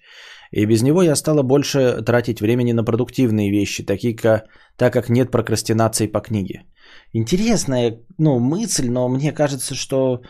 И 0.51 0.67
без 0.67 0.83
него 0.83 1.03
я 1.03 1.17
стала 1.17 1.43
больше 1.43 2.03
тратить 2.03 2.41
времени 2.41 2.73
на 2.73 2.85
продуктивные 2.85 3.51
вещи, 3.51 3.87
такие 3.87 4.17
как, 4.17 4.45
так 4.77 4.93
как 4.93 5.09
нет 5.09 5.31
прокрастинации 5.31 6.07
по 6.07 6.21
книге. 6.21 6.65
Интересная 7.13 8.01
ну, 8.19 8.39
мысль, 8.39 8.91
но 8.91 9.09
мне 9.09 9.33
кажется, 9.33 9.75
что 9.75 10.23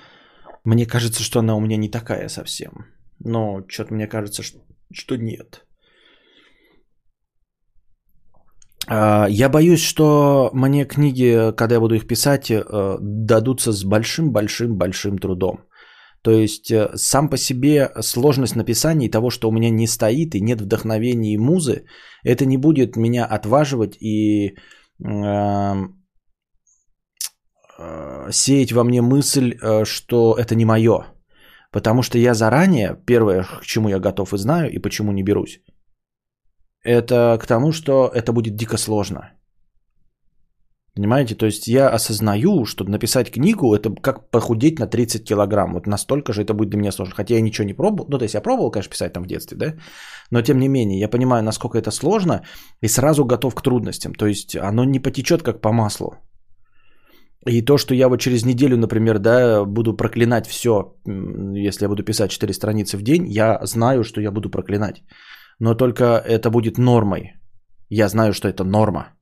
мне 0.65 0.87
кажется, 0.87 1.23
что 1.23 1.41
она 1.41 1.57
у 1.57 1.61
меня 1.61 1.77
не 1.77 1.89
такая 1.89 2.29
совсем. 2.29 2.87
Но 3.19 3.65
что-то 3.69 3.95
мне 3.95 4.07
кажется, 4.07 4.43
что 4.43 4.59
что 4.93 5.17
нет. 5.17 5.65
А, 8.87 9.27
я 9.29 9.49
боюсь, 9.49 9.81
что 9.81 10.51
мне 10.53 10.85
книги, 10.85 11.53
когда 11.57 11.75
я 11.75 11.81
буду 11.81 11.95
их 11.95 12.07
писать, 12.07 12.51
э, 12.51 12.63
дадутся 13.01 13.73
с 13.73 13.85
большим-большим-большим 13.85 15.19
трудом. 15.19 15.59
То 16.23 16.31
есть 16.31 16.71
э, 16.71 16.91
сам 16.97 17.29
по 17.31 17.37
себе 17.37 17.91
сложность 18.01 18.57
написания 18.57 19.07
и 19.07 19.11
того, 19.11 19.31
что 19.31 19.49
у 19.49 19.53
меня 19.53 19.71
не 19.71 19.87
стоит 19.87 20.35
и 20.35 20.41
нет 20.41 20.61
вдохновения 20.61 21.35
и 21.35 21.39
музы, 21.39 21.85
это 22.25 22.47
не 22.47 22.57
будет 22.57 22.97
меня 22.97 23.27
отваживать 23.27 23.97
и 24.01 24.49
э, 24.49 24.55
э, 27.79 28.31
сеять 28.33 28.73
во 28.73 28.85
мне 28.85 29.03
мысль, 29.03 29.55
э, 29.63 29.85
что 29.85 30.35
это 30.39 30.55
не 30.55 30.65
мое. 30.65 31.14
Потому 31.75 32.03
что 32.03 32.19
я 32.19 32.35
заранее, 32.35 32.97
первое, 33.07 33.43
к 33.43 33.65
чему 33.65 33.89
я 33.89 33.99
готов 33.99 34.33
и 34.33 34.39
знаю, 34.39 34.71
и 34.71 34.79
почему 34.79 35.13
не 35.13 35.25
берусь, 35.25 35.61
это 36.85 37.37
к 37.43 37.47
тому, 37.47 37.73
что 37.73 38.11
это 38.15 38.33
будет 38.33 38.55
дико 38.57 38.77
сложно. 38.77 39.33
Понимаете? 40.95 41.35
То 41.35 41.47
есть 41.47 41.67
я 41.67 41.89
осознаю, 41.89 42.65
что 42.65 42.85
написать 42.85 43.33
книгу 43.33 43.75
это 43.75 43.91
как 44.01 44.31
похудеть 44.31 44.79
на 44.79 44.87
30 44.87 45.25
килограмм. 45.25 45.73
Вот 45.73 45.87
настолько 45.87 46.33
же 46.33 46.43
это 46.43 46.55
будет 46.55 46.71
для 46.71 46.79
меня 46.79 46.93
сложно. 46.93 47.15
Хотя 47.17 47.35
я 47.35 47.41
ничего 47.41 47.67
не 47.67 47.75
пробовал. 47.75 48.07
Ну, 48.09 48.19
то 48.19 48.25
есть 48.25 48.35
я 48.35 48.41
пробовал, 48.41 48.71
конечно, 48.71 48.93
писать 48.93 49.13
там 49.13 49.25
в 49.25 49.27
детстве, 49.27 49.57
да? 49.57 49.75
Но 50.31 50.43
тем 50.43 50.61
не 50.61 50.69
менее, 50.69 51.01
я 51.01 51.09
понимаю, 51.09 51.43
насколько 51.43 51.77
это 51.77 51.91
сложно 51.91 52.43
и 52.83 52.89
сразу 52.89 53.25
готов 53.25 53.55
к 53.55 53.63
трудностям. 53.63 54.15
То 54.15 54.27
есть 54.27 54.55
оно 54.57 54.85
не 54.85 55.01
потечет 55.01 55.43
как 55.43 55.61
по 55.61 55.73
маслу. 55.73 56.15
И 57.47 57.63
то, 57.63 57.79
что 57.79 57.95
я 57.95 58.09
вот 58.09 58.21
через 58.21 58.45
неделю, 58.45 58.77
например, 58.77 59.19
да, 59.19 59.65
буду 59.65 59.97
проклинать 59.97 60.47
все, 60.47 60.95
если 61.07 61.85
я 61.85 61.89
буду 61.89 62.03
писать 62.03 62.31
4 62.31 62.53
страницы 62.53 62.97
в 62.97 63.03
день, 63.03 63.27
я 63.29 63.59
знаю, 63.63 64.03
что 64.05 64.21
я 64.21 64.31
буду 64.31 64.51
проклинать. 64.51 65.03
Но 65.61 65.75
только 65.75 66.05
это 66.05 66.51
будет 66.51 66.79
нормой. 66.79 67.35
Я 67.91 68.09
знаю, 68.09 68.33
что 68.33 68.49
это 68.49 68.65
норма. 68.65 69.13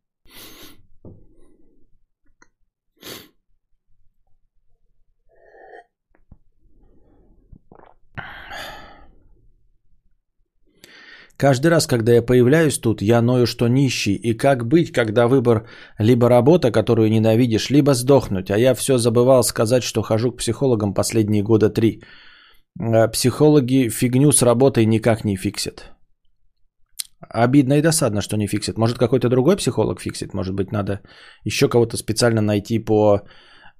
Каждый 11.43 11.71
раз, 11.71 11.87
когда 11.87 12.13
я 12.13 12.23
появляюсь 12.23 12.79
тут, 12.79 13.03
я 13.03 13.21
ною, 13.21 13.47
что 13.47 13.69
нищий. 13.69 14.15
И 14.15 14.37
как 14.37 14.65
быть, 14.65 14.93
когда 14.93 15.27
выбор 15.27 15.67
либо 15.99 16.29
работа, 16.29 16.71
которую 16.71 17.11
ненавидишь, 17.11 17.71
либо 17.71 17.95
сдохнуть. 17.95 18.51
А 18.51 18.59
я 18.59 18.75
все 18.75 18.97
забывал 18.97 19.43
сказать, 19.43 19.83
что 19.83 20.03
хожу 20.03 20.31
к 20.31 20.37
психологам 20.37 20.95
последние 20.95 21.43
года 21.43 21.69
три. 21.69 22.01
А 22.81 23.09
психологи 23.09 23.89
фигню 23.89 24.31
с 24.31 24.43
работой 24.43 24.87
никак 24.87 25.25
не 25.25 25.37
фиксят. 25.37 25.91
Обидно 27.29 27.79
и 27.79 27.83
досадно, 27.83 28.21
что 28.21 28.37
не 28.37 28.47
фиксит. 28.47 28.79
Может, 28.79 28.99
какой-то 28.99 29.29
другой 29.29 29.57
психолог 29.57 30.01
фиксит. 30.01 30.35
Может 30.35 30.55
быть, 30.55 30.71
надо 30.71 31.01
еще 31.45 31.69
кого-то 31.69 31.97
специально 31.97 32.41
найти 32.41 32.79
по 32.79 33.23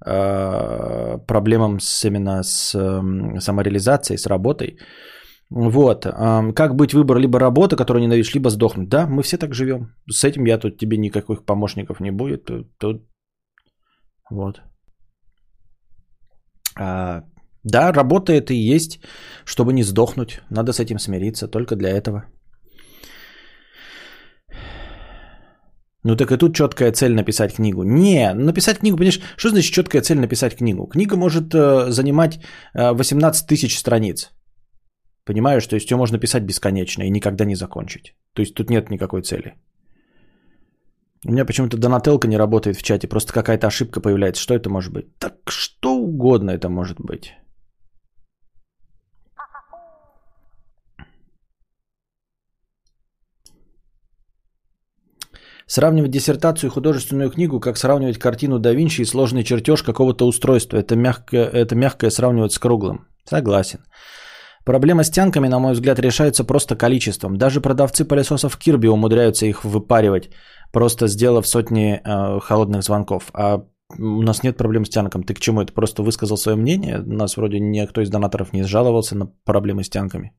э, 0.05 1.17
проблемам 1.27 1.79
с, 1.79 2.03
именно 2.03 2.43
с 2.43 2.75
э, 2.75 3.39
самореализацией, 3.39 4.17
с 4.17 4.27
работой. 4.27 4.77
Вот. 5.55 6.05
Как 6.55 6.75
быть 6.75 6.93
выбор 6.93 7.17
либо 7.17 7.39
работа, 7.39 7.75
которую 7.75 8.01
ненавидишь, 8.01 8.33
либо 8.33 8.49
сдохнуть. 8.49 8.89
Да, 8.89 9.05
мы 9.07 9.21
все 9.21 9.37
так 9.37 9.53
живем. 9.53 9.95
С 10.09 10.23
этим 10.23 10.45
я 10.45 10.57
тут 10.57 10.77
тебе 10.77 10.97
никаких 10.97 11.45
помощников 11.45 11.99
не 11.99 12.11
будет. 12.11 12.49
Тут... 12.79 13.03
Вот. 14.31 14.61
А, 16.79 17.21
да, 17.63 17.93
работа 17.93 18.33
это 18.33 18.53
и 18.53 18.75
есть, 18.75 18.99
чтобы 19.45 19.73
не 19.73 19.83
сдохнуть. 19.83 20.41
Надо 20.49 20.73
с 20.73 20.79
этим 20.79 20.97
смириться 20.97 21.47
только 21.47 21.75
для 21.75 21.89
этого. 21.89 22.23
Ну 26.03 26.15
так 26.15 26.31
и 26.31 26.37
тут 26.37 26.55
четкая 26.55 26.91
цель 26.91 27.13
написать 27.13 27.53
книгу. 27.53 27.83
Не, 27.83 28.33
написать 28.33 28.79
книгу, 28.79 28.97
понимаешь, 28.97 29.21
что 29.37 29.49
значит 29.49 29.71
четкая 29.71 30.01
цель 30.01 30.19
написать 30.19 30.55
книгу? 30.57 30.87
Книга 30.87 31.15
может 31.15 31.53
э, 31.53 31.91
занимать 31.91 32.39
э, 32.73 32.91
18 32.91 33.47
тысяч 33.47 33.77
страниц. 33.77 34.31
Понимаешь, 35.25 35.67
то 35.67 35.75
есть 35.75 35.91
ее 35.91 35.97
можно 35.97 36.19
писать 36.19 36.43
бесконечно 36.43 37.03
и 37.03 37.09
никогда 37.09 37.45
не 37.45 37.55
закончить. 37.55 38.15
То 38.33 38.41
есть 38.41 38.55
тут 38.55 38.69
нет 38.69 38.89
никакой 38.89 39.21
цели. 39.21 39.53
У 41.25 41.31
меня 41.31 41.45
почему-то 41.45 41.77
Донателка 41.77 42.27
не 42.27 42.37
работает 42.37 42.77
в 42.77 42.83
чате, 42.83 43.07
просто 43.07 43.31
какая-то 43.33 43.67
ошибка 43.67 44.01
появляется. 44.01 44.41
Что 44.41 44.53
это 44.53 44.69
может 44.69 44.91
быть? 44.91 45.17
Так 45.19 45.35
что 45.49 45.95
угодно 45.95 46.51
это 46.51 46.67
может 46.67 46.99
быть. 46.99 47.33
Сравнивать 55.65 56.11
диссертацию 56.11 56.69
и 56.69 56.71
художественную 56.71 57.31
книгу, 57.31 57.61
как 57.61 57.77
сравнивать 57.77 58.19
картину 58.19 58.59
да 58.59 58.73
Винчи 58.73 59.01
и 59.01 59.05
сложный 59.05 59.45
чертеж 59.45 59.81
какого-то 59.81 60.27
устройства. 60.27 60.77
Это, 60.77 60.97
мягко, 60.97 61.37
это 61.37 61.73
мягкое 61.75 62.11
сравнивать 62.11 62.51
с 62.51 62.59
круглым. 62.59 63.07
Согласен. 63.23 63.79
Проблема 64.65 65.03
с 65.03 65.09
тянками, 65.09 65.49
на 65.49 65.59
мой 65.59 65.73
взгляд, 65.73 65.99
решается 65.99 66.45
просто 66.45 66.75
количеством. 66.75 67.37
Даже 67.37 67.61
продавцы 67.61 68.05
пылесосов 68.05 68.57
Кирби 68.57 68.87
умудряются 68.87 69.45
их 69.45 69.65
выпаривать, 69.65 70.29
просто 70.71 71.07
сделав 71.07 71.47
сотни 71.47 71.99
э, 72.03 72.39
холодных 72.39 72.81
звонков. 72.81 73.29
А 73.33 73.63
у 73.99 74.21
нас 74.21 74.43
нет 74.43 74.57
проблем 74.57 74.85
с 74.85 74.89
тянком. 74.89 75.23
Ты 75.23 75.33
к 75.33 75.39
чему? 75.39 75.61
Это 75.61 75.73
просто 75.73 76.01
высказал 76.03 76.37
свое 76.37 76.57
мнение? 76.57 76.99
У 76.99 77.13
нас 77.13 77.35
вроде 77.35 77.59
никто 77.59 78.01
из 78.01 78.09
донаторов 78.09 78.53
не 78.53 78.63
жаловался 78.63 79.15
на 79.15 79.27
проблемы 79.45 79.83
с 79.83 79.89
тянками. 79.89 80.31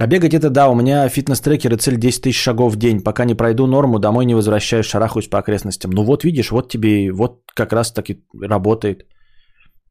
А 0.00 0.06
бегать 0.06 0.34
это 0.34 0.50
да, 0.50 0.68
у 0.68 0.74
меня 0.74 1.08
фитнес-трекер 1.08 1.72
и 1.72 1.76
цель 1.76 1.98
10 1.98 2.22
тысяч 2.22 2.42
шагов 2.42 2.72
в 2.72 2.76
день. 2.76 3.00
Пока 3.00 3.24
не 3.24 3.34
пройду 3.34 3.66
норму, 3.66 3.98
домой 3.98 4.24
не 4.24 4.34
возвращаюсь, 4.34 4.86
шарахаюсь 4.86 5.28
по 5.28 5.38
окрестностям. 5.38 5.90
Ну 5.92 6.02
вот 6.02 6.24
видишь, 6.24 6.50
вот 6.50 6.68
тебе, 6.68 7.12
вот 7.12 7.42
как 7.54 7.72
раз 7.72 7.92
таки 7.92 8.24
работает 8.40 9.06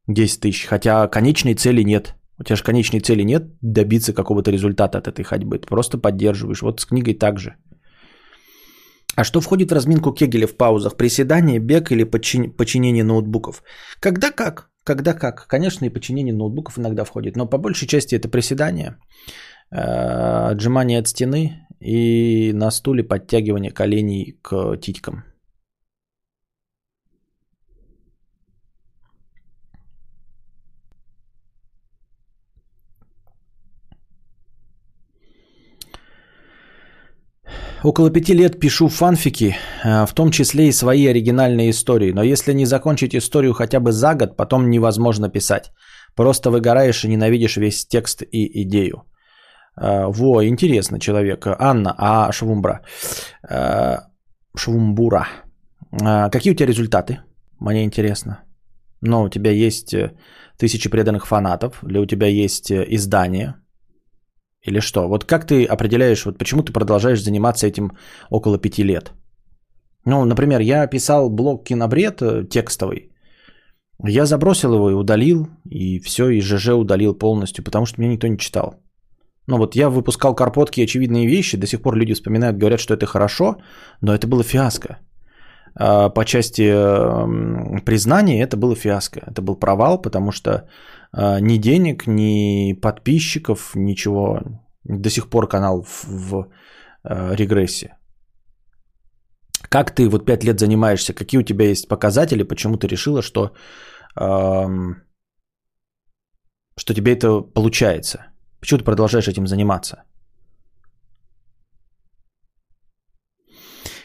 10 0.08 0.40
тысяч. 0.40 0.66
Хотя 0.66 1.08
конечной 1.08 1.54
цели 1.54 1.84
нет. 1.84 2.14
У 2.38 2.44
тебя 2.44 2.56
же 2.56 2.64
конечной 2.64 3.00
цели 3.00 3.22
нет 3.22 3.44
добиться 3.62 4.12
какого-то 4.12 4.50
результата 4.50 4.98
от 4.98 5.06
этой 5.06 5.24
ходьбы. 5.24 5.58
Ты 5.58 5.66
просто 5.68 5.98
поддерживаешь. 5.98 6.62
Вот 6.62 6.80
с 6.80 6.84
книгой 6.84 7.14
также. 7.14 7.56
А 9.16 9.24
что 9.24 9.40
входит 9.40 9.70
в 9.70 9.74
разминку 9.74 10.12
Кегеля 10.12 10.46
в 10.46 10.56
паузах? 10.56 10.96
Приседание, 10.96 11.60
бег 11.60 11.92
или 11.92 12.04
подчин... 12.04 12.50
подчинение 12.50 13.04
ноутбуков? 13.04 13.62
Когда 14.00 14.32
как? 14.32 14.70
Когда 14.82 15.14
как? 15.14 15.46
Конечно, 15.46 15.84
и 15.84 15.90
подчинение 15.90 16.34
ноутбуков 16.34 16.78
иногда 16.78 17.04
входит, 17.04 17.36
но 17.36 17.46
по 17.46 17.58
большей 17.58 17.86
части 17.86 18.16
это 18.16 18.28
приседание, 18.28 18.96
э, 19.70 19.78
отжимание 19.78 20.98
от 20.98 21.08
стены 21.08 21.66
и 21.80 22.52
на 22.52 22.70
стуле 22.70 23.04
подтягивание 23.04 23.70
коленей 23.70 24.38
к 24.42 24.76
титькам. 24.78 25.24
Около 37.84 38.10
пяти 38.10 38.34
лет 38.34 38.58
пишу 38.60 38.88
фанфики, 38.88 39.56
э, 39.84 40.06
в 40.06 40.14
том 40.14 40.30
числе 40.30 40.68
и 40.68 40.72
свои 40.72 41.06
оригинальные 41.06 41.70
истории. 41.70 42.12
Но 42.12 42.22
если 42.22 42.54
не 42.54 42.66
закончить 42.66 43.14
историю 43.14 43.52
хотя 43.52 43.78
бы 43.78 43.92
за 43.92 44.14
год, 44.14 44.36
потом 44.36 44.70
невозможно 44.70 45.28
писать. 45.28 45.70
Просто 46.16 46.50
выгораешь 46.50 47.04
и 47.04 47.08
ненавидишь 47.08 47.58
весь 47.58 47.86
текст 47.86 48.22
и 48.22 48.62
идею. 48.62 49.04
Э, 49.76 50.06
во, 50.06 50.42
интересно 50.46 50.98
человек. 50.98 51.46
Анна, 51.46 51.94
а 51.98 52.32
Швумбра. 52.32 52.80
Э, 53.50 53.98
Швумбура. 54.56 55.26
Какие 56.30 56.52
у 56.52 56.56
тебя 56.56 56.68
результаты? 56.68 57.18
Мне 57.60 57.84
интересно. 57.84 58.38
Но 59.02 59.24
у 59.24 59.28
тебя 59.28 59.50
есть 59.50 59.94
тысячи 60.58 60.88
преданных 60.88 61.26
фанатов, 61.26 61.84
или 61.84 61.98
у 61.98 62.06
тебя 62.06 62.28
есть 62.28 62.72
издание– 62.72 63.54
или 64.64 64.80
что? 64.80 65.08
Вот 65.08 65.24
как 65.24 65.46
ты 65.46 65.64
определяешь, 65.64 66.24
вот 66.24 66.38
почему 66.38 66.62
ты 66.62 66.72
продолжаешь 66.72 67.22
заниматься 67.22 67.66
этим 67.66 67.92
около 68.30 68.58
пяти 68.58 68.84
лет? 68.84 69.12
Ну, 70.06 70.24
например, 70.24 70.60
я 70.60 70.86
писал 70.86 71.30
блог 71.30 71.64
«Кинобред» 71.64 72.22
э, 72.22 72.44
текстовый. 72.50 73.10
Я 74.06 74.26
забросил 74.26 74.74
его 74.74 74.90
и 74.90 74.94
удалил, 74.94 75.48
и 75.70 76.00
все, 76.00 76.28
и 76.28 76.40
ЖЖ 76.40 76.68
удалил 76.68 77.14
полностью, 77.14 77.64
потому 77.64 77.86
что 77.86 78.00
меня 78.00 78.12
никто 78.12 78.28
не 78.28 78.38
читал. 78.38 78.74
Ну 79.46 79.58
вот 79.58 79.76
я 79.76 79.88
выпускал 79.88 80.34
карпотки 80.34 80.84
очевидные 80.84 81.26
вещи, 81.26 81.56
до 81.56 81.66
сих 81.66 81.80
пор 81.82 81.96
люди 81.96 82.14
вспоминают, 82.14 82.58
говорят, 82.58 82.80
что 82.80 82.94
это 82.94 83.06
хорошо, 83.06 83.56
но 84.00 84.14
это 84.14 84.26
было 84.26 84.42
фиаско. 84.42 84.98
А 85.76 86.08
по 86.08 86.24
части 86.24 86.62
эм, 86.62 87.80
признания 87.84 88.42
это 88.42 88.56
было 88.56 88.74
фиаско. 88.74 89.20
Это 89.26 89.42
был 89.42 89.56
провал, 89.56 90.00
потому 90.00 90.32
что 90.32 90.68
ни 91.40 91.58
денег, 91.58 92.06
ни 92.06 92.72
подписчиков, 92.80 93.74
ничего. 93.74 94.40
До 94.84 95.10
сих 95.10 95.28
пор 95.28 95.48
канал 95.48 95.82
в, 95.82 96.04
в 96.04 96.48
э, 97.04 97.36
регрессии. 97.36 97.94
Как 99.68 99.94
ты 99.94 100.08
вот 100.08 100.26
пять 100.26 100.44
лет 100.44 100.58
занимаешься? 100.58 101.14
Какие 101.14 101.40
у 101.40 101.44
тебя 101.44 101.64
есть 101.64 101.88
показатели? 101.88 102.42
Почему 102.42 102.76
ты 102.76 102.86
решила, 102.86 103.22
что, 103.22 103.54
эм, 104.20 104.96
что 106.76 106.94
тебе 106.94 107.12
это 107.12 107.40
получается? 107.40 108.18
Почему 108.60 108.78
ты 108.78 108.84
продолжаешь 108.84 109.28
этим 109.28 109.46
заниматься? 109.46 110.04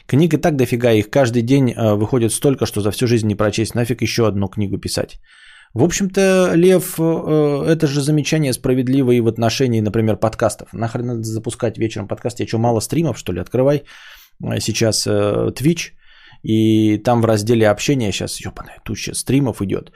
Книг 0.07 0.33
и 0.33 0.37
так 0.37 0.55
дофига, 0.55 0.91
их 0.91 1.09
каждый 1.09 1.43
день 1.43 1.71
э, 1.71 1.95
выходит 1.95 2.31
столько, 2.31 2.65
что 2.65 2.81
за 2.81 2.91
всю 2.91 3.07
жизнь 3.07 3.27
не 3.27 3.35
прочесть. 3.35 3.75
Нафиг 3.75 4.01
еще 4.01 4.27
одну 4.27 4.47
книгу 4.47 4.79
писать. 4.79 5.19
В 5.73 5.83
общем-то, 5.83 6.53
Лев, 6.55 6.99
э, 6.99 7.63
это 7.67 7.87
же 7.87 8.01
замечание 8.01 8.53
справедливо 8.53 9.11
и 9.11 9.21
в 9.21 9.27
отношении, 9.27 9.81
например, 9.81 10.17
подкастов. 10.17 10.73
Нахрен 10.73 11.05
надо 11.05 11.23
запускать 11.23 11.77
вечером 11.77 12.07
подкаст? 12.07 12.39
Я 12.39 12.47
что, 12.47 12.57
мало 12.57 12.79
стримов, 12.79 13.17
что 13.17 13.33
ли? 13.33 13.41
Открывай 13.41 13.83
э, 14.43 14.59
сейчас 14.59 15.05
э, 15.07 15.51
Twitch, 15.51 15.91
и 16.41 16.97
там 16.97 17.21
в 17.21 17.25
разделе 17.25 17.69
общения 17.69 18.11
сейчас, 18.11 18.39
ебаная 18.39 18.79
туча 18.83 19.13
стримов 19.13 19.61
идет. 19.61 19.91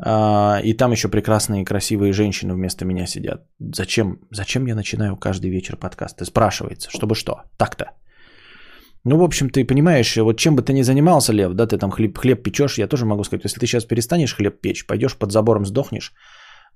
А, 0.00 0.60
и 0.62 0.72
там 0.74 0.92
еще 0.92 1.08
прекрасные 1.08 1.64
красивые 1.64 2.12
женщины 2.12 2.54
вместо 2.54 2.84
меня 2.84 3.06
сидят. 3.06 3.46
Зачем, 3.58 4.20
зачем 4.30 4.66
я 4.66 4.74
начинаю 4.74 5.16
каждый 5.16 5.50
вечер 5.50 5.76
подкасты? 5.76 6.24
Спрашивается, 6.24 6.88
чтобы 6.90 7.14
что? 7.14 7.42
Так-то. 7.56 7.90
Ну, 9.04 9.16
в 9.16 9.22
общем, 9.22 9.48
ты 9.48 9.64
понимаешь, 9.64 10.16
вот 10.16 10.38
чем 10.38 10.56
бы 10.56 10.62
ты 10.62 10.72
ни 10.72 10.82
занимался, 10.82 11.32
Лев, 11.32 11.54
да, 11.54 11.66
ты 11.66 11.78
там 11.78 11.90
хлеб, 11.90 12.18
хлеб 12.18 12.42
печешь, 12.42 12.78
я 12.78 12.88
тоже 12.88 13.06
могу 13.06 13.24
сказать, 13.24 13.44
если 13.44 13.60
ты 13.60 13.66
сейчас 13.66 13.84
перестанешь 13.84 14.34
хлеб 14.34 14.60
печь, 14.60 14.86
пойдешь 14.86 15.16
под 15.16 15.32
забором 15.32 15.64
сдохнешь, 15.64 16.12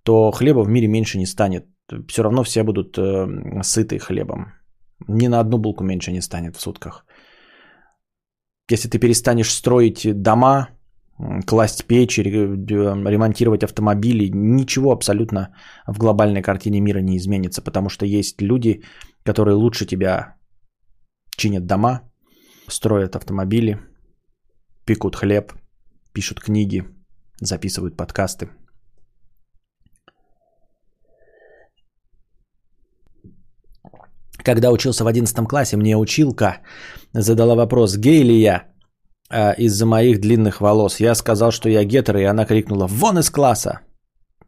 то 0.04 0.30
хлеба 0.30 0.64
в 0.64 0.68
мире 0.68 0.88
меньше 0.88 1.18
не 1.18 1.26
станет. 1.26 1.66
Все 2.08 2.22
равно 2.22 2.42
все 2.44 2.62
будут 2.62 2.96
э, 2.98 3.62
сыты 3.62 3.98
хлебом. 3.98 4.52
Ни 5.08 5.28
на 5.28 5.40
одну 5.40 5.58
булку 5.58 5.84
меньше 5.84 6.12
не 6.12 6.20
станет 6.20 6.56
в 6.56 6.60
сутках. 6.60 7.04
Если 8.70 8.88
ты 8.88 8.98
перестанешь 8.98 9.52
строить 9.52 10.22
дома, 10.22 10.68
класть 11.46 11.84
печи, 11.86 12.22
ремонтировать 12.22 13.64
автомобили, 13.64 14.30
ничего 14.32 14.92
абсолютно 14.92 15.54
в 15.86 15.98
глобальной 15.98 16.42
картине 16.42 16.80
мира 16.80 17.00
не 17.00 17.16
изменится, 17.16 17.62
потому 17.62 17.88
что 17.88 18.06
есть 18.06 18.40
люди, 18.40 18.82
которые 19.24 19.54
лучше 19.54 19.86
тебя 19.86 20.36
чинят 21.36 21.66
дома, 21.66 22.11
строят 22.68 23.16
автомобили, 23.16 23.78
пекут 24.84 25.16
хлеб, 25.16 25.52
пишут 26.12 26.40
книги, 26.40 26.84
записывают 27.40 27.96
подкасты. 27.96 28.48
Когда 34.44 34.70
учился 34.70 35.04
в 35.04 35.06
11 35.06 35.48
классе, 35.48 35.76
мне 35.76 35.96
училка 35.96 36.60
задала 37.12 37.54
вопрос, 37.54 37.96
гей 37.96 38.24
ли 38.24 38.40
я 38.40 38.72
а, 39.30 39.52
из-за 39.52 39.86
моих 39.86 40.20
длинных 40.20 40.60
волос. 40.60 41.00
Я 41.00 41.14
сказал, 41.14 41.52
что 41.52 41.68
я 41.68 41.84
гетер, 41.84 42.16
и 42.16 42.24
она 42.24 42.44
крикнула 42.44 42.86
«Вон 42.86 43.18
из 43.18 43.30
класса!» 43.30 43.80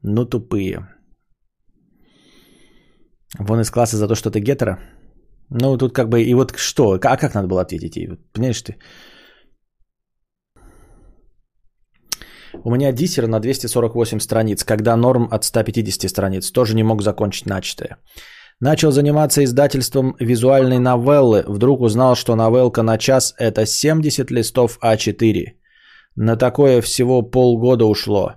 Ну, 0.02 0.26
тупые. 0.26 0.88
Вон 3.38 3.60
из 3.60 3.70
класса 3.70 3.96
за 3.96 4.08
то, 4.08 4.14
что 4.14 4.30
ты 4.30 4.40
гетера? 4.40 4.78
Ну, 5.50 5.76
тут 5.76 5.92
как 5.92 6.08
бы, 6.08 6.22
и 6.22 6.34
вот 6.34 6.52
что, 6.56 6.92
а 6.92 7.16
как 7.16 7.34
надо 7.34 7.48
было 7.48 7.60
ответить 7.60 7.96
ей? 7.96 8.08
Понимаешь 8.32 8.62
ты? 8.62 8.76
У 12.64 12.70
меня 12.70 12.92
диссер 12.92 13.26
на 13.26 13.40
248 13.40 14.20
страниц, 14.20 14.64
когда 14.64 14.96
норм 14.96 15.28
от 15.30 15.44
150 15.44 16.10
страниц. 16.10 16.50
Тоже 16.50 16.74
не 16.74 16.82
мог 16.82 17.02
закончить 17.02 17.46
начатое. 17.46 17.98
Начал 18.60 18.92
заниматься 18.92 19.42
издательством 19.42 20.14
визуальной 20.20 20.78
новеллы. 20.78 21.44
Вдруг 21.46 21.80
узнал, 21.80 22.14
что 22.14 22.36
новелка 22.36 22.82
на 22.82 22.98
час– 22.98 23.34
это 23.38 23.66
70 23.66 24.30
листов 24.30 24.78
А4. 24.82 25.44
На 26.16 26.36
такое 26.36 26.80
всего 26.80 27.22
полгода 27.22 27.84
ушло. 27.84 28.34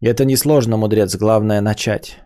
Это 0.00 0.24
несложно, 0.24 0.76
мудрец, 0.76 1.16
главное 1.16 1.60
начать. 1.62 2.23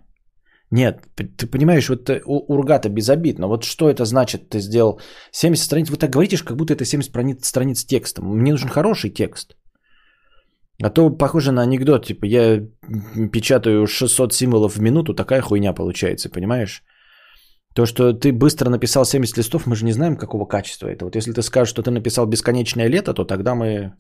Нет, 0.71 1.03
ты 1.17 1.47
понимаешь, 1.47 1.89
вот 1.89 2.11
э, 2.11 2.21
у 2.27 2.53
Ургата 2.53 2.91
безобидно. 2.91 3.49
Вот 3.49 3.65
что 3.65 3.89
это 3.89 4.05
значит, 4.05 4.51
ты 4.51 4.61
сделал 4.61 5.01
70 5.33 5.65
страниц. 5.65 5.91
Вы 5.91 5.97
так 5.97 6.11
говорите, 6.11 6.45
как 6.45 6.57
будто 6.57 6.75
это 6.75 6.85
70 6.85 7.11
страниц, 7.11 7.47
страниц 7.47 7.85
текста. 7.85 8.23
Мне 8.23 8.53
нужен 8.53 8.69
хороший 8.69 9.11
текст. 9.11 9.57
А 10.83 10.91
то 10.91 11.11
похоже 11.11 11.53
на 11.53 11.63
анекдот, 11.63 12.07
типа 12.07 12.27
я 12.27 12.63
печатаю 13.33 13.87
600 13.87 14.33
символов 14.33 14.77
в 14.77 14.81
минуту, 14.81 15.15
такая 15.15 15.41
хуйня 15.41 15.73
получается, 15.73 16.29
понимаешь? 16.29 16.85
То, 17.75 17.87
что 17.87 18.13
ты 18.13 18.33
быстро 18.33 18.71
написал 18.71 19.05
70 19.05 19.39
листов, 19.39 19.67
мы 19.67 19.75
же 19.75 19.85
не 19.85 19.93
знаем, 19.93 20.17
какого 20.17 20.47
качества 20.47 20.89
это. 20.89 21.05
Вот 21.05 21.17
если 21.17 21.33
ты 21.33 21.43
скажешь, 21.43 21.71
что 21.71 21.83
ты 21.83 21.91
написал 21.91 22.27
бесконечное 22.27 22.89
лето, 22.89 23.15
то 23.15 23.25
тогда 23.25 23.55
мы... 23.55 23.95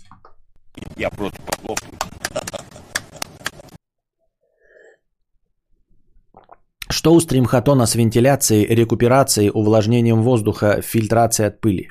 Я 0.97 1.11
просто 1.11 1.41
похлопаю. 1.43 2.08
Что 6.91 7.13
у 7.15 7.21
стримхатона 7.21 7.87
с 7.87 7.95
вентиляцией, 7.95 8.75
рекуперацией, 8.75 9.51
увлажнением 9.51 10.23
воздуха, 10.23 10.81
фильтрацией 10.83 11.49
от 11.49 11.61
пыли? 11.61 11.91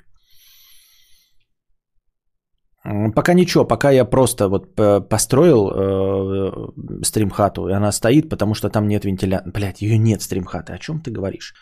Пока 3.15 3.33
ничего, 3.33 3.67
пока 3.67 3.91
я 3.91 4.05
просто 4.05 4.47
вот 4.47 4.75
построил 5.09 5.69
э, 5.69 7.03
стримхату, 7.03 7.67
и 7.67 7.73
она 7.73 7.91
стоит, 7.91 8.29
потому 8.29 8.53
что 8.53 8.69
там 8.69 8.87
нет 8.87 9.03
вентиляции. 9.03 9.51
Блять, 9.51 9.81
ее 9.81 9.97
нет 9.97 10.21
стримхаты. 10.21 10.73
О 10.73 10.77
чем 10.77 11.01
ты 11.01 11.11
говоришь? 11.11 11.53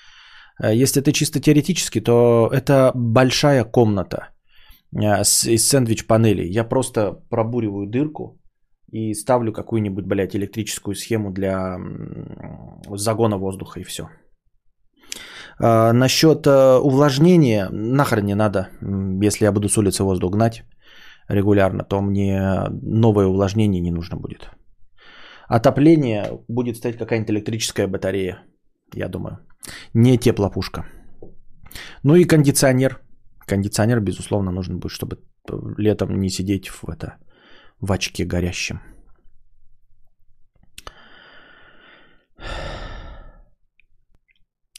Э, 0.62 0.76
если 0.76 1.02
это 1.02 1.12
чисто 1.12 1.40
теоретически, 1.40 2.00
то 2.00 2.50
это 2.54 2.92
большая 2.94 3.64
комната 3.64 4.30
э, 4.94 5.22
из 5.22 5.68
сэндвич-панелей. 5.68 6.48
Я 6.52 6.64
просто 6.64 7.14
пробуриваю 7.30 7.88
дырку 7.88 8.40
и 8.96 9.14
ставлю 9.14 9.52
какую-нибудь, 9.52 10.06
блядь, 10.06 10.36
электрическую 10.36 10.96
схему 10.96 11.32
для 11.32 11.78
загона 12.98 13.38
воздуха 13.38 13.80
и 13.80 13.84
все. 13.84 14.10
А, 15.60 15.94
насчет 15.94 16.48
э, 16.48 16.80
увлажнения, 16.80 17.70
нахрен 17.72 18.26
не 18.26 18.36
надо, 18.36 18.70
если 19.24 19.46
я 19.46 19.52
буду 19.52 19.68
с 19.68 19.78
улицы 19.78 20.04
воздух 20.04 20.32
гнать 20.32 20.64
регулярно, 21.30 21.84
то 21.84 22.02
мне 22.02 22.70
новое 22.82 23.26
увлажнение 23.26 23.82
не 23.82 23.92
нужно 23.92 24.18
будет. 24.18 24.50
Отопление 25.50 26.40
будет 26.48 26.78
стоять 26.78 26.98
какая-нибудь 26.98 27.32
электрическая 27.32 27.88
батарея, 27.88 28.38
я 28.96 29.10
думаю. 29.10 29.40
Не 29.94 30.18
теплопушка. 30.18 30.86
Ну 32.04 32.16
и 32.16 32.28
кондиционер. 32.28 33.02
Кондиционер, 33.48 34.00
безусловно, 34.00 34.52
нужен 34.52 34.80
будет, 34.80 34.92
чтобы 34.92 35.18
летом 35.78 36.20
не 36.20 36.30
сидеть 36.30 36.70
в, 36.70 36.90
это, 36.90 37.18
в 37.86 37.92
очке 37.92 38.26
горящем. 38.26 38.80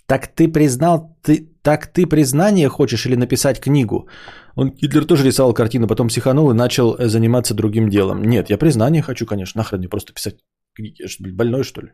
Так 0.06 0.28
ты 0.28 0.52
признал, 0.52 1.16
ты, 1.22 1.48
так 1.62 1.86
ты 1.92 2.06
признание 2.06 2.68
хочешь 2.68 3.06
или 3.06 3.16
написать 3.16 3.60
книгу? 3.60 4.08
Он 4.54 4.70
Гитлер 4.70 5.04
тоже 5.04 5.24
рисовал 5.24 5.52
картину, 5.54 5.88
потом 5.88 6.08
психанул 6.08 6.50
и 6.50 6.54
начал 6.54 6.94
э, 6.94 7.08
заниматься 7.08 7.54
другим 7.54 7.88
делом. 7.88 8.22
Нет, 8.22 8.50
я 8.50 8.58
признание 8.58 9.02
хочу, 9.02 9.26
конечно, 9.26 9.58
нахрен 9.58 9.80
не 9.80 9.88
просто 9.88 10.12
писать 10.12 10.36
книги. 10.74 11.02
Я 11.02 11.08
что, 11.08 11.24
больной, 11.32 11.64
что 11.64 11.82
ли? 11.82 11.92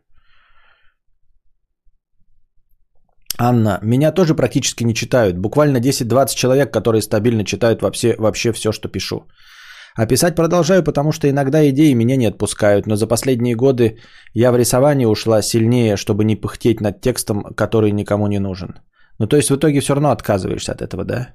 Анна, 3.38 3.78
меня 3.82 4.12
тоже 4.12 4.34
практически 4.34 4.84
не 4.84 4.94
читают. 4.94 5.38
Буквально 5.38 5.78
10-20 5.78 6.34
человек, 6.34 6.72
которые 6.72 7.00
стабильно 7.00 7.44
читают 7.44 7.82
вообще, 7.82 8.14
вообще 8.18 8.52
все, 8.52 8.72
что 8.72 8.88
пишу. 8.88 9.26
А 9.94 10.06
писать 10.06 10.36
продолжаю, 10.36 10.82
потому 10.82 11.12
что 11.12 11.28
иногда 11.28 11.68
идеи 11.68 11.94
меня 11.94 12.16
не 12.16 12.26
отпускают, 12.26 12.86
но 12.86 12.96
за 12.96 13.06
последние 13.06 13.54
годы 13.54 13.98
я 14.34 14.52
в 14.52 14.56
рисование 14.56 15.06
ушла 15.06 15.42
сильнее, 15.42 15.96
чтобы 15.96 16.24
не 16.24 16.36
пыхтеть 16.36 16.80
над 16.80 17.00
текстом, 17.00 17.44
который 17.56 17.92
никому 17.92 18.26
не 18.26 18.38
нужен. 18.38 18.80
Ну 19.18 19.26
то 19.26 19.36
есть 19.36 19.50
в 19.50 19.56
итоге 19.56 19.80
все 19.80 19.94
равно 19.94 20.10
отказываешься 20.10 20.72
от 20.72 20.80
этого, 20.80 21.04
да? 21.04 21.28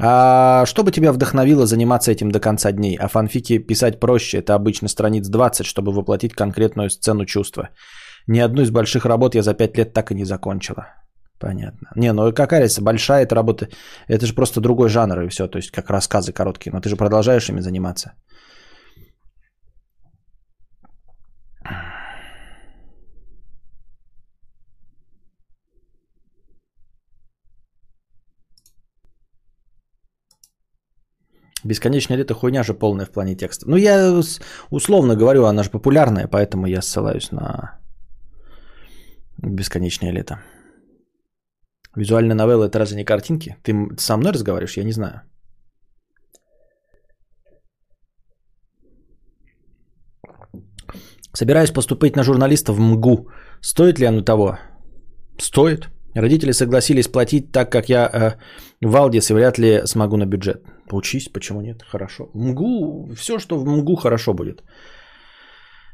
А 0.00 0.66
что 0.66 0.82
бы 0.82 0.90
тебя 0.90 1.12
вдохновило 1.12 1.66
заниматься 1.66 2.10
этим 2.10 2.32
до 2.32 2.40
конца 2.40 2.72
дней? 2.72 2.96
А 2.96 3.08
фанфики 3.08 3.58
писать 3.58 4.00
проще, 4.00 4.38
это 4.38 4.54
обычно 4.54 4.88
страниц 4.88 5.28
20, 5.28 5.66
чтобы 5.66 5.92
воплотить 5.92 6.34
конкретную 6.34 6.90
сцену 6.90 7.24
чувства. 7.24 7.68
Ни 8.26 8.40
одну 8.40 8.62
из 8.62 8.70
больших 8.70 9.04
работ 9.04 9.36
я 9.36 9.42
за 9.42 9.54
5 9.54 9.78
лет 9.78 9.92
так 9.92 10.10
и 10.10 10.14
не 10.14 10.24
закончила. 10.24 10.86
Понятно. 11.44 11.88
Не, 11.96 12.12
ну 12.12 12.32
какая 12.32 12.60
разница, 12.60 12.82
большая 12.82 13.22
эта 13.24 13.34
работа, 13.34 13.68
это 14.08 14.24
же 14.24 14.34
просто 14.34 14.60
другой 14.60 14.88
жанр 14.88 15.20
и 15.20 15.28
все, 15.28 15.46
то 15.46 15.58
есть 15.58 15.70
как 15.70 15.90
рассказы 15.90 16.32
короткие, 16.32 16.72
но 16.72 16.80
ты 16.80 16.88
же 16.88 16.96
продолжаешь 16.96 17.48
ими 17.50 17.60
заниматься. 17.60 18.14
Бесконечное 31.64 32.16
лето 32.16 32.34
хуйня 32.34 32.62
же 32.62 32.72
полная 32.72 33.04
в 33.06 33.10
плане 33.10 33.36
текста. 33.36 33.68
Ну, 33.68 33.76
я 33.76 34.20
условно 34.70 35.14
говорю, 35.14 35.44
она 35.44 35.62
же 35.62 35.70
популярная, 35.70 36.26
поэтому 36.26 36.66
я 36.66 36.80
ссылаюсь 36.80 37.32
на 37.32 37.78
бесконечное 39.42 40.12
лето. 40.12 40.38
Визуальная 41.96 42.34
новелла 42.34 42.64
это 42.64 42.78
разве 42.78 42.96
не 42.96 43.04
картинки? 43.04 43.56
Ты 43.62 43.72
со 43.98 44.16
мной 44.16 44.32
разговариваешь? 44.32 44.76
Я 44.76 44.84
не 44.84 44.92
знаю. 44.92 45.22
Собираюсь 51.32 51.72
поступить 51.72 52.16
на 52.16 52.22
журналиста 52.22 52.72
в 52.72 52.80
МГУ. 52.80 53.28
Стоит 53.60 53.98
ли 53.98 54.06
оно 54.06 54.22
того? 54.22 54.58
Стоит. 55.38 55.88
Родители 56.14 56.52
согласились 56.52 57.08
платить 57.08 57.52
так, 57.52 57.72
как 57.72 57.88
я 57.88 58.08
э, 58.12 58.32
в 58.80 58.96
Алдис 58.96 59.30
и 59.30 59.34
вряд 59.34 59.58
ли 59.58 59.82
смогу 59.84 60.16
на 60.16 60.26
бюджет. 60.26 60.62
Поучись, 60.88 61.28
почему 61.32 61.60
нет? 61.60 61.82
Хорошо. 61.82 62.30
МГУ, 62.34 63.14
все, 63.16 63.38
что 63.40 63.58
в 63.58 63.66
МГУ, 63.66 63.96
хорошо 63.96 64.32
будет. 64.32 64.62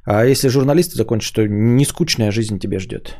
А 0.05 0.27
если 0.27 0.49
журналист 0.49 0.93
закончишь, 0.93 1.33
то 1.33 1.47
не 1.49 1.87
скучная 1.87 2.31
жизнь 2.31 2.59
тебе 2.59 2.79
ждет. 2.79 3.17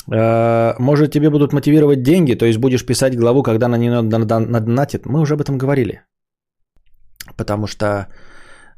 может, 0.11 1.11
тебе 1.11 1.29
будут 1.29 1.53
мотивировать 1.53 2.03
деньги, 2.03 2.35
то 2.35 2.45
есть 2.45 2.59
будешь 2.59 2.85
писать 2.85 3.17
главу, 3.17 3.43
когда 3.43 3.67
на 3.67 3.77
нее 3.77 4.01
надонатит. 4.01 5.05
Мы 5.05 5.21
уже 5.21 5.35
об 5.35 5.41
этом 5.41 5.57
говорили. 5.57 6.01
Потому 7.37 7.67
что 7.67 8.07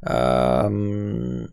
эм, 0.06 1.48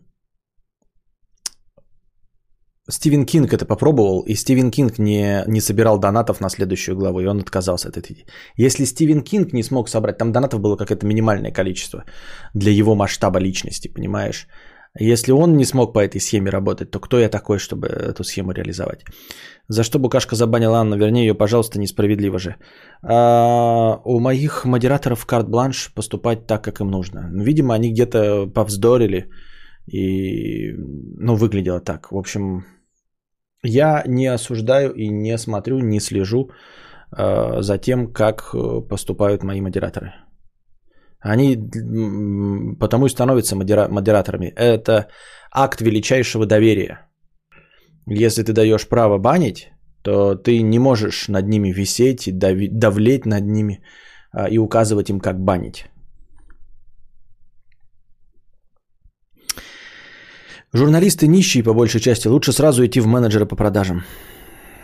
Стивен 2.89 3.25
Кинг 3.25 3.53
это 3.53 3.65
попробовал, 3.65 4.21
и 4.27 4.35
Стивен 4.35 4.71
Кинг 4.71 4.99
не, 4.99 5.43
не 5.47 5.61
собирал 5.61 5.99
донатов 5.99 6.41
на 6.41 6.49
следующую 6.49 6.95
главу, 6.97 7.21
и 7.21 7.25
он 7.25 7.39
отказался 7.39 7.89
от 7.89 7.97
этой 7.97 8.13
идеи. 8.13 8.25
Если 8.57 8.85
Стивен 8.85 9.23
Кинг 9.23 9.53
не 9.53 9.63
смог 9.63 9.89
собрать, 9.89 10.17
там 10.17 10.31
донатов 10.31 10.59
было 10.59 10.75
какое-то 10.75 11.05
минимальное 11.05 11.51
количество 11.51 12.03
для 12.53 12.71
его 12.71 12.95
масштаба 12.95 13.39
личности, 13.39 13.87
понимаешь? 13.87 14.47
Если 14.99 15.31
он 15.31 15.55
не 15.55 15.65
смог 15.65 15.93
по 15.93 15.99
этой 15.99 16.19
схеме 16.19 16.51
работать, 16.51 16.91
то 16.91 16.99
кто 16.99 17.17
я 17.17 17.29
такой, 17.29 17.59
чтобы 17.59 17.87
эту 17.87 18.23
схему 18.23 18.51
реализовать? 18.51 19.05
За 19.69 19.83
что 19.83 19.99
Букашка 19.99 20.35
забанила 20.35 20.79
Анну? 20.79 20.97
Вернее, 20.97 21.27
ее, 21.27 21.33
пожалуйста, 21.33 21.79
несправедливо 21.79 22.39
же. 22.39 22.55
А, 23.01 24.01
у 24.03 24.19
моих 24.19 24.65
модераторов 24.65 25.25
карт-бланш 25.25 25.93
поступать 25.93 26.45
так, 26.45 26.63
как 26.63 26.81
им 26.81 26.91
нужно. 26.91 27.29
Видимо, 27.33 27.73
они 27.73 27.91
где-то 27.91 28.47
повздорили 28.47 29.29
и, 29.87 30.73
ну, 31.17 31.35
выглядело 31.35 31.79
так. 31.79 32.11
В 32.11 32.17
общем, 32.17 32.65
я 33.63 34.03
не 34.07 34.27
осуждаю 34.27 34.93
и 34.93 35.07
не 35.07 35.37
смотрю, 35.37 35.79
не 35.79 36.01
слежу 36.01 36.49
э, 37.17 37.61
за 37.61 37.77
тем, 37.77 38.11
как 38.11 38.53
поступают 38.89 39.43
мои 39.43 39.61
модераторы. 39.61 40.11
Они 41.21 41.55
потому 42.79 43.05
и 43.05 43.09
становятся 43.09 43.55
модера- 43.55 43.87
модераторами. 43.89 44.53
Это 44.55 45.07
акт 45.51 45.81
величайшего 45.81 46.45
доверия. 46.45 47.07
Если 48.07 48.43
ты 48.43 48.53
даешь 48.53 48.87
право 48.87 49.19
банить, 49.19 49.71
то 50.03 50.35
ты 50.35 50.61
не 50.63 50.79
можешь 50.79 51.27
над 51.27 51.47
ними 51.47 51.71
висеть 51.71 52.27
и 52.27 52.31
дави- 52.31 52.69
давлеть 52.71 53.25
над 53.25 53.45
ними 53.45 53.83
а, 54.33 54.49
и 54.49 54.57
указывать 54.57 55.09
им, 55.09 55.19
как 55.19 55.39
банить. 55.39 55.85
Журналисты 60.73 61.27
нищие 61.27 61.63
по 61.63 61.73
большей 61.73 61.99
части. 61.99 62.27
Лучше 62.27 62.51
сразу 62.51 62.83
идти 62.83 62.99
в 63.01 63.07
менеджера 63.07 63.45
по 63.45 63.55
продажам. 63.55 64.03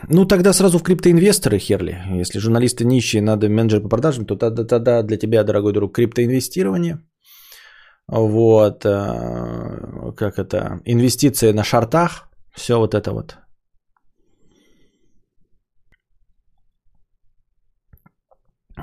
Ну, 0.09 0.25
тогда 0.25 0.53
сразу 0.53 0.79
в 0.79 0.83
криптоинвесторы, 0.83 1.59
Херли. 1.59 1.97
Если 2.19 2.39
журналисты 2.39 2.85
нищие, 2.85 3.21
надо 3.21 3.49
менеджер 3.49 3.81
по 3.81 3.89
продажам, 3.89 4.25
то 4.25 4.35
тогда, 4.35 4.63
тогда 4.63 5.03
для 5.03 5.17
тебя, 5.17 5.43
дорогой 5.43 5.73
друг, 5.73 5.95
криптоинвестирование. 5.95 6.99
Вот, 8.07 8.85
э, 8.85 10.13
как 10.15 10.39
это, 10.39 10.79
инвестиции 10.85 11.51
на 11.51 11.63
шартах, 11.63 12.29
все 12.55 12.77
вот 12.77 12.93
это 12.93 13.11
вот. 13.11 13.37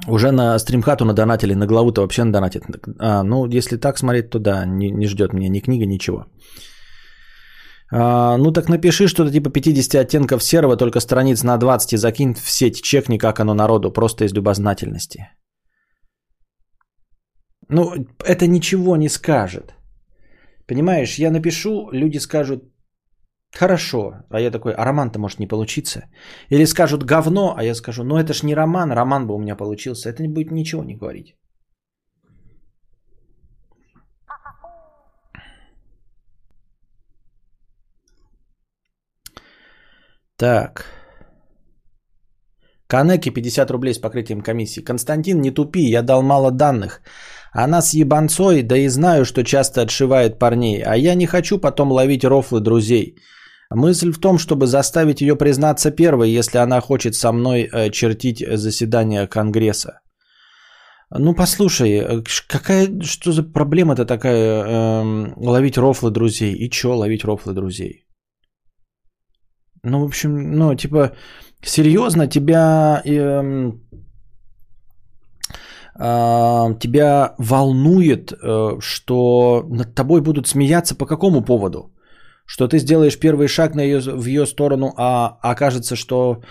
Уже 0.09 0.33
на 0.33 0.59
стримхату 0.59 1.05
надонатили, 1.05 1.55
на 1.55 1.67
главу-то 1.67 2.03
вообще 2.03 2.25
надонатит. 2.25 2.65
А, 2.99 3.23
ну, 3.23 3.47
если 3.47 3.77
так 3.77 3.99
смотреть, 3.99 4.31
то 4.31 4.39
да, 4.39 4.67
не, 4.67 4.91
не 4.91 5.07
ждет 5.07 5.33
меня 5.33 5.49
ни 5.49 5.61
книга, 5.61 5.87
ничего. 5.87 6.27
А, 7.97 8.37
ну 8.39 8.53
так 8.53 8.69
напиши 8.69 9.07
что-то 9.07 9.31
типа 9.31 9.51
50 9.51 9.95
оттенков 9.95 10.43
серого, 10.43 10.77
только 10.77 11.01
страниц 11.01 11.45
на 11.45 11.57
20 11.57 11.93
и 11.93 11.97
закинь 11.97 12.35
в 12.35 12.51
сеть, 12.51 12.83
чекни, 12.83 13.19
как 13.19 13.41
оно 13.41 13.55
народу, 13.55 13.93
просто 13.93 14.25
из 14.25 14.33
любознательности. 14.33 15.29
Ну, 17.69 17.95
это 18.25 18.47
ничего 18.47 18.97
не 18.97 19.09
скажет. 19.09 19.75
Понимаешь, 20.67 21.19
я 21.19 21.31
напишу, 21.31 21.91
люди 21.93 22.19
скажут, 22.19 22.65
хорошо, 23.57 24.13
а 24.31 24.41
я 24.41 24.51
такой, 24.51 24.73
а 24.73 24.85
роман-то 24.85 25.19
может 25.19 25.39
не 25.39 25.47
получиться. 25.47 26.09
Или 26.51 26.67
скажут 26.67 27.05
говно, 27.05 27.55
а 27.57 27.63
я 27.63 27.75
скажу, 27.75 28.03
ну 28.03 28.17
это 28.17 28.35
ж 28.35 28.43
не 28.43 28.55
роман, 28.55 28.93
роман 28.93 29.27
бы 29.27 29.35
у 29.35 29.39
меня 29.39 29.57
получился. 29.57 30.11
Это 30.11 30.23
не 30.23 30.29
будет 30.29 30.51
ничего 30.51 30.83
не 30.83 30.97
говорить. 30.97 31.37
Так. 40.37 40.85
Канеки 42.87 43.31
50 43.31 43.71
рублей 43.71 43.95
с 43.95 43.99
покрытием 43.99 44.41
комиссии. 44.41 44.85
Константин, 44.85 45.41
не 45.41 45.51
тупи, 45.51 45.91
я 45.91 46.03
дал 46.03 46.23
мало 46.23 46.51
данных. 46.51 47.01
Она 47.53 47.83
с 47.83 47.95
ебанцой, 47.95 48.63
да 48.63 48.77
и 48.77 48.89
знаю, 48.89 49.25
что 49.25 49.45
часто 49.45 49.83
отшивает 49.83 50.39
парней. 50.39 50.83
А 50.83 50.97
я 50.97 51.15
не 51.15 51.27
хочу 51.27 51.59
потом 51.59 51.93
ловить 51.93 52.25
рофлы 52.25 52.61
друзей. 52.61 53.17
Мысль 53.71 54.13
в 54.13 54.19
том, 54.19 54.39
чтобы 54.39 54.67
заставить 54.67 55.21
ее 55.21 55.37
признаться 55.37 55.91
первой, 55.91 56.31
если 56.31 56.59
она 56.59 56.81
хочет 56.81 57.15
со 57.15 57.33
мной 57.33 57.63
э, 57.63 57.91
чертить 57.91 58.45
заседание 58.59 59.27
Конгресса. 59.27 60.01
Ну, 61.11 61.35
послушай, 61.35 61.91
э, 61.91 62.23
какая, 62.49 62.89
что 63.03 63.33
за 63.33 63.43
проблема-то 63.43 64.05
такая 64.05 64.65
э, 64.65 65.35
ловить 65.37 65.79
рофлы 65.79 66.11
друзей? 66.11 66.55
И 66.55 66.71
чё 66.71 66.95
ловить 66.95 67.25
рофлы 67.25 67.55
друзей? 67.55 68.05
Ну, 69.85 70.01
в 70.01 70.05
общем, 70.05 70.31
ну, 70.57 70.75
типа, 70.75 71.11
серьезно, 71.63 72.27
тебя, 72.27 73.03
э, 73.05 73.73
э, 76.01 76.79
тебя 76.79 77.35
волнует, 77.39 78.33
э, 78.33 78.81
что 78.81 79.63
над 79.69 79.95
тобой 79.95 80.23
будут 80.23 80.47
смеяться 80.47 80.95
по 80.97 81.07
какому 81.07 81.45
поводу? 81.45 81.93
Что 82.47 82.69
ты 82.69 82.79
сделаешь 82.79 83.19
первый 83.19 83.49
шаг 83.49 83.75
на 83.75 83.83
ее, 83.83 84.01
в 84.01 84.27
ее 84.27 84.47
сторону, 84.47 84.93
а 84.97 85.39
окажется, 85.43 85.97
что 85.97 86.43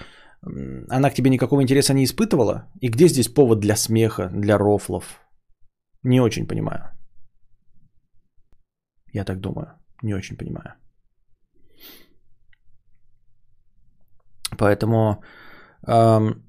она 0.90 1.10
к 1.10 1.14
тебе 1.16 1.30
никакого 1.30 1.62
интереса 1.62 1.94
не 1.94 2.04
испытывала? 2.04 2.68
И 2.82 2.90
где 2.90 3.08
здесь 3.08 3.34
повод 3.34 3.60
для 3.60 3.76
смеха, 3.76 4.30
для 4.34 4.58
рофлов? 4.58 5.20
Не 6.04 6.22
очень 6.22 6.48
понимаю. 6.48 6.92
Я 9.14 9.24
так 9.24 9.40
думаю. 9.40 9.68
Не 10.04 10.16
очень 10.16 10.38
понимаю. 10.38 10.74
Поэтому... 14.58 15.24
Эм, 15.86 16.44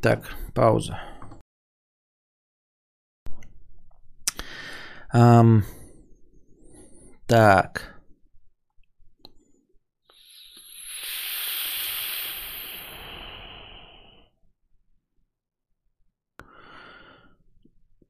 так, 0.00 0.34
пауза. 0.54 1.00
Эм, 5.12 5.64
так. 7.26 7.94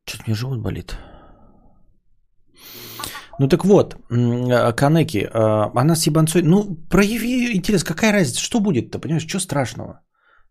Что-то 0.07 0.25
мне 0.27 0.35
живот 0.35 0.59
болит. 0.59 0.97
Ну 3.39 3.49
так 3.49 3.65
вот, 3.65 3.97
а, 4.11 4.73
Канеки, 4.73 5.29
а, 5.33 5.71
она 5.75 5.97
с 5.97 6.07
ебанцой, 6.07 6.43
ну 6.43 6.77
прояви 6.91 7.57
интерес, 7.57 7.85
какая 7.85 8.13
разница, 8.13 8.41
что 8.41 8.61
будет-то, 8.61 8.99
понимаешь, 8.99 9.27
что 9.27 9.41
страшного? 9.41 10.01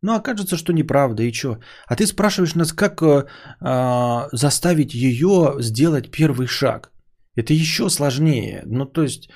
Ну, 0.03 0.13
окажется, 0.13 0.57
что 0.57 0.73
неправда, 0.73 1.23
и 1.23 1.31
что? 1.31 1.59
А 1.87 1.95
ты 1.95 2.05
спрашиваешь 2.05 2.55
нас, 2.55 2.73
как 2.73 3.01
э, 3.01 3.23
э, 3.61 4.27
заставить 4.33 4.93
ее 4.93 5.55
сделать 5.59 6.11
первый 6.11 6.47
шаг. 6.47 6.91
Это 7.37 7.53
еще 7.53 7.89
сложнее. 7.89 8.63
Ну, 8.65 8.85
то 8.85 9.03
есть, 9.03 9.29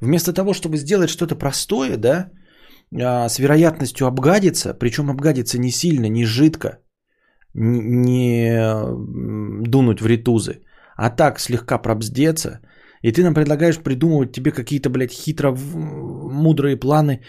вместо 0.00 0.32
того, 0.32 0.54
чтобы 0.54 0.78
сделать 0.78 1.10
что-то 1.10 1.36
простое, 1.36 1.98
да, 1.98 2.30
э, 2.90 3.28
с 3.28 3.38
вероятностью 3.38 4.06
обгадиться, 4.06 4.72
причем 4.72 5.10
обгадиться 5.10 5.58
не 5.58 5.70
сильно, 5.70 6.08
не 6.08 6.24
жидко, 6.24 6.78
не 7.52 8.82
дунуть 9.68 10.00
в 10.00 10.06
ритузы, 10.06 10.62
а 10.96 11.10
так 11.10 11.38
слегка 11.38 11.76
пробздеться, 11.76 12.60
и 13.04 13.12
ты 13.12 13.22
нам 13.22 13.34
предлагаешь 13.34 13.78
придумывать 13.78 14.32
тебе 14.32 14.50
какие-то, 14.50 14.88
блядь, 14.88 15.12
хитро 15.12 15.52
мудрые 15.52 16.76
планы, 16.76 17.20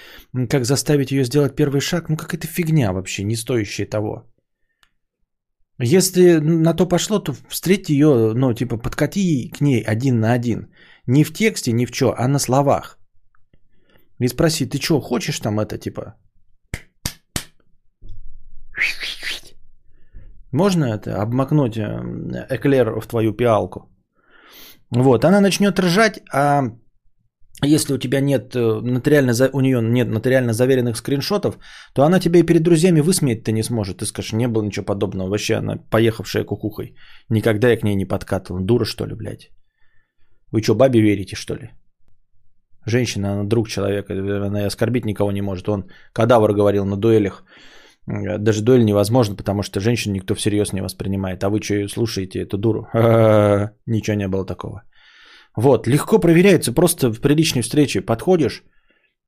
как 0.50 0.66
заставить 0.66 1.12
ее 1.12 1.26
сделать 1.26 1.56
первый 1.56 1.82
шаг. 1.82 2.10
Ну, 2.10 2.18
какая-то 2.18 2.48
фигня 2.48 2.94
вообще, 2.94 3.24
не 3.24 3.36
стоящая 3.36 3.86
того. 3.86 4.24
Если 5.84 6.40
на 6.40 6.74
то 6.74 6.88
пошло, 6.88 7.20
то 7.20 7.34
встреть 7.50 7.90
ее, 7.90 8.34
ну, 8.36 8.54
типа, 8.54 8.78
подкати 8.78 9.50
к 9.50 9.62
ней 9.62 9.84
один 9.84 10.20
на 10.20 10.32
один. 10.32 10.72
Не 11.08 11.26
в 11.26 11.34
тексте, 11.34 11.74
ни 11.74 11.86
в 11.86 11.92
чё, 11.92 12.14
а 12.18 12.28
на 12.28 12.40
словах. 12.40 12.98
И 14.22 14.30
спроси, 14.30 14.66
ты 14.66 14.80
что, 14.80 15.02
хочешь 15.02 15.40
там 15.40 15.60
это, 15.60 15.78
типа, 15.78 16.16
Можно 20.54 20.86
это 20.86 21.22
обмакнуть 21.22 21.78
э, 21.78 22.48
эклер 22.50 22.98
в 23.02 23.08
твою 23.08 23.34
пиалку? 23.34 23.95
Вот, 24.92 25.26
она 25.26 25.42
начнет 25.42 25.80
ржать, 25.80 26.22
а 26.32 26.64
если 27.64 27.94
у 27.94 27.98
тебя 27.98 28.20
нет 28.20 28.56
э, 28.56 28.82
нотариально, 28.82 29.34
у 29.54 29.62
нее 29.62 29.82
нет 29.82 30.10
нотариально 30.10 30.54
заверенных 30.54 30.98
скриншотов, 30.98 31.58
то 31.94 32.04
она 32.04 32.20
тебя 32.20 32.40
и 32.40 32.46
перед 32.46 32.64
друзьями 32.64 33.02
высмеять-то 33.02 33.52
не 33.52 33.64
сможет. 33.64 33.98
Ты 33.98 34.06
скажешь, 34.06 34.34
не 34.34 34.48
было 34.48 34.64
ничего 34.64 34.86
подобного. 34.86 35.30
Вообще 35.30 35.56
она 35.56 35.78
поехавшая 35.90 36.44
кукухой. 36.44 36.96
Никогда 37.30 37.70
я 37.70 37.78
к 37.78 37.84
ней 37.84 37.96
не 37.96 38.06
подкатывал. 38.06 38.60
Дура 38.60 38.86
что 38.86 39.06
ли, 39.06 39.16
блядь? 39.16 39.52
Вы 40.52 40.62
что, 40.62 40.76
бабе 40.76 41.02
верите, 41.02 41.36
что 41.36 41.56
ли? 41.56 41.70
Женщина, 42.86 43.34
она 43.34 43.44
друг 43.44 43.68
человека, 43.68 44.14
она 44.46 44.62
и 44.62 44.66
оскорбить 44.66 45.06
никого 45.06 45.32
не 45.32 45.42
может. 45.42 45.70
Он 45.70 45.86
кадавр 46.14 46.54
говорил 46.54 46.86
на 46.86 46.98
дуэлях. 46.98 47.44
Э, 48.08 48.38
даже 48.38 48.62
дуэль 48.62 48.84
невозможно, 48.84 49.36
потому 49.36 49.64
что 49.64 49.80
женщин 49.80 50.14
никто 50.14 50.36
всерьез 50.36 50.74
не 50.74 50.82
воспринимает. 50.82 51.44
А 51.44 51.50
вы 51.50 51.62
что 51.62 51.88
слушаете 51.88 52.40
эту 52.42 52.58
дуру? 52.58 52.88
Ничего 53.86 54.18
не 54.18 54.28
было 54.28 54.46
такого. 54.46 54.84
Вот, 55.56 55.88
легко 55.88 56.20
проверяется, 56.20 56.74
просто 56.74 57.14
в 57.14 57.22
приличной 57.22 57.62
встрече 57.62 58.02
подходишь 58.02 58.64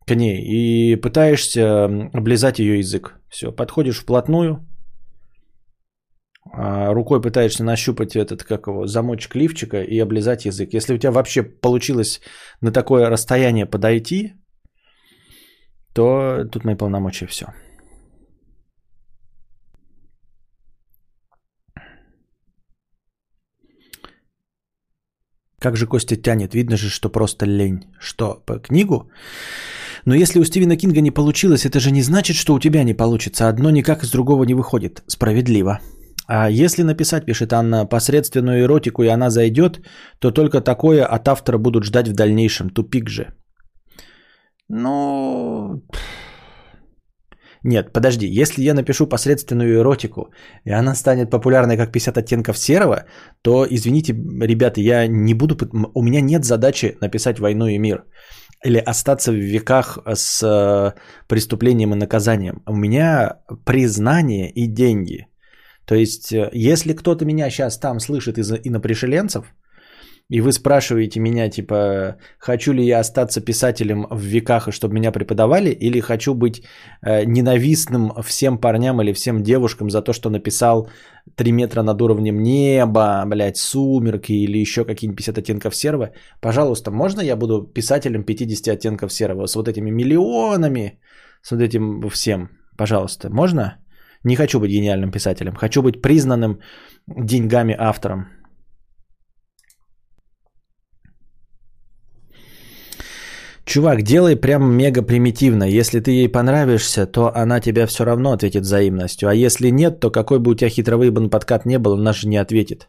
к 0.06 0.16
ней 0.16 0.42
и 0.42 0.96
пытаешься 0.96 1.86
облизать 2.14 2.60
ее 2.60 2.80
язык. 2.80 3.20
Все, 3.30 3.52
подходишь 3.52 4.00
вплотную, 4.00 4.66
а, 6.54 6.94
рукой 6.94 7.22
пытаешься 7.22 7.64
нащупать 7.64 8.16
этот, 8.16 8.44
как 8.44 8.68
его, 8.68 8.88
замочек 8.88 9.36
лифчика 9.36 9.84
и 9.84 10.00
облизать 10.00 10.46
язык. 10.46 10.74
Если 10.74 10.96
у 10.96 10.98
тебя 10.98 11.12
вообще 11.12 11.44
получилось 11.44 12.22
на 12.62 12.72
такое 12.72 13.10
расстояние 13.10 13.66
подойти, 13.66 14.34
то 15.94 16.46
тут 16.52 16.64
мои 16.66 16.76
полномочия 16.76 17.28
все. 17.28 17.48
Как 25.60 25.76
же 25.76 25.88
Костя 25.88 26.16
тянет? 26.16 26.54
Видно 26.54 26.78
же, 26.78 26.90
что 26.90 27.10
просто 27.10 27.46
лень. 27.46 27.86
Что, 28.00 28.44
по 28.46 28.60
книгу? 28.60 29.10
Но 30.06 30.16
если 30.16 30.40
у 30.40 30.46
Стивена 30.46 30.78
Кинга 30.78 31.02
не 31.02 31.12
получилось, 31.12 31.66
это 31.66 31.80
же 31.80 31.92
не 31.92 32.04
значит, 32.04 32.36
что 32.36 32.54
у 32.54 32.60
тебя 32.60 32.84
не 32.84 32.94
получится. 32.94 33.50
Одно 33.50 33.72
никак 33.72 34.04
из 34.04 34.12
другого 34.12 34.44
не 34.44 34.54
выходит. 34.54 35.04
Справедливо. 35.08 35.80
А 36.28 36.50
если 36.50 36.84
написать, 36.84 37.26
пишет 37.26 37.54
Анна, 37.54 37.86
посредственную 37.86 38.62
эротику, 38.62 39.04
и 39.04 39.08
она 39.08 39.30
зайдет, 39.30 39.80
то 40.20 40.32
только 40.32 40.62
такое 40.62 41.06
от 41.06 41.28
автора 41.28 41.58
будут 41.58 41.84
ждать 41.84 42.08
в 42.08 42.14
дальнейшем. 42.14 42.70
Тупик 42.70 43.10
же. 43.10 43.34
Ну... 44.70 45.82
Нет, 47.64 47.94
подожди, 47.94 48.28
если 48.28 48.64
я 48.64 48.74
напишу 48.74 49.08
посредственную 49.08 49.80
эротику, 49.80 50.32
и 50.66 50.72
она 50.72 50.96
станет 50.96 51.30
популярной 51.30 51.78
как 51.78 51.92
50 51.92 52.18
оттенков 52.18 52.58
серого, 52.58 53.06
то, 53.42 53.66
извините, 53.70 54.14
ребята, 54.14 54.82
я 54.82 55.08
не 55.08 55.34
буду... 55.34 55.58
У 55.94 56.04
меня 56.04 56.22
нет 56.22 56.46
задачи 56.46 56.98
написать 57.02 57.40
«Войну 57.40 57.68
и 57.68 57.78
мир» 57.78 58.04
или 58.66 58.78
остаться 58.78 59.32
в 59.32 59.36
веках 59.36 60.00
с 60.06 60.44
э, 60.44 60.94
преступлением 61.28 61.94
и 61.94 61.98
наказанием. 61.98 62.64
У 62.66 62.76
меня 62.76 63.40
признание 63.66 64.50
и 64.50 64.68
деньги. 64.68 65.28
То 65.86 65.96
есть, 65.96 66.34
э, 66.34 66.50
если 66.54 66.94
кто-то 66.94 67.26
меня 67.26 67.50
сейчас 67.50 67.78
там 67.78 68.00
слышит 68.00 68.38
из 68.38 68.52
инопришеленцев, 68.52 69.46
и 70.30 70.42
вы 70.42 70.52
спрашиваете 70.52 71.22
меня, 71.22 71.50
типа, 71.50 72.18
хочу 72.38 72.74
ли 72.74 72.86
я 72.86 73.00
остаться 73.00 73.40
писателем 73.42 74.08
в 74.12 74.22
веках, 74.22 74.68
и 74.68 74.72
чтобы 74.72 74.94
меня 74.94 75.12
преподавали, 75.12 75.70
или 75.70 76.02
хочу 76.02 76.34
быть 76.34 76.64
э, 77.02 77.24
ненавистным 77.26 78.12
всем 78.24 78.58
парням 78.58 79.02
или 79.02 79.14
всем 79.14 79.42
девушкам 79.42 79.90
за 79.90 80.02
то, 80.02 80.14
что 80.14 80.30
написал 80.30 80.90
3 81.36 81.52
метра 81.52 81.82
над 81.82 82.02
уровнем 82.02 82.44
неба, 82.44 83.24
блядь, 83.26 83.58
сумерки 83.58 84.34
или 84.34 84.58
еще 84.58 84.84
какие-нибудь 84.84 85.18
50 85.18 85.38
оттенков 85.38 85.76
серого, 85.76 86.12
пожалуйста, 86.42 86.92
можно 86.92 87.22
я 87.22 87.38
буду 87.38 87.64
писателем 87.74 88.24
50 88.24 88.68
оттенков 88.68 89.14
серого 89.14 89.48
с 89.48 89.56
вот 89.56 89.70
этими 89.70 89.92
миллионами, 89.92 91.00
с 91.42 91.52
вот 91.52 91.62
этим 91.62 92.10
всем? 92.10 92.50
Пожалуйста, 92.78 93.30
можно? 93.30 93.78
Не 94.24 94.36
хочу 94.36 94.60
быть 94.60 94.72
гениальным 94.72 95.12
писателем, 95.12 95.56
хочу 95.56 95.82
быть 95.82 96.02
признанным 96.02 96.60
деньгами 97.08 97.74
автором. 97.80 98.37
Чувак, 103.68 104.02
делай 104.02 104.38
прям 104.38 104.78
мега 104.78 105.02
примитивно. 105.02 105.66
Если 105.66 106.00
ты 106.00 106.12
ей 106.12 106.30
понравишься, 106.30 107.06
то 107.06 107.36
она 107.36 107.60
тебя 107.60 107.86
все 107.86 108.06
равно 108.06 108.32
ответит 108.32 108.62
взаимностью. 108.62 109.28
А 109.28 109.36
если 109.36 109.72
нет, 109.72 110.00
то 110.00 110.10
какой 110.10 110.40
бы 110.40 110.52
у 110.52 110.56
тебя 110.56 110.70
хитровыебан 110.70 111.30
подкат 111.30 111.66
не 111.66 111.78
был, 111.78 111.96
она 111.96 112.14
же 112.14 112.30
не 112.30 112.38
ответит. 112.38 112.88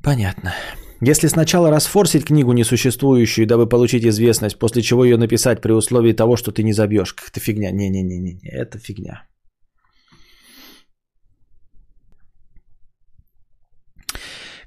Понятно. 0.00 0.54
Если 1.00 1.26
сначала 1.26 1.70
расфорсить 1.70 2.24
книгу 2.24 2.52
несуществующую, 2.52 3.48
дабы 3.48 3.68
получить 3.68 4.04
известность, 4.04 4.58
после 4.60 4.82
чего 4.82 5.04
ее 5.04 5.16
написать 5.16 5.60
при 5.60 5.72
условии 5.72 6.12
того, 6.12 6.36
что 6.36 6.52
ты 6.52 6.62
не 6.62 6.72
забьешь, 6.72 7.14
как-то 7.14 7.40
фигня. 7.40 7.72
Не-не-не, 7.72 8.38
это 8.44 8.78
фигня. 8.78 9.24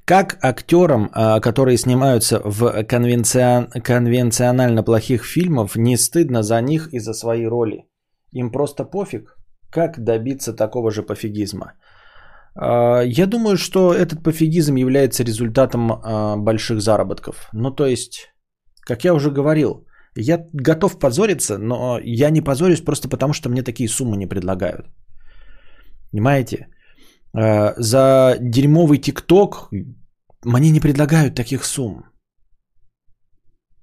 Как 0.06 0.38
актерам, 0.42 1.10
а, 1.14 1.40
которые 1.40 1.78
снимаются 1.78 2.40
в 2.44 2.84
конвенцион... 2.84 3.68
конвенционально 3.84 4.84
плохих 4.84 5.26
фильмах, 5.26 5.76
не 5.76 5.98
стыдно 5.98 6.44
за 6.44 6.62
них 6.62 6.90
и 6.94 7.00
за 7.00 7.14
свои 7.14 7.48
роли? 7.48 7.86
Им 8.32 8.52
просто 8.52 8.86
пофиг? 8.86 9.36
Как 9.72 10.00
добиться 10.00 10.54
такого 10.54 10.92
же 10.92 11.02
пофигизма? 11.02 11.74
А, 12.56 13.02
я 13.02 13.26
думаю, 13.26 13.58
что 13.58 13.94
этот 13.94 14.24
пофигизм 14.24 14.76
является 14.76 15.24
результатом 15.24 15.92
а, 15.92 16.38
больших 16.38 16.82
заработков. 16.82 17.50
Ну, 17.54 17.72
то 17.72 17.88
есть, 17.88 18.30
как 18.88 19.04
я 19.04 19.14
уже 19.14 19.32
говорил, 19.32 19.88
я 20.16 20.46
готов 20.54 21.00
позориться, 21.00 21.58
но 21.58 22.00
я 22.04 22.30
не 22.30 22.42
позорюсь 22.42 22.82
просто 22.82 23.10
потому, 23.10 23.34
что 23.34 23.50
мне 23.50 23.64
такие 23.64 23.90
суммы 23.90 24.18
не 24.18 24.28
предлагают. 24.28 24.86
Понимаете? 26.12 26.68
За 27.36 28.38
дерьмовый 28.40 28.98
ТикТок 28.98 29.70
мне 30.46 30.72
не 30.72 30.80
предлагают 30.80 31.36
таких 31.36 31.66
сумм. 31.66 32.06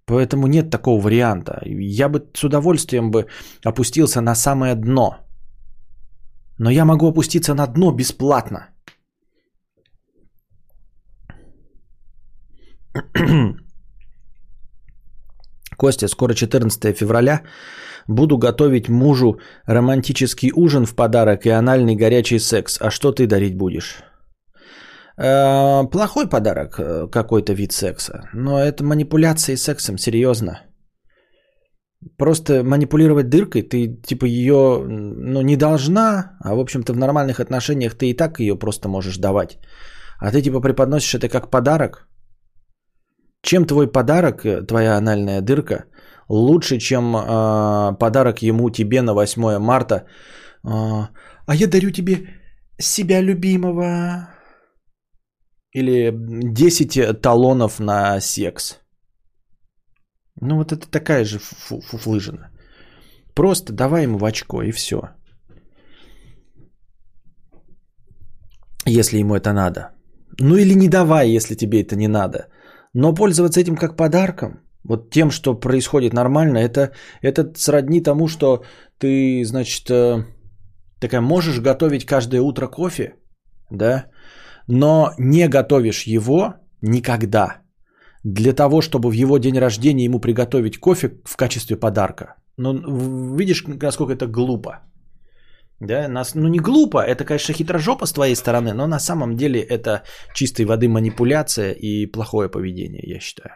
Поэтому 0.06 0.46
нет 0.46 0.70
такого 0.70 1.00
варианта. 1.00 1.60
Я 1.64 2.08
бы 2.08 2.30
с 2.34 2.44
удовольствием 2.44 3.10
бы 3.10 3.26
опустился 3.64 4.20
на 4.20 4.34
самое 4.34 4.74
дно. 4.74 5.18
Но 6.58 6.70
я 6.70 6.84
могу 6.84 7.08
опуститься 7.08 7.54
на 7.54 7.66
дно 7.66 7.92
бесплатно. 7.92 8.68
Костя, 15.82 16.08
скоро 16.08 16.34
14 16.34 16.96
февраля. 16.96 17.40
Буду 18.08 18.38
готовить 18.38 18.88
мужу 18.88 19.40
романтический 19.66 20.52
ужин 20.54 20.86
в 20.86 20.94
подарок 20.94 21.44
и 21.44 21.50
анальный 21.50 21.96
горячий 21.96 22.38
секс. 22.38 22.78
А 22.80 22.90
что 22.90 23.12
ты 23.12 23.26
дарить 23.26 23.56
будешь? 23.56 23.96
Э, 25.18 25.90
плохой 25.90 26.28
подарок, 26.28 26.78
э, 26.78 27.08
какой-то 27.10 27.52
вид 27.52 27.72
секса. 27.72 28.12
Но 28.32 28.60
это 28.60 28.84
манипуляция 28.84 29.56
сексом, 29.56 29.98
серьезно. 29.98 30.52
Просто 32.16 32.62
манипулировать 32.62 33.28
дыркой, 33.28 33.62
ты 33.62 34.02
типа 34.06 34.26
ее 34.26 34.84
ну, 34.88 35.42
не 35.42 35.56
должна, 35.56 36.36
а 36.44 36.54
в 36.54 36.60
общем-то 36.60 36.92
в 36.92 36.96
нормальных 36.96 37.40
отношениях 37.40 37.94
ты 37.94 38.10
и 38.10 38.16
так 38.16 38.38
ее 38.38 38.56
просто 38.58 38.88
можешь 38.88 39.18
давать. 39.18 39.58
А 40.20 40.30
ты 40.30 40.42
типа 40.42 40.60
преподносишь 40.60 41.14
это 41.14 41.28
как 41.28 41.50
подарок. 41.50 42.06
Чем 43.42 43.66
твой 43.66 43.92
подарок, 43.92 44.44
э, 44.44 44.62
твоя 44.62 44.96
анальная 44.96 45.40
дырка, 45.40 45.84
лучше, 46.28 46.78
чем 46.78 47.16
э, 47.16 47.98
подарок 47.98 48.42
ему 48.42 48.70
тебе 48.70 49.02
на 49.02 49.14
8 49.14 49.58
марта? 49.58 49.94
Э, 50.64 51.08
а 51.46 51.54
я 51.54 51.66
дарю 51.66 51.90
тебе 51.90 52.28
себя 52.78 53.20
любимого. 53.20 54.28
Или 55.74 56.12
10 56.12 57.20
талонов 57.20 57.80
на 57.80 58.20
секс. 58.20 58.78
Ну 60.40 60.56
вот 60.56 60.72
это 60.72 60.90
такая 60.90 61.24
же 61.24 61.38
фуфлыжина. 61.38 62.50
Просто 63.34 63.72
давай 63.72 64.04
ему 64.04 64.18
в 64.18 64.24
очко 64.24 64.62
и 64.62 64.72
все. 64.72 65.00
Если 68.86 69.18
ему 69.18 69.34
это 69.34 69.52
надо. 69.52 69.92
Ну 70.40 70.56
или 70.56 70.74
не 70.74 70.88
давай, 70.88 71.30
если 71.36 71.54
тебе 71.54 71.82
это 71.82 71.96
не 71.96 72.08
надо. 72.08 72.48
Но 72.94 73.14
пользоваться 73.14 73.60
этим 73.60 73.76
как 73.76 73.96
подарком, 73.96 74.60
вот 74.84 75.10
тем, 75.10 75.30
что 75.30 75.54
происходит 75.54 76.12
нормально, 76.12 76.58
это, 76.58 76.92
это 77.22 77.52
сродни 77.56 78.02
тому, 78.02 78.28
что 78.28 78.64
ты, 78.98 79.44
значит, 79.44 79.90
э, 79.90 80.24
такая 81.00 81.20
можешь 81.20 81.60
готовить 81.60 82.04
каждое 82.04 82.40
утро 82.40 82.66
кофе, 82.66 83.14
да, 83.70 84.06
но 84.68 85.12
не 85.18 85.48
готовишь 85.48 86.06
его 86.06 86.54
никогда 86.82 87.62
для 88.24 88.52
того, 88.52 88.80
чтобы 88.80 89.10
в 89.10 89.12
его 89.12 89.38
день 89.38 89.58
рождения 89.58 90.04
ему 90.04 90.20
приготовить 90.20 90.78
кофе 90.78 91.20
в 91.24 91.36
качестве 91.36 91.76
подарка. 91.76 92.36
Ну, 92.56 93.36
видишь, 93.36 93.64
насколько 93.66 94.12
это 94.12 94.26
глупо. 94.26 94.80
Да, 95.84 96.08
нас, 96.08 96.34
ну 96.34 96.48
не 96.48 96.60
глупо, 96.60 96.98
это, 96.98 97.24
конечно, 97.24 97.54
хитрожопа 97.54 98.06
с 98.06 98.12
твоей 98.12 98.36
стороны, 98.36 98.72
но 98.72 98.86
на 98.86 99.00
самом 99.00 99.36
деле 99.36 99.60
это 99.60 100.02
чистой 100.32 100.64
воды 100.64 100.88
манипуляция 100.88 101.72
и 101.72 102.06
плохое 102.06 102.48
поведение, 102.48 103.02
я 103.14 103.20
считаю. 103.20 103.54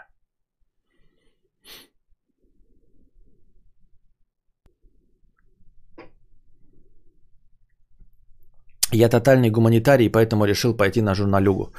Я 8.92 9.08
тотальный 9.08 9.50
гуманитарий, 9.50 10.10
поэтому 10.10 10.46
решил 10.46 10.76
пойти 10.76 11.02
на 11.02 11.14
журналюгу. 11.14 11.72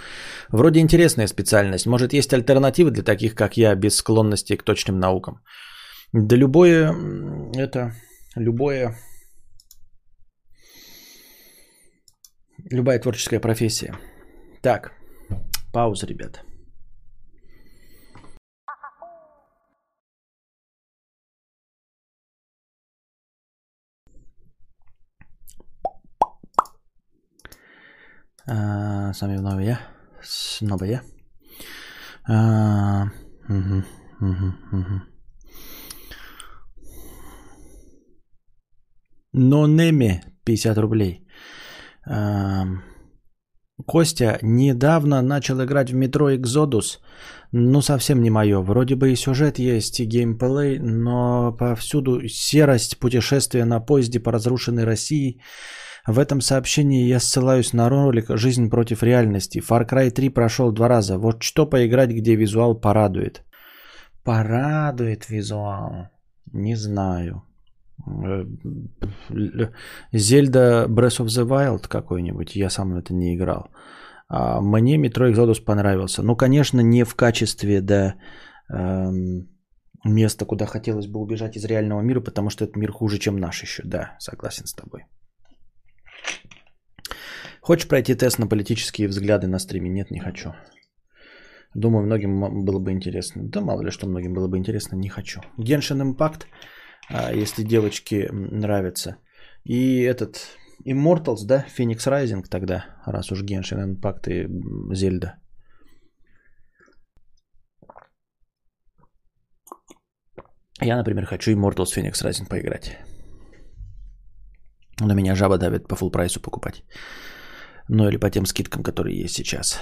Вроде 0.49 0.79
интересная 0.79 1.27
специальность. 1.27 1.87
Может, 1.87 2.13
есть 2.13 2.33
альтернативы 2.33 2.91
для 2.91 3.03
таких, 3.03 3.35
как 3.35 3.57
я, 3.57 3.75
без 3.75 3.97
склонности 3.97 4.55
к 4.55 4.63
точным 4.63 4.99
наукам? 4.99 5.41
Да 6.13 6.37
любое, 6.37 6.93
это, 7.53 7.91
любое, 8.35 8.95
любая 12.71 12.99
творческая 12.99 13.39
профессия. 13.39 13.93
Так, 14.61 14.91
пауза, 15.71 16.07
ребята. 16.07 16.41
А, 28.49 29.13
сами 29.13 29.37
вновь 29.37 29.65
я. 29.65 29.79
Снова 30.23 30.85
я. 30.85 31.01
А, 32.29 33.07
угу, 33.49 33.83
угу, 34.21 34.53
угу. 34.71 35.01
Но 39.33 39.67
Неми 39.67 40.21
50 40.45 40.77
рублей. 40.77 41.26
Костя 43.85 44.39
недавно 44.41 45.21
начал 45.21 45.63
играть 45.63 45.91
в 45.91 45.95
метро 45.95 46.31
Exodus. 46.31 46.99
Ну, 47.51 47.81
совсем 47.81 48.21
не 48.21 48.29
мое. 48.29 48.59
Вроде 48.59 48.95
бы 48.95 49.11
и 49.11 49.15
сюжет 49.15 49.59
есть, 49.59 49.99
и 49.99 50.05
геймплей, 50.05 50.79
но 50.79 51.51
повсюду 51.53 52.27
серость, 52.27 52.97
путешествие 52.99 53.65
на 53.65 53.79
поезде 53.79 54.19
по 54.19 54.31
разрушенной 54.31 54.83
России– 54.83 55.41
в 56.07 56.19
этом 56.19 56.39
сообщении 56.39 57.05
я 57.05 57.19
ссылаюсь 57.19 57.73
на 57.73 57.89
ролик 57.89 58.27
«Жизнь 58.29 58.69
против 58.69 59.03
реальности». 59.03 59.59
Far 59.59 59.85
Cry 59.85 60.09
3 60.09 60.29
прошел 60.29 60.71
два 60.71 60.87
раза. 60.87 61.17
Вот 61.17 61.43
что 61.43 61.69
поиграть, 61.69 62.11
где 62.11 62.35
визуал 62.35 62.79
порадует. 62.79 63.43
Порадует 64.23 65.29
визуал. 65.29 66.07
Не 66.53 66.75
знаю. 66.75 67.43
Зельда 70.13 70.85
Breath 70.89 71.19
of 71.19 71.27
the 71.27 71.47
Wild 71.47 71.87
какой-нибудь. 71.87 72.55
Я 72.55 72.69
сам 72.69 72.95
это 72.95 73.13
не 73.13 73.35
играл. 73.35 73.69
А 74.29 74.61
мне 74.61 74.97
Metro 74.97 75.31
Exodus 75.31 75.63
понравился. 75.63 76.23
Ну, 76.23 76.35
конечно, 76.35 76.81
не 76.81 77.05
в 77.05 77.15
качестве 77.15 77.81
да, 77.81 78.15
эм, 78.69 79.47
места, 80.03 80.45
куда 80.45 80.65
хотелось 80.65 81.07
бы 81.07 81.19
убежать 81.19 81.55
из 81.55 81.65
реального 81.65 82.01
мира, 82.01 82.21
потому 82.21 82.49
что 82.49 82.65
этот 82.65 82.75
мир 82.75 82.91
хуже, 82.91 83.19
чем 83.19 83.37
наш 83.37 83.63
еще. 83.63 83.83
Да, 83.85 84.15
согласен 84.19 84.65
с 84.65 84.73
тобой. 84.73 85.05
Хочешь 87.61 87.87
пройти 87.87 88.15
тест 88.15 88.39
на 88.39 88.47
политические 88.47 89.07
взгляды 89.07 89.47
на 89.47 89.59
стриме? 89.59 89.89
Нет, 89.89 90.11
не 90.11 90.19
хочу. 90.19 90.53
Думаю, 91.75 92.05
многим 92.05 92.65
было 92.65 92.79
бы 92.79 92.91
интересно. 92.91 93.43
Да 93.43 93.61
мало 93.61 93.81
ли 93.81 93.91
что 93.91 94.07
многим 94.07 94.33
было 94.33 94.47
бы 94.47 94.57
интересно, 94.57 94.95
не 94.95 95.09
хочу. 95.09 95.41
Genshin 95.59 96.01
Impact, 96.01 96.45
если 97.09 97.63
девочки 97.63 98.27
нравятся. 98.31 99.17
И 99.63 100.01
этот 100.01 100.37
Immortals, 100.85 101.45
да, 101.45 101.65
Phoenix 101.77 102.07
Rising 102.07 102.43
тогда, 102.49 102.85
раз 103.05 103.31
уж 103.31 103.43
Genshin 103.43 103.83
Impact 103.85 104.29
и 104.29 104.47
Зельда. 104.95 105.35
Я, 110.81 110.97
например, 110.97 111.25
хочу 111.25 111.51
Immortals 111.51 111.93
Phoenix 111.95 112.23
Rising 112.23 112.47
поиграть. 112.47 112.97
Но 114.99 115.13
меня 115.13 115.35
жаба 115.35 115.57
давит 115.57 115.87
по 115.87 115.95
full 115.95 116.11
прайсу 116.11 116.41
покупать. 116.41 116.83
Ну 117.89 118.07
или 118.07 118.17
по 118.17 118.29
тем 118.29 118.45
скидкам, 118.45 118.83
которые 118.83 119.21
есть 119.23 119.35
сейчас. 119.35 119.79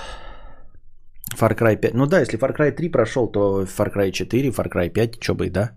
Far 1.35 1.55
Cry 1.55 1.75
5. 1.75 1.93
Ну 1.93 2.07
да, 2.07 2.19
если 2.19 2.37
Far 2.37 2.55
Cry 2.55 2.71
3 2.71 2.91
прошел, 2.91 3.31
то 3.31 3.63
Far 3.63 3.91
Cry 3.93 4.11
4, 4.11 4.49
Far 4.49 4.69
Cry 4.69 4.89
5, 4.89 5.21
что 5.21 5.35
бы 5.35 5.47
и 5.47 5.49
да. 5.49 5.71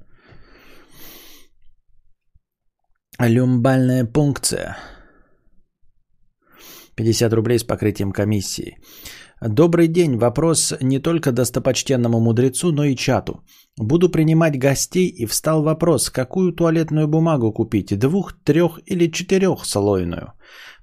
Люмбальная 3.20 4.04
пункция. 4.04 4.76
50 6.94 7.32
рублей 7.32 7.58
с 7.58 7.64
покрытием 7.64 8.12
комиссии. 8.12 8.76
Добрый 9.40 9.88
день. 9.88 10.16
Вопрос 10.18 10.72
не 10.80 11.00
только 11.00 11.32
достопочтенному 11.32 12.20
мудрецу, 12.20 12.70
но 12.70 12.84
и 12.84 12.94
чату. 12.94 13.42
Буду 13.76 14.08
принимать 14.08 14.58
гостей 14.58 15.08
и 15.08 15.26
встал 15.26 15.64
вопрос, 15.64 16.10
какую 16.10 16.52
туалетную 16.52 17.08
бумагу 17.08 17.52
купить, 17.52 17.98
двух, 17.98 18.34
трех 18.44 18.78
или 18.86 19.10
четырехслойную. 19.10 20.34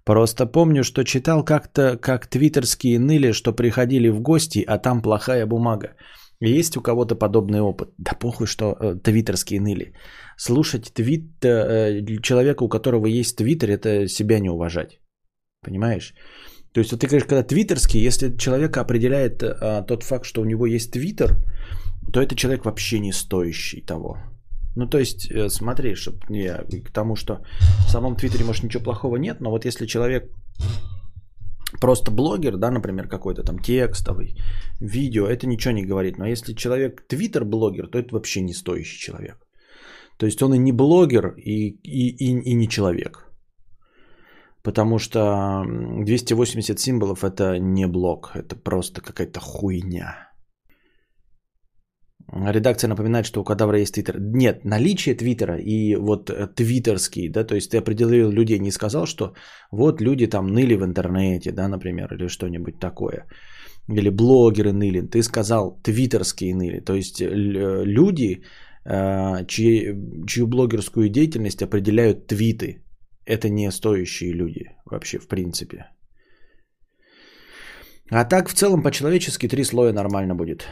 Просто 0.04 0.46
помню, 0.46 0.84
что 0.84 1.06
читал 1.06 1.46
как-то, 1.46 1.98
как 1.98 2.28
твиттерские 2.28 3.00
ныли, 3.00 3.32
что 3.32 3.54
приходили 3.54 4.10
в 4.10 4.20
гости, 4.20 4.62
а 4.68 4.78
там 4.78 5.02
плохая 5.02 5.46
бумага. 5.46 5.96
Есть 6.42 6.76
у 6.76 6.82
кого-то 6.82 7.16
подобный 7.16 7.62
опыт? 7.62 7.94
Да 7.98 8.12
похуй, 8.20 8.46
что 8.46 8.76
э, 8.80 8.96
твиттерские 8.96 9.62
ныли. 9.62 9.94
Слушать 10.38 10.94
твит 10.94 11.44
э, 11.44 12.02
человека, 12.22 12.64
у 12.64 12.70
которого 12.70 13.08
есть 13.08 13.38
твиттер, 13.38 13.70
это 13.70 14.08
себя 14.08 14.40
не 14.40 14.50
уважать. 14.50 15.00
Понимаешь? 15.62 16.14
То 16.74 16.82
есть, 16.82 16.92
вот 16.92 17.02
ты 17.02 17.08
говоришь, 17.08 17.28
когда 17.28 17.44
твиттерский, 17.44 18.08
если 18.08 18.38
человека 18.38 18.82
определяет 18.82 19.44
а, 19.44 19.82
тот 19.82 20.04
факт, 20.04 20.26
что 20.26 20.42
у 20.42 20.46
него 20.46 20.66
есть 20.66 20.92
твиттер, 20.92 21.38
то 22.12 22.22
это 22.22 22.36
человек 22.36 22.66
вообще 22.66 23.00
не 23.00 23.14
стоящий 23.14 23.82
того. 23.82 24.18
Ну, 24.76 24.88
то 24.88 24.98
есть, 24.98 25.32
э, 25.32 25.50
смотри, 25.50 25.96
чтобы 25.96 26.20
не 26.30 26.82
к 26.82 26.92
тому, 26.92 27.16
что 27.16 27.40
в 27.88 27.92
самом 27.92 28.16
Твиттере, 28.16 28.44
может, 28.44 28.64
ничего 28.64 28.84
плохого 28.84 29.16
нет, 29.16 29.40
но 29.40 29.52
вот 29.52 29.66
если 29.66 29.86
человек 29.86 30.30
просто 31.80 32.12
блогер, 32.12 32.58
да, 32.58 32.72
например, 32.72 33.08
какой-то 33.08 33.44
там 33.44 33.60
текстовый, 33.60 34.36
видео, 34.82 35.28
это 35.28 35.48
ничего 35.48 35.74
не 35.74 35.86
говорит. 35.86 36.18
Но 36.18 36.26
если 36.26 36.54
человек 36.54 37.08
твиттер-блогер, 37.08 37.88
то 37.88 38.00
это 38.00 38.14
вообще 38.14 38.42
не 38.42 38.54
стоящий 38.54 39.00
человек. 39.00 39.45
То 40.18 40.26
есть 40.26 40.42
он 40.42 40.54
и 40.54 40.58
не 40.58 40.72
блогер, 40.72 41.34
и, 41.38 41.80
и, 41.84 42.10
и, 42.10 42.52
и 42.52 42.54
не 42.56 42.68
человек. 42.68 43.26
Потому 44.64 45.00
что 45.00 45.64
280 46.06 46.80
символов 46.80 47.24
это 47.24 47.60
не 47.60 47.88
блог, 47.88 48.32
это 48.36 48.56
просто 48.56 49.02
какая-то 49.02 49.40
хуйня. 49.40 50.26
Редакция 52.34 52.88
напоминает, 52.88 53.26
что 53.26 53.42
у 53.42 53.44
кадавра 53.44 53.80
есть 53.80 53.94
твиттер. 53.94 54.20
Нет, 54.20 54.66
наличие 54.66 55.16
твиттера 55.16 55.58
и 55.58 55.96
вот 55.96 56.30
э, 56.30 56.48
твиттерский, 56.48 57.30
да, 57.30 57.44
то 57.44 57.56
есть 57.56 57.70
ты 57.72 57.78
определил 57.78 58.32
людей, 58.32 58.60
не 58.60 58.72
сказал, 58.72 59.06
что 59.06 59.36
вот 59.72 60.02
люди 60.02 60.26
там 60.28 60.48
ныли 60.48 60.76
в 60.76 60.84
интернете, 60.84 61.52
да, 61.52 61.68
например, 61.68 62.14
или 62.14 62.28
что-нибудь 62.28 62.80
такое. 62.80 63.28
Или 63.88 64.10
блогеры 64.10 64.74
ныли. 64.74 65.02
Ты 65.02 65.22
сказал 65.22 65.80
твиттерские 65.84 66.56
ныли. 66.56 66.80
То 66.80 66.96
есть 66.96 67.22
э, 67.22 67.28
люди, 67.86 68.42
чьи, 68.86 69.94
чью 70.28 70.48
блогерскую 70.48 71.10
деятельность 71.10 71.62
определяют 71.62 72.28
твиты. 72.28 72.84
Это 73.26 73.50
не 73.50 73.72
стоящие 73.72 74.34
люди 74.34 74.72
вообще, 74.86 75.20
в 75.20 75.28
принципе. 75.28 75.86
А 78.12 78.24
так, 78.24 78.50
в 78.50 78.54
целом, 78.54 78.84
по-человечески 78.84 79.48
три 79.48 79.64
слоя 79.64 79.94
нормально 79.94 80.36
будет. 80.36 80.68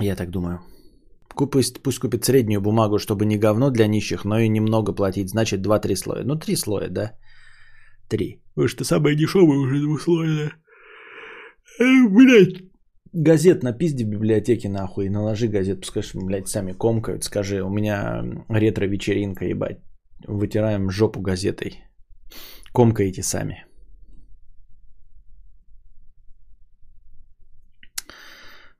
Я 0.00 0.16
так 0.16 0.30
думаю. 0.30 0.60
Пусть, 1.34 1.82
пусть 1.82 1.98
купит 1.98 2.24
среднюю 2.24 2.60
бумагу, 2.60 2.98
чтобы 2.98 3.24
не 3.24 3.38
говно 3.38 3.70
для 3.70 3.86
нищих, 3.88 4.24
но 4.24 4.38
и 4.38 4.48
немного 4.48 4.92
платить. 4.92 5.30
Значит, 5.30 5.60
2-3 5.60 5.96
слоя. 5.96 6.24
Ну, 6.24 6.36
3 6.36 6.56
слоя, 6.56 6.88
да? 6.88 7.12
3. 8.08 8.40
Вы 8.56 8.68
что, 8.68 8.84
самое 8.84 9.16
дешевое 9.16 9.58
уже 9.58 9.80
двухслойное. 9.80 10.52
Э, 11.80 12.08
Газет 13.12 13.62
напизди 13.62 14.04
в 14.04 14.08
библиотеке 14.08 14.68
нахуй. 14.68 15.08
Наложи 15.08 15.48
газет, 15.48 15.80
пускай, 15.80 16.02
блядь, 16.14 16.48
сами 16.48 16.72
комкают. 16.72 17.24
Скажи, 17.24 17.62
у 17.62 17.70
меня 17.70 18.22
ретро-вечеринка, 18.48 19.44
ебать. 19.44 19.78
Вытираем 20.26 20.90
жопу 20.90 21.20
газетой. 21.20 21.84
Комкаете 22.72 23.22
сами. 23.22 23.64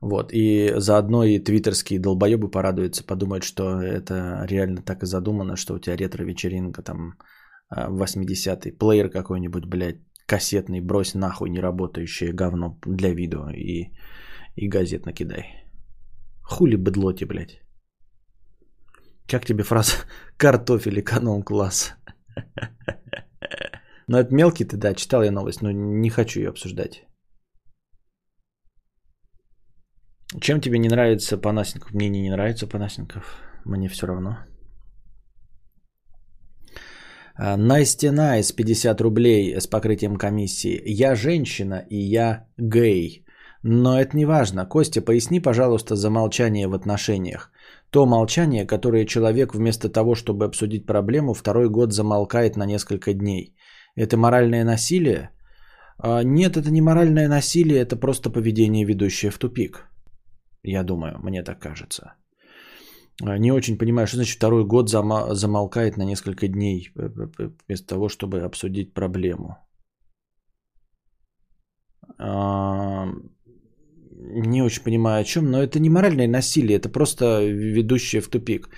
Вот, 0.01 0.31
и 0.33 0.75
заодно 0.77 1.25
и 1.25 1.41
твиттерские 1.41 1.99
долбоебы 1.99 2.51
порадуются, 2.51 3.05
подумают, 3.05 3.43
что 3.43 3.83
это 3.83 4.45
реально 4.49 4.83
так 4.83 5.03
и 5.03 5.07
задумано, 5.07 5.57
что 5.57 5.75
у 5.75 5.79
тебя 5.81 5.97
ретро-вечеринка 5.97 6.83
там 6.83 7.15
80-й, 7.75 8.71
а, 8.71 8.79
плеер 8.79 9.11
какой-нибудь, 9.11 9.65
блядь, 9.67 9.99
кассетный, 10.27 10.81
брось 10.81 11.15
нахуй 11.15 11.51
неработающее 11.51 12.33
говно 12.33 12.79
для 12.87 13.13
видео 13.13 13.51
и, 13.51 13.89
и 14.59 14.69
газет 14.69 15.07
накидай. 15.07 15.45
Хули 16.43 16.77
быдлоти, 16.77 17.25
блядь. 17.25 17.61
Как 19.31 19.45
тебе 19.45 19.63
фраза 19.63 19.93
«картофель 20.37 21.01
эконом 21.01 21.43
класс»? 21.43 21.95
Ну, 24.11 24.17
это 24.17 24.35
мелкий 24.35 24.65
ты, 24.65 24.79
да, 24.79 24.95
читал 24.95 25.23
я 25.23 25.31
новость, 25.31 25.61
но 25.61 25.71
не 25.71 26.09
хочу 26.09 26.41
ее 26.41 26.49
обсуждать. 26.49 27.05
Чем 30.41 30.63
тебе 30.63 30.79
не 30.79 30.89
нравится 30.89 31.37
Панасенков? 31.37 31.93
Мне 31.93 32.09
не, 32.09 32.31
нравится 32.31 32.67
Панасенков. 32.67 33.43
Мне 33.67 33.89
все 33.89 34.07
равно. 34.07 34.39
Настя 37.39 38.13
Найс, 38.13 38.53
50 38.53 39.01
рублей 39.03 39.61
с 39.61 39.67
покрытием 39.67 40.17
комиссии. 40.17 40.83
Я 40.87 41.15
женщина 41.15 41.85
и 41.91 41.99
я 41.99 42.47
гей. 42.57 43.27
Но 43.71 44.01
это 44.01 44.17
не 44.17 44.25
важно. 44.25 44.67
Костя, 44.67 45.03
поясни, 45.03 45.41
пожалуйста, 45.41 45.95
за 45.95 46.11
молчание 46.11 46.69
в 46.69 46.75
отношениях. 46.75 47.51
То 47.91 48.07
молчание, 48.07 48.67
которое 48.67 49.05
человек 49.05 49.55
вместо 49.55 49.91
того, 49.91 50.15
чтобы 50.15 50.47
обсудить 50.47 50.87
проблему, 50.87 51.35
второй 51.35 51.69
год 51.69 51.93
замолкает 51.93 52.57
на 52.57 52.67
несколько 52.67 53.13
дней. 53.13 53.55
Это 53.95 54.17
моральное 54.17 54.65
насилие? 54.65 55.31
А, 55.99 56.23
нет, 56.23 56.57
это 56.57 56.71
не 56.71 56.81
моральное 56.81 57.29
насилие, 57.29 57.81
это 57.81 57.97
просто 57.97 58.31
поведение, 58.31 58.87
ведущее 58.87 59.31
в 59.31 59.39
тупик. 59.39 59.91
Я 60.63 60.83
думаю, 60.83 61.19
мне 61.23 61.43
так 61.43 61.59
кажется. 61.59 62.15
А, 63.23 63.39
не 63.39 63.53
очень 63.53 63.77
понимаю, 63.77 64.07
что 64.07 64.17
значит 64.17 64.37
второй 64.37 64.65
год 64.65 64.89
замолкает 64.89 65.99
на 65.99 66.05
несколько 66.05 66.49
дней, 66.49 66.89
вместо 66.95 67.87
того, 67.87 68.09
чтобы 68.09 68.41
обсудить 68.41 68.95
проблему. 68.95 69.59
Не 74.21 74.63
очень 74.63 74.83
понимаю 74.83 75.21
о 75.21 75.25
чем, 75.25 75.51
но 75.51 75.63
это 75.63 75.79
не 75.79 75.91
моральное 75.91 76.29
насилие, 76.29 76.79
это 76.79 76.89
просто 76.89 77.45
ведущее 77.45 78.21
в 78.21 78.29
тупик. 78.29 78.69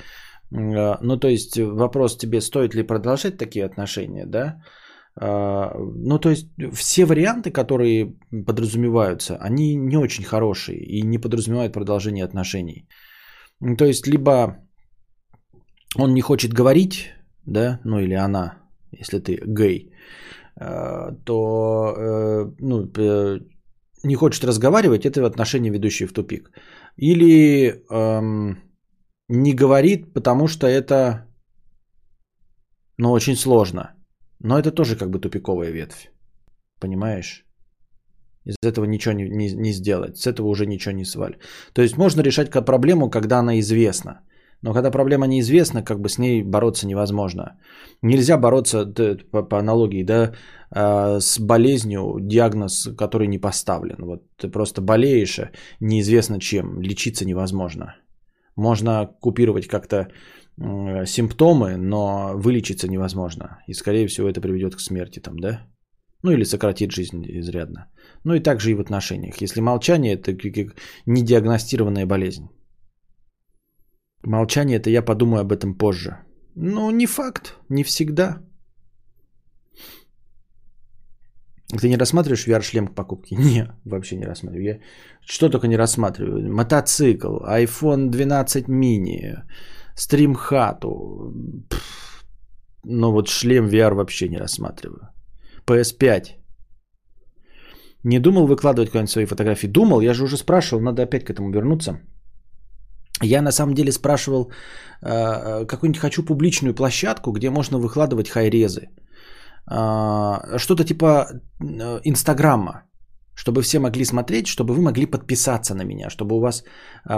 А, 0.52 0.98
ну, 1.02 1.16
то 1.16 1.28
есть 1.28 1.58
вопрос 1.58 2.16
тебе, 2.18 2.40
стоит 2.40 2.74
ли 2.74 2.82
продолжать 2.82 3.38
такие 3.38 3.64
отношения, 3.64 4.26
да? 4.26 4.62
А, 5.16 5.72
ну, 5.78 6.18
то 6.18 6.30
есть 6.30 6.46
все 6.74 7.04
варианты, 7.04 7.50
которые 7.50 8.16
подразумеваются, 8.46 9.36
они 9.36 9.76
не 9.76 9.96
очень 9.96 10.24
хорошие 10.24 10.78
и 10.78 11.02
не 11.02 11.18
подразумевают 11.18 11.72
продолжение 11.72 12.24
отношений. 12.24 12.86
То 13.78 13.84
есть 13.84 14.06
либо 14.06 14.56
он 15.96 16.14
не 16.14 16.20
хочет 16.20 16.52
говорить, 16.52 17.12
да, 17.46 17.80
ну 17.84 17.98
или 17.98 18.14
она, 18.14 18.58
если 18.92 19.18
ты 19.18 19.40
гей, 19.46 19.92
а, 20.56 21.12
то 21.24 21.94
э, 21.96 22.52
ну, 22.58 22.86
не 24.04 24.14
хочет 24.14 24.44
разговаривать, 24.44 25.06
это 25.06 25.26
отношения, 25.26 25.70
ведущие 25.70 26.08
в 26.08 26.12
тупик. 26.12 26.50
Или 26.96 27.84
эм, 27.90 28.58
не 29.28 29.54
говорит, 29.54 30.12
потому 30.12 30.48
что 30.48 30.66
это 30.66 31.26
ну, 33.00 33.12
очень 33.12 33.36
сложно. 33.36 33.94
Но 34.40 34.58
это 34.58 34.70
тоже 34.72 34.96
как 34.96 35.08
бы 35.10 35.20
тупиковая 35.20 35.70
ветвь. 35.70 36.10
Понимаешь? 36.80 37.44
Из 38.44 38.56
этого 38.62 38.86
ничего 38.86 39.14
не, 39.14 39.28
не, 39.28 39.52
не 39.52 39.72
сделать. 39.72 40.16
С 40.16 40.26
этого 40.26 40.48
уже 40.48 40.66
ничего 40.66 40.94
не 40.94 41.04
сваль. 41.04 41.36
То 41.72 41.82
есть 41.82 41.96
можно 41.96 42.22
решать 42.22 42.50
проблему, 42.50 43.10
когда 43.10 43.38
она 43.38 43.58
известна. 43.60 44.20
Но 44.62 44.74
когда 44.74 44.90
проблема 44.90 45.26
неизвестна, 45.26 45.82
как 45.82 46.00
бы 46.00 46.08
с 46.08 46.18
ней 46.18 46.42
бороться 46.42 46.86
невозможно. 46.86 47.58
Нельзя 48.02 48.36
бороться 48.36 48.84
по, 49.30 49.42
по 49.42 49.58
аналогии, 49.58 50.04
да, 50.04 50.32
с 50.72 51.38
болезнью, 51.40 52.18
диагноз, 52.20 52.88
который 52.96 53.26
не 53.26 53.38
поставлен. 53.38 53.96
Вот 53.98 54.22
ты 54.36 54.48
просто 54.48 54.80
болеешь, 54.80 55.38
а 55.38 55.50
неизвестно 55.80 56.38
чем, 56.38 56.80
лечиться 56.80 57.24
невозможно. 57.24 57.96
Можно 58.56 59.06
купировать 59.20 59.66
как-то 59.66 60.08
симптомы, 61.06 61.76
но 61.76 62.32
вылечиться 62.34 62.88
невозможно. 62.88 63.62
И, 63.66 63.74
скорее 63.74 64.06
всего, 64.06 64.28
это 64.28 64.40
приведет 64.40 64.76
к 64.76 64.80
смерти 64.80 65.20
там, 65.20 65.38
да? 65.38 65.66
Ну, 66.22 66.32
или 66.32 66.44
сократит 66.44 66.92
жизнь 66.92 67.24
изрядно. 67.26 67.90
Ну, 68.24 68.34
и 68.34 68.40
также 68.40 68.70
и 68.70 68.74
в 68.74 68.80
отношениях. 68.80 69.40
Если 69.40 69.60
молчание– 69.62 70.12
это 70.14 70.32
недиагностированная 71.06 72.06
болезнь. 72.06 72.48
Молчание– 74.22 74.76
это 74.80 74.90
я 74.90 75.02
подумаю 75.02 75.40
об 75.40 75.52
этом 75.52 75.78
позже. 75.78 76.18
Ну, 76.54 76.90
не 76.90 77.06
факт, 77.06 77.56
не 77.70 77.84
всегда. 77.84 78.42
Ты 81.78 81.88
не 81.88 81.96
рассматриваешь 81.96 82.46
VR-шлем 82.46 82.88
к 82.88 82.94
покупке? 82.94 83.36
Не, 83.38 83.72
вообще 83.84 84.16
не 84.16 84.26
рассматриваю. 84.26 84.64
Я 84.64 84.78
что 85.26 85.48
только 85.48 85.68
не 85.68 85.76
рассматриваю. 85.76 86.52
Мотоцикл, 86.52 87.44
iPhone 87.44 88.10
12 88.10 88.68
mini, 88.68 89.42
стримхату. 89.96 91.32
Но 92.84 93.12
вот 93.12 93.28
шлем 93.28 93.68
VR 93.68 93.94
вообще 93.94 94.28
не 94.28 94.38
рассматриваю. 94.38 95.08
PS5. 95.66 96.36
Не 98.04 98.18
думал 98.18 98.46
выкладывать 98.46 98.90
куда-нибудь 98.90 99.12
свои 99.12 99.26
фотографии? 99.26 99.68
Думал, 99.68 100.00
я 100.00 100.14
же 100.14 100.24
уже 100.24 100.36
спрашивал, 100.36 100.82
надо 100.82 101.02
опять 101.02 101.24
к 101.24 101.30
этому 101.30 101.50
вернуться. 101.52 102.00
Я 103.22 103.42
на 103.42 103.52
самом 103.52 103.74
деле 103.74 103.92
спрашивал, 103.92 104.50
э, 105.02 105.66
какую-нибудь 105.66 106.00
хочу 106.00 106.24
публичную 106.24 106.74
площадку, 106.74 107.32
где 107.32 107.50
можно 107.50 107.78
выкладывать 107.78 108.30
хайрезы. 108.30 108.80
Э, 108.80 109.09
что-то 109.70 110.84
типа 110.84 111.28
э, 111.60 112.00
Инстаграма, 112.04 112.82
чтобы 113.34 113.62
все 113.62 113.78
могли 113.78 114.04
смотреть, 114.04 114.46
чтобы 114.46 114.74
вы 114.74 114.82
могли 114.82 115.06
подписаться 115.06 115.74
на 115.74 115.84
меня, 115.84 116.10
чтобы 116.10 116.36
у 116.36 116.40
вас 116.40 116.64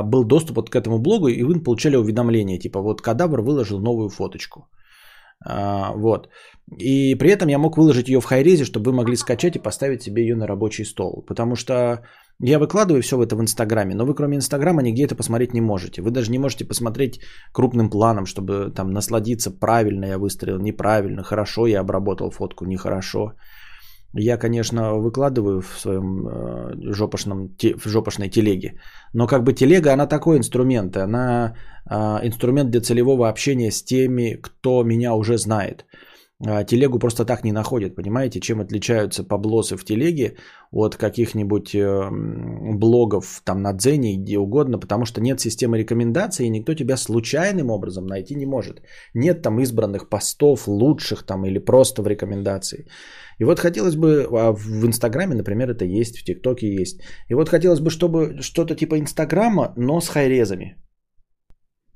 был 0.05 0.25
доступ 0.25 0.57
вот 0.57 0.71
к 0.71 0.77
этому 0.77 0.99
блогу, 0.99 1.29
и 1.29 1.43
вы 1.43 1.63
получали 1.63 1.97
уведомления, 1.97 2.59
типа 2.59 2.81
вот 2.81 3.01
Кадавр 3.01 3.41
выложил 3.41 3.81
новую 3.81 4.11
фоточку. 4.11 4.69
Вот. 5.45 6.29
И 6.79 7.15
при 7.17 7.31
этом 7.31 7.49
я 7.49 7.59
мог 7.59 7.77
выложить 7.77 8.09
ее 8.09 8.21
в 8.21 8.25
хайрезе, 8.25 8.65
чтобы 8.65 8.91
вы 8.91 8.97
могли 8.97 9.17
скачать 9.17 9.57
и 9.57 9.63
поставить 9.63 10.03
себе 10.03 10.23
ее 10.23 10.37
на 10.37 10.47
рабочий 10.47 10.85
стол. 10.85 11.25
Потому 11.27 11.57
что 11.57 12.03
я 12.41 12.59
выкладываю 12.59 13.03
все 13.03 13.23
это 13.23 13.37
в 13.37 13.41
Инстаграме, 13.41 13.95
но 13.95 14.05
вы 14.05 14.15
кроме 14.15 14.37
Инстаграма 14.37 14.83
нигде 14.83 15.05
это 15.05 15.15
посмотреть 15.15 15.55
не 15.55 15.61
можете. 15.61 16.03
Вы 16.03 16.11
даже 16.11 16.31
не 16.31 16.39
можете 16.39 16.65
посмотреть 16.65 17.21
крупным 17.53 17.91
планом, 17.91 18.27
чтобы 18.27 18.71
там 18.75 18.91
насладиться, 18.91 19.51
правильно 19.51 20.07
я 20.07 20.19
выстрелил, 20.19 20.59
неправильно, 20.59 21.23
хорошо 21.23 21.67
я 21.67 21.81
обработал 21.81 22.31
фотку, 22.31 22.65
нехорошо. 22.65 23.33
Я, 24.15 24.37
конечно, 24.37 24.95
выкладываю 24.95 25.61
в 25.61 25.79
своем 25.79 26.29
э, 26.29 26.93
жопошном, 26.93 27.57
в 27.59 27.89
жопошной 27.89 28.29
телеге, 28.29 28.81
но 29.15 29.27
как 29.27 29.43
бы 29.43 29.55
телега, 29.55 29.93
она 29.93 30.07
такой 30.07 30.37
инструмент, 30.37 30.97
она 30.97 31.57
э, 31.91 31.95
инструмент 32.27 32.71
для 32.71 32.81
целевого 32.81 33.29
общения 33.29 33.71
с 33.71 33.83
теми, 33.83 34.39
кто 34.43 34.85
меня 34.85 35.15
уже 35.15 35.39
знает. 35.39 35.87
А, 36.45 36.65
телегу 36.65 36.99
просто 36.99 37.25
так 37.25 37.45
не 37.45 37.53
находят, 37.53 37.95
понимаете, 37.95 38.41
чем 38.41 38.61
отличаются 38.61 39.23
поблосы 39.23 39.77
в 39.77 39.85
телеге 39.85 40.37
от 40.73 40.97
каких-нибудь 40.97 41.75
э, 41.75 42.11
блогов 42.75 43.43
там 43.45 43.63
на 43.63 43.73
Дзене, 43.73 44.17
где 44.17 44.39
угодно, 44.39 44.79
потому 44.79 45.05
что 45.05 45.21
нет 45.21 45.41
системы 45.41 45.79
рекомендаций, 45.79 46.47
и 46.47 46.51
никто 46.51 46.75
тебя 46.75 46.97
случайным 46.97 47.71
образом 47.71 48.07
найти 48.07 48.35
не 48.35 48.47
может. 48.47 48.83
Нет 49.15 49.43
там 49.43 49.61
избранных 49.61 50.09
постов, 50.09 50.67
лучших 50.67 51.23
там 51.23 51.47
или 51.47 51.59
просто 51.59 52.03
в 52.03 52.09
рекомендации. 52.09 52.87
И 53.39 53.45
вот 53.45 53.59
хотелось 53.59 53.97
бы, 53.97 54.27
а 54.31 54.53
в 54.53 54.87
Инстаграме, 54.87 55.35
например, 55.35 55.71
это 55.71 55.85
есть, 55.85 56.19
в 56.19 56.25
ТикТоке 56.25 56.67
есть. 56.81 57.01
И 57.29 57.35
вот 57.35 57.49
хотелось 57.49 57.81
бы, 57.81 57.91
чтобы 57.91 58.43
что-то 58.43 58.75
типа 58.75 58.99
Инстаграма, 58.99 59.73
но 59.77 60.01
с 60.01 60.09
хайрезами. 60.09 60.77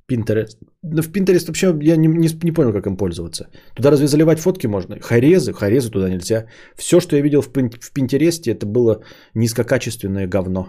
Pinterest. 0.08 0.58
Ну, 0.82 1.02
в 1.02 1.10
Pinterest 1.10 1.46
вообще 1.46 1.74
я 1.82 1.96
не, 1.96 2.08
не, 2.08 2.28
не 2.44 2.52
понял, 2.52 2.72
как 2.72 2.86
им 2.86 2.96
пользоваться. 2.96 3.48
Туда 3.74 3.90
разве 3.90 4.06
заливать 4.06 4.38
фотки 4.38 4.68
можно? 4.68 5.00
Харезы, 5.00 5.52
харезы 5.52 5.90
туда 5.90 6.08
нельзя. 6.08 6.46
Все, 6.76 7.00
что 7.00 7.16
я 7.16 7.22
видел 7.22 7.42
в, 7.42 7.48
в 7.48 7.92
Pinterest, 7.92 8.46
это 8.46 8.66
было 8.66 9.02
низкокачественное 9.34 10.28
говно. 10.28 10.66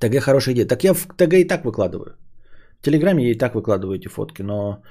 ТГ 0.00 0.20
хорошая 0.20 0.54
идея. 0.54 0.66
Так 0.66 0.84
я 0.84 0.94
в 0.94 1.06
ТГ 1.16 1.34
и 1.34 1.48
так 1.48 1.64
выкладываю. 1.64 2.16
В 2.80 2.84
Телеграме 2.84 3.24
я 3.24 3.30
и 3.30 3.38
так 3.38 3.54
выкладываю 3.54 3.98
эти 3.98 4.08
фотки, 4.08 4.42
но 4.42 4.82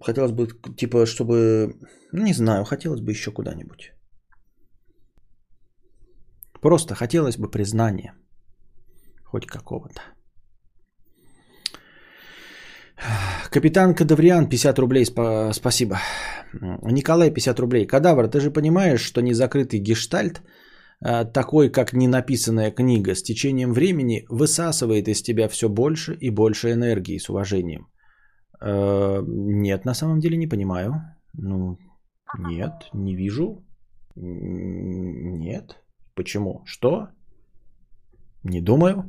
хотелось 0.00 0.32
бы, 0.32 0.48
типа, 0.76 1.06
чтобы, 1.06 1.74
ну, 2.12 2.24
не 2.24 2.34
знаю, 2.34 2.64
хотелось 2.64 3.00
бы 3.00 3.10
еще 3.12 3.30
куда-нибудь. 3.30 3.92
Просто 6.60 6.94
хотелось 6.94 7.38
бы 7.38 7.50
признания. 7.50 8.14
Хоть 9.24 9.46
какого-то. 9.46 10.00
Капитан 13.50 13.94
Кадавриан, 13.94 14.48
50 14.48 14.78
рублей, 14.78 15.04
спасибо. 15.52 15.98
Николай, 16.82 17.30
50 17.30 17.60
рублей. 17.60 17.86
Кадавр, 17.86 18.28
ты 18.28 18.40
же 18.40 18.50
понимаешь, 18.50 19.00
что 19.00 19.20
незакрытый 19.20 19.80
гештальт, 19.80 20.42
а, 21.00 21.24
такой 21.24 21.70
как 21.70 21.92
ненаписанная 21.92 22.70
книга, 22.70 23.14
с 23.14 23.22
течением 23.22 23.72
времени 23.72 24.24
высасывает 24.30 25.08
из 25.08 25.22
тебя 25.22 25.48
все 25.48 25.68
больше 25.68 26.16
и 26.20 26.30
больше 26.30 26.72
энергии 26.72 27.18
с 27.18 27.28
уважением. 27.28 27.88
Э, 28.60 29.22
нет, 29.26 29.84
на 29.84 29.94
самом 29.94 30.20
деле 30.20 30.36
не 30.36 30.46
понимаю. 30.46 30.94
Ну, 31.34 31.78
нет, 32.38 32.88
не 32.92 33.14
вижу. 33.14 33.64
Нет. 34.14 35.76
Почему? 36.14 36.62
Что? 36.64 37.08
Не 38.42 38.60
думаю. 38.60 39.04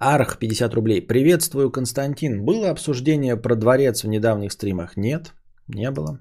Арх 0.00 0.38
50 0.38 0.74
рублей. 0.74 1.06
Приветствую, 1.06 1.70
Константин. 1.70 2.44
Было 2.44 2.70
обсуждение 2.70 3.36
про 3.36 3.56
дворец 3.56 4.04
в 4.04 4.08
недавних 4.08 4.52
стримах? 4.52 4.96
Нет, 4.96 5.34
не 5.66 5.90
было. 5.90 6.20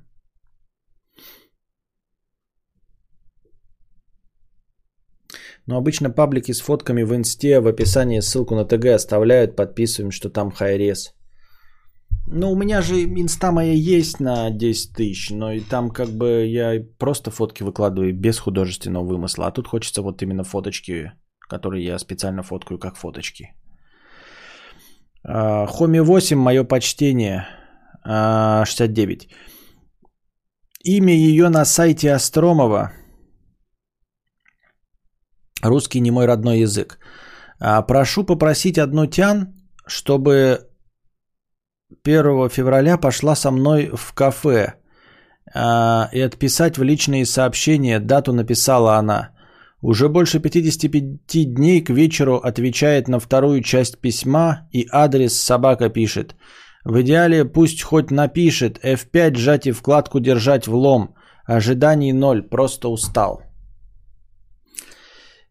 Но 5.68 5.78
обычно 5.78 6.10
паблики 6.10 6.54
с 6.54 6.62
фотками 6.62 7.04
в 7.04 7.14
инсте 7.14 7.60
в 7.60 7.68
описании 7.68 8.22
ссылку 8.22 8.56
на 8.56 8.66
ТГ 8.66 8.86
оставляют, 8.96 9.56
подписываем, 9.56 10.12
что 10.12 10.30
там 10.30 10.50
хайрес. 10.50 11.14
Ну, 12.30 12.52
у 12.52 12.56
меня 12.56 12.82
же 12.82 13.04
инста 13.04 13.52
моя 13.52 13.74
есть 13.74 14.20
на 14.20 14.50
10 14.50 14.94
тысяч, 14.94 15.30
но 15.30 15.52
и 15.52 15.60
там 15.60 15.90
как 15.90 16.10
бы 16.10 16.46
я 16.46 16.84
просто 16.98 17.32
фотки 17.32 17.64
выкладываю 17.64 18.14
без 18.14 18.40
художественного 18.40 19.06
вымысла. 19.06 19.48
А 19.48 19.52
тут 19.52 19.68
хочется 19.68 20.02
вот 20.02 20.22
именно 20.22 20.44
фоточки, 20.44 21.12
которые 21.50 21.86
я 21.86 22.00
специально 22.00 22.44
фоткаю 22.44 22.80
как 22.80 22.98
фоточки. 22.98 23.54
Хоми 25.24 26.00
8, 26.00 26.38
мое 26.38 26.64
почтение. 26.64 27.46
69. 28.06 29.30
Имя 30.84 31.14
ее 31.14 31.50
на 31.50 31.66
сайте 31.66 32.14
Остромова. 32.14 32.92
Русский 35.62 36.00
не 36.00 36.12
мой 36.12 36.26
родной 36.26 36.60
язык. 36.60 37.00
Прошу 37.88 38.24
попросить 38.24 38.78
одну 38.78 39.08
тян, 39.08 39.54
чтобы 39.86 40.68
1 42.04 42.50
февраля 42.50 42.98
пошла 42.98 43.36
со 43.36 43.52
мной 43.52 43.90
в 43.94 44.14
кафе 44.14 44.74
и 45.56 46.20
отписать 46.22 46.78
в 46.78 46.84
личные 46.84 47.26
сообщения. 47.26 48.00
Дату 48.00 48.34
написала 48.34 48.98
она. 48.98 49.32
Уже 49.82 50.10
больше 50.10 50.40
55 50.40 51.54
дней 51.54 51.84
к 51.84 51.90
вечеру 51.90 52.36
отвечает 52.38 53.08
на 53.08 53.20
вторую 53.20 53.62
часть 53.62 54.00
письма 54.00 54.68
и 54.72 54.88
адрес 54.92 55.40
собака 55.40 55.90
пишет. 55.90 56.36
В 56.84 57.02
идеале 57.02 57.46
пусть 57.46 57.82
хоть 57.84 58.12
напишет 58.12 58.80
F5 58.84 59.36
сжать 59.36 59.68
и 59.68 59.72
вкладку 59.72 60.20
держать 60.20 60.68
в 60.68 60.76
лом. 60.76 61.16
Ожиданий 61.46 62.14
ноль, 62.14 62.44
просто 62.44 62.90
устал. 62.90 63.42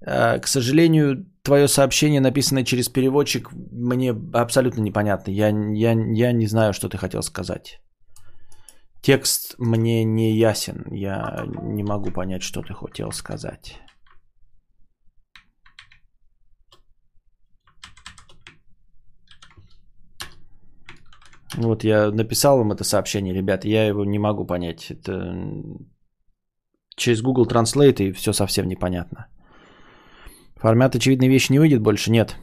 Э, 0.00 0.38
к 0.38 0.46
сожалению, 0.46 1.26
твое 1.42 1.68
сообщение, 1.68 2.20
написанное 2.20 2.64
через 2.64 2.88
переводчик, 2.88 3.50
мне 3.72 4.14
абсолютно 4.34 4.82
непонятно. 4.82 5.30
Я, 5.30 5.48
я, 5.48 5.92
я 5.92 6.32
не 6.32 6.46
знаю, 6.46 6.72
что 6.72 6.88
ты 6.88 6.98
хотел 6.98 7.22
сказать. 7.22 7.80
Текст 9.02 9.54
мне 9.58 10.04
не 10.04 10.36
ясен. 10.36 10.84
Я 10.90 11.44
не 11.62 11.84
могу 11.84 12.10
понять, 12.10 12.42
что 12.42 12.62
ты 12.62 12.74
хотел 12.74 13.12
сказать. 13.12 13.80
Вот 21.56 21.84
я 21.84 22.10
написал 22.10 22.58
вам 22.58 22.72
это 22.72 22.84
сообщение, 22.84 23.32
ребята, 23.32 23.68
я 23.68 23.86
его 23.86 24.04
не 24.04 24.18
могу 24.18 24.44
понять. 24.44 24.90
Это 24.90 25.34
через 26.96 27.22
Google 27.22 27.46
Translate 27.46 28.02
и 28.02 28.12
все 28.12 28.32
совсем 28.32 28.66
непонятно. 28.66 29.28
Формат 30.56 30.96
очевидной 30.96 31.28
вещи 31.28 31.52
не 31.52 31.58
выйдет 31.58 31.82
больше? 31.82 32.10
Нет. 32.10 32.36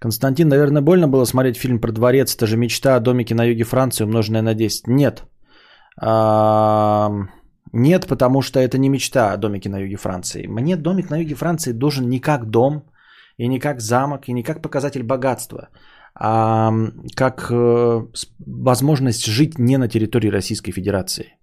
Константин, 0.00 0.48
наверное, 0.48 0.82
больно 0.82 1.08
было 1.08 1.24
смотреть 1.24 1.56
фильм 1.56 1.78
про 1.78 1.92
дворец. 1.92 2.34
Это 2.34 2.46
же 2.46 2.56
мечта 2.56 2.96
о 2.96 3.00
домике 3.00 3.34
на 3.34 3.44
юге 3.44 3.64
Франции, 3.64 4.04
умноженная 4.04 4.42
на 4.42 4.54
10. 4.54 4.88
Нет. 4.88 5.24
Нет, 7.72 8.06
потому 8.06 8.42
что 8.42 8.58
это 8.58 8.78
не 8.78 8.88
мечта 8.88 9.32
о 9.32 9.36
домике 9.36 9.68
на 9.68 9.78
юге 9.78 9.96
Франции. 9.96 10.46
Мне 10.46 10.76
домик 10.76 11.10
на 11.10 11.18
юге 11.18 11.34
Франции 11.34 11.72
должен 11.72 12.08
не 12.08 12.20
как 12.20 12.50
дом, 12.50 12.84
и 13.40 13.48
не 13.48 13.58
как 13.58 13.80
замок, 13.80 14.28
и 14.28 14.32
не 14.32 14.42
как 14.42 14.62
показатель 14.62 15.02
богатства, 15.02 15.68
а 16.14 16.72
как 17.16 17.50
э, 17.50 18.06
возможность 18.46 19.26
жить 19.26 19.58
не 19.58 19.78
на 19.78 19.88
территории 19.88 20.30
Российской 20.30 20.72
Федерации. 20.72 21.38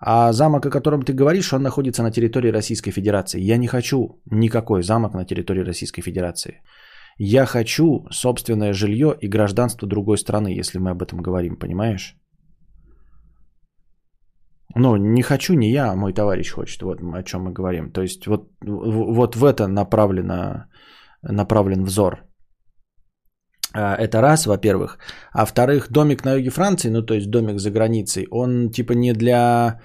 А 0.00 0.32
замок, 0.32 0.66
о 0.66 0.70
котором 0.70 1.02
ты 1.02 1.12
говоришь, 1.12 1.52
он 1.52 1.62
находится 1.62 2.02
на 2.02 2.10
территории 2.10 2.52
Российской 2.52 2.90
Федерации. 2.90 3.40
Я 3.40 3.58
не 3.58 3.66
хочу 3.66 4.20
никакой 4.30 4.82
замок 4.82 5.14
на 5.14 5.24
территории 5.24 5.64
Российской 5.64 6.02
Федерации. 6.02 6.62
Я 7.18 7.44
хочу 7.44 8.06
собственное 8.10 8.72
жилье 8.72 9.14
и 9.20 9.28
гражданство 9.28 9.86
другой 9.86 10.16
страны, 10.16 10.58
если 10.58 10.78
мы 10.78 10.90
об 10.90 11.02
этом 11.02 11.20
говорим, 11.20 11.56
понимаешь? 11.56 12.16
Ну, 14.74 14.96
не 14.96 15.22
хочу 15.22 15.54
не 15.54 15.70
я, 15.70 15.90
а 15.90 15.96
мой 15.96 16.14
товарищ 16.14 16.50
хочет. 16.52 16.82
Вот 16.82 17.00
о 17.02 17.22
чем 17.22 17.42
мы 17.42 17.52
говорим. 17.52 17.92
То 17.92 18.00
есть 18.00 18.26
вот, 18.26 18.48
вот 18.62 19.36
в 19.36 19.44
это 19.44 19.66
направлено, 19.66 20.64
направлен 21.22 21.84
взор. 21.84 22.24
А, 23.72 23.94
это 23.94 24.20
раз, 24.20 24.46
во-первых. 24.46 24.98
А 25.32 25.40
во-вторых, 25.40 25.90
домик 25.90 26.24
на 26.24 26.34
юге 26.34 26.50
Франции, 26.50 26.90
ну 26.90 27.02
то 27.02 27.14
есть 27.14 27.30
домик 27.30 27.60
за 27.60 27.70
границей, 27.70 28.26
он 28.30 28.70
типа 28.70 28.92
не 28.92 29.12
для 29.12 29.80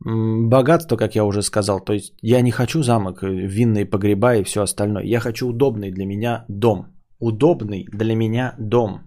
богатства, 0.00 0.96
как 0.96 1.14
я 1.14 1.24
уже 1.24 1.42
сказал. 1.42 1.80
То 1.80 1.92
есть 1.92 2.14
я 2.22 2.42
не 2.42 2.50
хочу 2.50 2.82
замок, 2.82 3.22
э, 3.22 3.28
винные 3.28 3.86
погреба 3.86 4.36
и 4.36 4.44
все 4.44 4.62
остальное. 4.62 5.04
Я 5.04 5.20
хочу 5.20 5.48
удобный 5.48 5.90
для 5.90 6.06
меня 6.06 6.44
дом. 6.48 6.86
Удобный 7.18 7.86
для 7.92 8.14
меня 8.14 8.54
дом. 8.58 9.00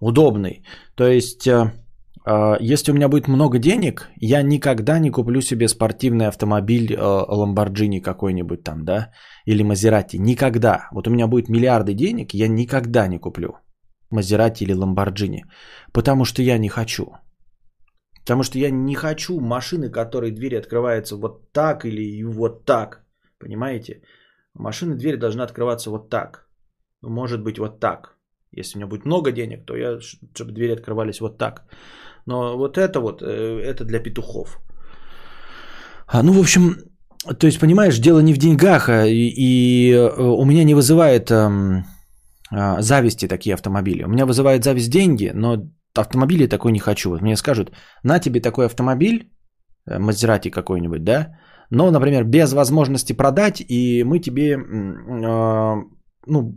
Удобный. 0.00 0.64
То 0.94 1.06
есть 1.06 1.46
э, 1.46 1.72
если 2.60 2.92
у 2.92 2.94
меня 2.94 3.08
будет 3.08 3.28
много 3.28 3.58
денег, 3.58 4.10
я 4.16 4.42
никогда 4.42 4.98
не 4.98 5.10
куплю 5.10 5.40
себе 5.40 5.68
спортивный 5.68 6.26
автомобиль 6.26 6.92
Lamborghini 6.92 7.98
э, 7.98 8.02
какой-нибудь 8.02 8.62
там, 8.62 8.84
да, 8.84 9.12
или 9.46 9.62
Мазерати. 9.62 10.18
Никогда. 10.18 10.88
Вот 10.92 11.06
у 11.08 11.10
меня 11.10 11.26
будет 11.26 11.48
миллиарды 11.48 11.94
денег, 11.94 12.34
я 12.34 12.48
никогда 12.48 13.08
не 13.08 13.18
куплю 13.18 13.56
Мазерати 14.10 14.64
или 14.64 14.74
Lamborghini, 14.74 15.44
потому 15.92 16.24
что 16.24 16.42
я 16.42 16.58
не 16.58 16.68
хочу. 16.68 17.06
Потому 18.20 18.42
что 18.42 18.58
я 18.58 18.70
не 18.70 18.94
хочу 18.94 19.40
машины, 19.40 19.90
которые 19.90 20.32
двери 20.32 20.56
открываются 20.56 21.16
вот 21.16 21.52
так 21.52 21.84
или 21.84 22.22
вот 22.22 22.64
так. 22.64 23.04
Понимаете? 23.38 24.02
Машины 24.54 24.94
двери 24.94 25.16
должны 25.16 25.42
открываться 25.42 25.90
вот 25.90 26.10
так. 26.10 26.46
Может 27.02 27.42
быть 27.42 27.58
вот 27.58 27.80
так. 27.80 28.16
Если 28.52 28.76
у 28.76 28.80
меня 28.80 28.88
будет 28.88 29.06
много 29.06 29.32
денег, 29.32 29.64
то 29.64 29.76
я, 29.76 30.00
чтобы 30.00 30.52
двери 30.52 30.72
открывались 30.72 31.20
вот 31.20 31.38
так. 31.38 31.64
Но 32.26 32.56
вот 32.56 32.78
это 32.78 33.00
вот, 33.00 33.22
э, 33.22 33.60
это 33.64 33.84
для 33.84 34.00
петухов. 34.00 34.58
А, 36.06 36.22
ну, 36.22 36.32
в 36.32 36.40
общем, 36.40 36.76
то 37.38 37.46
есть, 37.46 37.60
понимаешь, 37.60 37.98
дело 37.98 38.20
не 38.20 38.34
в 38.34 38.38
деньгах, 38.38 38.88
а 38.88 39.06
и, 39.06 39.28
и 39.28 39.92
э, 39.92 40.22
у 40.22 40.44
меня 40.44 40.64
не 40.64 40.74
вызывает 40.74 41.30
эм, 41.30 41.84
а, 42.50 42.82
зависти 42.82 43.28
такие 43.28 43.54
автомобили. 43.54 44.04
У 44.04 44.08
меня 44.08 44.26
вызывает 44.26 44.64
зависть 44.64 44.90
деньги, 44.90 45.30
но 45.34 45.56
автомобили 45.94 46.46
такой 46.46 46.72
не 46.72 46.78
хочу. 46.78 47.10
Вот 47.10 47.22
мне 47.22 47.36
скажут, 47.36 47.72
на 48.02 48.18
тебе 48.18 48.40
такой 48.40 48.66
автомобиль, 48.66 49.30
э, 49.86 49.98
Мазерати 49.98 50.50
какой-нибудь, 50.50 51.04
да, 51.04 51.38
но, 51.70 51.90
например, 51.90 52.24
без 52.24 52.52
возможности 52.52 53.12
продать, 53.12 53.62
и 53.68 54.02
мы 54.04 54.18
тебе, 54.18 54.54
э, 54.54 55.76
ну, 56.26 56.56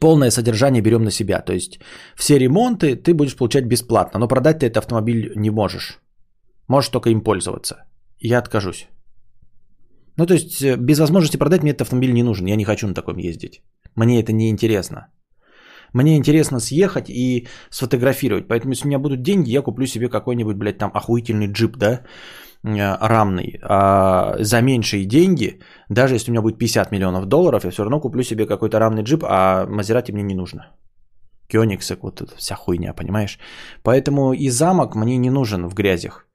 полное 0.00 0.30
содержание 0.30 0.82
берем 0.82 1.04
на 1.04 1.10
себя. 1.10 1.40
То 1.40 1.52
есть 1.52 1.80
все 2.16 2.38
ремонты 2.38 2.96
ты 2.96 3.14
будешь 3.14 3.36
получать 3.36 3.64
бесплатно, 3.64 4.20
но 4.20 4.28
продать 4.28 4.58
ты 4.58 4.66
этот 4.66 4.78
автомобиль 4.78 5.32
не 5.36 5.50
можешь. 5.50 6.00
Можешь 6.68 6.90
только 6.90 7.10
им 7.10 7.20
пользоваться. 7.20 7.84
Я 8.18 8.38
откажусь. 8.38 8.88
Ну, 10.16 10.26
то 10.26 10.34
есть 10.34 10.62
э, 10.62 10.76
без 10.76 10.98
возможности 10.98 11.38
продать 11.38 11.62
мне 11.62 11.72
этот 11.72 11.82
автомобиль 11.82 12.12
не 12.12 12.22
нужен. 12.22 12.46
Я 12.46 12.56
не 12.56 12.64
хочу 12.64 12.86
на 12.86 12.94
таком 12.94 13.18
ездить. 13.18 13.62
Мне 13.96 14.20
это 14.20 14.32
не 14.32 14.50
интересно. 14.50 15.08
Мне 15.92 16.16
интересно 16.16 16.60
съехать 16.60 17.10
и 17.10 17.48
сфотографировать. 17.70 18.48
Поэтому, 18.48 18.72
если 18.72 18.84
у 18.84 18.88
меня 18.88 18.98
будут 18.98 19.22
деньги, 19.22 19.50
я 19.50 19.62
куплю 19.62 19.86
себе 19.86 20.08
какой-нибудь, 20.08 20.56
блядь, 20.56 20.78
там 20.78 20.90
охуительный 20.94 21.52
джип, 21.52 21.76
да, 21.76 22.02
рамный 22.64 23.58
а 23.62 24.36
за 24.38 24.62
меньшие 24.62 25.04
деньги, 25.04 25.60
даже 25.88 26.14
если 26.14 26.30
у 26.30 26.32
меня 26.32 26.42
будет 26.42 26.58
50 26.58 26.92
миллионов 26.92 27.26
долларов, 27.26 27.64
я 27.64 27.70
все 27.70 27.82
равно 27.82 28.00
куплю 28.00 28.22
себе 28.22 28.46
какой-то 28.46 28.78
рамный 28.78 29.02
джип, 29.02 29.24
а 29.24 29.66
Мазерати 29.66 30.12
мне 30.12 30.22
не 30.22 30.34
нужно. 30.34 30.66
Кёнигсек, 31.48 32.02
вот 32.02 32.20
эта 32.20 32.36
вся 32.36 32.54
хуйня, 32.54 32.94
понимаешь? 32.94 33.38
Поэтому 33.82 34.32
и 34.32 34.48
замок 34.48 34.94
мне 34.94 35.18
не 35.18 35.30
нужен 35.30 35.66
в 35.66 35.74
грязях, 35.74 36.26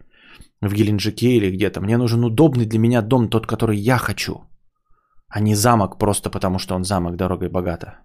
в 0.62 0.74
Геленджике 0.74 1.28
или 1.28 1.52
где-то. 1.52 1.82
Мне 1.82 1.98
нужен 1.98 2.24
удобный 2.24 2.66
для 2.66 2.80
меня 2.80 3.02
дом, 3.02 3.30
тот, 3.30 3.48
который 3.48 3.78
я 3.78 3.98
хочу, 3.98 4.44
а 5.30 5.40
не 5.40 5.56
замок 5.56 5.98
просто 5.98 6.30
потому, 6.30 6.60
что 6.60 6.76
он 6.76 6.84
замок 6.84 7.16
дорого 7.16 7.46
и 7.46 7.50
богато. 7.50 8.00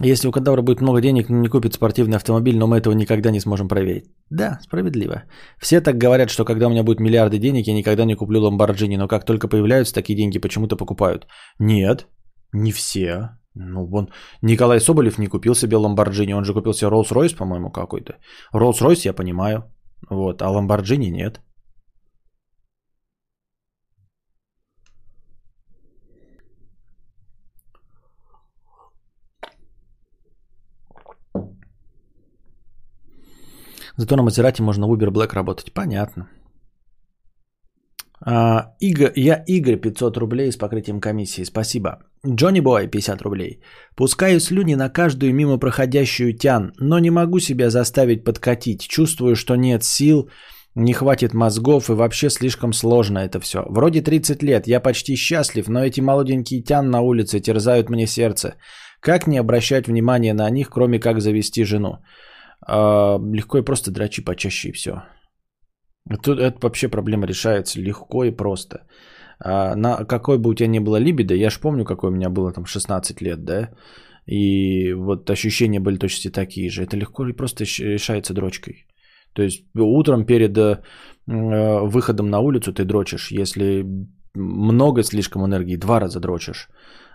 Если 0.00 0.28
у 0.28 0.32
кадавра 0.32 0.62
будет 0.62 0.80
много 0.80 1.00
денег, 1.00 1.28
не 1.28 1.48
купит 1.48 1.74
спортивный 1.74 2.16
автомобиль, 2.16 2.56
но 2.56 2.66
мы 2.66 2.76
этого 2.76 2.94
никогда 2.94 3.30
не 3.30 3.40
сможем 3.40 3.68
проверить. 3.68 4.04
Да, 4.30 4.58
справедливо. 4.62 5.24
Все 5.58 5.80
так 5.80 5.98
говорят, 5.98 6.30
что 6.30 6.44
когда 6.44 6.66
у 6.66 6.70
меня 6.70 6.84
будет 6.84 7.00
миллиарды 7.00 7.38
денег, 7.38 7.66
я 7.66 7.74
никогда 7.74 8.04
не 8.04 8.14
куплю 8.14 8.40
Ламборджини, 8.40 8.96
но 8.96 9.08
как 9.08 9.24
только 9.24 9.48
появляются 9.48 9.94
такие 9.94 10.16
деньги, 10.16 10.38
почему-то 10.38 10.76
покупают. 10.76 11.26
Нет, 11.58 12.06
не 12.52 12.70
все. 12.70 13.30
Ну, 13.54 13.86
вон, 13.86 14.08
Николай 14.40 14.80
Соболев 14.80 15.18
не 15.18 15.26
купил 15.26 15.54
себе 15.54 15.76
Ламборджини, 15.76 16.32
он 16.32 16.44
же 16.44 16.54
купил 16.54 16.74
себе 16.74 16.90
Роллс-Ройс, 16.90 17.36
по-моему, 17.36 17.70
какой-то. 17.70 18.18
Роллс-Ройс 18.54 19.00
я 19.04 19.12
понимаю, 19.12 19.64
вот, 20.08 20.42
а 20.42 20.50
Ламборджини 20.50 21.10
нет. 21.10 21.40
Зато 33.98 34.16
на 34.16 34.22
Мазерате 34.22 34.62
можно 34.62 34.86
в 34.86 34.92
Uber 34.92 35.10
Black 35.10 35.34
работать. 35.34 35.72
Понятно. 35.74 36.28
А, 38.20 38.74
Игорь, 38.80 39.12
я 39.16 39.44
Игорь, 39.46 39.76
500 39.76 40.16
рублей 40.16 40.52
с 40.52 40.56
покрытием 40.56 41.00
комиссии. 41.00 41.44
Спасибо. 41.44 41.88
Джонни 42.26 42.60
Бой, 42.60 42.86
50 42.88 43.22
рублей. 43.22 43.60
Пускаю 43.96 44.40
слюни 44.40 44.76
на 44.76 44.88
каждую 44.88 45.34
мимо 45.34 45.58
проходящую 45.58 46.32
тян, 46.32 46.72
но 46.78 46.98
не 47.00 47.10
могу 47.10 47.40
себя 47.40 47.70
заставить 47.70 48.24
подкатить. 48.24 48.86
Чувствую, 48.88 49.34
что 49.34 49.56
нет 49.56 49.82
сил, 49.82 50.30
не 50.76 50.92
хватит 50.92 51.34
мозгов 51.34 51.90
и 51.90 51.92
вообще 51.92 52.30
слишком 52.30 52.72
сложно 52.72 53.18
это 53.18 53.40
все. 53.40 53.64
Вроде 53.68 54.00
30 54.00 54.42
лет, 54.42 54.68
я 54.68 54.80
почти 54.80 55.16
счастлив, 55.16 55.68
но 55.68 55.84
эти 55.84 56.00
молоденькие 56.00 56.62
тян 56.62 56.90
на 56.90 57.00
улице 57.00 57.40
терзают 57.40 57.90
мне 57.90 58.06
сердце. 58.06 58.54
Как 59.00 59.26
не 59.26 59.38
обращать 59.38 59.88
внимания 59.88 60.34
на 60.34 60.50
них, 60.50 60.70
кроме 60.70 61.00
как 61.00 61.20
завести 61.20 61.64
жену? 61.64 61.98
Легко 62.68 63.58
и 63.58 63.64
просто 63.64 63.90
дрочи 63.90 64.24
почаще 64.24 64.68
и 64.68 64.72
все. 64.72 65.02
Тут 66.22 66.38
это 66.38 66.58
вообще 66.60 66.88
проблема 66.88 67.26
решается 67.26 67.80
легко 67.80 68.24
и 68.24 68.30
просто. 68.30 68.86
А 69.40 69.74
на 69.76 70.04
какой 70.04 70.38
бы 70.38 70.50
у 70.50 70.54
тебя 70.54 70.68
ни 70.68 70.80
было 70.80 70.96
либидо, 70.96 71.34
я 71.34 71.50
ж 71.50 71.60
помню, 71.60 71.84
какое 71.84 72.10
у 72.10 72.14
меня 72.14 72.28
было 72.28 72.52
там 72.52 72.66
16 72.66 73.22
лет, 73.22 73.44
да, 73.44 73.70
и 74.26 74.92
вот 74.92 75.30
ощущения 75.30 75.80
были 75.80 75.96
точно 75.98 76.30
такие 76.30 76.68
же. 76.70 76.82
Это 76.82 76.96
легко 76.96 77.26
и 77.26 77.32
просто 77.32 77.64
решается 77.64 78.34
дрочкой. 78.34 78.86
То 79.32 79.42
есть 79.42 79.64
утром 79.74 80.26
перед 80.26 80.58
э, 80.58 80.82
выходом 81.26 82.28
на 82.28 82.40
улицу 82.40 82.72
ты 82.72 82.84
дрочишь. 82.84 83.30
Если 83.30 83.86
много 84.34 85.02
слишком 85.02 85.46
энергии, 85.46 85.76
два 85.76 86.00
раза 86.00 86.20
дрочишь. 86.20 86.68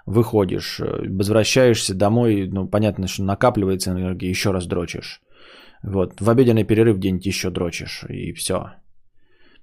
Выходишь, 0.05 0.79
э, 0.79 1.09
возвращаешься 1.09 1.93
домой, 1.93 2.49
ну, 2.51 2.67
понятно, 2.67 3.07
что 3.07 3.23
накапливается 3.23 3.91
энергия, 3.91 4.29
еще 4.29 4.51
раз 4.51 4.65
дрочишь. 4.65 5.21
Вот, 5.83 6.21
в 6.21 6.29
обеденный 6.29 6.63
перерыв 6.63 6.97
день 6.99 7.19
еще 7.23 7.49
дрочишь, 7.49 8.05
и 8.09 8.33
все. 8.33 8.55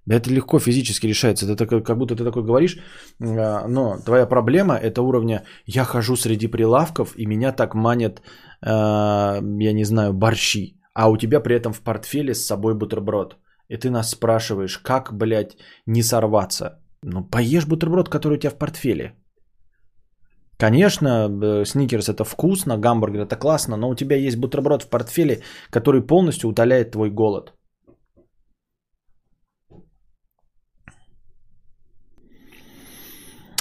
Это 0.09 0.31
легко 0.31 0.59
физически 0.59 1.07
решается. 1.07 1.47
Это 1.47 1.67
как, 1.67 1.85
как 1.87 1.99
будто 1.99 2.15
ты 2.17 2.25
такой 2.25 2.43
говоришь, 2.43 2.79
а, 3.21 3.67
но 3.69 3.99
твоя 4.05 4.27
проблема 4.27 4.75
это 4.75 5.03
уровня 5.03 5.45
«я 5.67 5.85
хожу 5.85 6.17
среди 6.17 6.49
прилавков, 6.49 7.15
и 7.17 7.27
меня 7.27 7.53
так 7.53 7.75
манят, 7.75 8.23
а, 8.63 9.41
я 9.61 9.73
не 9.73 9.85
знаю, 9.85 10.13
борщи». 10.13 10.77
А 10.95 11.09
у 11.09 11.17
тебя 11.17 11.41
при 11.41 11.57
этом 11.57 11.73
в 11.73 11.81
портфеле 11.81 12.35
с 12.35 12.47
собой 12.47 12.75
бутерброд. 12.75 13.37
И 13.69 13.77
ты 13.77 13.91
нас 13.91 14.11
спрашиваешь, 14.11 14.79
как, 14.79 15.13
блядь, 15.13 15.57
не 15.87 16.03
сорваться. 16.03 16.81
Ну, 17.03 17.25
поешь 17.25 17.67
бутерброд, 17.67 18.09
который 18.09 18.35
у 18.35 18.41
тебя 18.41 18.51
в 18.51 18.59
портфеле. 18.59 19.15
Конечно, 20.61 21.09
э, 21.09 21.65
сникерс 21.65 22.09
это 22.09 22.25
вкусно, 22.25 22.77
гамбургер 22.77 23.21
это 23.21 23.37
классно, 23.37 23.77
но 23.77 23.89
у 23.89 23.95
тебя 23.95 24.17
есть 24.17 24.37
бутерброд 24.37 24.83
в 24.83 24.89
портфеле, 24.91 25.41
который 25.71 26.07
полностью 26.07 26.51
утоляет 26.51 26.91
твой 26.91 27.11
голод. 27.11 27.55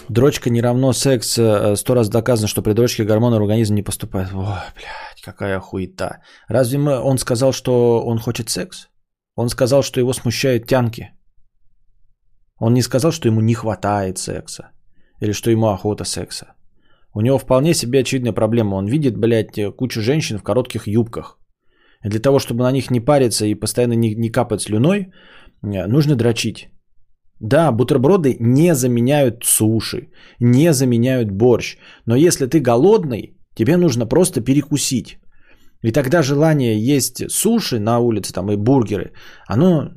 Дрочка 0.09 0.49
не 0.49 0.61
равно 0.61 0.93
секс. 0.93 1.37
Э, 1.37 1.75
сто 1.77 1.95
раз 1.95 2.09
доказано, 2.09 2.47
что 2.47 2.61
при 2.61 2.73
дрочке 2.73 3.05
гормоны 3.05 3.37
в 3.37 3.41
организм 3.41 3.75
не 3.75 3.83
поступают. 3.83 4.33
Ой, 4.33 4.43
блядь, 4.75 5.21
какая 5.23 5.59
хуета. 5.59 6.21
Разве 6.49 6.79
мы, 6.79 6.99
он 6.99 7.17
сказал, 7.17 7.53
что 7.53 8.03
он 8.05 8.19
хочет 8.19 8.49
секс? 8.49 8.89
Он 9.35 9.49
сказал, 9.49 9.83
что 9.83 10.01
его 10.01 10.13
смущают 10.13 10.67
тянки. 10.67 11.11
Он 12.59 12.73
не 12.73 12.81
сказал, 12.81 13.11
что 13.11 13.29
ему 13.29 13.39
не 13.39 13.53
хватает 13.53 14.17
секса. 14.17 14.71
Или 15.21 15.31
что 15.31 15.49
ему 15.49 15.67
охота 15.67 16.03
секса. 16.03 16.58
У 17.13 17.21
него 17.21 17.37
вполне 17.37 17.73
себе 17.73 17.99
очевидная 17.99 18.33
проблема. 18.33 18.75
Он 18.75 18.87
видит, 18.87 19.17
блядь, 19.17 19.59
кучу 19.77 20.01
женщин 20.01 20.37
в 20.37 20.43
коротких 20.43 20.87
юбках. 20.87 21.39
И 22.05 22.09
для 22.09 22.19
того, 22.19 22.39
чтобы 22.39 22.63
на 22.63 22.71
них 22.71 22.91
не 22.91 22.99
париться 22.99 23.45
и 23.45 23.55
постоянно 23.55 23.95
не, 23.95 24.15
не 24.15 24.29
капать 24.29 24.61
слюной, 24.61 24.99
э, 25.63 25.87
нужно 25.87 26.15
дрочить. 26.15 26.69
Да, 27.39 27.71
бутерброды 27.71 28.37
не 28.39 28.75
заменяют 28.75 29.45
суши, 29.45 30.09
не 30.39 30.73
заменяют 30.73 31.31
борщ. 31.31 31.77
Но 32.05 32.15
если 32.15 32.45
ты 32.45 32.59
голодный, 32.59 33.37
тебе 33.55 33.77
нужно 33.77 34.05
просто 34.05 34.41
перекусить. 34.41 35.19
И 35.81 35.91
тогда 35.91 36.21
желание 36.21 36.77
есть 36.77 37.31
суши 37.31 37.79
на 37.79 37.99
улице 37.99 38.33
там, 38.33 38.51
и 38.51 38.57
бургеры, 38.57 39.13
оно 39.47 39.93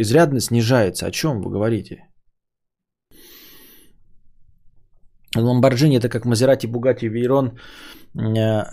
изрядно 0.00 0.40
снижается. 0.40 1.06
О 1.06 1.10
чем 1.10 1.42
вы 1.42 1.50
говорите? 1.50 2.09
Ламборджини 5.36 5.96
это 5.96 6.08
как 6.08 6.24
Мазерати, 6.24 6.66
Бугати, 6.66 7.08
Вейрон, 7.08 7.52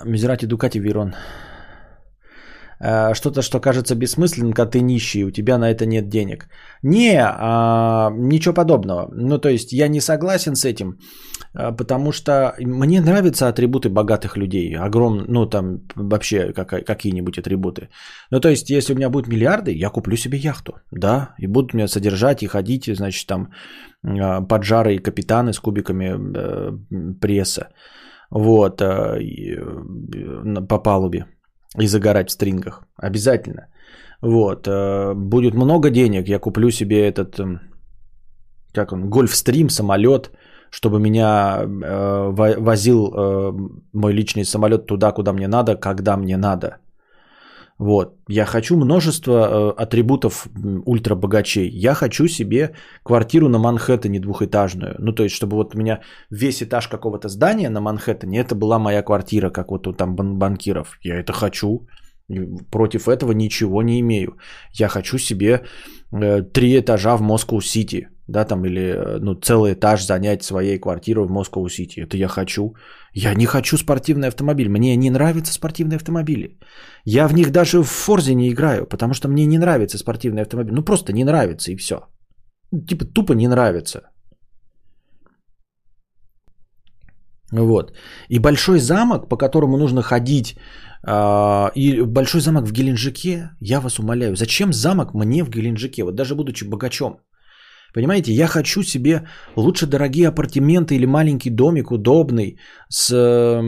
Мазерати, 0.06 0.48
Дукати, 0.48 0.80
Вейрон. 0.80 1.14
Э, 2.80 3.14
что-то, 3.14 3.42
что 3.42 3.60
кажется 3.60 3.96
бессмысленным, 3.96 4.54
когда 4.54 4.72
ты 4.72 4.82
нищий, 4.82 5.24
у 5.24 5.32
тебя 5.32 5.58
на 5.58 5.72
это 5.72 5.86
нет 5.86 6.10
денег. 6.10 6.48
Не, 6.84 7.24
а, 7.24 8.12
ничего 8.12 8.54
подобного. 8.54 9.10
Ну, 9.12 9.40
то 9.40 9.50
есть 9.50 9.74
я 9.74 9.88
не 9.88 10.02
согласен 10.02 10.56
с 10.56 10.66
этим, 10.66 11.00
э, 11.56 11.76
потому 11.76 12.12
что 12.12 12.54
мне 12.60 13.02
нравятся 13.02 13.48
атрибуты 13.48 13.90
богатых 13.90 14.38
людей. 14.38 14.76
Огром, 14.76 15.26
ну, 15.28 15.46
там 15.46 15.82
вообще 15.96 16.54
как, 16.54 16.86
какие-нибудь 16.86 17.40
атрибуты. 17.40 17.90
Ну, 18.32 18.40
то 18.40 18.50
есть, 18.50 18.70
если 18.70 18.94
у 18.94 18.96
меня 18.96 19.10
будут 19.10 19.28
миллиарды, 19.28 19.72
я 19.72 19.90
куплю 19.90 20.16
себе 20.16 20.38
яхту, 20.38 20.74
да, 20.92 21.34
и 21.40 21.48
будут 21.48 21.74
меня 21.74 21.88
содержать 21.88 22.44
и 22.44 22.48
ходить, 22.48 22.86
значит, 22.96 23.28
там 23.28 23.50
э, 24.08 24.48
поджары 24.48 24.96
и 24.96 25.04
капитаны 25.04 25.54
с 25.54 25.60
кубиками 25.60 26.18
пресса. 27.20 27.70
Вот, 28.30 28.78
по 30.70 30.80
палубе 30.84 31.26
и 31.78 31.88
загорать 31.88 32.30
в 32.30 32.34
стрингах. 32.34 32.84
Обязательно. 32.98 33.68
Вот. 34.22 34.68
Э, 34.68 35.14
будет 35.14 35.54
много 35.54 35.90
денег, 35.90 36.28
я 36.28 36.40
куплю 36.40 36.72
себе 36.72 37.08
этот, 37.08 37.40
эм, 37.40 37.60
как 38.74 38.92
он, 38.92 39.10
гольфстрим, 39.10 39.70
самолет, 39.70 40.32
чтобы 40.72 41.00
меня 41.00 41.62
э, 41.64 42.58
возил 42.60 43.08
э, 43.08 43.52
мой 43.94 44.14
личный 44.14 44.46
самолет 44.46 44.86
туда, 44.86 45.12
куда 45.12 45.34
мне 45.34 45.48
надо, 45.48 45.76
когда 45.76 46.18
мне 46.18 46.38
надо. 46.38 46.78
Вот. 47.80 48.16
Я 48.28 48.46
хочу 48.46 48.76
множество 48.76 49.32
э, 49.32 49.84
атрибутов 49.84 50.48
ультрабогачей. 50.86 51.70
Я 51.70 51.94
хочу 51.94 52.28
себе 52.28 52.74
квартиру 53.04 53.50
на 53.50 53.60
Манхэттене 53.60 54.20
двухэтажную. 54.20 54.96
Ну, 55.00 55.14
то 55.14 55.24
есть, 55.24 55.36
чтобы 55.36 55.58
вот 55.58 55.76
у 55.76 55.78
меня 55.78 56.02
весь 56.32 56.64
этаж 56.64 56.88
какого-то 56.88 57.30
здания 57.30 57.70
на 57.70 57.82
Манхэттене, 57.82 58.40
это 58.40 58.56
была 58.56 58.80
моя 58.80 59.04
квартира, 59.04 59.52
как 59.52 59.70
вот 59.70 59.88
у 59.88 59.94
там 59.94 60.16
банкиров. 60.16 60.98
Я 61.04 61.20
это 61.20 61.34
хочу. 61.34 61.88
Против 62.72 63.08
этого 63.08 63.32
ничего 63.32 63.84
не 63.84 64.00
имею. 64.00 64.38
Я 64.74 64.90
хочу 64.90 65.18
себе 65.18 65.64
три 66.54 66.80
этажа 66.80 67.18
в 67.18 67.22
Москву-Сити 67.22 68.08
да, 68.28 68.46
там, 68.46 68.66
или 68.66 68.82
э, 68.82 69.20
ну, 69.20 69.36
целый 69.36 69.74
этаж 69.74 70.06
занять 70.06 70.44
своей 70.44 70.80
квартирой 70.80 71.26
в 71.26 71.32
Москва-Сити. 71.32 72.02
Это 72.02 72.18
я 72.18 72.28
хочу. 72.28 72.76
Я 73.14 73.34
не 73.34 73.46
хочу 73.46 73.78
спортивный 73.78 74.28
автомобиль. 74.28 74.70
Мне 74.70 74.98
не 74.98 75.10
нравятся 75.10 75.54
спортивные 75.54 75.96
автомобили. 75.96 76.60
Я 77.06 77.28
в 77.28 77.34
них 77.34 77.52
даже 77.52 77.82
в 77.82 77.88
Форзе 77.88 78.36
не 78.36 78.50
играю, 78.50 78.86
потому 78.86 79.14
что 79.14 79.30
мне 79.30 79.46
не 79.46 79.58
нравится 79.58 79.98
спортивный 79.98 80.42
автомобиль. 80.42 80.74
Ну, 80.74 80.84
просто 80.84 81.14
не 81.14 81.24
нравится 81.24 81.72
и 81.72 81.78
все. 81.78 81.96
Типа 82.88 83.06
тупо 83.06 83.34
не 83.34 83.48
нравится. 83.48 84.02
Вот. 87.52 87.94
И 88.30 88.40
большой 88.40 88.80
замок, 88.80 89.30
по 89.30 89.38
которому 89.38 89.78
нужно 89.78 90.02
ходить, 90.02 90.56
э, 90.56 90.87
и 91.04 92.02
большой 92.02 92.42
замок 92.42 92.68
в 92.68 92.72
Геленджике, 92.72 93.52
я 93.62 93.80
вас 93.80 94.00
умоляю, 94.00 94.36
зачем 94.36 94.74
замок 94.74 95.14
мне 95.14 95.44
в 95.44 95.50
Геленджике, 95.50 96.04
вот 96.04 96.16
даже 96.16 96.36
будучи 96.36 96.64
богачом? 96.64 97.20
Понимаете, 97.94 98.32
я 98.34 98.48
хочу 98.48 98.84
себе 98.84 99.28
лучше 99.56 99.88
дорогие 99.88 100.28
апартаменты 100.28 100.96
или 100.96 101.06
маленький 101.06 101.50
домик 101.50 101.92
удобный 101.92 102.60
с 102.90 103.12
э, 103.12 103.62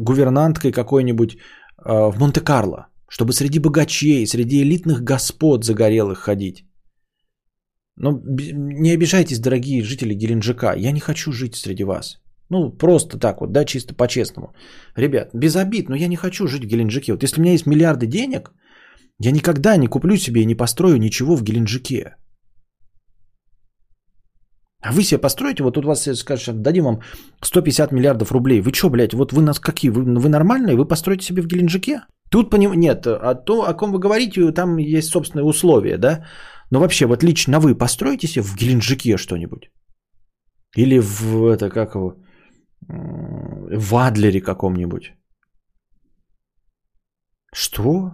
гувернанткой 0.00 0.72
какой-нибудь 0.72 1.34
э, 1.34 2.10
в 2.10 2.18
Монте-Карло, 2.18 2.88
чтобы 3.08 3.32
среди 3.32 3.58
богачей, 3.58 4.26
среди 4.26 4.62
элитных 4.62 5.02
господ 5.04 5.64
загорелых 5.64 6.18
ходить. 6.18 6.64
Но 7.96 8.20
не 8.24 8.90
обижайтесь, 8.90 9.38
дорогие 9.38 9.82
жители 9.82 10.14
Геленджика, 10.14 10.74
я 10.76 10.92
не 10.92 11.00
хочу 11.00 11.32
жить 11.32 11.56
среди 11.56 11.84
вас. 11.84 12.21
Ну, 12.52 12.70
просто 12.70 13.18
так 13.18 13.40
вот, 13.40 13.52
да, 13.52 13.64
чисто 13.64 13.94
по-честному. 13.94 14.52
Ребят, 14.94 15.30
без 15.32 15.56
обид, 15.56 15.88
но 15.88 15.96
я 15.96 16.08
не 16.08 16.16
хочу 16.16 16.46
жить 16.46 16.64
в 16.64 16.66
Геленджике. 16.66 17.12
Вот 17.12 17.22
если 17.22 17.40
у 17.40 17.42
меня 17.42 17.52
есть 17.52 17.66
миллиарды 17.66 18.06
денег, 18.06 18.52
я 19.18 19.32
никогда 19.32 19.78
не 19.78 19.86
куплю 19.86 20.16
себе 20.16 20.42
и 20.42 20.46
не 20.46 20.54
построю 20.54 20.98
ничего 20.98 21.36
в 21.36 21.42
Геленджике. 21.42 22.16
А 24.82 24.92
вы 24.92 25.02
себе 25.02 25.20
построите, 25.20 25.62
вот 25.62 25.74
тут 25.74 25.84
вас 25.84 26.08
скажут, 26.18 26.60
дадим 26.60 26.84
вам 26.84 27.00
150 27.40 27.92
миллиардов 27.92 28.32
рублей. 28.32 28.60
Вы 28.60 28.72
что, 28.74 28.90
блядь, 28.90 29.14
вот 29.14 29.32
вы 29.32 29.42
нас 29.42 29.58
какие? 29.58 29.90
Вы, 29.90 30.02
вы 30.02 30.28
нормальные? 30.28 30.76
Вы 30.76 30.88
построите 30.88 31.24
себе 31.24 31.42
в 31.42 31.46
Геленджике? 31.46 32.02
Тут 32.30 32.50
поним... 32.50 32.74
нет, 32.74 33.06
а 33.06 33.34
то, 33.34 33.62
о 33.62 33.74
ком 33.74 33.92
вы 33.92 33.98
говорите, 33.98 34.52
там 34.52 34.76
есть 34.76 35.08
собственные 35.08 35.44
условия, 35.44 35.96
да? 35.96 36.26
Но 36.70 36.80
вообще, 36.80 37.06
вот 37.06 37.22
лично 37.22 37.60
вы 37.60 37.78
построите 37.78 38.26
себе 38.26 38.42
в 38.42 38.56
Геленджике 38.56 39.16
что-нибудь? 39.16 39.70
Или 40.76 40.98
в 40.98 41.46
это, 41.46 41.70
как 41.70 41.94
его, 41.94 42.21
в 42.88 43.96
Адлере 43.96 44.40
каком-нибудь? 44.40 45.12
Что? 47.54 48.12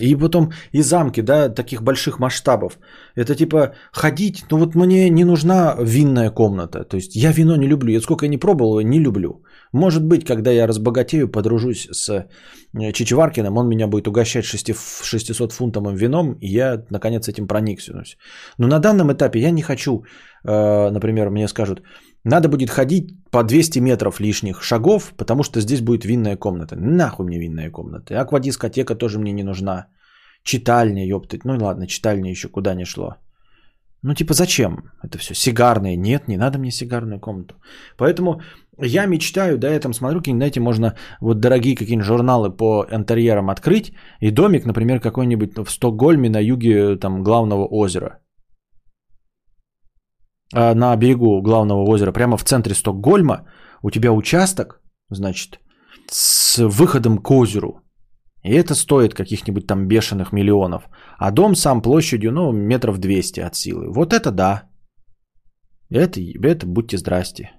И 0.00 0.16
потом 0.16 0.52
и 0.72 0.82
замки, 0.82 1.22
да, 1.22 1.48
таких 1.48 1.82
больших 1.82 2.18
масштабов. 2.18 2.78
Это 3.14 3.34
типа 3.34 3.74
ходить, 3.92 4.44
ну 4.50 4.58
вот 4.58 4.74
мне 4.74 5.10
не 5.10 5.24
нужна 5.24 5.76
винная 5.78 6.30
комната. 6.30 6.84
То 6.84 6.96
есть 6.96 7.14
я 7.14 7.32
вино 7.32 7.56
не 7.56 7.68
люблю. 7.68 7.92
Я 7.92 8.00
сколько 8.00 8.24
я 8.24 8.30
не 8.30 8.38
пробовал, 8.38 8.80
не 8.80 8.98
люблю. 8.98 9.44
Может 9.72 10.04
быть, 10.04 10.24
когда 10.26 10.50
я 10.50 10.66
разбогатею, 10.66 11.28
подружусь 11.28 11.88
с 11.90 12.10
э, 12.10 12.92
Чичеваркиным, 12.92 13.56
он 13.56 13.68
меня 13.68 13.86
будет 13.86 14.06
угощать 14.06 14.44
600 14.44 15.52
фунтовым 15.52 15.96
вином, 15.96 16.36
и 16.40 16.48
я, 16.48 16.84
наконец, 16.90 17.28
этим 17.28 17.46
проникнусь. 17.46 18.18
Но 18.58 18.68
на 18.68 18.78
данном 18.78 19.12
этапе 19.12 19.40
я 19.40 19.50
не 19.50 19.62
хочу, 19.62 20.04
э, 20.44 20.90
например, 20.90 21.30
мне 21.30 21.48
скажут, 21.48 21.82
надо 22.24 22.48
будет 22.48 22.70
ходить 22.70 23.14
по 23.30 23.42
200 23.42 23.80
метров 23.80 24.20
лишних 24.20 24.62
шагов, 24.62 25.14
потому 25.16 25.42
что 25.42 25.60
здесь 25.60 25.80
будет 25.80 26.04
винная 26.04 26.36
комната. 26.36 26.76
Нахуй 26.76 27.26
мне 27.26 27.38
винная 27.38 27.70
комната. 27.70 28.20
Аквадискотека 28.20 28.94
тоже 28.94 29.18
мне 29.18 29.32
не 29.32 29.42
нужна. 29.42 29.86
Читальня, 30.44 31.06
ёптать. 31.06 31.44
Ну 31.44 31.56
ладно, 31.56 31.86
читальня 31.86 32.30
еще 32.30 32.48
куда 32.48 32.74
не 32.74 32.84
шло. 32.84 33.16
Ну 34.02 34.14
типа 34.14 34.34
зачем 34.34 34.90
это 35.02 35.18
все? 35.18 35.34
Сигарные? 35.34 35.96
Нет, 35.96 36.28
не 36.28 36.36
надо 36.36 36.58
мне 36.58 36.70
сигарную 36.70 37.20
комнату. 37.20 37.54
Поэтому 37.96 38.40
я 38.78 39.06
мечтаю, 39.06 39.58
да, 39.58 39.68
я 39.68 39.80
там 39.80 39.92
смотрю, 39.92 40.18
какие 40.18 40.34
знаете, 40.34 40.60
можно 40.60 40.94
вот 41.20 41.40
дорогие 41.40 41.76
какие-нибудь 41.76 42.06
журналы 42.06 42.50
по 42.50 42.86
интерьерам 42.90 43.50
открыть, 43.50 43.92
и 44.20 44.30
домик, 44.30 44.66
например, 44.66 45.00
какой-нибудь 45.00 45.56
в 45.56 45.70
Стокгольме 45.70 46.30
на 46.30 46.40
юге 46.40 46.96
там 46.96 47.22
главного 47.22 47.66
озера. 47.70 48.18
А, 50.54 50.74
на 50.74 50.96
берегу 50.96 51.40
главного 51.42 51.88
озера, 51.88 52.12
прямо 52.12 52.36
в 52.36 52.44
центре 52.44 52.74
Стокгольма, 52.74 53.46
у 53.82 53.90
тебя 53.90 54.12
участок, 54.12 54.80
значит, 55.10 55.60
с 56.10 56.58
выходом 56.58 57.18
к 57.18 57.30
озеру. 57.30 57.81
И 58.44 58.50
это 58.54 58.74
стоит 58.74 59.14
каких-нибудь 59.14 59.66
там 59.66 59.86
бешеных 59.86 60.32
миллионов. 60.32 60.88
А 61.18 61.30
дом 61.30 61.54
сам 61.54 61.82
площадью, 61.82 62.32
ну, 62.32 62.52
метров 62.52 62.98
200 62.98 63.40
от 63.40 63.54
силы. 63.54 63.92
Вот 63.92 64.12
это 64.12 64.30
да. 64.30 64.68
Это, 65.90 66.20
это 66.20 66.66
будьте 66.66 66.96
здрасте. 66.96 67.50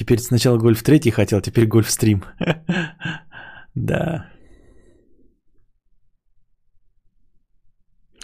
Теперь 0.00 0.18
сначала 0.18 0.56
гольф 0.58 0.82
третий 0.82 1.10
хотел, 1.10 1.40
теперь 1.40 1.66
гольф 1.66 1.90
стрим. 1.90 2.22
Да. 3.76 4.26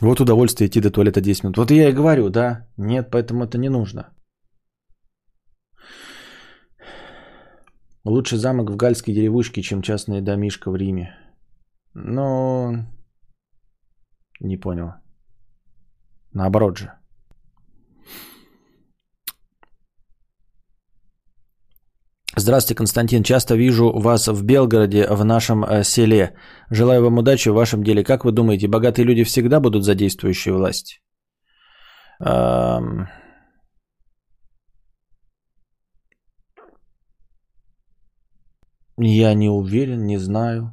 Вот 0.03 0.21
удовольствие 0.21 0.69
идти 0.69 0.81
до 0.81 0.91
туалета 0.91 1.21
10 1.21 1.45
минут. 1.45 1.57
Вот 1.57 1.71
я 1.71 1.89
и 1.89 1.93
говорю, 1.93 2.29
да. 2.31 2.69
Нет, 2.77 3.11
поэтому 3.11 3.45
это 3.45 3.59
не 3.59 3.71
нужно. 3.71 4.13
Лучше 8.05 8.37
замок 8.37 8.71
в 8.71 8.77
гальской 8.77 9.15
деревушке, 9.15 9.63
чем 9.63 9.83
частная 9.83 10.21
домишка 10.21 10.71
в 10.71 10.77
Риме. 10.77 11.17
Но... 11.95 12.87
Не 14.41 14.61
понял. 14.61 14.93
Наоборот 16.33 16.77
же. 16.77 16.93
Здравствуйте, 22.47 22.79
Константин. 22.79 23.23
Часто 23.25 23.57
вижу 23.57 23.93
вас 23.93 24.29
в 24.29 24.45
Белгороде, 24.45 25.07
в 25.11 25.25
нашем 25.25 25.65
э, 25.65 25.83
селе. 25.83 26.31
Желаю 26.71 27.03
вам 27.03 27.19
удачи 27.19 27.49
в 27.49 27.55
вашем 27.55 27.83
деле. 27.83 28.05
Как 28.05 28.25
вы 28.25 28.31
думаете, 28.31 28.69
богатые 28.69 29.05
люди 29.05 29.25
всегда 29.25 29.59
будут 29.59 29.83
за 29.83 29.97
действующую 29.97 30.57
власть? 30.57 31.01
Я 39.01 39.35
не 39.35 39.49
уверен, 39.49 40.07
не 40.07 40.19
знаю. 40.19 40.71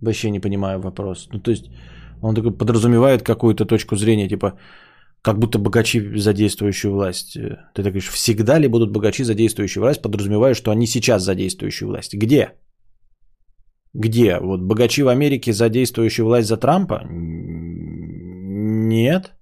Вообще 0.00 0.30
не 0.30 0.40
понимаю 0.40 0.80
вопрос. 0.80 1.28
Ну, 1.32 1.38
то 1.40 1.50
есть, 1.52 1.70
он 2.22 2.34
такой 2.34 2.50
подразумевает 2.50 3.22
какую-то 3.22 3.66
точку 3.66 3.94
зрения, 3.96 4.28
типа, 4.28 4.58
как 5.24 5.38
будто 5.38 5.58
богачи 5.58 6.18
за 6.18 6.34
действующую 6.34 6.92
власть. 6.92 7.32
Ты 7.32 7.82
так 7.82 7.84
говоришь, 7.84 8.10
всегда 8.10 8.60
ли 8.60 8.68
будут 8.68 8.92
богачи 8.92 9.24
за 9.24 9.34
действующую 9.34 9.82
власть, 9.82 10.02
подразумевая, 10.02 10.54
что 10.54 10.70
они 10.70 10.86
сейчас 10.86 11.22
за 11.22 11.34
действующую 11.34 11.88
власть. 11.88 12.14
Где? 12.14 12.52
Где? 13.94 14.38
Вот 14.40 14.60
богачи 14.60 15.02
в 15.02 15.08
Америке 15.08 15.52
за 15.52 15.70
действующую 15.70 16.26
власть 16.26 16.48
за 16.48 16.58
Трампа? 16.58 17.06
Нет. 17.08 19.32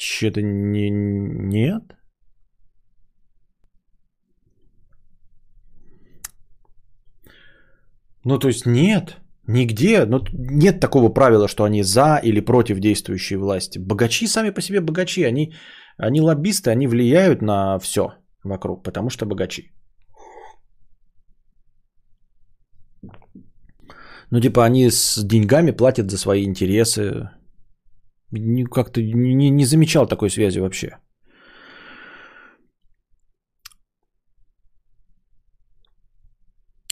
Что-то 0.00 0.42
не... 0.42 0.90
Нет. 0.90 1.82
Ну, 8.24 8.38
то 8.38 8.48
есть 8.48 8.66
нет. 8.66 9.18
Нигде, 9.50 10.04
ну, 10.04 10.18
нет 10.32 10.80
такого 10.80 11.08
правила, 11.08 11.48
что 11.48 11.64
они 11.64 11.82
за 11.82 12.20
или 12.22 12.40
против 12.40 12.80
действующей 12.80 13.36
власти. 13.36 13.78
Богачи 13.78 14.26
сами 14.26 14.50
по 14.50 14.60
себе 14.60 14.80
богачи, 14.80 15.24
они, 15.24 15.54
они 15.96 16.20
лоббисты, 16.20 16.70
они 16.70 16.86
влияют 16.86 17.40
на 17.40 17.78
все 17.78 18.12
вокруг, 18.44 18.82
потому 18.84 19.08
что 19.08 19.24
богачи. 19.24 19.72
Ну, 24.30 24.40
типа, 24.40 24.66
они 24.66 24.90
с 24.90 25.24
деньгами 25.24 25.70
платят 25.70 26.10
за 26.10 26.18
свои 26.18 26.44
интересы. 26.44 27.30
Как-то 28.70 29.00
не, 29.00 29.50
не 29.50 29.64
замечал 29.64 30.06
такой 30.06 30.28
связи 30.28 30.60
вообще. 30.60 30.98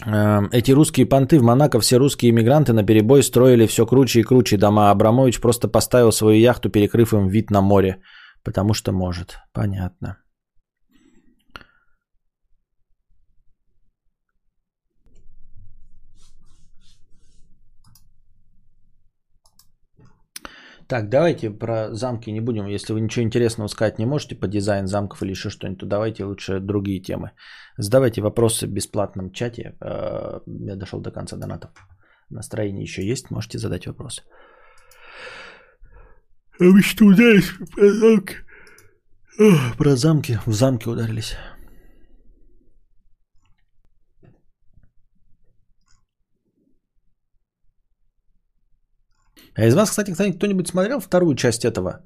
Эти 0.06 0.70
русские 0.70 1.06
понты 1.06 1.38
в 1.38 1.42
Монако, 1.42 1.80
все 1.80 1.98
русские 1.98 2.30
иммигранты 2.30 2.72
на 2.72 2.84
перебой 2.84 3.22
строили 3.22 3.66
все 3.66 3.86
круче 3.86 4.20
и 4.20 4.22
круче 4.22 4.56
дома. 4.56 4.90
Абрамович 4.90 5.40
просто 5.40 5.68
поставил 5.68 6.12
свою 6.12 6.38
яхту, 6.38 6.70
перекрыв 6.70 7.12
им 7.12 7.28
вид 7.28 7.50
на 7.50 7.60
море. 7.60 7.96
Потому 8.44 8.74
что 8.74 8.92
может. 8.92 9.38
Понятно. 9.52 10.18
Так, 20.88 21.08
давайте 21.08 21.50
про 21.50 21.92
замки 21.94 22.30
не 22.30 22.40
будем. 22.40 22.66
Если 22.66 22.92
вы 22.92 23.00
ничего 23.00 23.24
интересного 23.24 23.68
сказать 23.68 23.98
не 23.98 24.06
можете 24.06 24.36
по 24.36 24.46
дизайн 24.46 24.86
замков 24.86 25.22
или 25.22 25.30
еще 25.30 25.50
что-нибудь, 25.50 25.80
то 25.80 25.86
давайте 25.86 26.24
лучше 26.24 26.60
другие 26.60 27.00
темы. 27.00 27.32
Задавайте 27.76 28.22
вопросы 28.22 28.66
в 28.66 28.70
бесплатном 28.70 29.32
чате. 29.32 29.76
Э, 29.80 30.40
я 30.46 30.76
дошел 30.76 31.00
до 31.00 31.10
конца 31.10 31.36
донатов. 31.36 31.70
Настроение 32.30 32.82
еще 32.82 33.04
есть, 33.04 33.30
можете 33.30 33.58
задать 33.58 33.86
вопросы. 33.86 34.22
А 36.60 36.64
вы 36.64 36.82
что 36.82 37.04
ударились 37.06 37.50
про 37.74 37.90
замки? 37.90 38.36
Про 39.76 39.96
замки. 39.96 40.38
В 40.46 40.52
замке 40.52 40.88
ударились. 40.88 41.36
А 49.56 49.66
из 49.66 49.74
вас, 49.74 49.90
кстати, 49.90 50.12
кстати, 50.12 50.32
кто-нибудь 50.32 50.68
смотрел 50.68 51.00
вторую 51.00 51.34
часть 51.34 51.64
этого 51.64 52.00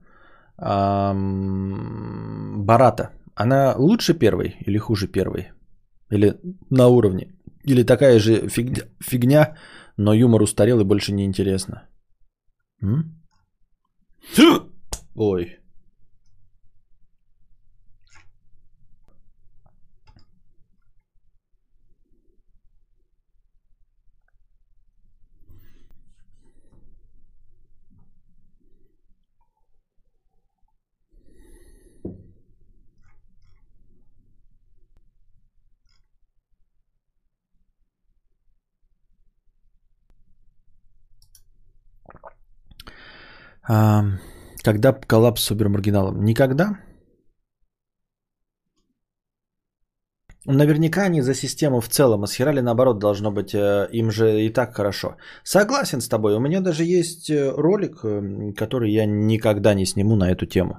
эм, 0.59 2.65
Барата? 2.65 3.11
Она 3.35 3.75
лучше 3.77 4.15
первой 4.15 4.57
или 4.67 4.79
хуже 4.79 5.09
первой? 5.09 5.49
Или 6.11 6.39
на 6.71 6.89
уровне? 6.89 7.35
Или 7.65 7.83
такая 7.83 8.19
же 8.19 8.49
фигня, 8.49 8.85
фигня 9.01 9.57
но 9.97 10.15
юмор 10.15 10.43
устарел 10.43 10.81
и 10.81 10.85
больше 10.85 11.13
не 11.13 11.25
интересно? 11.25 11.89
М? 12.83 13.21
Ой. 15.15 15.60
Когда 43.71 44.93
коллапс 44.93 45.43
с 45.43 45.45
супермаргиналом? 45.45 46.25
Никогда. 46.25 46.79
Наверняка 50.47 51.03
они 51.03 51.23
за 51.23 51.35
систему 51.35 51.81
в 51.81 51.89
целом, 51.89 52.23
а 52.23 52.27
с 52.27 52.35
хера 52.35 52.53
ли 52.53 52.63
наоборот 52.63 52.99
должно 52.99 53.31
быть, 53.31 53.55
э, 53.55 53.89
им 53.93 54.11
же 54.11 54.43
и 54.43 54.53
так 54.53 54.75
хорошо. 54.75 55.17
Согласен 55.45 56.01
с 56.01 56.09
тобой, 56.09 56.35
у 56.35 56.41
меня 56.41 56.61
даже 56.61 56.85
есть 56.85 57.31
э, 57.31 57.53
ролик, 57.57 58.03
э, 58.05 58.55
который 58.57 58.91
я 58.91 59.05
никогда 59.07 59.75
не 59.75 59.85
сниму 59.87 60.17
на 60.17 60.31
эту 60.31 60.47
тему. 60.47 60.75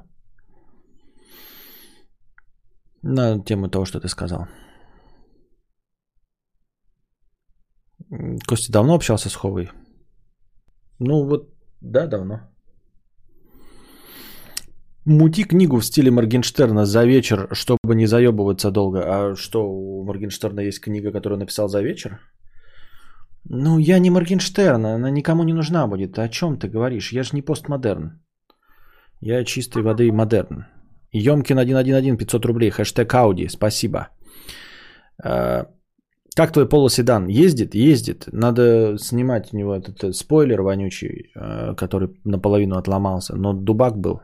На 3.03 3.39
тему 3.43 3.69
того, 3.69 3.85
что 3.85 3.99
ты 3.99 4.07
сказал. 4.07 4.47
Костя 8.47 8.71
давно 8.71 8.95
общался 8.95 9.29
с 9.29 9.35
Ховой? 9.35 9.69
Ну 10.99 11.27
вот, 11.27 11.53
да, 11.81 12.07
давно. 12.07 12.50
Мути 15.05 15.43
книгу 15.43 15.79
в 15.79 15.85
стиле 15.85 16.11
Моргенштерна 16.11 16.85
за 16.85 17.05
вечер, 17.05 17.47
чтобы 17.53 17.95
не 17.95 18.05
заебываться 18.05 18.71
долго. 18.71 18.99
А 18.99 19.35
что, 19.35 19.63
у 19.63 20.03
Моргенштерна 20.05 20.61
есть 20.61 20.79
книга, 20.79 21.11
которую 21.11 21.39
написал 21.39 21.67
за 21.67 21.81
вечер? 21.81 22.19
Ну, 23.49 23.79
я 23.79 23.99
не 23.99 24.11
Моргенштерн, 24.11 24.85
она 24.85 25.09
никому 25.09 25.43
не 25.43 25.53
нужна 25.53 25.87
будет. 25.87 26.19
О 26.19 26.29
чем 26.29 26.59
ты 26.59 26.67
говоришь? 26.67 27.11
Я 27.11 27.23
же 27.23 27.31
не 27.33 27.41
постмодерн. 27.41 28.21
Я 29.21 29.43
чистой 29.43 29.81
воды 29.81 30.11
модерн. 30.11 30.65
Емкин 31.11 31.57
111 31.57 32.17
500 32.17 32.45
рублей, 32.45 32.69
хэштег 32.69 33.13
Ауди, 33.13 33.49
спасибо. 33.49 34.09
А, 35.23 35.65
как 36.35 36.53
твой 36.53 36.69
полоседан? 36.69 37.27
Ездит? 37.27 37.75
Ездит. 37.75 38.27
Надо 38.31 38.97
снимать 38.97 39.53
у 39.53 39.57
него 39.57 39.75
этот 39.75 40.03
э, 40.03 40.13
спойлер 40.13 40.61
вонючий, 40.61 41.31
э, 41.35 41.75
который 41.75 42.09
наполовину 42.23 42.77
отломался. 42.77 43.35
Но 43.35 43.53
дубак 43.53 43.97
был. 43.97 44.21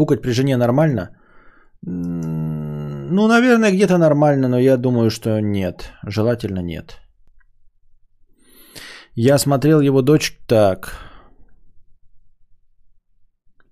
Пукать 0.00 0.22
при 0.22 0.32
жене 0.32 0.56
нормально? 0.56 1.10
Ну, 1.82 3.26
наверное, 3.28 3.70
где-то 3.70 3.98
нормально, 3.98 4.48
но 4.48 4.58
я 4.58 4.78
думаю, 4.78 5.10
что 5.10 5.40
нет. 5.40 5.92
Желательно 6.06 6.62
нет. 6.62 7.00
Я 9.14 9.38
смотрел 9.38 9.80
его 9.80 10.00
дочь 10.00 10.38
так. 10.46 10.94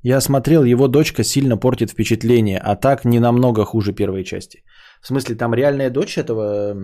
Я 0.02 0.20
смотрел, 0.20 0.64
его 0.64 0.88
дочка 0.88 1.24
сильно 1.24 1.56
портит 1.56 1.90
впечатление, 1.90 2.59
а 2.59 2.76
так 2.76 3.05
не 3.06 3.20
намного 3.20 3.64
хуже 3.64 3.94
первой 3.94 4.24
части. 4.24 4.62
В 5.00 5.06
смысле, 5.06 5.34
там 5.34 5.55
реальная 5.55 5.90
дочь 5.90 6.18
этого 6.18 6.74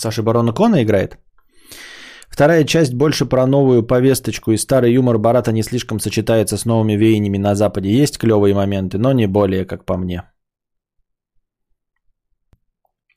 Саши 0.00 0.22
Барона 0.22 0.52
Кона 0.52 0.82
играет? 0.82 1.18
Вторая 2.36 2.64
часть 2.64 2.92
больше 2.92 3.24
про 3.24 3.46
новую 3.46 3.82
повесточку, 3.82 4.52
и 4.52 4.58
старый 4.58 4.92
юмор 4.92 5.16
Барата 5.18 5.52
не 5.52 5.62
слишком 5.62 6.00
сочетается 6.00 6.58
с 6.58 6.66
новыми 6.66 6.92
веяниями 6.92 7.38
на 7.38 7.54
Западе. 7.54 8.02
Есть 8.02 8.18
клевые 8.18 8.54
моменты, 8.54 8.98
но 8.98 9.12
не 9.12 9.26
более, 9.26 9.64
как 9.64 9.86
по 9.86 9.96
мне. 9.96 10.22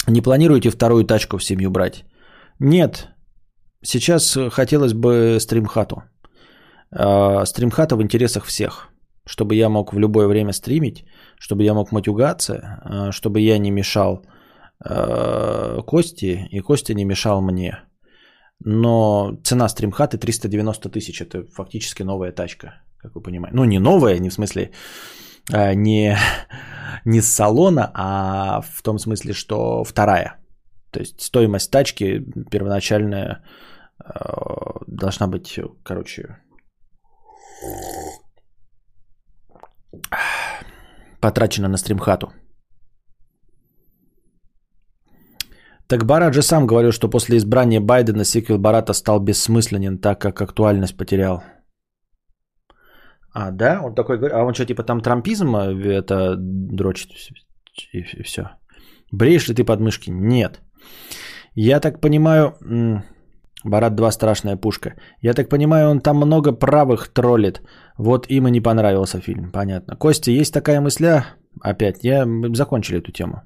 Не 0.08 0.22
планируете 0.22 0.70
вторую 0.70 1.04
тачку 1.04 1.38
в 1.38 1.44
семью 1.44 1.70
брать? 1.70 2.06
Нет. 2.60 3.10
Сейчас 3.84 4.38
хотелось 4.52 4.94
бы 4.94 5.38
стримхату. 5.42 6.04
А, 6.90 7.46
стримхата 7.46 7.98
в 7.98 8.02
интересах 8.02 8.46
всех. 8.46 8.88
Чтобы 9.26 9.54
я 9.56 9.68
мог 9.68 9.92
в 9.92 10.00
любое 10.00 10.28
время 10.28 10.54
стримить, 10.54 11.04
чтобы 11.38 11.64
я 11.64 11.74
мог 11.74 11.92
матюгаться, 11.92 12.80
а, 12.86 13.12
чтобы 13.12 13.42
я 13.42 13.58
не 13.58 13.70
мешал 13.70 14.26
а, 14.80 15.82
Кости, 15.82 16.48
и 16.52 16.62
Костя 16.62 16.94
не 16.94 17.04
мешал 17.04 17.42
мне. 17.42 17.80
Но 18.66 19.38
цена 19.44 19.70
стримхаты 19.70 20.18
390 20.18 20.90
тысяч. 20.90 21.22
Это 21.22 21.46
фактически 21.56 22.04
новая 22.04 22.32
тачка, 22.32 22.82
как 22.98 23.16
вы 23.16 23.22
понимаете. 23.22 23.56
Ну, 23.56 23.66
не 23.66 23.80
новая, 23.80 24.20
не 24.20 24.30
в 24.30 24.34
смысле 24.34 24.72
А, 25.52 25.74
не, 25.74 26.18
не 27.06 27.22
с 27.22 27.28
салона, 27.28 27.92
а 27.94 28.62
в 28.62 28.82
том 28.82 29.00
смысле, 29.00 29.34
что 29.34 29.84
вторая. 29.84 30.36
То 30.92 31.00
есть 31.00 31.22
стоимость 31.22 31.72
тачки 31.72 32.26
первоначальная 32.52 33.44
э, 34.04 34.14
должна 34.88 35.28
быть, 35.28 35.60
короче, 35.84 36.38
потрачена 41.22 41.68
на 41.70 41.78
стримхату. 41.78 42.34
Так 45.90 46.06
Барат 46.06 46.34
же 46.34 46.42
сам 46.42 46.68
говорил, 46.68 46.92
что 46.92 47.10
после 47.10 47.38
избрания 47.38 47.82
Байдена 47.82 48.24
сиквел 48.24 48.60
Барата 48.60 48.94
стал 48.94 49.20
бессмысленен, 49.20 49.98
так 49.98 50.22
как 50.22 50.42
актуальность 50.42 50.98
потерял. 50.98 51.44
А, 53.34 53.52
да? 53.52 53.82
Он 53.84 53.96
такой 53.96 54.18
говорит, 54.18 54.36
а 54.36 54.44
он 54.44 54.54
что, 54.54 54.66
типа 54.66 54.84
там 54.84 55.02
трампизм 55.02 55.56
э, 55.56 55.98
это 55.98 56.36
дрочит 56.38 57.10
и, 57.94 58.24
все. 58.24 58.42
Бреешь 59.12 59.48
ли 59.48 59.56
ты 59.56 59.64
подмышки? 59.64 60.12
Нет. 60.12 60.62
Я 61.56 61.80
так 61.80 62.02
понимаю, 62.02 62.54
Барат 63.64 63.96
2 63.96 64.12
страшная 64.12 64.58
пушка. 64.58 64.94
Я 65.22 65.34
так 65.34 65.50
понимаю, 65.50 65.90
он 65.90 66.02
там 66.02 66.18
много 66.18 66.52
правых 66.52 67.08
троллит. 67.08 67.62
Вот 67.98 68.28
им 68.30 68.48
и 68.48 68.52
не 68.52 68.62
понравился 68.62 69.22
фильм. 69.22 69.52
Понятно. 69.52 69.96
Костя, 69.96 70.32
есть 70.32 70.54
такая 70.54 70.82
мысля? 70.82 71.26
Опять, 71.62 72.04
я 72.04 72.28
закончили 72.54 73.00
эту 73.00 73.12
тему. 73.12 73.42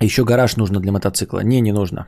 Еще 0.00 0.24
гараж 0.24 0.56
нужно 0.56 0.80
для 0.80 0.92
мотоцикла. 0.92 1.40
Не, 1.40 1.60
не 1.60 1.72
нужно. 1.72 2.06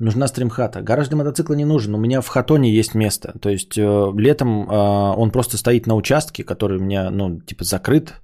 Нужна 0.00 0.28
стримхата. 0.28 0.82
Гараж 0.82 1.08
для 1.08 1.16
мотоцикла 1.16 1.54
не 1.54 1.64
нужен. 1.64 1.94
У 1.94 1.98
меня 1.98 2.20
в 2.20 2.28
хатоне 2.28 2.70
есть 2.70 2.94
место. 2.94 3.38
То 3.40 3.48
есть 3.48 3.78
э, 3.78 4.12
летом 4.18 4.68
э, 4.68 5.14
он 5.16 5.30
просто 5.30 5.56
стоит 5.56 5.86
на 5.86 5.94
участке, 5.94 6.44
который 6.44 6.78
у 6.78 6.82
меня, 6.82 7.10
ну, 7.10 7.40
типа 7.40 7.64
закрыт. 7.64 8.14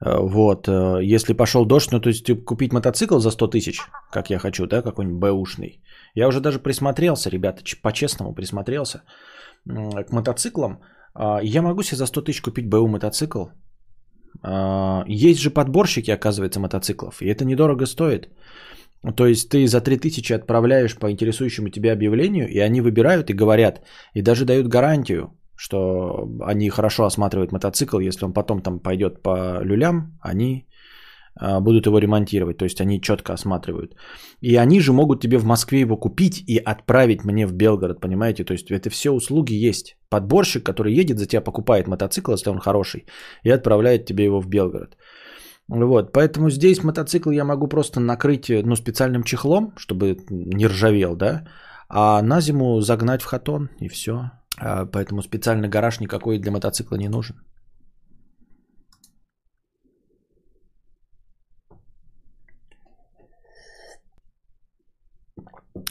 Э, 0.00 0.18
вот. 0.20 0.68
Э, 0.68 1.00
если 1.02 1.32
пошел 1.32 1.66
дождь, 1.66 1.92
ну, 1.92 2.00
то 2.00 2.08
есть 2.08 2.24
типа, 2.24 2.44
купить 2.44 2.72
мотоцикл 2.72 3.18
за 3.18 3.30
100 3.30 3.48
тысяч, 3.48 3.80
как 4.12 4.30
я 4.30 4.38
хочу, 4.38 4.66
да, 4.66 4.82
какой-нибудь 4.82 5.18
бэушный. 5.18 5.82
Я 6.14 6.28
уже 6.28 6.40
даже 6.40 6.60
присмотрелся, 6.60 7.30
ребята, 7.30 7.62
по-честному 7.82 8.34
присмотрелся 8.34 9.02
э, 9.68 10.04
к 10.04 10.12
мотоциклам. 10.12 10.78
Э, 11.18 11.40
я 11.42 11.62
могу 11.62 11.82
себе 11.82 11.96
за 11.96 12.06
100 12.06 12.20
тысяч 12.22 12.40
купить 12.40 12.68
БУ 12.68 12.86
мотоцикл. 12.86 13.46
Э, 14.42 15.04
есть 15.06 15.40
же 15.40 15.50
подборщики, 15.50 16.10
оказывается, 16.10 16.60
мотоциклов. 16.60 17.22
И 17.22 17.26
это 17.26 17.44
недорого 17.44 17.86
стоит. 17.86 18.28
То 19.16 19.26
есть 19.26 19.48
ты 19.48 19.66
за 19.66 19.80
3000 19.80 20.32
отправляешь 20.32 20.96
по 20.96 21.10
интересующему 21.10 21.68
тебя 21.68 21.92
объявлению, 21.92 22.48
и 22.48 22.58
они 22.58 22.80
выбирают 22.80 23.30
и 23.30 23.34
говорят, 23.34 23.80
и 24.12 24.22
даже 24.22 24.44
дают 24.44 24.66
гарантию, 24.66 25.38
что 25.54 26.28
они 26.42 26.68
хорошо 26.68 27.04
осматривают 27.04 27.52
мотоцикл, 27.52 28.00
если 28.00 28.24
он 28.24 28.32
потом 28.32 28.60
там 28.60 28.80
пойдет 28.80 29.22
по 29.22 29.60
люлям, 29.62 30.18
они 30.20 30.66
а, 30.67 30.67
будут 31.40 31.86
его 31.86 31.98
ремонтировать, 31.98 32.58
то 32.58 32.64
есть 32.64 32.80
они 32.80 33.00
четко 33.00 33.32
осматривают. 33.32 33.94
И 34.40 34.56
они 34.56 34.80
же 34.80 34.92
могут 34.92 35.20
тебе 35.20 35.38
в 35.38 35.44
Москве 35.44 35.80
его 35.80 35.96
купить 35.96 36.44
и 36.46 36.58
отправить 36.58 37.24
мне 37.24 37.46
в 37.46 37.52
Белгород, 37.52 38.00
понимаете? 38.00 38.44
То 38.44 38.52
есть 38.52 38.70
это 38.70 38.90
все 38.90 39.10
услуги 39.10 39.68
есть. 39.68 39.96
Подборщик, 40.10 40.64
который 40.64 40.94
едет 40.94 41.18
за 41.18 41.26
тебя, 41.26 41.40
покупает 41.40 41.86
мотоцикл, 41.86 42.32
если 42.32 42.50
он 42.50 42.58
хороший, 42.58 43.06
и 43.44 43.50
отправляет 43.50 44.06
тебе 44.06 44.24
его 44.24 44.40
в 44.40 44.48
Белгород. 44.48 44.96
Вот, 45.68 46.12
поэтому 46.12 46.50
здесь 46.50 46.82
мотоцикл 46.82 47.30
я 47.30 47.44
могу 47.44 47.68
просто 47.68 48.00
накрыть 48.00 48.48
ну, 48.48 48.74
специальным 48.74 49.22
чехлом, 49.22 49.72
чтобы 49.76 50.16
не 50.30 50.66
ржавел, 50.66 51.14
да, 51.14 51.44
а 51.88 52.22
на 52.22 52.40
зиму 52.40 52.80
загнать 52.80 53.22
в 53.22 53.26
хатон 53.26 53.68
и 53.80 53.88
все. 53.88 54.30
А, 54.60 54.86
поэтому 54.86 55.22
специальный 55.22 55.68
гараж 55.68 56.00
никакой 56.00 56.38
для 56.38 56.52
мотоцикла 56.52 56.96
не 56.96 57.08
нужен. 57.08 57.36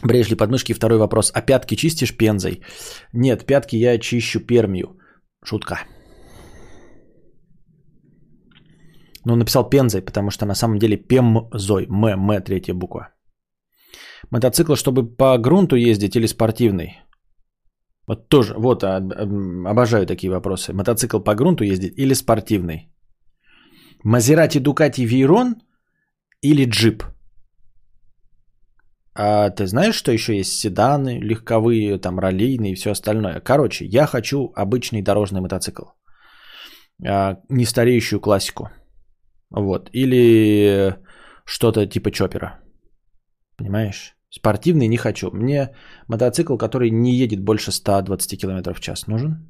Бреешь 0.04 0.30
ли 0.30 0.36
подмышки? 0.36 0.74
Второй 0.74 0.98
вопрос. 0.98 1.32
А 1.34 1.42
пятки 1.42 1.76
чистишь 1.76 2.16
пензой? 2.16 2.62
Нет, 3.12 3.46
пятки 3.46 3.76
я 3.76 3.98
чищу 3.98 4.40
пермию. 4.40 4.98
Шутка. 5.44 5.78
Ну, 9.24 9.36
написал 9.36 9.68
Пензой, 9.68 10.02
потому 10.02 10.30
что 10.30 10.46
на 10.46 10.54
самом 10.54 10.78
деле 10.78 10.96
Пемзой. 10.96 11.86
М, 11.86 12.04
М, 12.04 12.42
третья 12.42 12.74
буква. 12.74 13.08
Мотоцикл, 14.30 14.74
чтобы 14.74 15.16
по 15.16 15.38
грунту 15.38 15.76
ездить 15.76 16.16
или 16.16 16.26
спортивный? 16.26 16.98
Вот 18.06 18.28
тоже, 18.28 18.54
вот, 18.56 18.82
а, 18.84 18.96
обожаю 19.66 20.06
такие 20.06 20.30
вопросы. 20.30 20.72
Мотоцикл 20.72 21.20
по 21.20 21.34
грунту 21.34 21.64
ездить 21.64 21.98
или 21.98 22.14
спортивный? 22.14 22.88
Мазерати 24.04 24.58
Дукати 24.60 25.04
Вейрон 25.04 25.56
или 26.40 26.64
джип? 26.64 27.04
А 29.20 29.50
ты 29.50 29.66
знаешь, 29.66 29.96
что 29.96 30.12
еще 30.12 30.36
есть 30.36 30.52
седаны, 30.52 31.18
легковые, 31.18 31.98
там, 31.98 32.20
раллийные 32.20 32.72
и 32.72 32.76
все 32.76 32.92
остальное? 32.92 33.40
Короче, 33.40 33.84
я 33.84 34.06
хочу 34.06 34.52
обычный 34.54 35.02
дорожный 35.02 35.40
мотоцикл. 35.40 35.86
А, 37.04 37.38
не 37.48 37.64
стареющую 37.64 38.20
классику. 38.20 38.70
Вот. 39.50 39.90
Или 39.92 40.94
что-то 41.44 41.84
типа 41.86 42.12
чопера. 42.12 42.60
Понимаешь? 43.56 44.14
Спортивный 44.30 44.86
не 44.86 44.96
хочу. 44.96 45.32
Мне 45.32 45.74
мотоцикл, 46.06 46.56
который 46.56 46.90
не 46.90 47.14
едет 47.14 47.40
больше 47.40 47.72
120 47.72 48.40
км 48.40 48.72
в 48.72 48.80
час 48.80 49.08
нужен. 49.08 49.48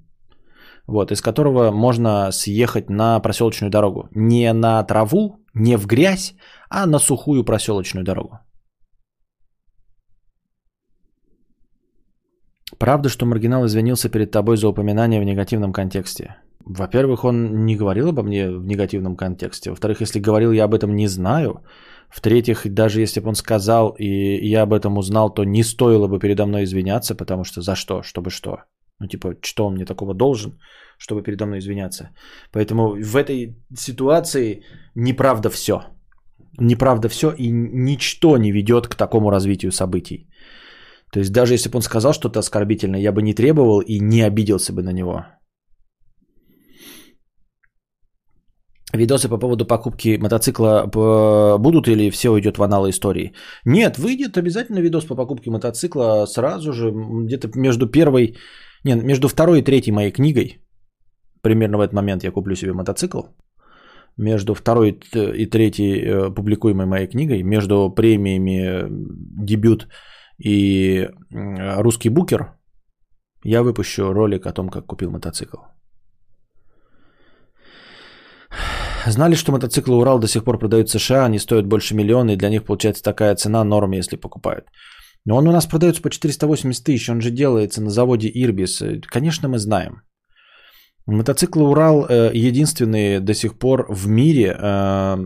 Вот, 0.86 1.12
из 1.12 1.20
которого 1.20 1.72
можно 1.72 2.32
съехать 2.32 2.88
на 2.88 3.20
проселочную 3.20 3.70
дорогу. 3.70 4.08
Не 4.14 4.50
на 4.54 4.82
траву, 4.84 5.44
не 5.52 5.76
в 5.76 5.86
грязь, 5.86 6.34
а 6.70 6.86
на 6.86 6.98
сухую 6.98 7.44
проселочную 7.44 8.04
дорогу. 8.04 8.38
Правда, 12.76 13.08
что 13.08 13.26
маргинал 13.26 13.64
извинился 13.64 14.10
перед 14.10 14.30
тобой 14.30 14.56
за 14.56 14.68
упоминание 14.68 15.20
в 15.20 15.24
негативном 15.24 15.72
контексте? 15.72 16.36
Во-первых, 16.64 17.24
он 17.24 17.64
не 17.64 17.76
говорил 17.76 18.08
обо 18.08 18.22
мне 18.22 18.50
в 18.50 18.66
негативном 18.66 19.16
контексте. 19.16 19.70
Во-вторых, 19.70 20.02
если 20.02 20.20
говорил, 20.20 20.52
я 20.52 20.64
об 20.64 20.74
этом 20.74 20.94
не 20.94 21.08
знаю. 21.08 21.62
В-третьих, 22.10 22.66
даже 22.74 23.00
если 23.00 23.20
бы 23.20 23.28
он 23.28 23.34
сказал, 23.34 23.94
и 23.98 24.06
я 24.50 24.62
об 24.62 24.72
этом 24.72 24.98
узнал, 24.98 25.34
то 25.34 25.44
не 25.44 25.62
стоило 25.62 26.08
бы 26.08 26.18
передо 26.18 26.46
мной 26.46 26.64
извиняться, 26.64 27.14
потому 27.14 27.44
что 27.44 27.62
за 27.62 27.74
что? 27.74 28.02
Чтобы 28.02 28.30
что? 28.30 28.64
Ну, 29.00 29.06
типа, 29.06 29.36
что 29.42 29.66
он 29.66 29.74
мне 29.74 29.84
такого 29.84 30.14
должен, 30.14 30.58
чтобы 30.98 31.22
передо 31.22 31.46
мной 31.46 31.58
извиняться? 31.58 32.10
Поэтому 32.52 32.96
в 33.02 33.16
этой 33.16 33.56
ситуации 33.74 34.62
неправда 34.94 35.50
все. 35.50 35.82
Неправда 36.58 37.08
все, 37.08 37.30
и 37.30 37.50
ничто 37.50 38.36
не 38.36 38.52
ведет 38.52 38.88
к 38.88 38.94
такому 38.94 39.30
развитию 39.30 39.70
событий. 39.72 40.28
То 41.12 41.20
есть 41.20 41.32
даже 41.32 41.54
если 41.54 41.70
бы 41.70 41.76
он 41.76 41.82
сказал 41.82 42.12
что-то 42.12 42.40
оскорбительное, 42.40 43.00
я 43.00 43.12
бы 43.12 43.22
не 43.22 43.34
требовал 43.34 43.80
и 43.80 44.00
не 44.00 44.22
обиделся 44.22 44.72
бы 44.72 44.82
на 44.82 44.92
него. 44.92 45.24
Видосы 48.94 49.28
по 49.28 49.38
поводу 49.38 49.66
покупки 49.66 50.18
мотоцикла 50.18 50.86
будут 51.58 51.88
или 51.88 52.10
все 52.10 52.30
уйдет 52.30 52.56
в 52.56 52.62
аналы 52.62 52.88
истории? 52.90 53.32
Нет, 53.66 53.98
выйдет 53.98 54.38
обязательно 54.38 54.80
видос 54.80 55.04
по 55.04 55.14
покупке 55.14 55.50
мотоцикла 55.50 56.26
сразу 56.26 56.72
же, 56.72 56.90
где-то 56.90 57.50
между 57.54 57.86
первой, 57.86 58.36
нет, 58.84 59.02
между 59.02 59.28
второй 59.28 59.58
и 59.58 59.64
третьей 59.64 59.92
моей 59.92 60.10
книгой. 60.10 60.62
Примерно 61.42 61.78
в 61.78 61.80
этот 61.80 61.94
момент 61.94 62.24
я 62.24 62.32
куплю 62.32 62.56
себе 62.56 62.72
мотоцикл. 62.72 63.22
Между 64.16 64.54
второй 64.54 65.00
и 65.14 65.46
третьей 65.46 66.00
э, 66.00 66.34
публикуемой 66.34 66.86
моей 66.86 67.06
книгой, 67.06 67.42
между 67.42 67.90
премиями 67.90 68.60
э, 68.64 68.88
дебют 69.44 69.86
и 70.38 71.08
русский 71.30 72.10
букер, 72.10 72.52
я 73.44 73.62
выпущу 73.62 74.12
ролик 74.12 74.46
о 74.46 74.52
том, 74.52 74.68
как 74.68 74.86
купил 74.86 75.10
мотоцикл. 75.10 75.56
Знали, 79.06 79.36
что 79.36 79.52
мотоциклы 79.52 79.96
Урал 79.96 80.18
до 80.18 80.26
сих 80.26 80.44
пор 80.44 80.58
продают 80.58 80.88
в 80.88 80.92
США, 80.92 81.24
они 81.24 81.38
стоят 81.38 81.66
больше 81.66 81.94
миллиона, 81.94 82.32
и 82.32 82.36
для 82.36 82.50
них 82.50 82.64
получается 82.64 83.02
такая 83.02 83.34
цена 83.36 83.64
норм, 83.64 83.92
если 83.92 84.16
покупают. 84.16 84.66
Но 85.24 85.36
он 85.36 85.48
у 85.48 85.52
нас 85.52 85.66
продается 85.66 86.02
по 86.02 86.10
480 86.10 86.84
тысяч, 86.84 87.08
он 87.08 87.20
же 87.20 87.30
делается 87.30 87.82
на 87.82 87.90
заводе 87.90 88.28
Ирбис. 88.28 88.82
Конечно, 89.06 89.48
мы 89.48 89.58
знаем. 89.58 90.02
Мотоциклы 91.06 91.62
Урал 91.62 92.06
э, 92.06 92.30
единственные 92.34 93.20
до 93.20 93.34
сих 93.34 93.58
пор 93.58 93.86
в 93.88 94.08
мире 94.08 94.56
э, 94.58 95.16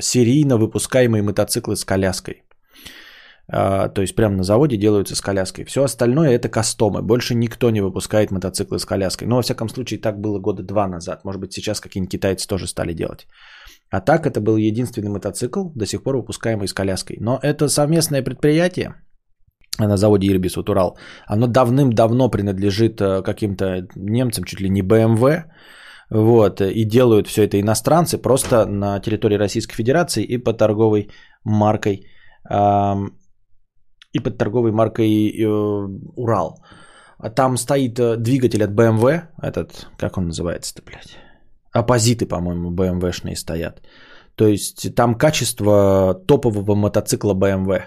серийно 0.00 0.56
выпускаемые 0.56 1.22
мотоциклы 1.22 1.76
с 1.76 1.84
коляской. 1.84 2.42
А, 3.46 3.88
то 3.88 4.00
есть 4.00 4.14
прямо 4.14 4.36
на 4.36 4.42
заводе 4.42 4.76
делаются 4.76 5.14
с 5.14 5.20
коляской. 5.20 5.64
Все 5.64 5.82
остальное 5.82 6.30
это 6.30 6.48
кастомы. 6.48 7.02
Больше 7.02 7.34
никто 7.34 7.70
не 7.70 7.80
выпускает 7.80 8.30
мотоциклы 8.30 8.78
с 8.78 8.84
коляской. 8.84 9.28
Но 9.28 9.36
во 9.36 9.42
всяком 9.42 9.68
случае 9.68 10.00
так 10.00 10.20
было 10.20 10.38
года 10.38 10.62
два 10.62 10.88
назад. 10.88 11.24
Может 11.24 11.40
быть 11.40 11.52
сейчас 11.52 11.80
какие-нибудь 11.80 12.12
китайцы 12.12 12.48
тоже 12.48 12.66
стали 12.66 12.94
делать. 12.94 13.26
А 13.90 14.00
так 14.00 14.26
это 14.26 14.40
был 14.40 14.56
единственный 14.56 15.10
мотоцикл, 15.10 15.68
до 15.74 15.86
сих 15.86 16.02
пор 16.02 16.16
выпускаемый 16.16 16.66
с 16.68 16.72
коляской. 16.72 17.18
Но 17.20 17.38
это 17.42 17.68
совместное 17.68 18.22
предприятие 18.22 18.94
на 19.78 19.96
заводе 19.96 20.28
Ирбис 20.28 20.56
вот 20.56 20.68
Урал. 20.68 20.96
Оно 21.26 21.46
давным-давно 21.46 22.30
принадлежит 22.30 23.00
э, 23.00 23.22
каким-то 23.22 23.86
немцам, 23.96 24.44
чуть 24.44 24.60
ли 24.60 24.68
не 24.68 24.82
BMW. 24.82 25.44
Вот, 26.10 26.60
и 26.60 26.84
делают 26.84 27.28
все 27.28 27.44
это 27.44 27.60
иностранцы 27.60 28.18
просто 28.18 28.66
на 28.66 29.00
территории 29.00 29.38
Российской 29.38 29.74
Федерации 29.74 30.22
и 30.22 30.38
под 30.38 30.58
торговой 30.58 31.08
маркой 31.44 32.06
и 34.14 34.20
под 34.20 34.38
торговой 34.38 34.72
маркой 34.72 35.30
э, 35.30 35.46
Урал. 36.16 36.64
Там 37.34 37.56
стоит 37.56 37.98
э, 37.98 38.16
двигатель 38.16 38.62
от 38.64 38.70
BMW, 38.70 39.22
этот, 39.42 39.88
как 39.98 40.18
он 40.18 40.26
называется-то, 40.26 40.82
блядь? 40.82 41.18
Оппозиты, 41.72 42.26
по-моему, 42.26 42.70
BMW-шные 42.70 43.36
стоят. 43.36 43.82
То 44.36 44.46
есть 44.46 44.94
там 44.94 45.14
качество 45.14 46.14
топового 46.26 46.74
мотоцикла 46.74 47.34
BMW. 47.34 47.82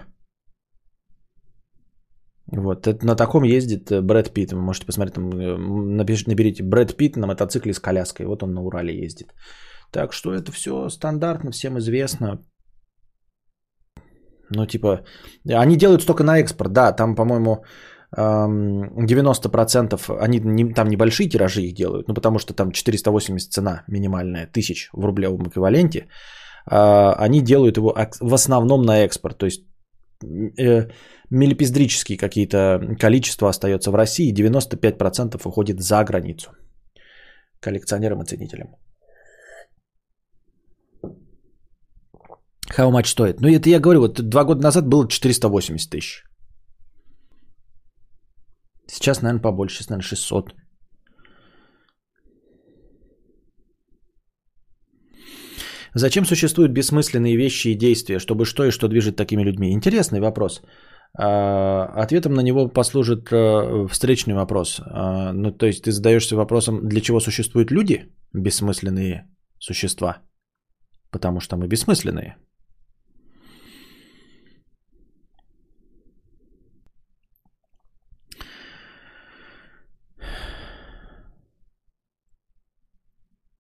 Вот, 2.48 2.88
это, 2.88 3.06
на 3.06 3.16
таком 3.16 3.44
ездит 3.44 3.92
э, 3.92 4.02
Брэд 4.02 4.34
Питт. 4.34 4.52
Вы 4.52 4.62
можете 4.62 4.86
посмотреть, 4.86 5.16
там, 5.16 5.98
напишите, 5.98 6.32
наберите 6.32 6.64
Брэд 6.64 6.98
Питт 6.98 7.18
на 7.18 7.28
мотоцикле 7.28 7.74
с 7.74 7.80
коляской. 7.80 8.26
Вот 8.26 8.44
он 8.44 8.54
на 8.54 8.62
Урале 8.62 8.94
ездит. 9.04 9.34
Так 9.92 10.14
что 10.14 10.34
это 10.34 10.52
все 10.52 10.90
стандартно, 10.90 11.52
всем 11.52 11.78
известно. 11.78 12.40
Ну, 14.50 14.66
типа, 14.66 15.06
они 15.50 15.78
делают 15.78 16.02
столько 16.02 16.24
на 16.24 16.40
экспорт, 16.40 16.72
да, 16.72 16.92
там, 16.92 17.16
по-моему, 17.16 17.64
90% 18.16 20.20
они 20.20 20.40
не, 20.40 20.74
там 20.74 20.88
небольшие 20.88 21.30
тиражи 21.30 21.62
их 21.62 21.74
делают, 21.74 22.08
ну, 22.08 22.14
потому 22.14 22.40
что 22.40 22.54
там 22.54 22.72
480 22.72 23.52
цена 23.52 23.84
минимальная, 23.88 24.48
тысяч 24.48 24.90
в 24.94 25.06
рублевом 25.06 25.48
эквиваленте. 25.48 26.08
А, 26.66 27.14
они 27.26 27.42
делают 27.42 27.78
его 27.78 27.94
в 28.22 28.34
основном 28.34 28.84
на 28.84 29.04
экспорт, 29.04 29.38
то 29.38 29.46
есть 29.46 29.64
э, 30.58 30.88
милипиздрические 31.30 32.18
какие-то 32.18 32.96
количества 33.00 33.50
остается 33.50 33.92
в 33.92 33.96
России, 33.96 34.34
95% 34.34 35.42
уходит 35.46 35.82
за 35.82 36.04
границу 36.04 36.52
коллекционерам 37.60 38.22
и 38.22 38.26
ценителям. 38.26 38.68
How 42.76 42.92
much 42.92 43.08
стоит? 43.08 43.42
Ну, 43.42 43.48
это 43.48 43.70
я 43.70 43.80
говорю, 43.80 44.02
вот 44.02 44.22
два 44.30 44.44
года 44.44 44.62
назад 44.62 44.88
было 44.88 45.08
480 45.08 45.90
тысяч. 45.90 46.24
Сейчас, 48.88 49.22
наверное, 49.22 49.42
побольше, 49.42 49.76
сейчас, 49.76 49.90
наверное, 49.90 50.08
600. 50.08 50.56
Зачем 55.94 56.26
существуют 56.26 56.72
бессмысленные 56.72 57.38
вещи 57.38 57.70
и 57.70 57.76
действия? 57.76 58.20
Чтобы 58.20 58.46
что 58.46 58.66
и 58.66 58.72
что 58.72 58.88
движет 58.88 59.16
такими 59.16 59.44
людьми? 59.44 59.72
Интересный 59.72 60.20
вопрос. 60.20 60.62
А, 61.18 61.86
ответом 62.04 62.34
на 62.34 62.42
него 62.42 62.68
послужит 62.68 63.32
э, 63.32 63.88
встречный 63.90 64.36
вопрос. 64.36 64.80
А, 64.80 65.34
ну, 65.34 65.52
то 65.52 65.66
есть 65.66 65.84
ты 65.84 65.92
задаешься 65.92 66.36
вопросом, 66.36 66.88
для 66.88 67.02
чего 67.02 67.20
существуют 67.20 67.72
люди, 67.72 68.12
бессмысленные 68.34 69.28
существа? 69.60 70.18
Потому 71.10 71.40
что 71.40 71.58
мы 71.58 71.68
бессмысленные. 71.68 72.36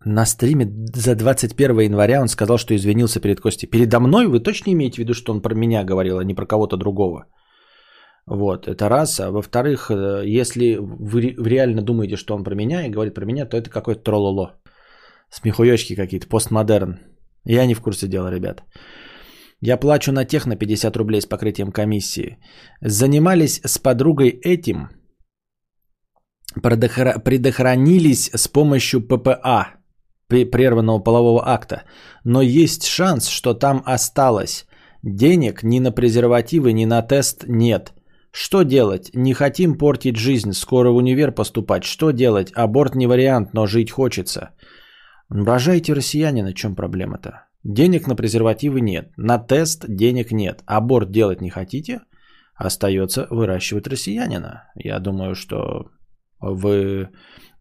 На 0.08 0.26
стриме 0.26 0.66
за 0.96 1.16
21 1.16 1.80
января 1.80 2.22
он 2.22 2.28
сказал, 2.28 2.58
что 2.58 2.74
извинился 2.74 3.20
перед 3.20 3.40
Костей. 3.40 3.70
Передо 3.70 4.00
мной 4.00 4.28
вы 4.28 4.40
точно 4.40 4.72
имеете 4.72 4.96
в 4.96 5.00
виду, 5.00 5.14
что 5.14 5.34
он 5.34 5.42
про 5.42 5.56
меня 5.56 5.84
говорил, 5.84 6.20
а 6.20 6.24
не 6.24 6.34
про 6.36 6.46
кого-то 6.46 6.78
другого? 6.78 7.26
Вот, 8.26 8.68
это 8.68 8.90
раз. 8.90 9.20
А 9.20 9.32
во-вторых, 9.32 9.90
э, 9.90 10.24
если 10.40 10.78
вы 10.80 11.36
реально 11.46 11.82
думаете, 11.82 12.18
что 12.18 12.36
он 12.36 12.44
про 12.44 12.56
меня 12.56 12.86
и 12.86 12.90
говорит 12.90 13.14
про 13.14 13.26
меня, 13.26 13.46
то 13.46 13.58
это 13.58 13.70
какой-то 13.70 14.02
трололо. 14.04 14.60
Смехуёчки 15.30 15.96
какие-то, 15.96 16.28
постмодерн. 16.28 17.00
Я 17.46 17.66
не 17.66 17.76
в 17.76 17.82
курсе 17.82 18.08
дела, 18.08 18.32
ребят. 18.32 18.64
Я 19.62 19.78
плачу 19.78 20.12
на 20.12 20.26
тех 20.26 20.46
на 20.46 20.56
50 20.56 20.98
рублей 20.98 21.22
с 21.22 21.26
покрытием 21.26 21.72
комиссии. 21.72 22.38
Занимались 22.82 23.62
с 23.66 23.78
подругой 23.80 24.30
этим, 24.30 24.90
предохранились 26.62 28.30
с 28.34 28.48
помощью 28.48 29.02
ППА, 29.02 29.77
прерванного 30.28 30.99
полового 30.99 31.48
акта, 31.48 31.84
но 32.24 32.41
есть 32.41 32.86
шанс, 32.86 33.28
что 33.28 33.54
там 33.54 33.82
осталось. 33.86 34.66
Денег 35.04 35.64
ни 35.64 35.80
на 35.80 35.91
презервативы, 35.91 36.74
ни 36.74 36.86
на 36.86 37.02
тест 37.02 37.45
нет. 37.48 37.94
Что 38.32 38.64
делать? 38.64 39.12
Не 39.16 39.34
хотим 39.34 39.78
портить 39.78 40.18
жизнь, 40.18 40.52
скоро 40.54 40.91
в 40.91 40.95
универ 40.95 41.32
поступать. 41.32 41.84
Что 41.84 42.12
делать? 42.12 42.52
Аборт 42.56 42.95
не 42.95 43.08
вариант, 43.08 43.54
но 43.54 43.68
жить 43.68 43.90
хочется. 43.91 44.49
Рожайте 45.30 45.94
россияне, 45.94 46.44
на 46.44 46.54
чем 46.54 46.76
проблема-то? 46.76 47.45
Денег 47.64 48.08
на 48.08 48.16
презервативы 48.16 48.82
нет, 48.82 49.12
на 49.18 49.40
тест 49.40 49.86
денег 49.88 50.32
нет. 50.32 50.62
Аборт 50.66 51.12
делать 51.12 51.41
не 51.41 51.49
хотите? 51.49 52.02
Остается 52.56 53.28
выращивать 53.30 53.88
россиянина. 53.88 54.72
Я 54.76 54.99
думаю, 54.99 55.36
что 55.36 55.90
вы 56.40 57.10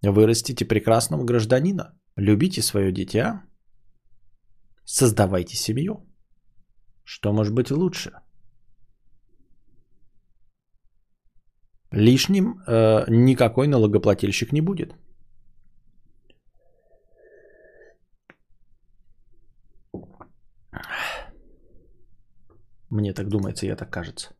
вырастите 0.02 0.64
прекрасного 0.64 1.24
гражданина. 1.24 1.94
Любите 2.16 2.62
свое 2.62 2.92
дитя, 2.92 3.42
создавайте 4.84 5.56
семью. 5.56 6.06
Что 7.04 7.32
может 7.32 7.54
быть 7.54 7.70
лучше? 7.70 8.10
Лишним 11.92 12.62
э, 12.66 13.04
никакой 13.08 13.68
налогоплательщик 13.68 14.52
не 14.52 14.62
будет. 14.62 14.94
Мне 22.90 23.12
так 23.12 23.28
думается, 23.28 23.66
я 23.66 23.76
так 23.76 23.90
кажется. 23.90 24.34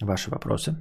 Ваши 0.00 0.30
вопросы? 0.30 0.76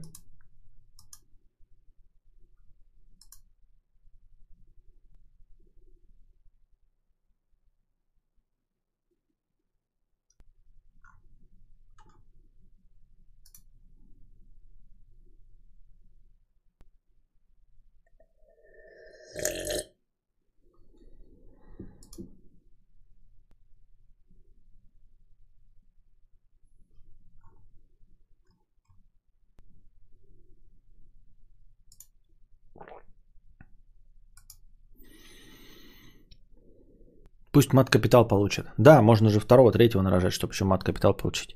Пусть 37.61 37.73
мат-капитал 37.73 38.27
получит. 38.27 38.65
Да, 38.77 39.01
можно 39.01 39.29
же 39.29 39.39
второго, 39.39 39.71
третьего 39.71 40.01
нарожать, 40.01 40.33
чтобы 40.33 40.53
еще 40.53 40.65
мат-капитал 40.65 41.13
получить. 41.13 41.55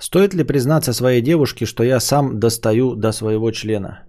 Стоит 0.00 0.34
ли 0.34 0.42
признаться 0.42 0.92
своей 0.92 1.22
девушке, 1.22 1.66
что 1.66 1.84
я 1.84 2.00
сам 2.00 2.40
достаю 2.40 2.96
до 2.96 3.12
своего 3.12 3.52
члена? 3.52 4.02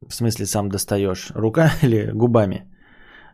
В 0.00 0.12
смысле 0.12 0.46
сам 0.46 0.68
достаешь? 0.68 1.30
Рука 1.34 1.70
или 1.82 2.10
губами? 2.12 2.68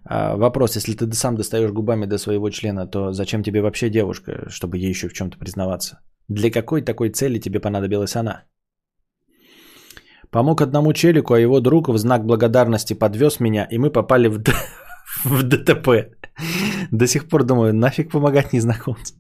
А, 0.04 0.36
вопрос, 0.36 0.76
если 0.76 0.92
ты 0.94 1.10
сам 1.14 1.34
достаешь 1.36 1.70
губами 1.70 2.04
до 2.06 2.18
своего 2.18 2.50
члена, 2.50 2.86
то 2.86 3.12
зачем 3.12 3.42
тебе 3.42 3.62
вообще 3.62 3.88
девушка, 3.88 4.50
чтобы 4.50 4.76
ей 4.76 4.90
еще 4.90 5.08
в 5.08 5.14
чем-то 5.14 5.38
признаваться? 5.38 5.98
Для 6.28 6.50
какой 6.50 6.82
такой 6.82 7.08
цели 7.08 7.40
тебе 7.40 7.58
понадобилась 7.58 8.14
она? 8.16 8.44
Помог 10.30 10.60
одному 10.60 10.92
челику, 10.92 11.34
а 11.34 11.40
его 11.40 11.60
друг 11.60 11.88
в 11.88 11.98
знак 11.98 12.24
благодарности 12.24 12.94
подвез 12.94 13.40
меня, 13.40 13.66
и 13.70 13.78
мы 13.78 13.90
попали 13.90 14.28
в, 14.28 14.38
Д... 14.38 14.52
в 15.24 15.42
ДТП. 15.42 15.88
До 16.90 17.06
сих 17.06 17.28
пор 17.28 17.44
думаю, 17.44 17.74
нафиг 17.74 18.10
помогать 18.10 18.52
незнакомцам. 18.52 19.16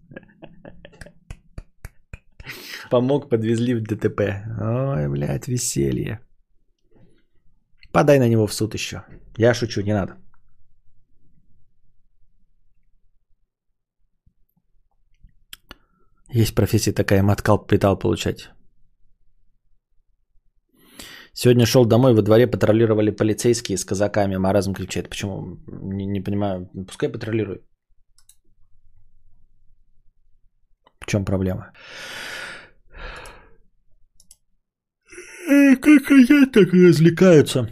Помог, 2.90 3.28
подвезли 3.28 3.74
в 3.74 3.82
ДТП. 3.82 4.20
Ой, 4.60 5.08
блядь, 5.08 5.48
веселье. 5.48 6.20
Подай 7.92 8.18
на 8.18 8.28
него 8.28 8.46
в 8.46 8.52
суд 8.52 8.74
еще. 8.74 9.02
Я 9.38 9.54
шучу, 9.54 9.82
не 9.82 9.94
надо. 9.94 10.16
Есть 16.30 16.54
профессия 16.54 16.92
такая, 16.92 17.22
маткал 17.22 17.58
питал 17.58 17.98
получать. 17.98 18.50
Сегодня 21.40 21.66
шел 21.66 21.86
домой, 21.86 22.14
во 22.14 22.22
дворе 22.22 22.48
патрулировали 22.48 23.12
полицейские 23.12 23.78
с 23.78 23.84
казаками. 23.84 24.36
Маразм 24.36 24.74
кричит. 24.74 25.08
Почему? 25.08 25.56
Не, 25.68 26.04
не 26.04 26.20
понимаю. 26.20 26.68
Пускай 26.86 27.08
патрулируют. 27.08 27.62
В 31.00 31.06
чем 31.06 31.24
проблема? 31.24 31.72
Как 35.80 36.06
хотят, 36.06 36.52
так 36.52 36.74
и 36.74 36.88
развлекаются. 36.88 37.68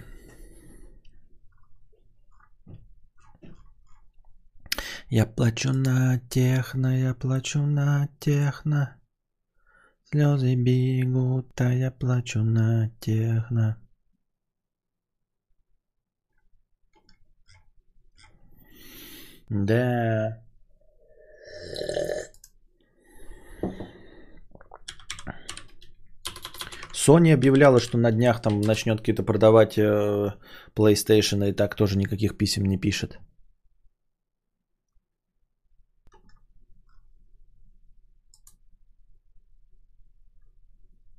Я 5.11 5.27
плачу 5.27 5.73
на 5.73 6.21
техно, 6.31 7.01
я 7.01 7.15
плачу 7.15 7.59
на 7.59 8.09
техно. 8.21 8.96
Слезы 10.11 10.55
бегут, 10.55 11.61
а 11.61 11.75
я 11.75 11.91
плачу 11.91 12.43
на 12.43 12.91
техно. 13.01 13.77
Да. 19.49 20.43
Sony 26.93 27.33
объявляла, 27.33 27.81
что 27.81 27.99
на 27.99 28.13
днях 28.13 28.43
там 28.43 28.61
начнет 28.61 28.99
какие-то 28.99 29.25
продавать 29.25 29.79
э, 29.79 30.33
PlayStation, 30.75 31.49
и 31.49 31.53
так 31.53 31.75
тоже 31.75 31.99
никаких 31.99 32.37
писем 32.37 32.67
не 32.67 32.79
пишет. 32.79 33.19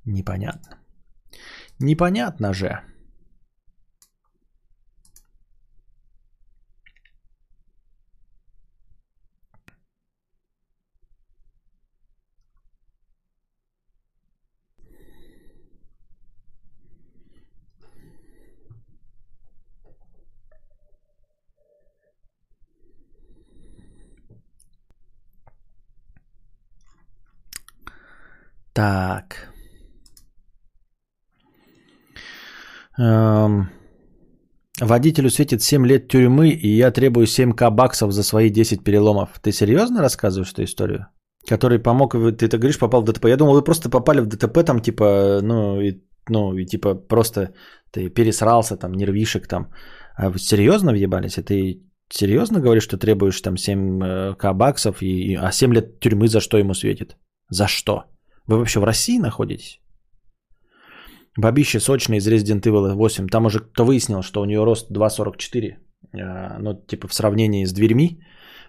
Непонятно. 0.08 0.78
Непонятно 1.78 2.54
же. 2.54 2.80
Так. 28.72 29.47
Эм, 32.98 33.70
водителю 34.80 35.30
светит 35.30 35.62
7 35.62 35.86
лет 35.86 36.08
тюрьмы, 36.08 36.50
и 36.50 36.68
я 36.68 36.90
требую 36.90 37.26
7к 37.26 37.70
баксов 37.70 38.12
за 38.12 38.22
свои 38.22 38.50
10 38.50 38.84
переломов. 38.84 39.28
Ты 39.40 39.52
серьезно 39.52 40.02
рассказываешь 40.02 40.52
эту 40.52 40.64
историю? 40.64 41.06
Который 41.48 41.78
помог, 41.78 42.12
ты 42.12 42.48
так 42.48 42.60
говоришь, 42.60 42.78
попал 42.78 43.02
в 43.02 43.04
ДТП. 43.04 43.26
Я 43.26 43.36
думал, 43.36 43.54
вы 43.54 43.64
просто 43.64 43.88
попали 43.88 44.20
в 44.20 44.26
ДТП, 44.26 44.64
там, 44.64 44.80
типа, 44.80 45.40
ну, 45.42 45.80
и, 45.80 46.02
ну, 46.28 46.58
и 46.58 46.66
типа, 46.66 46.94
просто 46.94 47.54
ты 47.92 48.08
пересрался, 48.10 48.76
там, 48.76 48.92
нервишек, 48.92 49.46
там. 49.46 49.68
А 50.16 50.30
вы 50.30 50.38
серьезно 50.38 50.92
въебались? 50.92 51.38
И 51.38 51.42
ты 51.42 51.82
серьезно 52.10 52.60
говоришь, 52.60 52.82
что 52.82 52.98
требуешь 52.98 53.40
там 53.40 53.54
7к 53.54 54.52
баксов, 54.54 55.02
и, 55.02 55.36
а 55.36 55.52
7 55.52 55.72
лет 55.72 56.00
тюрьмы 56.00 56.28
за 56.28 56.40
что 56.40 56.58
ему 56.58 56.74
светит? 56.74 57.16
За 57.50 57.68
что? 57.68 58.04
Вы 58.46 58.58
вообще 58.58 58.80
в 58.80 58.84
России 58.84 59.18
находитесь? 59.18 59.80
Бабище 61.36 61.80
сочный 61.80 62.18
из 62.18 62.28
Resident 62.28 62.62
Evil 62.62 62.94
8. 62.94 63.28
Там 63.28 63.46
уже 63.46 63.60
кто 63.60 63.84
выяснил, 63.84 64.22
что 64.22 64.40
у 64.40 64.44
нее 64.44 64.64
рост 64.64 64.90
2,44. 64.90 65.76
Э, 66.12 66.58
ну, 66.58 66.74
типа 66.74 67.08
в 67.08 67.14
сравнении 67.14 67.66
с 67.66 67.72
дверьми, 67.72 68.20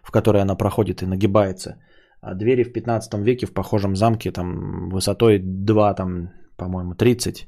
в 0.03 0.11
которые 0.11 0.41
она 0.41 0.55
проходит 0.55 1.01
и 1.01 1.05
нагибается. 1.05 1.75
А 2.21 2.35
двери 2.35 2.63
в 2.63 2.73
15 2.73 3.13
веке 3.25 3.45
в 3.45 3.53
похожем 3.53 3.95
замке 3.95 4.31
там 4.31 4.89
высотой 4.89 5.39
2, 5.39 5.93
там, 5.93 6.31
по-моему, 6.57 6.95
30. 6.95 7.47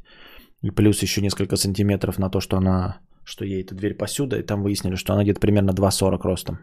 И 0.63 0.71
плюс 0.71 1.03
еще 1.03 1.21
несколько 1.21 1.55
сантиметров 1.55 2.19
на 2.19 2.29
то, 2.29 2.39
что 2.39 2.57
она, 2.57 2.99
что 3.23 3.45
ей 3.45 3.63
эта 3.63 3.75
дверь 3.75 3.97
посюда. 3.97 4.39
И 4.39 4.43
там 4.43 4.63
выяснили, 4.63 4.95
что 4.95 5.13
она 5.13 5.23
где-то 5.23 5.39
примерно 5.39 5.71
2,40 5.71 6.21
ростом. 6.23 6.59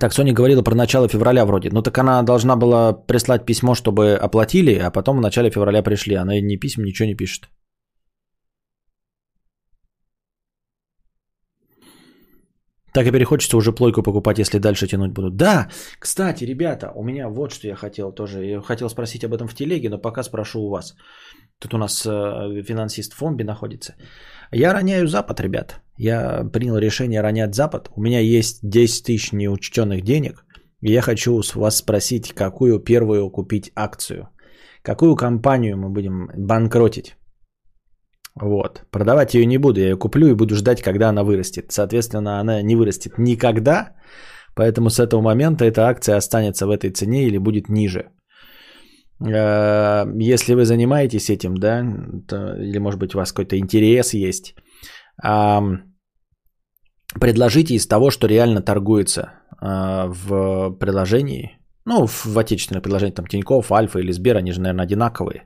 Так, 0.00 0.12
Соня 0.12 0.32
говорила 0.32 0.62
про 0.62 0.74
начало 0.74 1.08
февраля 1.08 1.44
вроде. 1.44 1.70
Ну 1.70 1.82
так 1.82 1.98
она 1.98 2.22
должна 2.22 2.56
была 2.56 2.92
прислать 2.92 3.44
письмо, 3.44 3.74
чтобы 3.74 4.14
оплатили, 4.14 4.74
а 4.74 4.90
потом 4.90 5.18
в 5.18 5.20
начале 5.20 5.50
февраля 5.50 5.82
пришли. 5.82 6.14
Она 6.14 6.40
ни 6.40 6.56
писем, 6.56 6.84
ничего 6.84 7.08
не 7.08 7.16
пишет. 7.16 7.48
Так 12.94 13.06
и 13.06 13.10
перехочется 13.10 13.56
уже 13.56 13.72
плойку 13.72 14.02
покупать, 14.02 14.38
если 14.38 14.58
дальше 14.58 14.86
тянуть 14.86 15.12
будут. 15.12 15.36
Да, 15.36 15.68
кстати, 15.98 16.44
ребята, 16.44 16.92
у 16.94 17.02
меня 17.02 17.28
вот 17.28 17.52
что 17.52 17.66
я 17.66 17.74
хотел 17.74 18.12
тоже. 18.12 18.44
Я 18.44 18.60
хотел 18.60 18.90
спросить 18.90 19.24
об 19.24 19.32
этом 19.32 19.48
в 19.48 19.54
телеге, 19.54 19.88
но 19.88 19.98
пока 19.98 20.22
спрошу 20.22 20.60
у 20.60 20.70
вас. 20.70 20.94
Тут 21.58 21.74
у 21.74 21.78
нас 21.78 22.06
э, 22.06 22.62
финансист 22.64 23.14
Фомби 23.14 23.44
находится. 23.44 23.94
Я 24.50 24.74
роняю 24.74 25.06
Запад, 25.06 25.40
ребят. 25.40 25.80
Я 26.02 26.44
принял 26.52 26.78
решение 26.78 27.22
ронять 27.22 27.54
Запад. 27.54 27.88
У 27.96 28.00
меня 28.00 28.18
есть 28.18 28.58
10 28.62 29.04
тысяч 29.04 29.32
неучтенных 29.32 30.02
денег. 30.02 30.44
И 30.80 30.92
я 30.92 31.00
хочу 31.00 31.42
с 31.42 31.54
вас 31.54 31.76
спросить, 31.76 32.32
какую 32.34 32.80
первую 32.80 33.30
купить 33.30 33.70
акцию. 33.76 34.28
Какую 34.82 35.14
компанию 35.14 35.76
мы 35.76 35.90
будем 35.90 36.28
банкротить. 36.36 37.16
Вот. 38.40 38.82
Продавать 38.90 39.34
ее 39.34 39.46
не 39.46 39.58
буду. 39.58 39.78
Я 39.78 39.90
ее 39.90 39.96
куплю 39.96 40.26
и 40.26 40.34
буду 40.34 40.56
ждать, 40.56 40.82
когда 40.82 41.08
она 41.08 41.22
вырастет. 41.22 41.66
Соответственно, 41.70 42.40
она 42.40 42.62
не 42.62 42.74
вырастет 42.74 43.12
никогда. 43.18 43.94
Поэтому 44.56 44.90
с 44.90 44.98
этого 44.98 45.20
момента 45.20 45.64
эта 45.64 45.86
акция 45.86 46.16
останется 46.16 46.66
в 46.66 46.70
этой 46.70 46.90
цене 46.90 47.28
или 47.28 47.38
будет 47.38 47.68
ниже. 47.68 48.10
Э, 49.24 50.04
если 50.32 50.54
вы 50.54 50.64
занимаетесь 50.64 51.30
этим, 51.30 51.54
да, 51.54 51.86
то, 52.26 52.56
или 52.60 52.78
может 52.78 52.98
быть 52.98 53.14
у 53.14 53.18
вас 53.18 53.32
какой-то 53.32 53.56
интерес 53.56 54.14
есть, 54.14 54.56
предложите 57.20 57.74
из 57.74 57.86
того, 57.86 58.10
что 58.10 58.26
реально 58.26 58.62
торгуется 58.62 59.32
э, 59.60 60.06
в 60.06 60.70
приложении, 60.78 61.58
ну, 61.84 62.06
в 62.06 62.38
отечественных 62.38 62.82
приложениях, 62.82 63.14
там, 63.14 63.26
Тинькофф, 63.26 63.72
Альфа 63.72 63.98
или 63.98 64.12
Сбер, 64.12 64.36
они 64.36 64.52
же, 64.52 64.60
наверное, 64.60 64.84
одинаковые. 64.84 65.44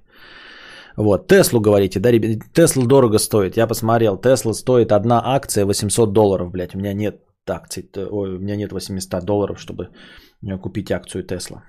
Вот, 0.96 1.28
Теслу 1.28 1.60
говорите, 1.60 2.00
да, 2.00 2.10
ребят, 2.10 2.42
Тесла 2.54 2.86
дорого 2.86 3.18
стоит. 3.18 3.56
Я 3.56 3.66
посмотрел, 3.66 4.16
Тесла 4.16 4.54
стоит 4.54 4.92
одна 4.92 5.20
акция 5.24 5.66
800 5.66 6.12
долларов, 6.12 6.50
блядь. 6.50 6.74
У 6.74 6.78
меня 6.78 6.94
нет 6.94 7.20
акций, 7.46 7.88
ой, 7.94 8.36
у 8.36 8.38
меня 8.38 8.56
нет 8.56 8.72
800 8.72 9.24
долларов, 9.24 9.60
чтобы 9.60 9.88
э, 10.42 10.58
купить 10.58 10.90
акцию 10.90 11.24
Тесла. 11.24 11.64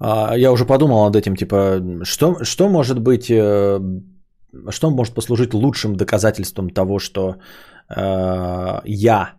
Я 0.00 0.52
уже 0.52 0.64
подумал 0.64 1.04
над 1.04 1.16
этим, 1.16 1.36
типа, 1.36 1.80
что, 2.04 2.44
что 2.44 2.68
может 2.68 2.98
быть, 3.00 3.30
э, 3.30 3.80
что 4.70 4.90
может 4.90 5.14
послужить 5.14 5.54
лучшим 5.54 5.96
доказательством 5.96 6.70
того, 6.70 6.98
что 6.98 7.36
э, 7.96 8.80
я 8.84 9.34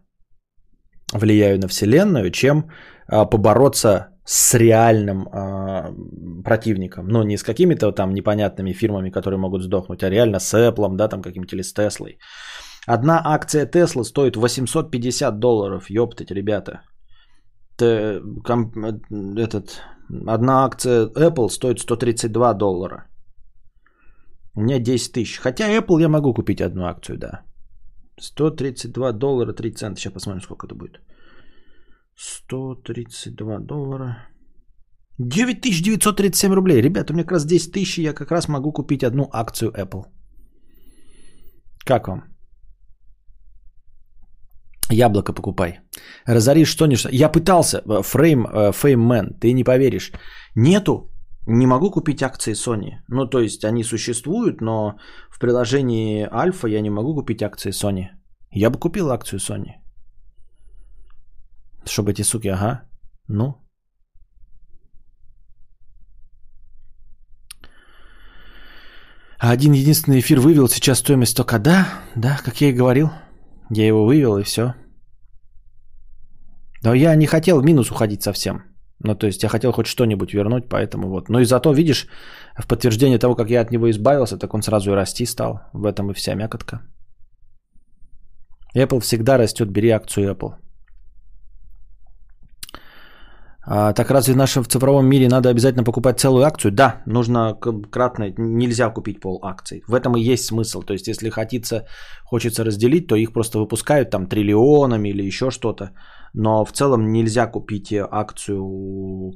влияю 1.13 1.59
на 1.59 1.67
Вселенную, 1.67 2.31
чем 2.31 2.69
э, 3.07 3.29
побороться 3.29 4.07
с 4.25 4.57
реальным 4.57 5.27
э, 5.27 6.43
противником. 6.43 7.07
Ну, 7.07 7.23
не 7.23 7.37
с 7.37 7.43
какими-то 7.43 7.91
там 7.91 8.13
непонятными 8.13 8.73
фирмами, 8.73 9.11
которые 9.11 9.39
могут 9.39 9.63
сдохнуть, 9.63 10.03
а 10.03 10.09
реально 10.09 10.39
с 10.39 10.53
Apple, 10.53 10.95
да, 10.95 11.07
там 11.07 11.21
каким-то 11.21 11.55
или 11.55 11.63
с 11.63 11.73
Теслой. 11.73 12.17
Одна 12.87 13.21
акция 13.23 13.65
Tesla 13.65 14.03
стоит 14.03 14.35
850 14.35 15.39
долларов, 15.39 15.89
ёптать, 15.89 16.31
ребята. 16.31 16.81
Т, 17.77 18.21
ком, 18.43 18.71
этот, 19.37 19.81
Одна 20.27 20.65
акция 20.65 21.07
Apple 21.07 21.49
стоит 21.49 21.79
132 21.79 22.53
доллара. 22.53 23.07
У 24.55 24.61
меня 24.61 24.79
10 24.79 25.13
тысяч. 25.13 25.39
Хотя 25.39 25.69
Apple 25.69 26.01
я 26.01 26.09
могу 26.09 26.33
купить 26.33 26.61
одну 26.61 26.83
акцию, 26.85 27.17
да. 27.17 27.41
132 28.19 29.11
доллара 29.13 29.53
3 29.53 29.71
цента. 29.71 29.99
Сейчас 29.99 30.13
посмотрим, 30.13 30.41
сколько 30.41 30.67
это 30.67 30.75
будет. 30.75 31.01
132 32.15 33.59
доллара. 33.59 34.27
9937 35.17 36.53
рублей. 36.53 36.81
Ребята, 36.81 37.13
у 37.13 37.15
меня 37.15 37.23
как 37.23 37.33
раз 37.33 37.45
10 37.45 37.71
тысяч, 37.71 37.99
я 37.99 38.13
как 38.13 38.31
раз 38.31 38.47
могу 38.47 38.73
купить 38.73 39.03
одну 39.03 39.29
акцию 39.31 39.71
Apple. 39.71 40.05
Как 41.85 42.07
вам? 42.07 42.30
Яблоко 44.91 45.33
покупай. 45.33 45.79
Разоришь 46.27 46.69
что-нибудь. 46.69 47.07
Я 47.11 47.29
пытался. 47.29 47.81
Э, 47.85 48.01
фрейм, 48.03 48.45
э, 48.45 48.71
фейммен, 48.73 49.33
ты 49.39 49.53
не 49.53 49.63
поверишь. 49.63 50.11
Нету. 50.55 51.09
Не 51.47 51.65
могу 51.65 51.91
купить 51.91 52.21
акции 52.21 52.53
Sony. 52.53 52.99
Ну, 53.07 53.25
то 53.25 53.39
есть 53.39 53.63
они 53.65 53.83
существуют, 53.83 54.61
но 54.61 54.97
в 55.29 55.39
приложении 55.39 56.27
Альфа 56.31 56.67
я 56.67 56.81
не 56.81 56.89
могу 56.89 57.15
купить 57.15 57.41
акции 57.41 57.71
Sony. 57.71 58.09
Я 58.51 58.69
бы 58.69 58.77
купил 58.79 59.11
акцию 59.11 59.39
Sony. 59.39 59.81
Чтобы 61.85 62.11
эти 62.11 62.23
суки, 62.23 62.49
ага. 62.49 62.83
Ну. 63.27 63.55
Один 69.39 69.73
единственный 69.73 70.19
эфир 70.19 70.39
вывел 70.39 70.69
сейчас 70.69 70.99
стоимость 70.99 71.35
только, 71.35 71.57
да, 71.57 71.87
да, 72.15 72.37
как 72.43 72.61
я 72.61 72.69
и 72.69 72.73
говорил. 72.73 73.09
Я 73.71 73.87
его 73.87 74.05
вывел 74.05 74.37
и 74.37 74.43
все. 74.43 74.75
Но 76.83 76.93
я 76.93 77.15
не 77.15 77.27
хотел 77.27 77.59
в 77.59 77.65
минус 77.65 77.91
уходить 77.91 78.23
совсем. 78.23 78.63
Ну, 79.03 79.15
то 79.15 79.27
есть 79.27 79.43
я 79.43 79.49
хотел 79.49 79.71
хоть 79.71 79.87
что-нибудь 79.87 80.33
вернуть, 80.33 80.69
поэтому 80.69 81.09
вот. 81.09 81.29
Но 81.29 81.39
и 81.39 81.45
зато, 81.45 81.73
видишь, 81.73 82.07
в 82.57 82.67
подтверждение 82.67 83.19
того, 83.19 83.35
как 83.35 83.49
я 83.49 83.61
от 83.61 83.71
него 83.71 83.89
избавился, 83.89 84.37
так 84.37 84.53
он 84.53 84.61
сразу 84.61 84.91
и 84.91 84.95
расти 84.95 85.25
стал. 85.25 85.59
В 85.73 85.85
этом 85.85 86.11
и 86.11 86.13
вся 86.13 86.35
мякотка. 86.35 86.81
Apple 88.75 88.99
всегда 88.99 89.37
растет, 89.37 89.69
бери 89.69 89.89
акцию 89.89 90.31
Apple. 90.31 90.53
А, 93.63 93.93
так 93.93 94.09
разве 94.09 94.33
в 94.33 94.37
нашем 94.37 94.65
цифровом 94.65 95.05
мире 95.05 95.27
надо 95.27 95.49
обязательно 95.49 95.83
покупать 95.83 96.19
целую 96.19 96.45
акцию? 96.45 96.71
Да, 96.71 97.01
нужно 97.05 97.55
кратно, 97.91 98.33
нельзя 98.37 98.89
купить 98.89 99.19
пол 99.19 99.39
акций. 99.43 99.83
В 99.87 99.93
этом 99.93 100.15
и 100.17 100.33
есть 100.33 100.45
смысл. 100.45 100.81
То 100.81 100.93
есть, 100.93 101.07
если 101.07 101.29
хотится, 101.29 101.85
хочется 102.23 102.63
разделить, 102.63 103.07
то 103.07 103.15
их 103.15 103.33
просто 103.33 103.59
выпускают 103.59 104.09
там 104.09 104.27
триллионами 104.27 105.09
или 105.09 105.23
еще 105.23 105.51
что-то. 105.51 105.91
Но 106.33 106.65
в 106.65 106.71
целом 106.71 107.11
нельзя 107.11 107.47
купить 107.47 107.93
акцию 107.93 109.33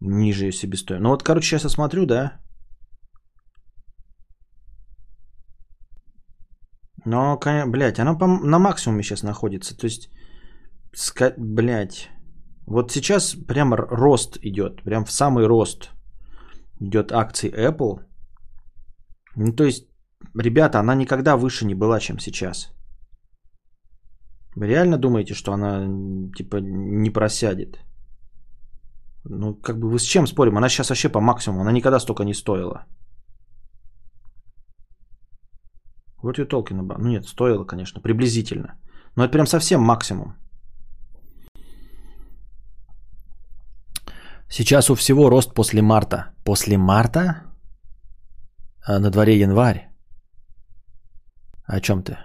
ниже 0.00 0.52
себестоимости. 0.52 1.02
Ну 1.02 1.10
вот, 1.10 1.22
короче, 1.22 1.46
сейчас 1.48 1.64
я 1.64 1.70
смотрю, 1.70 2.06
да. 2.06 2.40
Но, 7.06 7.38
блядь, 7.66 7.98
она 7.98 8.16
на 8.18 8.58
максимуме 8.58 9.02
сейчас 9.02 9.22
находится. 9.22 9.76
То 9.76 9.86
есть, 9.86 10.10
блядь, 11.38 12.10
вот 12.66 12.92
сейчас 12.92 13.34
прямо 13.48 13.76
рост 13.76 14.38
идет, 14.42 14.82
прям 14.82 15.04
в 15.04 15.10
самый 15.10 15.46
рост 15.46 15.90
идет 16.80 17.12
акции 17.12 17.50
Apple. 17.50 18.04
Ну, 19.36 19.52
то 19.52 19.64
есть, 19.64 19.88
ребята, 20.34 20.80
она 20.80 20.94
никогда 20.94 21.36
выше 21.36 21.64
не 21.64 21.74
была, 21.74 22.00
чем 22.00 22.18
сейчас. 22.18 22.72
Вы 24.56 24.66
реально 24.66 24.98
думаете, 24.98 25.34
что 25.34 25.52
она 25.52 25.86
типа 26.36 26.56
не 26.60 27.10
просядет? 27.10 27.78
Ну, 29.24 29.54
как 29.54 29.78
бы 29.78 29.88
вы 29.88 29.98
с 29.98 30.02
чем 30.02 30.26
спорим? 30.26 30.56
Она 30.56 30.68
сейчас 30.68 30.88
вообще 30.88 31.08
по 31.08 31.20
максимуму. 31.20 31.60
Она 31.60 31.72
никогда 31.72 32.00
столько 32.00 32.24
не 32.24 32.34
стоила. 32.34 32.86
Вот 36.22 36.38
you 36.38 36.46
talking 36.46 36.80
about. 36.80 36.98
Ну 36.98 37.08
нет, 37.08 37.26
стоило, 37.26 37.64
конечно, 37.64 38.00
приблизительно. 38.00 38.78
Но 39.16 39.24
это 39.24 39.32
прям 39.32 39.46
совсем 39.46 39.80
максимум. 39.80 40.34
Сейчас 44.48 44.90
у 44.90 44.94
всего 44.94 45.30
рост 45.30 45.54
после 45.54 45.82
марта. 45.82 46.34
После 46.44 46.76
марта? 46.76 47.44
А 48.84 48.98
на 48.98 49.10
дворе 49.10 49.38
январь. 49.38 49.90
О 51.66 51.80
чем 51.80 52.02
ты? 52.02 52.16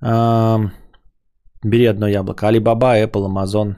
Бери 0.00 1.86
одно 1.86 2.06
яблоко. 2.08 2.46
Alibaba, 2.46 3.02
Apple, 3.02 3.26
Amazon. 3.26 3.76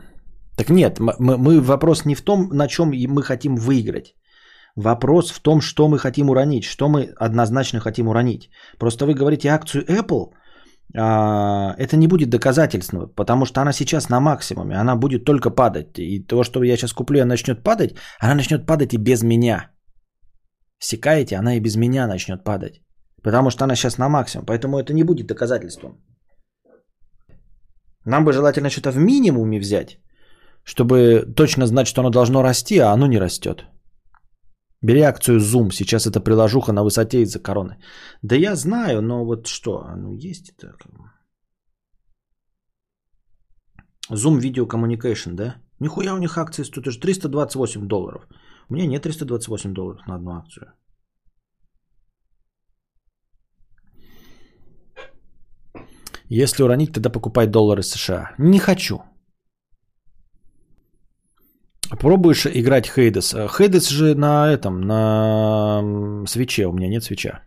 Так 0.57 0.69
нет, 0.71 0.99
мы, 1.01 1.39
мы 1.39 1.61
вопрос 1.61 2.05
не 2.05 2.15
в 2.15 2.23
том, 2.23 2.49
на 2.53 2.69
чем 2.69 2.89
мы 2.89 3.23
хотим 3.23 3.57
выиграть. 3.57 4.15
Вопрос 4.77 5.31
в 5.31 5.41
том, 5.41 5.61
что 5.61 5.89
мы 5.89 5.99
хотим 5.99 6.29
уронить, 6.29 6.65
что 6.65 6.89
мы 6.89 7.13
однозначно 7.17 7.81
хотим 7.81 8.09
уронить. 8.09 8.51
Просто 8.79 9.07
вы 9.07 9.15
говорите 9.15 9.49
акцию 9.49 9.85
Apple, 9.85 10.33
а, 10.97 11.75
это 11.79 11.97
не 11.97 12.09
будет 12.09 12.31
доказательством, 12.31 13.09
потому 13.17 13.47
что 13.47 13.61
она 13.61 13.73
сейчас 13.73 14.09
на 14.09 14.21
максимуме, 14.21 14.77
она 14.77 14.97
будет 14.97 15.25
только 15.25 15.51
падать. 15.51 15.99
И 15.99 16.27
то, 16.27 16.45
что 16.45 16.63
я 16.63 16.77
сейчас 16.77 16.93
куплю, 16.93 17.21
она 17.21 17.31
начнет 17.31 17.63
падать, 17.63 17.95
она 18.19 18.35
начнет 18.35 18.67
падать 18.67 18.95
и 18.95 18.99
без 18.99 19.23
меня. 19.23 19.71
Секаете, 20.79 21.37
она 21.37 21.57
и 21.57 21.61
без 21.61 21.77
меня 21.77 22.07
начнет 22.07 22.45
падать. 22.45 22.83
Потому 23.23 23.51
что 23.51 23.65
она 23.65 23.75
сейчас 23.75 23.99
на 23.99 24.09
максимум. 24.09 24.47
Поэтому 24.47 24.79
это 24.79 24.95
не 24.95 25.05
будет 25.05 25.27
доказательством. 25.27 25.99
Нам 28.05 28.25
бы 28.25 28.33
желательно 28.33 28.71
что-то 28.71 28.91
в 28.91 28.97
минимуме 28.97 29.59
взять, 29.59 29.99
чтобы 30.65 31.25
точно 31.37 31.67
знать, 31.67 31.87
что 31.87 32.01
оно 32.01 32.11
должно 32.11 32.43
расти, 32.43 32.79
а 32.79 32.93
оно 32.93 33.07
не 33.07 33.19
растет. 33.19 33.67
Бери 34.83 35.01
акцию 35.01 35.41
Zoom, 35.41 35.71
сейчас 35.73 36.07
это 36.07 36.21
приложуха 36.21 36.73
на 36.73 36.83
высоте 36.83 37.21
из-за 37.21 37.39
короны. 37.39 37.77
Да 38.23 38.37
я 38.37 38.57
знаю, 38.57 39.03
но 39.03 39.25
вот 39.25 39.47
что, 39.47 39.85
ну 39.97 40.15
есть 40.15 40.53
это. 40.57 40.75
Zoom 44.11 44.41
Video 44.41 44.67
Communication, 44.67 45.35
да? 45.35 45.57
Нихуя 45.79 46.15
у 46.15 46.19
них 46.19 46.39
акции 46.39 46.65
стоят 46.65 46.87
уже 46.87 46.99
328 46.99 47.87
долларов. 47.87 48.27
У 48.69 48.75
меня 48.75 48.87
нет 48.87 49.03
328 49.03 49.75
долларов 49.75 50.07
на 50.07 50.15
одну 50.15 50.31
акцию. 50.33 50.73
Если 56.33 56.63
уронить, 56.63 56.93
тогда 56.93 57.11
покупай 57.11 57.49
доллары 57.49 57.83
США. 57.83 58.35
Не 58.39 58.61
хочу. 58.61 59.03
Пробуешь 61.99 62.47
играть 62.47 62.87
Хейдес. 62.87 63.35
Хейдес 63.35 63.89
же 63.89 64.15
на 64.15 64.49
этом, 64.49 64.81
на 64.81 65.83
свече. 66.27 66.67
У 66.67 66.73
меня 66.73 66.89
нет 66.89 67.03
свеча. 67.03 67.43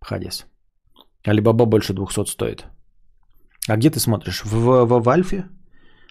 Хадис. 0.00 0.46
Алибаба 1.26 1.66
больше 1.66 1.94
200 1.94 2.30
стоит. 2.30 2.66
А 3.68 3.76
где 3.76 3.90
ты 3.90 3.98
смотришь? 3.98 4.44
В, 4.44 4.86
в, 4.86 5.02
в 5.02 5.08
Альфе? 5.08 5.48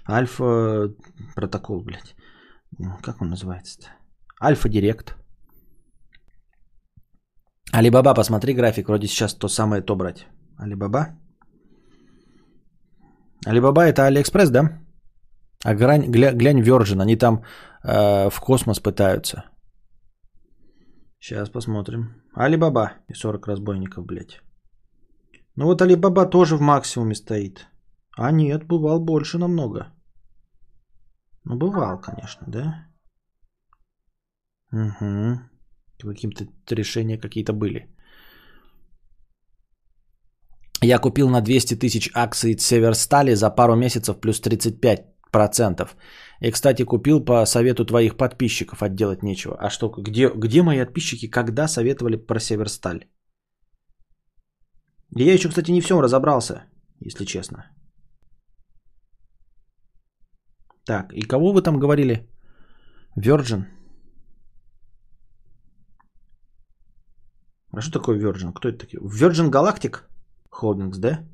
Альфа 0.10 0.94
протокол, 1.36 1.82
блядь. 1.86 2.16
Как 3.02 3.22
он 3.22 3.30
называется-то? 3.30 3.88
Альфа 4.42 4.68
Директ. 4.68 5.16
Алибаба, 7.72 8.14
посмотри 8.14 8.54
график. 8.54 8.88
Вроде 8.88 9.08
сейчас 9.08 9.34
то 9.34 9.48
самое 9.48 9.82
то 9.82 9.96
брать. 9.96 10.28
Алибаба? 10.58 11.23
Алибаба 13.46 13.84
это 13.84 14.06
Алиэкспресс, 14.06 14.50
да? 14.50 14.80
А 15.64 15.76
глянь, 15.76 16.12
гля, 16.12 16.34
глянь 16.34 16.62
Virgin, 16.62 17.02
они 17.02 17.16
там 17.16 17.44
э, 17.84 18.30
в 18.30 18.40
космос 18.40 18.80
пытаются. 18.80 19.44
Сейчас 21.20 21.50
посмотрим. 21.50 22.22
Алибаба 22.34 22.94
и 23.08 23.14
40 23.14 23.48
разбойников, 23.48 24.06
блядь. 24.06 24.42
Ну 25.56 25.66
вот 25.66 25.82
Алибаба 25.82 26.26
тоже 26.26 26.56
в 26.58 26.62
максимуме 26.62 27.16
стоит. 27.16 27.68
А 28.18 28.32
нет, 28.32 28.66
бывал 28.66 29.00
больше 29.00 29.38
намного. 29.38 29.94
Ну, 31.46 31.58
бывал, 31.58 32.00
конечно, 32.02 32.48
да? 32.48 32.88
Угу. 34.72 35.40
Какие-то 36.00 36.76
решения 36.76 37.18
какие-то 37.18 37.54
были. 37.54 37.93
Я 40.84 41.00
купил 41.00 41.30
на 41.30 41.42
200 41.42 41.76
тысяч 41.76 42.10
акций 42.14 42.58
Северстали 42.60 43.36
за 43.36 43.50
пару 43.50 43.76
месяцев 43.76 44.20
плюс 44.20 44.42
35 44.42 45.06
процентов. 45.32 45.96
И, 46.42 46.52
кстати, 46.52 46.84
купил 46.84 47.24
по 47.26 47.46
совету 47.46 47.86
твоих 47.86 48.18
подписчиков, 48.18 48.84
отделать 48.84 49.24
нечего. 49.24 49.56
А 49.60 49.70
что, 49.70 49.90
где, 49.90 50.30
где 50.36 50.62
мои 50.62 50.80
подписчики, 50.80 51.30
когда 51.30 51.68
советовали 51.68 52.18
про 52.18 52.40
Северсталь? 52.40 53.06
Я 55.16 55.34
еще, 55.34 55.48
кстати, 55.50 55.72
не 55.72 55.82
всем 55.82 56.02
разобрался, 56.02 56.66
если 57.00 57.26
честно. 57.26 57.66
Так, 60.86 61.14
и 61.14 61.22
кого 61.22 61.54
вы 61.54 61.62
там 61.62 61.80
говорили? 61.80 62.28
Virgin? 63.18 63.64
А 67.72 67.82
что 67.82 68.00
такое 68.00 68.20
Virgin? 68.20 68.52
Кто 68.54 68.68
это 68.68 68.80
такие? 68.80 69.00
Virgin 69.02 69.50
Galactic 69.50 70.02
Holdings, 70.62 71.00
да? 71.00 71.28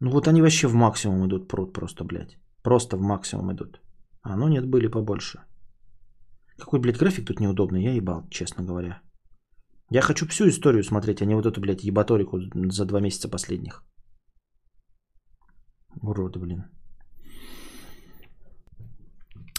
Ну 0.00 0.10
вот 0.10 0.28
они 0.28 0.42
вообще 0.42 0.68
в 0.68 0.74
максимум 0.74 1.26
идут 1.26 1.48
пруд 1.48 1.72
просто, 1.72 2.04
блядь. 2.04 2.38
Просто 2.62 2.96
в 2.96 3.00
максимум 3.00 3.52
идут. 3.52 3.80
А 4.22 4.36
ну 4.36 4.48
нет, 4.48 4.66
были 4.66 4.88
побольше. 4.88 5.40
Какой, 6.58 6.80
блядь, 6.80 6.98
график 6.98 7.26
тут 7.26 7.40
неудобный, 7.40 7.82
я 7.82 7.94
ебал, 7.94 8.28
честно 8.30 8.64
говоря. 8.64 9.00
Я 9.90 10.02
хочу 10.02 10.26
всю 10.26 10.48
историю 10.48 10.84
смотреть, 10.84 11.22
а 11.22 11.26
не 11.26 11.34
вот 11.34 11.46
эту, 11.46 11.60
блядь, 11.60 11.84
ебаторику 11.84 12.38
за 12.72 12.86
два 12.86 13.00
месяца 13.00 13.28
последних. 13.28 13.82
Уроды, 16.02 16.38
блин. 16.38 16.64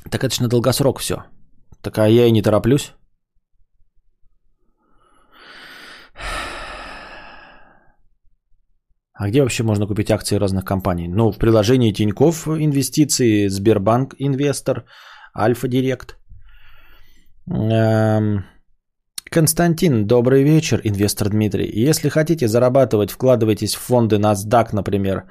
Так 0.09 0.23
это 0.23 0.35
ж 0.35 0.39
на 0.39 0.47
долгосрок 0.47 0.99
все. 0.99 1.25
Так 1.81 1.97
а 1.97 2.07
я 2.07 2.25
и 2.25 2.31
не 2.31 2.41
тороплюсь. 2.41 2.93
А 9.21 9.27
где 9.27 9.41
вообще 9.41 9.63
можно 9.63 9.87
купить 9.87 10.09
акции 10.09 10.39
разных 10.39 10.65
компаний? 10.65 11.07
Ну, 11.07 11.31
в 11.31 11.37
приложении 11.37 11.93
Тиньков 11.93 12.47
инвестиции, 12.47 13.49
Сбербанк 13.49 14.15
инвестор, 14.17 14.85
Альфа 15.37 15.67
Директ. 15.67 16.17
Эм... 17.47 18.43
Константин, 19.29 20.07
добрый 20.07 20.43
вечер, 20.43 20.81
инвестор 20.83 21.29
Дмитрий. 21.29 21.69
Если 21.89 22.09
хотите 22.09 22.47
зарабатывать, 22.47 23.11
вкладывайтесь 23.11 23.75
в 23.75 23.79
фонды 23.79 24.15
NASDAQ, 24.15 24.73
например. 24.73 25.29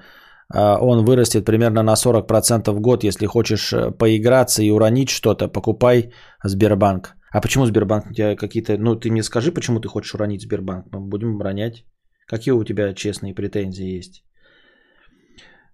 Э, 0.55 0.77
он 0.81 1.05
вырастет 1.05 1.45
примерно 1.45 1.83
на 1.83 1.95
40% 1.97 2.71
в 2.71 2.81
год. 2.81 3.03
Если 3.03 3.27
хочешь 3.27 3.73
э, 3.73 3.91
поиграться 3.91 4.63
и 4.63 4.71
уронить 4.71 5.09
что-то, 5.09 5.49
покупай 5.49 6.13
Сбербанк. 6.45 7.17
А 7.33 7.41
почему 7.41 7.67
Сбербанк 7.67 8.11
у 8.11 8.15
тебя 8.15 8.37
какие-то... 8.37 8.79
Ну, 8.79 8.95
ты 8.95 9.11
мне 9.11 9.25
скажи, 9.25 9.51
почему 9.51 9.81
ты 9.81 9.89
хочешь 9.89 10.15
уронить 10.15 10.43
Сбербанк. 10.43 10.87
Мы 10.93 11.01
будем 11.01 11.35
оборонять. 11.35 11.85
Какие 12.31 12.53
у 12.53 12.65
тебя 12.65 12.95
честные 12.95 13.35
претензии 13.35 13.99
есть? 13.99 14.23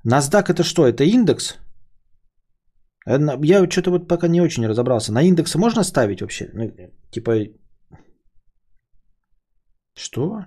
NASDAQ 0.06 0.50
это 0.50 0.62
что? 0.62 0.86
Это 0.86 1.04
индекс? 1.04 1.58
Я 3.06 3.70
что-то 3.70 3.90
вот 3.90 4.08
пока 4.08 4.28
не 4.28 4.40
очень 4.40 4.66
разобрался. 4.66 5.12
На 5.12 5.22
индексы 5.22 5.58
можно 5.58 5.84
ставить 5.84 6.22
вообще? 6.22 6.48
Ну, 6.54 6.72
типа... 7.10 7.32
Что? 9.94 10.46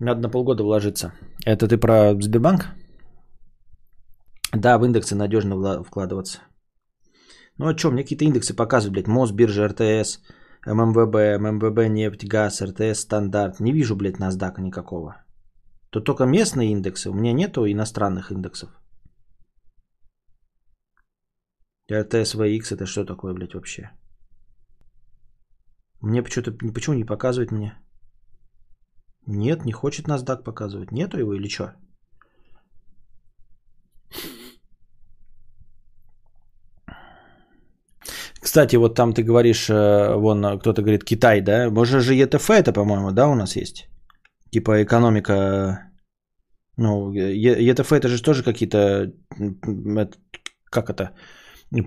Надо 0.00 0.20
на 0.20 0.28
полгода 0.28 0.64
вложиться. 0.64 1.12
Это 1.46 1.68
ты 1.68 1.78
про 1.78 2.20
Сбербанк? 2.20 2.66
Да, 4.52 4.76
в 4.78 4.84
индексы 4.84 5.14
надежно 5.14 5.84
вкладываться. 5.84 6.40
Ну 7.58 7.68
а 7.68 7.76
что, 7.76 7.90
мне 7.90 8.02
какие-то 8.02 8.24
индексы 8.24 8.54
показывают, 8.54 8.94
блядь, 8.94 9.06
Мосбиржа, 9.06 9.68
РТС, 9.68 10.20
ММВБ, 10.66 11.38
ММВБ, 11.38 11.88
нефть, 11.88 12.26
газ, 12.26 12.62
РТС, 12.62 13.00
стандарт. 13.00 13.60
Не 13.60 13.72
вижу, 13.72 13.96
блядь, 13.96 14.18
NASDAQ 14.18 14.60
никакого. 14.60 15.24
Тут 15.90 16.04
только 16.04 16.26
местные 16.26 16.72
индексы, 16.72 17.10
у 17.10 17.14
меня 17.14 17.32
нету 17.32 17.66
иностранных 17.66 18.32
индексов. 18.32 18.70
РТС 21.92 22.34
VX 22.34 22.74
это 22.74 22.86
что 22.86 23.04
такое, 23.04 23.34
блядь, 23.34 23.54
вообще? 23.54 23.90
Мне 26.00 26.22
почему-то, 26.22 26.52
почему 26.72 26.96
не 26.96 27.04
показывает 27.04 27.52
мне? 27.52 27.78
Нет, 29.26 29.64
не 29.64 29.72
хочет 29.72 30.08
NASDAQ 30.08 30.42
показывать. 30.42 30.92
Нету 30.92 31.18
его 31.18 31.34
или 31.34 31.48
что? 31.48 31.74
Кстати, 38.54 38.76
вот 38.76 38.94
там 38.94 39.12
ты 39.12 39.24
говоришь, 39.24 39.68
э, 39.68 40.14
вон 40.14 40.58
кто-то 40.60 40.80
говорит 40.82 41.04
Китай, 41.04 41.40
да? 41.40 41.70
Может 41.70 42.02
же 42.02 42.14
ЕТФ 42.14 42.50
это, 42.50 42.72
по-моему, 42.72 43.10
да, 43.10 43.26
у 43.26 43.34
нас 43.34 43.56
есть? 43.56 43.88
Типа 44.52 44.84
экономика... 44.84 45.90
Ну, 46.76 47.12
ЕТФ 47.12 47.92
это 47.92 48.08
же 48.08 48.22
тоже 48.22 48.44
какие-то... 48.44 49.12
Как 50.70 50.88
это? 50.88 51.16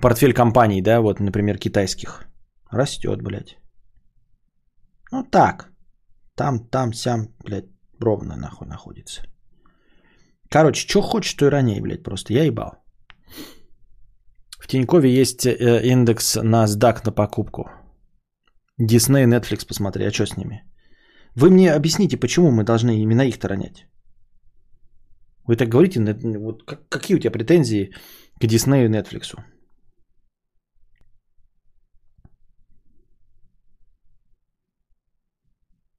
Портфель 0.01 0.33
компаний, 0.33 0.81
да, 0.81 0.99
вот, 0.99 1.21
например, 1.21 1.57
китайских. 1.57 2.25
Растет, 2.69 3.21
блядь. 3.21 3.57
Ну 5.13 5.23
так. 5.23 5.71
Там, 6.35 6.67
там, 6.67 6.91
сям, 6.93 7.29
блядь, 7.45 7.69
ровно 8.01 8.35
нахуй 8.35 8.67
находится. 8.67 9.21
Короче, 10.49 10.85
что 10.85 11.01
хочешь, 11.01 11.33
то 11.33 11.45
и 11.45 11.49
ранее, 11.49 11.81
блядь, 11.81 12.03
просто. 12.03 12.33
Я 12.33 12.43
ебал. 12.43 12.71
В 14.67 14.69
Тинькове 14.69 15.09
есть 15.09 15.45
э, 15.45 15.81
индекс 15.83 16.35
на 16.35 16.65
SDAC 16.65 17.05
на 17.05 17.11
покупку. 17.13 17.69
Disney 18.81 19.25
Netflix 19.25 19.65
посмотри, 19.65 20.05
а 20.05 20.11
что 20.11 20.25
с 20.25 20.35
ними? 20.35 20.65
Вы 21.35 21.49
мне 21.51 21.71
объясните, 21.71 22.17
почему 22.17 22.51
мы 22.51 22.65
должны 22.65 23.01
именно 23.01 23.21
их-то 23.21 23.47
ронять? 23.47 23.87
Вы 25.47 25.55
так 25.55 25.69
говорите, 25.69 26.01
вот 26.39 26.63
какие 26.89 27.15
у 27.15 27.19
тебя 27.19 27.31
претензии 27.31 27.93
к 28.41 28.43
Disney 28.43 28.85
и 28.85 28.89
Netflix? 28.89 29.39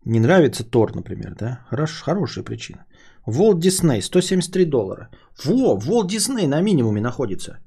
Не 0.04 0.20
нравится 0.20 0.70
Тор, 0.70 0.94
например, 0.94 1.34
да? 1.34 1.64
Хорош, 1.70 2.02
хорошая 2.02 2.44
причина. 2.44 2.84
Walt 3.26 3.60
Disney 3.60 4.02
173 4.02 4.66
доллара. 4.66 5.08
Во, 5.42 5.78
Walt 5.78 6.08
Disney 6.08 6.46
на 6.46 6.60
минимуме 6.60 7.00
находится. 7.00 7.60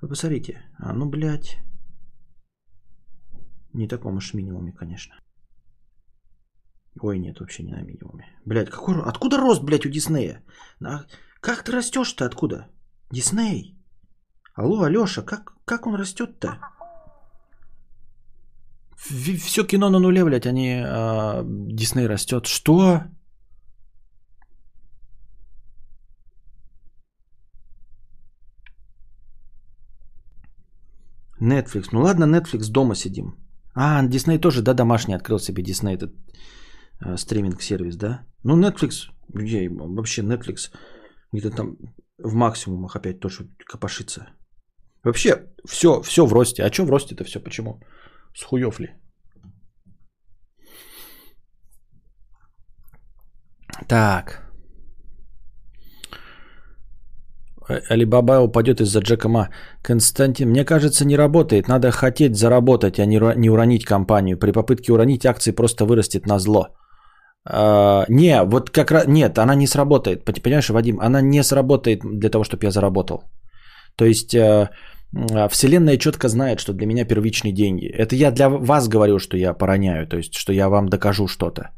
Вы 0.00 0.08
посмотрите. 0.08 0.62
А 0.78 0.92
ну, 0.92 1.08
блядь. 1.08 1.58
Не 3.72 3.88
таком 3.88 4.16
уж 4.16 4.34
минимуме, 4.34 4.72
конечно. 4.72 5.14
Ой, 7.00 7.18
нет, 7.18 7.40
вообще 7.40 7.62
не 7.62 7.72
на 7.72 7.82
минимуме. 7.82 8.24
Блядь, 8.44 8.70
какой... 8.70 8.94
Откуда 9.02 9.38
рост, 9.38 9.62
блядь, 9.62 9.86
у 9.86 9.90
Диснея? 9.90 10.42
А 10.84 11.04
как 11.40 11.64
ты 11.64 11.72
растешь-то 11.72 12.24
откуда? 12.24 12.68
Дисней? 13.10 13.76
Алло, 14.54 14.82
Алёша, 14.82 15.22
как, 15.22 15.54
как 15.64 15.86
он 15.86 15.94
растет-то? 15.94 16.58
Все 18.96 19.64
кино 19.64 19.90
на 19.90 20.00
нуле, 20.00 20.24
блядь, 20.24 20.46
они 20.46 20.82
а, 20.84 21.44
Дисней 21.44 22.08
растет. 22.08 22.46
Что? 22.46 23.02
Netflix. 31.40 31.88
Ну 31.92 32.00
ладно, 32.00 32.24
Netflix 32.24 32.70
дома 32.70 32.94
сидим. 32.94 33.36
А, 33.74 34.04
Disney 34.04 34.38
тоже, 34.38 34.62
да, 34.62 34.74
домашний 34.74 35.14
открыл 35.14 35.38
себе 35.38 35.62
Disney, 35.62 35.94
этот 35.94 36.12
э, 37.00 37.16
стриминг-сервис, 37.16 37.96
да? 37.96 38.26
Ну, 38.44 38.56
Netflix, 38.56 39.10
ей, 39.34 39.68
вообще 39.68 40.22
Netflix 40.22 40.72
где-то 41.32 41.56
там 41.56 41.76
в 42.18 42.34
максимумах 42.34 42.96
опять 42.96 43.20
тоже 43.20 43.48
копошится. 43.64 44.28
Вообще, 45.04 45.46
все, 45.64 46.02
все 46.02 46.26
в 46.26 46.32
росте. 46.32 46.64
А 46.64 46.72
что 46.72 46.84
в 46.84 46.90
росте-то 46.90 47.24
все? 47.24 47.40
Почему? 47.40 47.80
С 48.34 48.42
хуев 48.42 48.80
ли? 48.80 48.90
Так. 53.86 54.47
Алибаба 57.68 58.40
упадет 58.40 58.80
из-за 58.80 59.00
Джека 59.00 59.28
Ма. 59.28 59.48
Константин, 59.82 60.50
мне 60.50 60.64
кажется, 60.64 61.04
не 61.04 61.16
работает. 61.16 61.68
Надо 61.68 61.90
хотеть 61.90 62.36
заработать, 62.36 62.98
а 62.98 63.06
не 63.06 63.50
уронить 63.50 63.84
компанию. 63.84 64.38
При 64.38 64.52
попытке 64.52 64.92
уронить 64.92 65.26
акции 65.26 65.52
просто 65.52 65.84
вырастет 65.84 66.26
на 66.26 66.38
зло. 66.38 66.68
А, 67.50 68.04
не, 68.08 68.42
вот 68.44 68.70
как 68.70 68.90
раз... 68.90 69.06
Нет, 69.06 69.38
она 69.38 69.54
не 69.54 69.66
сработает. 69.66 70.24
Понимаешь, 70.24 70.70
Вадим, 70.70 71.00
она 71.00 71.20
не 71.20 71.42
сработает 71.42 72.00
для 72.02 72.30
того, 72.30 72.44
чтобы 72.44 72.66
я 72.66 72.70
заработал. 72.70 73.22
То 73.96 74.04
есть... 74.04 74.34
Э, 74.34 74.70
а, 75.16 75.48
Вселенная 75.48 75.98
четко 75.98 76.28
знает, 76.28 76.60
что 76.60 76.72
для 76.72 76.86
меня 76.86 77.04
первичные 77.04 77.52
деньги. 77.52 77.86
Это 77.86 78.14
я 78.14 78.30
для 78.30 78.48
вас 78.48 78.88
говорю, 78.88 79.18
что 79.18 79.36
я 79.36 79.54
пороняю, 79.54 80.06
то 80.06 80.16
есть, 80.16 80.34
что 80.34 80.52
я 80.52 80.68
вам 80.68 80.88
докажу 80.88 81.26
что-то. 81.26 81.70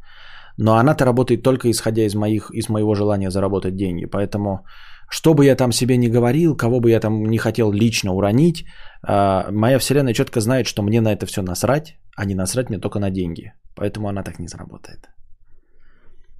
Но 0.58 0.76
она-то 0.76 1.04
работает 1.04 1.42
только 1.42 1.70
исходя 1.70 2.02
из, 2.02 2.14
моих, 2.14 2.50
из 2.52 2.68
моего 2.68 2.94
желания 2.94 3.30
заработать 3.30 3.76
деньги. 3.76 4.06
Поэтому 4.06 4.66
что 5.10 5.34
бы 5.34 5.44
я 5.44 5.56
там 5.56 5.72
себе 5.72 5.96
не 5.96 6.08
говорил, 6.08 6.56
кого 6.56 6.80
бы 6.80 6.90
я 6.90 7.00
там 7.00 7.24
не 7.24 7.38
хотел 7.38 7.72
лично 7.72 8.12
уронить, 8.12 8.64
а, 9.02 9.50
моя 9.50 9.78
вселенная 9.78 10.14
четко 10.14 10.40
знает, 10.40 10.66
что 10.66 10.82
мне 10.82 11.00
на 11.00 11.12
это 11.12 11.26
все 11.26 11.42
насрать, 11.42 11.98
а 12.16 12.24
не 12.24 12.34
насрать 12.34 12.70
мне 12.70 12.78
только 12.78 13.00
на 13.00 13.10
деньги. 13.10 13.52
Поэтому 13.74 14.08
она 14.08 14.22
так 14.22 14.38
не 14.38 14.48
заработает. 14.48 15.08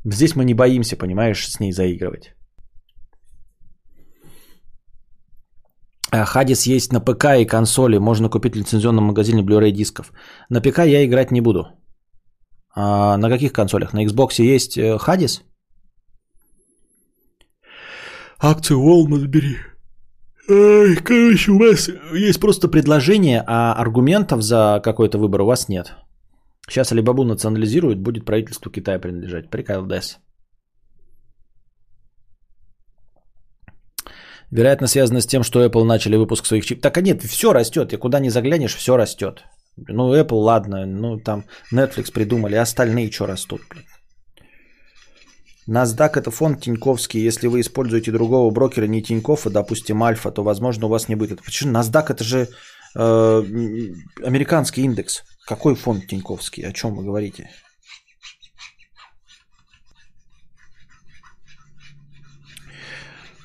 Здесь 0.05 0.37
мы 0.37 0.45
не 0.45 0.55
боимся, 0.55 0.97
понимаешь, 0.97 1.49
с 1.49 1.61
ней 1.61 1.73
заигрывать. 1.73 2.35
А, 6.13 6.25
Хадис 6.25 6.67
есть 6.67 6.93
на 6.93 7.01
ПК 7.01 7.25
и 7.41 7.47
консоли. 7.47 7.99
Можно 7.99 8.29
купить 8.29 8.55
в 8.55 8.59
лицензионном 8.59 9.05
магазине 9.05 9.43
Blu-ray 9.43 9.73
дисков. 9.73 10.13
На 10.49 10.61
ПК 10.61 10.79
я 10.87 11.05
играть 11.05 11.33
не 11.33 11.41
буду. 11.41 11.67
А 12.77 13.17
на 13.17 13.29
каких 13.29 13.53
консолях? 13.53 13.93
На 13.93 14.05
Xbox 14.05 14.41
есть 14.41 14.79
э, 14.79 14.97
Хадис? 14.99 15.43
Акцию 18.41 18.81
Walmart 18.81 19.27
бери. 19.27 19.57
Ай, 20.49 20.97
короче, 20.97 21.53
у 21.53 21.59
вас 21.59 21.91
есть 22.13 22.41
просто 22.41 22.69
предложение, 22.69 23.45
а 23.47 23.73
аргументов 23.75 24.43
за 24.43 24.81
какой-то 24.83 25.19
выбор 25.19 25.43
у 25.43 25.47
вас 25.47 25.69
нет. 25.69 25.95
Сейчас 26.69 26.93
Алибабу 26.93 27.25
национализируют, 27.25 28.01
будет 28.01 28.25
правительству 28.25 28.71
Китая 28.71 28.99
принадлежать. 28.99 29.51
Прикол 29.51 29.87
ДЭС. 29.87 30.19
Вероятно, 34.51 34.89
связано 34.89 35.21
с 35.21 35.27
тем, 35.27 35.45
что 35.45 35.65
Apple 35.65 35.85
начали 35.85 36.17
выпуск 36.17 36.47
своих 36.47 36.65
чипов. 36.65 36.83
Так 36.83 36.97
а 36.97 37.01
нет, 37.01 37.23
все 37.23 37.53
растет. 37.53 37.93
И 37.93 37.97
куда 37.97 38.21
не 38.21 38.31
заглянешь, 38.31 38.75
все 38.75 38.97
растет. 38.97 39.45
Ну, 39.77 40.15
Apple, 40.15 40.43
ладно, 40.43 40.87
ну 40.87 41.19
там 41.19 41.45
Netflix 41.73 42.13
придумали, 42.13 42.57
а 42.57 42.63
остальные 42.63 43.11
что 43.13 43.27
растут? 43.27 43.61
Блин. 43.71 43.85
NASDAQ 45.69 46.11
это 46.15 46.31
фонд 46.31 46.63
Тиньковский. 46.63 47.21
Если 47.21 47.47
вы 47.47 47.61
используете 47.61 48.13
другого 48.13 48.51
брокера, 48.51 48.87
не 48.87 49.03
Тиньков, 49.03 49.47
а, 49.47 49.51
допустим, 49.51 50.03
Альфа, 50.03 50.31
то, 50.31 50.43
возможно, 50.43 50.87
у 50.87 50.89
вас 50.89 51.09
не 51.09 51.15
будет. 51.15 51.43
Почему? 51.43 51.73
NASDAQ 51.73 52.05
это 52.09 52.25
же 52.25 52.49
э, 52.97 53.43
американский 54.25 54.83
индекс. 54.83 55.23
Какой 55.47 55.75
фонд 55.75 56.07
Тиньковский? 56.07 56.67
О 56.67 56.73
чем 56.73 56.95
вы 56.95 57.05
говорите? 57.05 57.51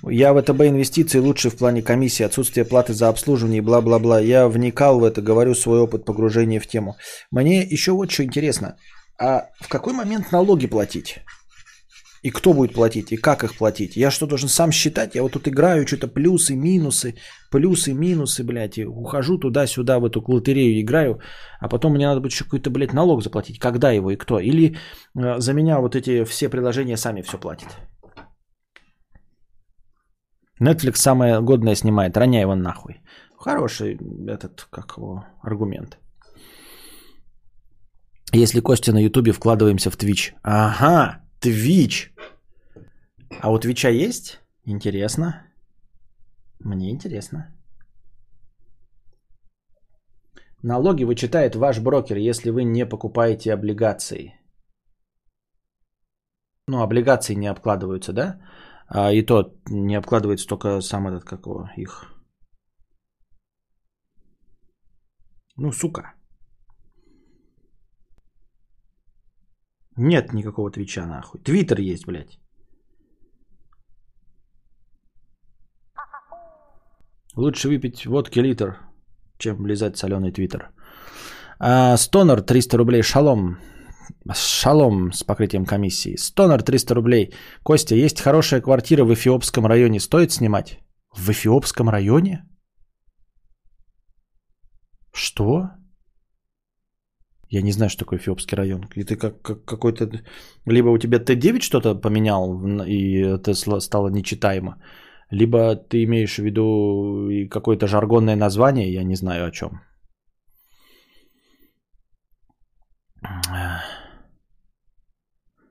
Я 0.07 0.33
в 0.33 0.41
ВТБ 0.41 0.61
инвестиции 0.61 1.17
лучше 1.17 1.49
в 1.49 1.57
плане 1.57 1.81
комиссии, 1.81 2.21
отсутствие 2.21 2.63
платы 2.63 2.93
за 2.93 3.09
обслуживание 3.09 3.57
и 3.57 3.61
бла-бла-бла. 3.61 4.19
Я 4.19 4.47
вникал 4.47 4.99
в 4.99 5.03
это, 5.03 5.21
говорю 5.21 5.55
свой 5.55 5.79
опыт 5.79 6.05
погружения 6.05 6.59
в 6.59 6.67
тему. 6.67 6.95
Мне 7.31 7.63
еще 7.63 7.91
вот 7.91 8.11
что 8.11 8.23
интересно. 8.23 8.77
А 9.19 9.47
в 9.59 9.67
какой 9.67 9.93
момент 9.93 10.31
налоги 10.31 10.67
платить? 10.67 11.19
И 12.25 12.31
кто 12.31 12.53
будет 12.53 12.73
платить, 12.73 13.11
и 13.11 13.17
как 13.17 13.43
их 13.43 13.53
платить? 13.55 13.95
Я 13.95 14.11
что, 14.11 14.25
должен 14.25 14.49
сам 14.49 14.71
считать? 14.71 15.15
Я 15.15 15.21
вот 15.21 15.31
тут 15.31 15.47
играю, 15.47 15.85
что-то 15.85 16.07
плюсы, 16.07 16.55
минусы, 16.55 17.13
плюсы, 17.51 17.93
минусы, 17.93 18.43
блядь, 18.43 18.77
и 18.77 18.85
ухожу 18.85 19.37
туда-сюда 19.37 19.99
в 19.99 20.05
эту 20.05 20.23
лотерею 20.27 20.81
играю, 20.81 21.19
а 21.59 21.69
потом 21.69 21.93
мне 21.93 22.07
надо 22.07 22.21
будет 22.21 22.31
еще 22.31 22.43
какой-то, 22.43 22.71
блядь, 22.71 22.93
налог 22.93 23.21
заплатить. 23.21 23.59
Когда 23.59 23.91
его 23.91 24.09
и 24.09 24.15
кто? 24.15 24.39
Или 24.39 24.75
э, 25.15 25.39
за 25.39 25.53
меня 25.53 25.79
вот 25.79 25.95
эти 25.95 26.23
все 26.23 26.49
приложения 26.49 26.97
сами 26.97 27.21
все 27.21 27.37
платят? 27.37 27.77
Netflix 30.59 30.95
самое 30.95 31.41
годное 31.41 31.75
снимает, 31.75 32.17
роняй 32.17 32.41
его 32.41 32.55
нахуй. 32.55 33.01
Хороший 33.37 33.99
этот, 34.27 34.67
как 34.71 34.97
его, 34.97 35.25
аргумент. 35.43 35.99
Если 38.33 38.61
Костя 38.61 38.93
на 38.93 39.03
Ютубе, 39.03 39.31
вкладываемся 39.31 39.91
в 39.91 39.97
Twitch. 39.97 40.33
Ага, 40.41 41.24
Twitch. 41.41 42.11
А 43.41 43.51
у 43.51 43.59
Твича 43.59 43.89
есть? 43.89 44.39
Интересно. 44.65 45.45
Мне 46.59 46.89
интересно. 46.89 47.55
Налоги 50.63 51.03
вычитает 51.03 51.55
ваш 51.55 51.79
брокер, 51.79 52.17
если 52.17 52.49
вы 52.49 52.63
не 52.63 52.85
покупаете 52.85 53.53
облигации. 53.53 54.33
Ну, 56.67 56.81
облигации 56.81 57.35
не 57.35 57.51
обкладываются, 57.51 58.13
да? 58.13 58.41
А, 58.87 59.11
и 59.11 59.21
то 59.21 59.53
не 59.69 59.95
обкладывается 59.95 60.47
только 60.47 60.81
сам 60.81 61.07
этот, 61.07 61.23
как 61.23 61.45
его, 61.45 61.69
их. 61.77 62.11
Ну, 65.57 65.71
сука. 65.71 66.14
Нет 69.97 70.33
никакого 70.33 70.71
Твича, 70.71 71.05
нахуй. 71.05 71.41
Твиттер 71.41 71.79
есть, 71.79 72.05
блядь. 72.05 72.39
Лучше 77.37 77.67
выпить 77.67 78.05
водки 78.05 78.39
литр, 78.39 78.77
чем 79.37 79.65
лизать 79.67 79.97
соленый 79.97 80.31
твиттер. 80.31 80.69
А, 81.59 81.97
Стонер 81.97 82.41
300 82.41 82.77
рублей. 82.77 83.01
Шалом. 83.01 83.57
Шалом 84.33 85.11
с 85.11 85.23
покрытием 85.23 85.65
комиссии. 85.65 86.15
Стонер 86.17 86.63
300 86.63 86.95
рублей. 86.95 87.33
Костя, 87.63 87.95
есть 87.95 88.21
хорошая 88.21 88.61
квартира 88.61 89.03
в 89.03 89.13
Эфиопском 89.13 89.65
районе. 89.65 89.99
Стоит 89.99 90.31
снимать? 90.31 90.79
В 91.13 91.29
Эфиопском 91.29 91.89
районе? 91.89 92.45
Что? 95.13 95.71
Я 97.49 97.61
не 97.61 97.71
знаю, 97.71 97.89
что 97.89 97.99
такое 97.99 98.19
Эфиопский 98.19 98.57
район. 98.57 98.87
И 98.95 99.03
ты 99.03 99.15
как, 99.15 99.41
как 99.41 99.65
какой-то... 99.65 100.09
Либо 100.65 100.89
у 100.89 100.97
тебя 100.97 101.19
Т9 101.19 101.61
что-то 101.61 101.95
поменял, 101.95 102.59
и 102.85 103.21
это 103.21 103.53
стало 103.53 104.09
нечитаемо. 104.09 104.81
Либо 105.31 105.75
ты 105.75 106.03
имеешь 106.03 106.37
в 106.37 106.43
виду 106.43 107.47
какое-то 107.49 107.87
жаргонное 107.87 108.35
название, 108.35 108.93
я 108.93 109.03
не 109.03 109.15
знаю 109.15 109.47
о 109.47 109.51
чем. 109.51 109.81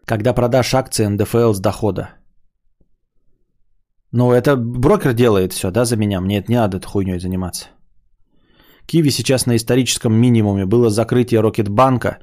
Когда 0.06 0.34
продашь 0.34 0.74
акции 0.74 1.06
НДФЛ 1.06 1.52
с 1.52 1.60
дохода. 1.60 2.10
Ну, 4.12 4.32
это 4.32 4.56
брокер 4.56 5.12
делает 5.12 5.52
все, 5.52 5.70
да, 5.70 5.84
за 5.84 5.96
меня. 5.96 6.20
Мне 6.20 6.38
это 6.38 6.52
не 6.52 6.58
надо 6.58 6.76
этой 6.76 6.86
хуйней 6.86 7.18
заниматься. 7.18 7.68
Киви 8.86 9.10
сейчас 9.10 9.46
на 9.46 9.54
историческом 9.56 10.14
минимуме. 10.14 10.66
Было 10.66 10.90
закрытие 10.90 11.40
Рокетбанка. 11.40 12.18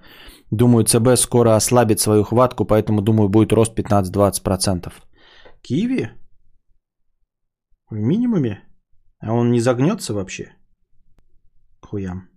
Думаю, 0.51 0.85
ЦБ 0.85 1.17
скоро 1.17 1.55
ослабит 1.55 1.99
свою 1.99 2.23
хватку, 2.23 2.65
поэтому, 2.65 3.01
думаю, 3.01 3.29
будет 3.29 3.53
рост 3.53 3.73
15-20%. 3.77 4.91
Киви? 5.61 6.09
В 7.89 7.95
минимуме? 7.95 8.63
А 9.19 9.33
он 9.33 9.51
не 9.51 9.59
загнется 9.59 10.13
вообще? 10.13 10.55
Хуям. 11.81 12.29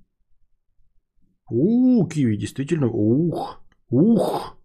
У, 1.50 2.06
киви, 2.08 2.36
действительно. 2.36 2.86
Ух, 2.86 3.58
ух. 3.90 4.56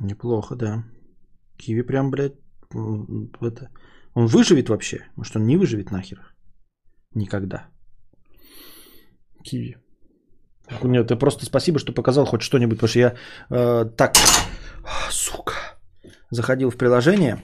Неплохо, 0.00 0.56
да. 0.56 0.84
Киви 1.56 1.82
прям, 1.82 2.10
блядь, 2.10 2.41
это... 3.40 3.70
Он 4.14 4.26
выживет 4.26 4.68
вообще? 4.68 5.06
Может, 5.16 5.36
он 5.36 5.46
не 5.46 5.56
выживет 5.56 5.90
нахер? 5.90 6.18
Никогда. 7.14 7.68
Киви. 9.42 9.76
Нет, 10.82 11.08
ты 11.08 11.16
просто 11.16 11.44
спасибо, 11.44 11.78
что 11.78 11.92
показал 11.92 12.26
хоть 12.26 12.42
что-нибудь, 12.42 12.78
потому 12.78 12.88
что 12.88 12.98
я 12.98 13.14
э, 13.50 13.84
так, 13.96 14.14
сука, 15.10 15.54
заходил 16.30 16.70
в 16.70 16.76
приложение 16.76 17.42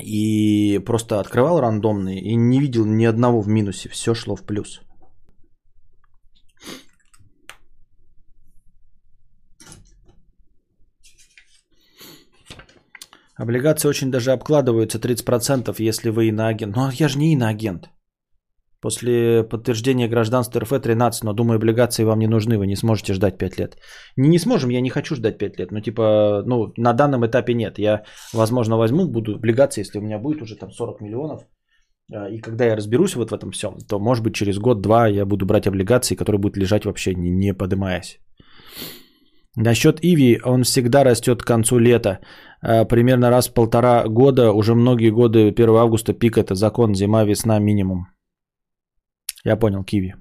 и 0.00 0.80
просто 0.84 1.20
открывал 1.20 1.60
рандомные 1.60 2.20
и 2.20 2.34
не 2.34 2.60
видел 2.60 2.86
ни 2.86 3.04
одного 3.04 3.40
в 3.40 3.48
минусе, 3.48 3.88
все 3.88 4.14
шло 4.14 4.34
в 4.34 4.42
плюс. 4.42 4.80
Облигации 13.42 13.88
очень 13.88 14.10
даже 14.12 14.30
обкладываются 14.30 14.98
30%, 14.98 15.74
если 15.88 16.10
вы 16.10 16.28
иноагент. 16.28 16.76
Но 16.76 16.90
я 16.92 17.08
же 17.08 17.18
не 17.18 17.32
иноагент. 17.32 17.90
После 18.80 19.42
подтверждения 19.42 20.08
гражданства 20.08 20.60
РФ 20.60 20.80
13, 20.80 21.24
но 21.24 21.32
думаю, 21.32 21.56
облигации 21.56 22.04
вам 22.04 22.18
не 22.18 22.28
нужны, 22.28 22.56
вы 22.56 22.66
не 22.66 22.76
сможете 22.76 23.14
ждать 23.14 23.38
5 23.38 23.58
лет. 23.58 23.78
Не, 24.16 24.28
не 24.28 24.38
сможем, 24.38 24.70
я 24.70 24.80
не 24.80 24.90
хочу 24.90 25.16
ждать 25.16 25.38
5 25.38 25.58
лет. 25.58 25.72
Ну, 25.72 25.80
типа, 25.80 26.44
ну, 26.46 26.72
на 26.76 26.92
данном 26.92 27.26
этапе 27.26 27.54
нет. 27.54 27.78
Я, 27.78 28.04
возможно, 28.32 28.76
возьму, 28.76 29.08
буду 29.08 29.34
облигации, 29.34 29.82
если 29.82 29.98
у 29.98 30.02
меня 30.02 30.18
будет 30.18 30.42
уже 30.42 30.56
там 30.56 30.70
40 30.70 31.00
миллионов. 31.00 31.42
А, 32.14 32.28
и 32.28 32.40
когда 32.40 32.64
я 32.64 32.76
разберусь 32.76 33.16
вот 33.16 33.30
в 33.30 33.34
этом 33.34 33.50
всем, 33.50 33.78
то, 33.88 33.98
может 33.98 34.22
быть, 34.24 34.34
через 34.34 34.58
год-два 34.58 35.08
я 35.08 35.26
буду 35.26 35.46
брать 35.46 35.66
облигации, 35.66 36.16
которые 36.16 36.38
будут 36.38 36.56
лежать 36.56 36.84
вообще 36.84 37.14
не, 37.14 37.30
не 37.30 37.54
поднимаясь. 37.54 38.20
Насчет 39.56 39.98
Иви, 40.02 40.40
он 40.44 40.64
всегда 40.64 41.04
растет 41.04 41.42
к 41.42 41.46
концу 41.46 41.78
лета. 41.78 42.20
А, 42.62 42.84
примерно 42.84 43.30
раз 43.30 43.48
в 43.48 43.54
полтора 43.54 44.04
года, 44.08 44.52
уже 44.52 44.74
многие 44.74 45.10
годы 45.10 45.48
1 45.48 45.76
августа 45.76 46.14
пик 46.14 46.38
это 46.38 46.54
закон, 46.54 46.94
зима, 46.94 47.24
весна 47.24 47.58
минимум. 47.58 48.06
Я 49.44 49.56
понял, 49.56 49.84
Киви. 49.84 50.14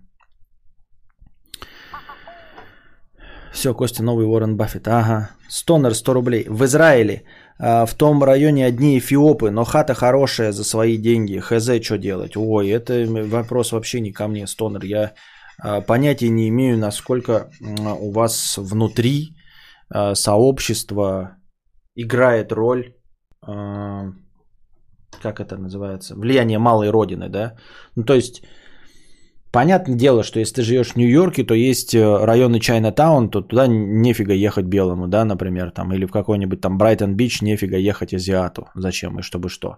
Все, 3.53 3.73
Костя, 3.73 4.03
новый 4.03 4.25
Уоррен 4.25 4.57
Баффет. 4.57 4.87
Ага. 4.87 5.29
Стонер 5.49 5.93
100 5.93 6.13
рублей. 6.13 6.45
В 6.49 6.63
Израиле 6.65 7.23
а, 7.59 7.85
в 7.85 7.93
том 7.93 8.23
районе 8.23 8.65
одни 8.65 8.97
эфиопы, 8.97 9.51
но 9.51 9.63
хата 9.63 9.93
хорошая 9.93 10.51
за 10.51 10.63
свои 10.63 10.97
деньги. 10.97 11.39
Хз, 11.39 11.69
что 11.81 11.97
делать? 11.97 12.35
Ой, 12.35 12.69
это 12.69 13.05
вопрос 13.07 13.71
вообще 13.71 14.01
не 14.01 14.11
ко 14.11 14.27
мне, 14.27 14.47
Стонер. 14.47 14.83
Я 14.83 15.11
понятия 15.88 16.29
не 16.29 16.47
имею, 16.49 16.77
насколько 16.77 17.49
у 17.99 18.11
вас 18.11 18.57
внутри 18.57 19.35
а, 19.93 20.15
сообщества 20.15 21.38
играет 21.95 22.51
роль, 22.51 22.93
а, 23.41 24.13
как 25.21 25.39
это 25.39 25.57
называется, 25.57 26.15
влияние 26.15 26.59
малой 26.59 26.89
родины, 26.89 27.29
да? 27.29 27.55
Ну, 27.95 28.03
то 28.03 28.13
есть, 28.13 28.41
понятное 29.51 29.95
дело, 29.95 30.23
что 30.23 30.39
если 30.39 30.55
ты 30.55 30.61
живешь 30.63 30.93
в 30.93 30.95
Нью-Йорке, 30.95 31.43
то 31.43 31.53
есть 31.53 31.93
э, 31.93 32.25
районы 32.25 32.59
Чайна-таун, 32.59 33.29
то 33.29 33.41
туда 33.41 33.67
нефига 33.67 34.33
ехать 34.33 34.65
белому, 34.65 35.07
да, 35.07 35.25
например, 35.25 35.71
там, 35.71 35.93
или 35.93 36.05
в 36.05 36.11
какой-нибудь 36.11 36.61
там 36.61 36.77
Брайтон-Бич 36.77 37.41
нефига 37.41 37.77
ехать 37.77 38.13
азиату. 38.13 38.69
Зачем 38.75 39.19
и 39.19 39.21
чтобы 39.21 39.49
что? 39.49 39.77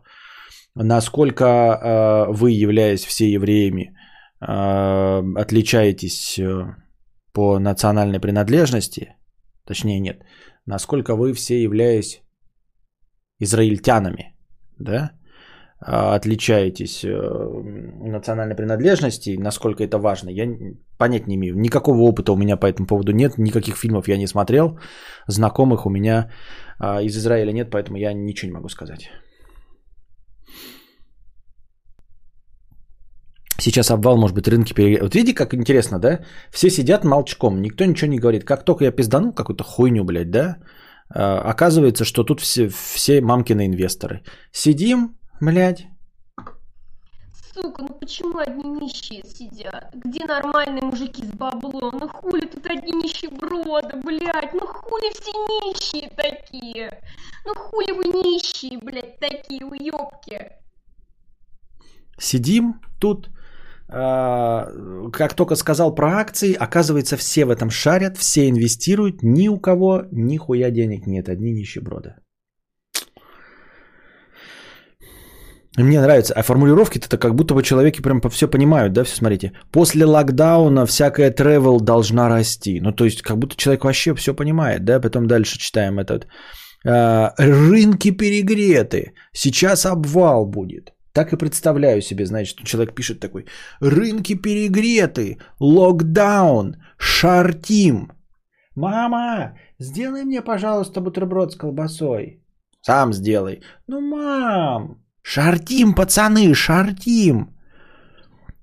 Насколько 0.76 1.45
э, 1.45 2.31
вы, 2.31 2.51
являясь 2.51 3.05
все 3.05 3.31
евреями, 3.31 3.95
отличаетесь 4.45 6.40
э, 6.40 6.76
по 7.32 7.60
национальной 7.60 8.20
принадлежности, 8.20 9.15
точнее 9.65 9.99
нет, 9.99 10.24
насколько 10.65 11.15
вы 11.15 11.34
все 11.34 11.61
являетесь 11.61 12.22
израильтянами, 13.40 14.36
да, 14.80 15.11
а, 15.80 16.15
отличаетесь 16.15 17.03
э, 17.03 18.10
национальной 18.10 18.56
принадлежности, 18.56 19.38
насколько 19.38 19.84
это 19.84 19.98
важно, 19.98 20.30
я 20.30 20.48
понять 20.98 21.28
не 21.28 21.36
имею. 21.36 21.57
Никакого 21.57 22.02
опыта 22.02 22.32
у 22.32 22.38
меня 22.38 22.57
по 22.57 22.65
этому 22.65 22.88
поводу 22.88 23.11
нет, 23.11 23.38
никаких 23.38 23.78
фильмов 23.78 24.07
я 24.07 24.18
не 24.18 24.28
смотрел, 24.28 24.80
знакомых 25.28 25.86
у 25.86 25.90
меня 25.90 26.32
из 26.80 27.18
Израиля 27.18 27.52
нет, 27.52 27.70
поэтому 27.72 27.98
я 27.98 28.14
ничего 28.14 28.49
не 28.49 28.56
могу 28.56 28.70
сказать. 28.70 29.10
Сейчас 33.64 33.91
обвал, 33.91 34.18
может 34.18 34.35
быть, 34.35 34.48
рынки 34.48 34.73
пере... 34.73 35.02
Вот 35.02 35.15
видите, 35.15 35.34
как 35.34 35.53
интересно, 35.53 35.98
да? 35.98 36.19
Все 36.52 36.69
сидят 36.69 37.06
молчком, 37.06 37.61
никто 37.61 37.85
ничего 37.85 38.11
не 38.11 38.19
говорит. 38.19 38.44
Как 38.44 38.65
только 38.65 38.84
я 38.84 38.91
пизданул 38.91 39.31
какую-то 39.31 39.64
хуйню, 39.64 40.03
блядь, 40.03 40.31
да? 40.31 40.57
А, 41.10 41.40
оказывается, 41.40 42.03
что 42.03 42.26
тут 42.26 42.41
все, 42.41 42.68
все 42.68 43.22
мамкины 43.22 43.65
инвесторы. 43.65 44.22
Сидим, 44.52 45.15
блядь, 45.40 45.88
сука, 47.53 47.84
ну 47.84 47.88
почему 48.02 48.38
одни 48.40 48.69
нищие 48.69 49.23
сидят? 49.23 49.94
Где 49.94 50.26
нормальные 50.26 50.84
мужики 50.84 51.23
с 51.23 51.31
баблом? 51.31 51.99
Ну 52.02 52.10
хули 52.10 52.45
тут 52.45 52.65
одни 52.65 52.91
нищеброды, 52.91 53.95
блядь? 54.03 54.53
Ну 54.53 54.68
хули 54.68 55.10
все 55.14 55.31
нищие 55.31 56.10
такие? 56.18 56.99
Ну 57.45 57.53
хули 57.56 57.94
вы 57.94 58.03
нищие, 58.23 58.77
блядь, 58.80 59.19
такие 59.19 59.65
уёбки? 59.65 60.52
Сидим 62.19 62.81
тут, 62.99 63.30
как 63.94 65.34
только 65.36 65.56
сказал 65.56 65.94
про 65.94 66.18
акции, 66.18 66.53
оказывается, 66.53 67.15
все 67.15 67.45
в 67.45 67.52
этом 67.52 67.70
шарят, 67.70 68.18
все 68.18 68.49
инвестируют, 68.49 69.22
ни 69.22 69.48
у 69.48 69.60
кого 69.60 70.03
нихуя 70.11 70.72
денег 70.72 71.06
нет, 71.06 71.30
одни 71.30 71.52
нищеброды. 71.52 72.15
Мне 75.78 76.02
нравится, 76.02 76.34
а 76.36 76.44
формулировки-то 76.44 77.18
как 77.18 77.34
будто 77.34 77.56
бы 77.56 77.64
человеки 77.64 78.02
прям 78.02 78.22
все 78.30 78.48
понимают, 78.48 78.94
да, 78.94 79.03
все 79.03 79.15
смотрите. 79.15 79.52
После 79.72 80.06
локдауна 80.06 80.86
всякая 80.86 81.32
travel 81.32 81.80
должна 81.80 82.30
расти. 82.30 82.80
Ну, 82.80 82.91
то 82.91 83.06
есть, 83.06 83.22
как 83.22 83.38
будто 83.38 83.56
человек 83.56 83.84
вообще 83.84 84.14
все 84.14 84.36
понимает, 84.36 84.86
да, 84.86 84.99
потом 84.99 85.28
дальше 85.28 85.57
читаем 85.57 85.99
этот. 85.99 86.28
А, 86.86 87.34
рынки 87.38 88.11
перегреты, 88.11 89.14
сейчас 89.34 89.86
обвал 89.86 90.45
будет. 90.45 90.94
Так 91.14 91.34
и 91.34 91.38
представляю 91.38 92.02
себе, 92.02 92.26
значит, 92.26 92.57
человек 92.65 92.95
пишет 92.95 93.19
такой, 93.19 93.45
рынки 93.81 94.35
перегреты, 94.35 95.38
локдаун, 95.60 96.76
шартим. 96.98 98.11
Мама, 98.76 99.57
сделай 99.80 100.23
мне, 100.23 100.41
пожалуйста, 100.41 101.02
бутерброд 101.02 101.52
с 101.52 101.56
колбасой. 101.56 102.44
Сам 102.81 103.14
сделай. 103.14 103.61
Ну, 103.88 104.02
мам, 104.02 105.03
Шартим, 105.23 105.94
пацаны, 105.94 106.53
шартим. 106.53 107.48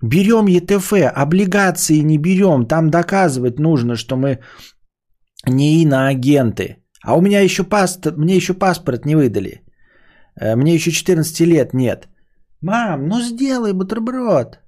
Берем 0.02 0.47
ЕТФ, 0.47 0.93
облигации 0.93 2.02
не 2.02 2.18
берем. 2.18 2.66
Там 2.66 2.90
доказывать 2.90 3.59
нужно, 3.59 3.97
что 3.97 4.16
мы 4.16 4.39
не 5.47 5.82
иноагенты. 5.82 6.77
А 7.02 7.16
у 7.16 7.20
меня 7.20 7.40
еще 7.40 7.64
паспорт, 7.64 8.18
мне 8.18 8.36
еще 8.36 8.55
паспорт 8.55 9.06
не 9.06 9.16
выдали. 9.16 9.62
Э, 10.40 10.56
мне 10.56 10.74
еще 10.74 10.90
14 10.90 11.40
лет 11.47 11.74
нет. 11.74 12.09
Мам, 12.62 13.09
ну 13.09 13.20
сделай 13.20 13.73
бутерброд. 13.73 14.59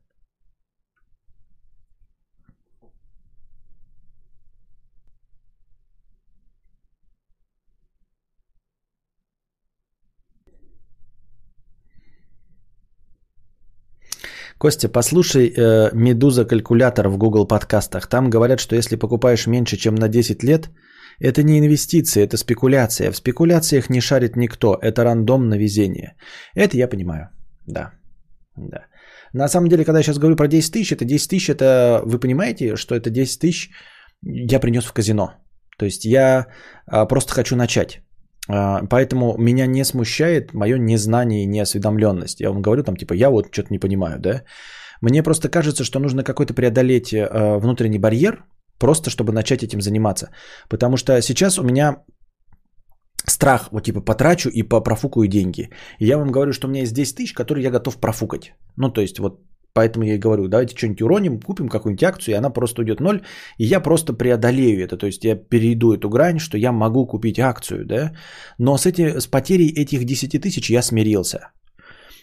Костя, 14.59 14.89
послушай 14.89 15.52
э, 15.56 15.90
«Медуза 15.93 16.44
калькулятор» 16.44 17.09
в 17.09 17.19
Google 17.19 17.48
подкастах. 17.48 18.06
Там 18.06 18.31
говорят, 18.31 18.60
что 18.60 18.77
если 18.77 18.97
покупаешь 18.97 19.47
меньше, 19.47 19.77
чем 19.77 19.97
на 19.97 20.09
10 20.09 20.44
лет, 20.44 20.70
это 21.19 21.43
не 21.43 21.59
инвестиции, 21.59 22.23
это 22.23 22.36
спекуляция. 22.36 23.10
В 23.10 23.16
спекуляциях 23.16 23.90
не 23.90 24.01
шарит 24.01 24.36
никто, 24.36 24.78
это 24.81 25.02
рандом 25.05 25.48
на 25.48 25.59
везение. 25.59 26.14
Это 26.55 26.77
я 26.77 26.86
понимаю, 26.86 27.31
да. 27.66 27.93
да. 28.56 28.86
На 29.32 29.48
самом 29.48 29.68
деле, 29.68 29.84
когда 29.84 29.98
я 29.98 30.02
сейчас 30.02 30.18
говорю 30.18 30.36
про 30.36 30.48
10 30.48 30.72
тысяч, 30.72 30.93
это 30.93 31.05
10 31.05 31.30
тысяч, 31.30 31.48
это 31.51 32.02
вы 32.05 32.18
понимаете, 32.18 32.76
что 32.76 32.94
это 32.94 33.10
10 33.10 33.40
тысяч 33.40 33.70
я 34.22 34.60
принес 34.60 34.84
в 34.84 34.93
казино. 34.93 35.32
То 35.78 35.84
есть 35.84 36.05
я 36.05 36.47
а, 36.86 37.06
просто 37.06 37.32
хочу 37.32 37.56
начать. 37.56 38.02
А, 38.48 38.82
поэтому 38.90 39.36
меня 39.39 39.66
не 39.66 39.84
смущает 39.84 40.55
мое 40.55 40.78
незнание 40.78 41.43
и 41.43 41.47
неосведомленность. 41.47 42.40
Я 42.40 42.51
вам 42.51 42.62
говорю, 42.62 42.84
там, 42.84 42.97
типа, 42.97 43.14
я 43.14 43.30
вот 43.30 43.48
что-то 43.51 43.72
не 43.72 43.78
понимаю, 43.78 44.20
да. 44.20 44.43
Мне 45.01 45.22
просто 45.22 45.48
кажется, 45.48 45.84
что 45.84 45.98
нужно 45.98 46.22
какой-то 46.22 46.55
преодолеть 46.55 47.12
э, 47.12 47.59
внутренний 47.59 47.98
барьер, 47.98 48.44
просто 48.78 49.10
чтобы 49.10 49.32
начать 49.32 49.62
этим 49.62 49.80
заниматься. 49.80 50.30
Потому 50.68 50.97
что 50.97 51.20
сейчас 51.20 51.59
у 51.59 51.64
меня 51.64 51.97
страх, 53.26 53.68
вот 53.70 53.84
типа 53.84 54.00
потрачу 54.00 54.48
и 54.48 54.62
профукаю 54.62 55.28
деньги. 55.28 55.70
И 55.98 56.06
я 56.06 56.18
вам 56.18 56.30
говорю, 56.32 56.52
что 56.52 56.66
у 56.66 56.70
меня 56.70 56.80
есть 56.80 56.94
10 56.94 57.16
тысяч, 57.16 57.32
которые 57.32 57.64
я 57.64 57.70
готов 57.70 57.98
профукать. 57.98 58.54
Ну, 58.76 58.90
то 58.90 59.00
есть 59.00 59.18
вот 59.18 59.40
Поэтому 59.74 60.04
я 60.04 60.14
и 60.14 60.18
говорю, 60.18 60.48
давайте 60.48 60.76
что-нибудь 60.76 61.02
уроним, 61.02 61.40
купим 61.40 61.68
какую-нибудь 61.68 62.04
акцию, 62.04 62.34
и 62.34 62.38
она 62.38 62.50
просто 62.50 62.82
уйдет 62.82 63.00
ноль, 63.00 63.22
и 63.58 63.64
я 63.64 63.80
просто 63.80 64.12
преодолею 64.12 64.84
это. 64.84 64.96
То 64.98 65.06
есть 65.06 65.24
я 65.24 65.34
перейду 65.34 65.94
эту 65.94 66.10
грань, 66.10 66.38
что 66.38 66.58
я 66.58 66.72
могу 66.72 67.06
купить 67.06 67.38
акцию, 67.38 67.86
да. 67.86 68.12
Но 68.58 68.76
с, 68.76 68.84
эти, 68.84 69.18
с 69.18 69.26
потерей 69.26 69.68
этих 69.68 70.04
10 70.04 70.42
тысяч 70.42 70.70
я 70.70 70.82
смирился. 70.82 71.52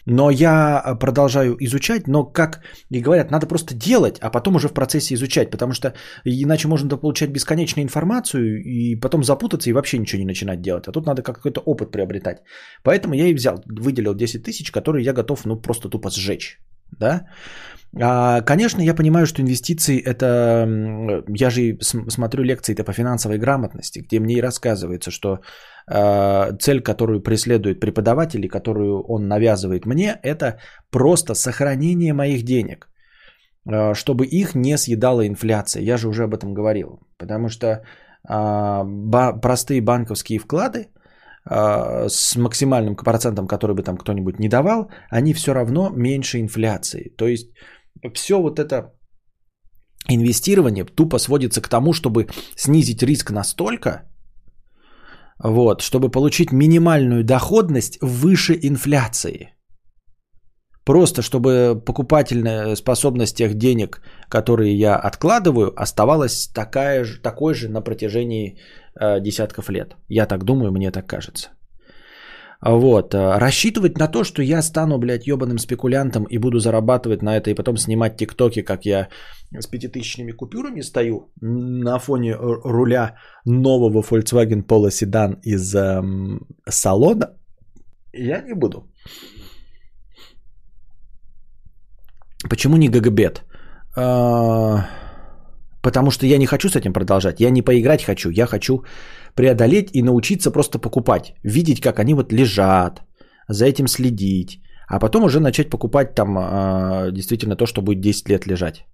Но 0.05 0.29
я 0.29 0.97
продолжаю 0.99 1.55
изучать, 1.65 2.07
но 2.07 2.25
как 2.25 2.61
и 2.89 3.01
говорят, 3.01 3.31
надо 3.31 3.47
просто 3.47 3.75
делать, 3.75 4.19
а 4.21 4.29
потом 4.29 4.55
уже 4.55 4.67
в 4.67 4.73
процессе 4.73 5.15
изучать, 5.15 5.51
потому 5.51 5.73
что 5.73 5.93
иначе 6.25 6.67
можно 6.67 6.97
получать 6.97 7.29
бесконечную 7.31 7.83
информацию 7.83 8.63
и 8.63 8.95
потом 8.95 9.23
запутаться 9.23 9.69
и 9.69 9.73
вообще 9.73 9.97
ничего 9.97 10.19
не 10.19 10.25
начинать 10.25 10.61
делать. 10.61 10.87
А 10.87 10.91
тут 10.91 11.05
надо 11.05 11.21
какой-то 11.21 11.61
опыт 11.61 11.91
приобретать. 11.91 12.41
Поэтому 12.83 13.13
я 13.13 13.27
и 13.27 13.33
взял, 13.33 13.63
выделил 13.65 14.15
10 14.15 14.43
тысяч, 14.43 14.71
которые 14.71 15.03
я 15.03 15.13
готов 15.13 15.45
ну 15.45 15.61
просто 15.61 15.89
тупо 15.89 16.09
сжечь 16.09 16.59
да. 16.91 17.25
А, 17.99 18.41
конечно, 18.41 18.81
я 18.81 18.93
понимаю, 18.93 19.25
что 19.25 19.41
инвестиции 19.41 19.99
это, 19.99 20.67
я 21.27 21.49
же 21.49 21.77
смотрю 21.81 22.43
лекции-то 22.43 22.83
по 22.83 22.93
финансовой 22.93 23.39
грамотности, 23.39 23.99
где 23.99 24.19
мне 24.19 24.35
и 24.35 24.41
рассказывается, 24.41 25.11
что 25.11 25.39
э, 25.87 26.57
цель, 26.59 26.81
которую 26.81 27.21
преследует 27.21 27.79
преподаватель, 27.79 28.45
и 28.45 28.49
которую 28.49 29.01
он 29.01 29.27
навязывает 29.27 29.85
мне, 29.85 30.19
это 30.21 30.59
просто 30.91 31.33
сохранение 31.33 32.13
моих 32.13 32.43
денег, 32.43 32.89
э, 33.67 33.95
чтобы 33.95 34.25
их 34.25 34.53
не 34.53 34.77
съедала 34.77 35.27
инфляция. 35.27 35.81
Я 35.81 35.97
же 35.97 36.09
уже 36.09 36.23
об 36.23 36.35
этом 36.35 36.53
говорил, 36.53 36.99
потому 37.17 37.49
что 37.49 37.67
э, 37.67 37.79
ба- 38.29 39.33
простые 39.41 39.81
банковские 39.81 40.37
вклады, 40.37 40.79
а, 40.79 40.98
с 41.49 42.35
максимальным 42.35 42.95
процентом, 42.95 43.47
который 43.47 43.75
бы 43.75 43.83
там 43.83 43.97
кто-нибудь 43.97 44.39
не 44.39 44.49
давал, 44.49 44.91
они 45.09 45.33
все 45.33 45.53
равно 45.53 45.89
меньше 45.89 46.39
инфляции. 46.39 47.13
То 47.17 47.27
есть 47.27 47.49
все 48.13 48.39
вот 48.39 48.59
это 48.59 48.93
инвестирование 50.07 50.85
тупо 50.85 51.17
сводится 51.19 51.61
к 51.61 51.67
тому, 51.67 51.93
чтобы 51.93 52.27
снизить 52.55 53.03
риск 53.03 53.31
настолько, 53.31 54.03
вот, 55.43 55.81
чтобы 55.81 56.11
получить 56.11 56.51
минимальную 56.51 57.23
доходность 57.23 57.97
выше 58.01 58.59
инфляции. 58.61 59.53
Просто 60.85 61.21
чтобы 61.21 61.81
покупательная 61.85 62.75
способность 62.75 63.37
тех 63.37 63.53
денег, 63.53 64.01
которые 64.27 64.75
я 64.75 64.95
откладываю, 64.95 65.73
оставалась 65.75 66.47
такая 66.47 67.03
же, 67.03 67.21
такой 67.21 67.53
же 67.53 67.69
на 67.69 67.81
протяжении 67.81 68.57
десятков 68.95 69.69
лет. 69.69 69.95
Я 70.07 70.25
так 70.25 70.43
думаю, 70.43 70.71
мне 70.71 70.91
так 70.91 71.07
кажется. 71.07 71.49
Вот. 72.61 73.13
Э, 73.13 73.39
рассчитывать 73.39 73.97
на 73.97 74.07
то, 74.07 74.23
что 74.23 74.41
я 74.41 74.61
стану, 74.61 74.97
блядь, 74.97 75.27
ебаным 75.27 75.57
спекулянтом 75.57 76.25
и 76.25 76.37
буду 76.37 76.59
зарабатывать 76.59 77.21
на 77.21 77.37
это 77.37 77.49
и 77.49 77.55
потом 77.55 77.77
снимать 77.77 78.17
тиктоки, 78.17 78.61
как 78.61 78.85
я 78.85 79.07
с 79.51 79.67
пятитысячными 79.67 80.31
купюрами 80.31 80.81
стою 80.81 81.31
на 81.41 81.99
фоне 81.99 82.35
руля 82.35 83.15
нового 83.45 84.01
Volkswagen 84.01 84.65
Polo 84.65 84.89
Sedan 84.89 85.39
из 85.41 85.73
эм, 85.73 86.47
салона, 86.67 87.37
я 88.13 88.41
не 88.41 88.53
буду. 88.53 88.91
Почему 92.49 92.77
не 92.77 92.89
GGBet? 92.89 93.43
А, 93.95 94.85
потому 95.89 96.11
что 96.11 96.25
я 96.25 96.37
не 96.37 96.45
хочу 96.45 96.69
с 96.69 96.75
этим 96.75 96.93
продолжать. 96.93 97.39
Я 97.39 97.49
не 97.49 97.63
поиграть 97.63 98.03
хочу. 98.03 98.29
Я 98.29 98.45
хочу 98.45 98.83
преодолеть 99.35 99.89
и 99.95 100.03
научиться 100.03 100.51
просто 100.51 100.79
покупать. 100.79 101.33
Видеть, 101.43 101.81
как 101.81 101.99
они 101.99 102.13
вот 102.13 102.31
лежат, 102.31 103.01
за 103.49 103.65
этим 103.65 103.87
следить. 103.87 104.61
А 104.87 104.99
потом 104.99 105.23
уже 105.23 105.39
начать 105.39 105.69
покупать 105.69 106.15
там 106.15 106.37
а, 106.37 107.11
действительно 107.11 107.55
то, 107.55 107.65
что 107.65 107.81
будет 107.81 108.01
10 108.01 108.29
лет 108.29 108.47
лежать. 108.47 108.85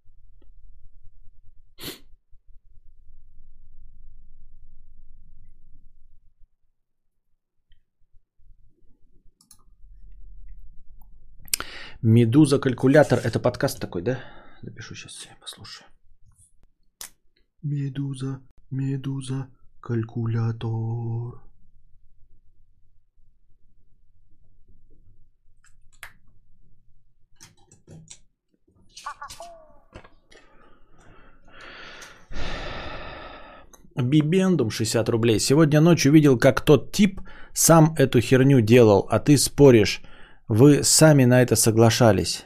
Медуза 12.02 12.60
калькулятор. 12.60 13.20
Это 13.20 13.40
подкаст 13.40 13.80
такой, 13.80 14.02
да? 14.02 14.20
Запишу 14.62 14.96
сейчас, 14.96 15.28
послушаю. 15.42 15.95
Медуза, 17.66 18.42
медуза, 18.70 19.48
калькулятор. 19.82 21.42
Бибендум 33.96 34.70
60 34.70 35.10
рублей. 35.10 35.40
Сегодня 35.40 35.82
ночью 35.82 36.12
видел, 36.12 36.38
как 36.38 36.62
тот 36.62 36.92
тип 36.92 37.20
сам 37.54 37.96
эту 37.98 38.22
херню 38.22 38.62
делал, 38.62 39.08
а 39.10 39.20
ты 39.20 39.38
споришь– 39.40 40.04
вы 40.48 40.84
сами 40.84 41.26
на 41.26 41.42
это 41.42 41.56
соглашались. 41.56 42.46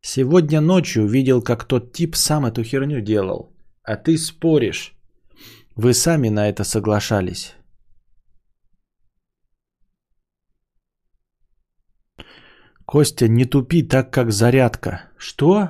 Сегодня 0.00 0.60
ночью 0.60 1.06
видел, 1.06 1.42
как 1.42 1.64
тот 1.64 1.92
тип 1.92 2.16
сам 2.16 2.46
эту 2.46 2.62
херню 2.62 3.00
делал. 3.00 3.52
А 3.82 3.96
ты 3.96 4.16
споришь. 4.16 4.94
Вы 5.76 5.94
сами 5.94 6.28
на 6.28 6.48
это 6.48 6.64
соглашались. 6.64 7.54
Костя, 12.84 13.28
не 13.28 13.44
тупи 13.44 13.82
так, 13.82 14.10
как 14.10 14.32
зарядка. 14.32 15.10
Что? 15.18 15.68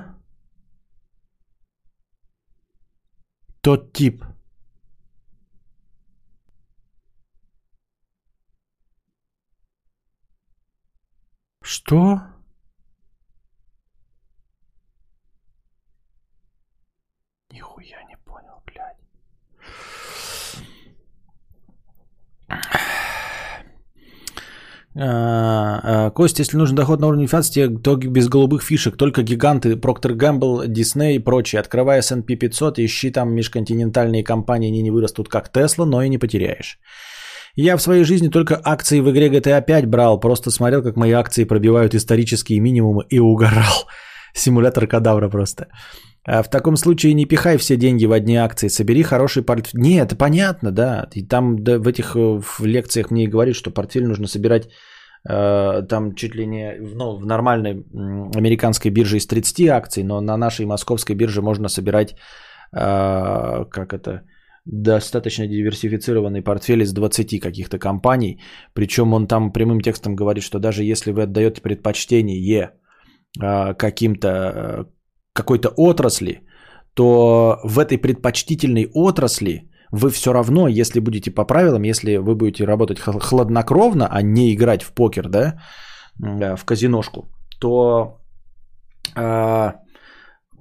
Тот 3.61 3.91
тип. 3.91 4.23
Что? 11.61 12.21
Нихуя 17.51 18.01
не 18.05 18.15
понял, 18.17 18.63
блядь. 18.65 18.97
А, 24.95 26.07
а, 26.07 26.09
Костя, 26.09 26.41
если 26.41 26.57
нужен 26.57 26.75
доход 26.75 26.99
на 26.99 27.07
уровне 27.07 27.25
инфляции, 27.25 27.67
то 27.67 27.95
без 27.95 28.27
голубых 28.27 28.63
фишек, 28.63 28.97
только 28.97 29.21
гиганты, 29.21 29.73
Procter 29.73 30.15
Gamble, 30.15 30.65
Disney 30.67 31.15
и 31.15 31.19
прочие. 31.19 31.61
Открывая 31.61 31.99
S&P 31.99 32.35
500, 32.35 32.79
ищи 32.79 33.11
там 33.11 33.33
межконтинентальные 33.33 34.23
компании, 34.23 34.69
они 34.69 34.81
не 34.81 34.91
вырастут 34.91 35.29
как 35.29 35.51
Tesla, 35.55 35.85
но 35.85 36.01
и 36.01 36.09
не 36.09 36.17
потеряешь. 36.17 36.79
Я 37.55 37.77
в 37.77 37.81
своей 37.81 38.03
жизни 38.03 38.29
только 38.29 38.59
акции 38.63 38.99
в 38.99 39.09
игре 39.11 39.29
GTA 39.29 39.61
5 39.61 39.85
брал, 39.85 40.19
просто 40.19 40.49
смотрел, 40.51 40.81
как 40.81 40.95
мои 40.95 41.11
акции 41.11 41.43
пробивают 41.43 41.93
исторические 41.93 42.59
минимумы 42.59 43.05
и 43.09 43.19
угорал. 43.19 43.87
Симулятор 44.33 44.87
кадавра 44.87 45.29
просто. 45.29 45.67
В 46.29 46.49
таком 46.49 46.77
случае 46.77 47.13
не 47.13 47.25
пихай 47.25 47.57
все 47.57 47.77
деньги 47.77 48.05
в 48.05 48.11
одни 48.11 48.35
акции, 48.35 48.69
собери 48.69 49.03
хороший 49.03 49.43
портфель. 49.43 49.81
Не, 49.81 49.97
это 49.97 50.15
понятно, 50.15 50.71
да. 50.71 51.07
И 51.15 51.23
там 51.23 51.63
да, 51.63 51.79
в 51.79 51.87
этих 51.87 52.15
э, 52.15 52.39
в 52.41 52.65
лекциях 52.65 53.11
мне 53.11 53.23
и 53.23 53.29
говорит, 53.29 53.55
что 53.55 53.71
портфель 53.71 54.05
нужно 54.05 54.27
собирать 54.27 54.69
э, 55.27 55.81
там 55.89 56.13
чуть 56.15 56.35
ли 56.35 56.45
не 56.45 56.75
ну, 56.79 57.17
в 57.17 57.25
нормальной 57.25 57.83
американской 58.35 58.91
бирже 58.91 59.17
из 59.17 59.27
30 59.27 59.67
акций, 59.69 60.03
но 60.03 60.21
на 60.21 60.37
нашей 60.37 60.65
московской 60.65 61.15
бирже 61.15 61.41
можно 61.41 61.69
собирать, 61.69 62.15
э, 62.73 63.65
как 63.71 63.93
это, 63.93 64.21
достаточно 64.65 65.47
диверсифицированный 65.47 66.43
портфель 66.43 66.81
из 66.81 66.93
20 66.93 67.39
каких-то 67.39 67.79
компаний. 67.79 68.39
Причем 68.73 69.13
он 69.13 69.27
там 69.27 69.51
прямым 69.51 69.81
текстом 69.81 70.15
говорит, 70.15 70.43
что 70.43 70.59
даже 70.59 70.83
если 70.83 71.11
вы 71.11 71.23
отдаете 71.23 71.61
предпочтение 71.61 72.71
э, 73.41 73.73
каким-то 73.73 74.27
э, 74.27 74.85
какой-то 75.33 75.69
отрасли, 75.77 76.41
то 76.93 77.59
в 77.63 77.79
этой 77.79 77.97
предпочтительной 77.97 78.89
отрасли 78.93 79.69
вы 79.91 80.09
все 80.11 80.33
равно, 80.33 80.67
если 80.67 80.99
будете 80.99 81.31
по 81.31 81.45
правилам, 81.45 81.83
если 81.83 82.17
вы 82.17 82.35
будете 82.35 82.65
работать 82.65 82.99
хладнокровно, 82.99 84.07
а 84.11 84.21
не 84.21 84.53
играть 84.53 84.83
в 84.83 84.93
покер, 84.93 85.29
да, 85.29 85.61
э, 86.21 86.55
в 86.55 86.65
казиношку, 86.65 87.31
то 87.59 88.19
э, 89.15 89.73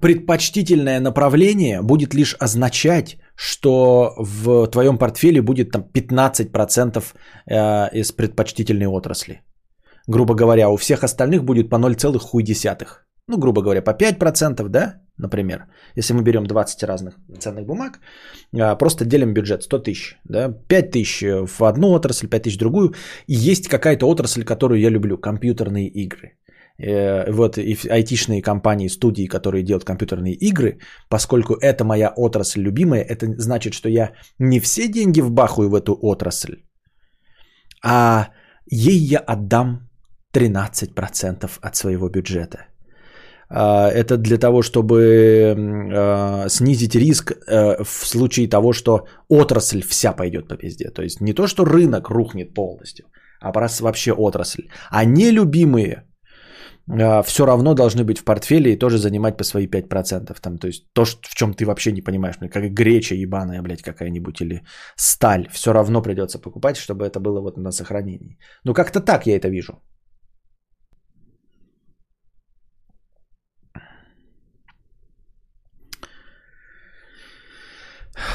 предпочтительное 0.00 1.00
направление 1.00 1.82
будет 1.82 2.14
лишь 2.14 2.36
означать, 2.40 3.18
что 3.36 4.14
в 4.18 4.66
твоем 4.68 4.98
портфеле 4.98 5.42
будет 5.42 5.70
там 5.70 5.82
15% 5.82 7.04
э, 7.46 7.88
из 7.92 8.12
предпочтительной 8.12 8.86
отрасли. 8.86 9.42
Грубо 10.06 10.34
говоря, 10.34 10.70
у 10.70 10.76
всех 10.76 11.04
остальных 11.04 11.44
будет 11.44 11.68
по 11.68 11.76
0,1. 11.76 13.07
Ну, 13.28 13.38
грубо 13.38 13.62
говоря, 13.62 13.82
по 13.82 13.90
5%, 13.90 14.68
да, 14.68 15.02
например. 15.18 15.66
Если 15.96 16.14
мы 16.14 16.22
берем 16.22 16.46
20 16.46 16.82
разных 16.82 17.14
ценных 17.38 17.66
бумаг, 17.66 18.00
э, 18.56 18.78
просто 18.78 19.04
делим 19.04 19.34
бюджет 19.34 19.62
100 19.62 19.78
тысяч. 19.78 20.16
Да, 20.24 20.52
5 20.68 20.90
тысяч 20.90 21.22
в 21.22 21.64
одну 21.64 21.88
отрасль, 21.88 22.28
5 22.28 22.42
тысяч 22.42 22.56
в 22.56 22.60
другую. 22.60 22.94
И 23.26 23.34
есть 23.34 23.68
какая-то 23.68 24.06
отрасль, 24.06 24.44
которую 24.44 24.80
я 24.80 24.90
люблю, 24.90 25.18
компьютерные 25.18 25.88
игры. 25.88 26.38
Э, 26.80 27.30
вот 27.32 27.58
и 27.58 27.76
айтишные 27.90 28.40
компании, 28.40 28.88
студии, 28.88 29.26
которые 29.26 29.64
делают 29.64 29.84
компьютерные 29.84 30.34
игры, 30.34 30.78
поскольку 31.08 31.54
это 31.54 31.84
моя 31.84 32.12
отрасль 32.16 32.62
любимая, 32.62 33.02
это 33.02 33.26
значит, 33.38 33.74
что 33.74 33.88
я 33.88 34.12
не 34.38 34.60
все 34.60 34.88
деньги 34.88 35.20
вбахаю 35.20 35.70
в 35.70 35.74
эту 35.74 35.98
отрасль, 36.00 36.62
а 37.84 38.28
ей 38.70 38.98
я 38.98 39.18
отдам 39.18 39.88
13% 40.32 41.50
от 41.60 41.76
своего 41.76 42.08
бюджета. 42.08 42.66
А, 43.50 43.88
это 43.88 44.16
для 44.16 44.38
того, 44.38 44.62
чтобы 44.62 45.54
а, 45.94 46.48
снизить 46.48 46.94
риск 46.94 47.32
э, 47.32 47.82
в 47.82 48.06
случае 48.06 48.48
того, 48.48 48.72
что 48.72 49.06
отрасль 49.28 49.82
вся 49.82 50.12
пойдет 50.12 50.48
по 50.48 50.56
пизде. 50.56 50.90
То 50.90 51.02
есть 51.02 51.20
не 51.20 51.32
то, 51.32 51.46
что 51.46 51.64
рынок 51.64 52.10
рухнет 52.10 52.54
полностью, 52.54 53.06
а 53.40 53.52
просто 53.52 53.84
вообще 53.84 54.12
отрасль. 54.12 54.68
А 54.90 55.04
нелюбимые 55.04 56.04
а, 56.90 57.22
все 57.22 57.46
равно 57.46 57.74
должны 57.74 58.04
быть 58.04 58.18
в 58.18 58.24
портфеле 58.24 58.72
и 58.72 58.78
тоже 58.78 58.98
занимать 58.98 59.36
по 59.36 59.44
свои 59.44 59.66
5%. 59.66 60.40
Там, 60.40 60.58
то 60.58 60.66
есть 60.66 60.84
то, 60.92 61.04
в 61.04 61.34
чем 61.34 61.54
ты 61.54 61.64
вообще 61.64 61.92
не 61.92 62.02
понимаешь, 62.02 62.36
как 62.50 62.72
греча 62.72 63.14
ебаная, 63.14 63.62
блядь, 63.62 63.82
какая-нибудь, 63.82 64.40
или 64.40 64.62
сталь, 64.96 65.48
все 65.52 65.72
равно 65.72 66.02
придется 66.02 66.38
покупать, 66.38 66.76
чтобы 66.76 67.06
это 67.06 67.20
было 67.20 67.40
вот 67.40 67.56
на 67.56 67.72
сохранении. 67.72 68.38
Ну, 68.64 68.74
как-то 68.74 69.00
так 69.00 69.26
я 69.26 69.36
это 69.36 69.48
вижу. 69.48 69.72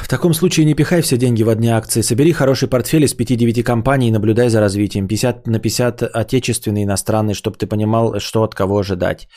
В 0.04 0.08
таком 0.08 0.34
случае 0.34 0.66
не 0.66 0.74
пихай 0.74 1.00
все 1.00 1.16
деньги 1.16 1.42
в 1.42 1.48
одни 1.48 1.68
акции. 1.68 2.02
Собери 2.02 2.32
хороший 2.32 2.68
портфель 2.68 3.04
из 3.04 3.16
5-9 3.16 3.62
компаний 3.62 4.08
и 4.08 4.12
наблюдай 4.12 4.50
за 4.50 4.60
развитием. 4.60 5.08
50 5.08 5.46
на 5.46 5.58
50 5.58 6.02
отечественный, 6.02 6.84
иностранный, 6.84 7.32
чтобы 7.32 7.56
ты 7.56 7.66
понимал, 7.66 8.20
что 8.20 8.42
от 8.42 8.54
кого 8.54 8.80
ожидать. 8.80 9.28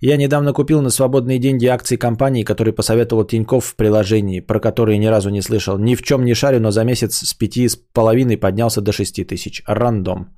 Я 0.00 0.16
недавно 0.16 0.52
купил 0.52 0.82
на 0.82 0.90
свободные 0.90 1.38
деньги 1.38 1.66
акции 1.66 1.94
компании, 1.94 2.42
которые 2.42 2.74
посоветовал 2.74 3.22
Тиньков 3.22 3.66
в 3.66 3.76
приложении, 3.76 4.40
про 4.40 4.58
которые 4.58 4.98
ни 4.98 5.06
разу 5.06 5.30
не 5.30 5.42
слышал. 5.42 5.78
Ни 5.78 5.94
в 5.94 6.02
чем 6.02 6.24
не 6.24 6.34
шарю, 6.34 6.58
но 6.58 6.72
за 6.72 6.82
месяц 6.82 7.18
с 7.18 7.40
5,5 7.40 8.36
поднялся 8.36 8.80
до 8.80 8.90
6 8.90 9.28
тысяч. 9.28 9.62
Рандом. 9.64 10.34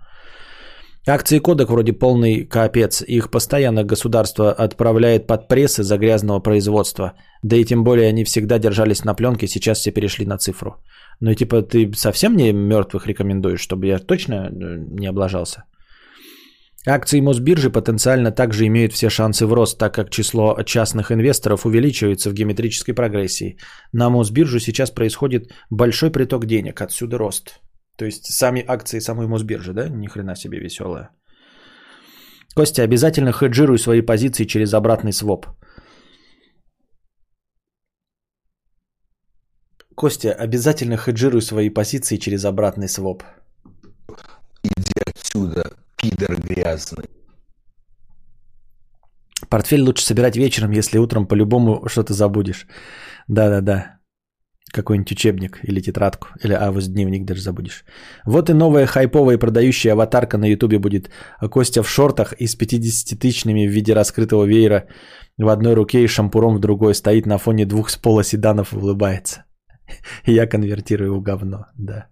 Акции 1.09 1.39
кодек 1.39 1.71
вроде 1.71 1.93
полный 1.93 2.45
капец. 2.45 3.03
Их 3.03 3.31
постоянно 3.31 3.83
государство 3.83 4.53
отправляет 4.53 5.27
под 5.27 5.49
прессы 5.49 5.83
за 5.83 5.97
грязного 5.97 6.41
производства. 6.41 7.15
Да 7.43 7.57
и 7.57 7.65
тем 7.65 7.83
более 7.83 8.09
они 8.09 8.25
всегда 8.25 8.59
держались 8.59 9.05
на 9.05 9.15
пленке, 9.15 9.47
сейчас 9.47 9.79
все 9.79 9.91
перешли 9.91 10.27
на 10.27 10.37
цифру. 10.37 10.77
Ну 11.21 11.31
и 11.31 11.35
типа 11.35 11.63
ты 11.63 11.91
совсем 11.97 12.35
мне 12.35 12.53
мертвых 12.53 13.07
рекомендуешь, 13.07 13.61
чтобы 13.61 13.87
я 13.87 13.99
точно 13.99 14.35
э, 14.35 14.51
не 15.01 15.07
облажался? 15.07 15.65
Акции 16.87 17.21
Мосбиржи 17.21 17.71
потенциально 17.71 18.31
также 18.31 18.67
имеют 18.67 18.93
все 18.93 19.09
шансы 19.09 19.47
в 19.47 19.53
рост, 19.55 19.79
так 19.79 19.95
как 19.95 20.11
число 20.11 20.63
частных 20.63 21.11
инвесторов 21.11 21.65
увеличивается 21.65 22.29
в 22.31 22.35
геометрической 22.35 22.95
прогрессии. 22.95 23.57
На 23.93 24.11
Мосбиржу 24.11 24.61
сейчас 24.61 24.91
происходит 24.91 25.53
большой 25.71 26.11
приток 26.11 26.45
денег, 26.45 26.83
отсюда 26.83 27.17
рост. 27.19 27.61
То 27.99 28.05
есть 28.05 28.27
сами 28.27 28.65
акции 28.67 29.01
самой 29.01 29.27
Мосбиржи, 29.27 29.73
да? 29.73 29.89
Ни 29.89 30.07
хрена 30.07 30.37
себе 30.37 30.61
веселая. 30.61 31.11
Костя, 32.55 32.83
обязательно 32.85 33.33
хеджируй 33.33 33.79
свои 33.79 34.03
позиции 34.03 34.47
через 34.47 34.73
обратный 34.73 35.13
своп. 35.13 35.47
Костя, 39.97 40.33
обязательно 40.33 40.97
хеджируй 40.97 41.43
свои 41.43 41.71
позиции 41.71 42.19
через 42.19 42.45
обратный 42.45 42.89
своп. 42.89 43.25
Иди 44.63 45.01
отсюда, 45.05 45.65
пидор 45.97 46.37
грязный. 46.41 47.07
Портфель 49.49 49.83
лучше 49.83 50.05
собирать 50.05 50.37
вечером, 50.37 50.71
если 50.71 50.99
утром 50.99 51.27
по-любому 51.27 51.89
что-то 51.89 52.15
забудешь. 52.15 52.67
Да-да-да 53.27 53.98
какой-нибудь 54.71 55.13
учебник 55.13 55.59
или 55.63 55.81
тетрадку, 55.81 56.29
или 56.45 56.53
авось 56.53 56.89
дневник 56.89 57.25
даже 57.25 57.41
забудешь. 57.41 57.85
Вот 58.25 58.51
и 58.51 58.53
новая 58.53 58.87
хайповая 58.87 59.39
продающая 59.39 59.93
аватарка 59.93 60.39
на 60.39 60.47
ютубе 60.47 60.79
будет. 60.79 61.11
Костя 61.51 61.83
в 61.83 61.89
шортах 61.89 62.33
и 62.33 62.47
с 62.47 62.57
50-тысячными 62.57 63.67
в 63.67 63.71
виде 63.71 63.95
раскрытого 63.95 64.45
веера 64.45 64.87
в 65.39 65.49
одной 65.49 65.75
руке 65.75 66.05
и 66.05 66.09
шампуром 66.09 66.57
в 66.57 66.61
другой 66.61 66.95
стоит 66.95 67.27
на 67.27 67.39
фоне 67.39 67.67
двух 67.67 67.91
с 67.91 67.97
пола 67.97 68.25
седанов 68.25 68.73
и 68.73 68.77
улыбается. 68.77 69.45
Я 70.27 70.47
конвертирую 70.47 71.15
в 71.15 71.23
говно, 71.23 71.67
да. 71.77 72.09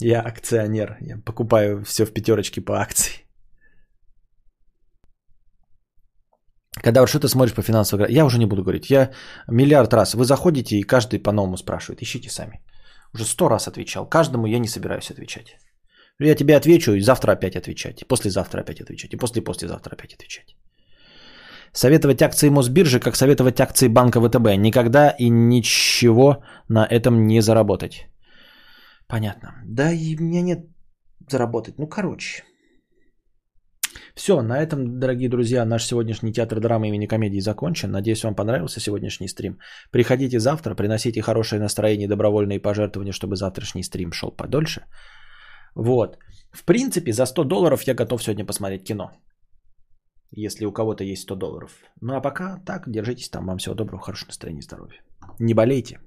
Я 0.00 0.20
акционер, 0.20 0.96
я 1.00 1.18
покупаю 1.18 1.84
все 1.84 2.04
в 2.04 2.12
пятерочке 2.12 2.60
по 2.60 2.80
акции. 2.80 3.23
Когда 6.82 7.00
вот 7.00 7.08
что-то 7.08 7.28
смотришь 7.28 7.54
по 7.54 7.62
финансовой 7.62 8.12
я 8.12 8.24
уже 8.24 8.38
не 8.38 8.46
буду 8.46 8.62
говорить. 8.62 8.90
Я 8.90 9.10
миллиард 9.48 9.92
раз. 9.94 10.14
Вы 10.14 10.24
заходите 10.24 10.76
и 10.76 10.82
каждый 10.82 11.22
по-новому 11.22 11.56
спрашивает. 11.56 12.02
Ищите 12.02 12.30
сами. 12.30 12.60
Уже 13.14 13.24
сто 13.24 13.48
раз 13.48 13.68
отвечал. 13.68 14.08
Каждому 14.08 14.46
я 14.46 14.58
не 14.58 14.68
собираюсь 14.68 15.10
отвечать. 15.10 15.56
Я 16.20 16.34
тебе 16.34 16.56
отвечу 16.56 16.92
и 16.94 17.00
завтра 17.00 17.32
опять 17.32 17.56
отвечать. 17.56 18.02
И 18.02 18.04
послезавтра 18.04 18.60
опять 18.60 18.80
отвечать. 18.80 19.14
И 19.14 19.16
после 19.16 19.42
послезавтра 19.42 19.94
опять 19.94 20.14
отвечать. 20.14 20.56
Советовать 21.72 22.22
акции 22.22 22.50
Мосбиржи, 22.50 23.00
как 23.00 23.16
советовать 23.16 23.60
акции 23.60 23.88
банка 23.88 24.20
ВТБ. 24.20 24.56
Никогда 24.56 25.10
и 25.10 25.28
ничего 25.28 26.44
на 26.68 26.86
этом 26.86 27.26
не 27.26 27.42
заработать. 27.42 28.06
Понятно. 29.08 29.54
Да 29.64 29.92
и 29.92 30.16
у 30.16 30.22
меня 30.22 30.42
нет 30.42 30.66
заработать. 31.28 31.78
Ну, 31.78 31.88
короче. 31.88 32.44
Все, 34.14 34.42
на 34.42 34.62
этом, 34.62 35.00
дорогие 35.00 35.28
друзья, 35.28 35.64
наш 35.64 35.86
сегодняшний 35.86 36.32
театр 36.32 36.60
драмы 36.60 36.86
имени 36.88 37.06
комедии 37.06 37.40
закончен. 37.40 37.90
Надеюсь, 37.90 38.22
вам 38.22 38.36
понравился 38.36 38.80
сегодняшний 38.80 39.28
стрим. 39.28 39.58
Приходите 39.90 40.38
завтра, 40.38 40.76
приносите 40.76 41.20
хорошее 41.20 41.60
настроение 41.60 42.08
добровольные 42.08 42.60
пожертвования, 42.60 43.12
чтобы 43.12 43.36
завтрашний 43.36 43.82
стрим 43.82 44.12
шел 44.12 44.30
подольше. 44.30 44.84
Вот. 45.74 46.18
В 46.52 46.64
принципе, 46.64 47.12
за 47.12 47.26
100 47.26 47.44
долларов 47.44 47.82
я 47.88 47.94
готов 47.94 48.22
сегодня 48.22 48.46
посмотреть 48.46 48.84
кино. 48.84 49.10
Если 50.30 50.64
у 50.64 50.72
кого-то 50.72 51.02
есть 51.02 51.22
100 51.22 51.34
долларов. 51.34 51.70
Ну 52.00 52.14
а 52.14 52.20
пока 52.20 52.62
так, 52.64 52.88
держитесь 52.88 53.30
там. 53.30 53.46
Вам 53.46 53.58
всего 53.58 53.74
доброго, 53.74 54.02
хорошего 54.02 54.28
настроения, 54.28 54.62
здоровья. 54.62 55.00
Не 55.40 55.54
болейте. 55.54 55.98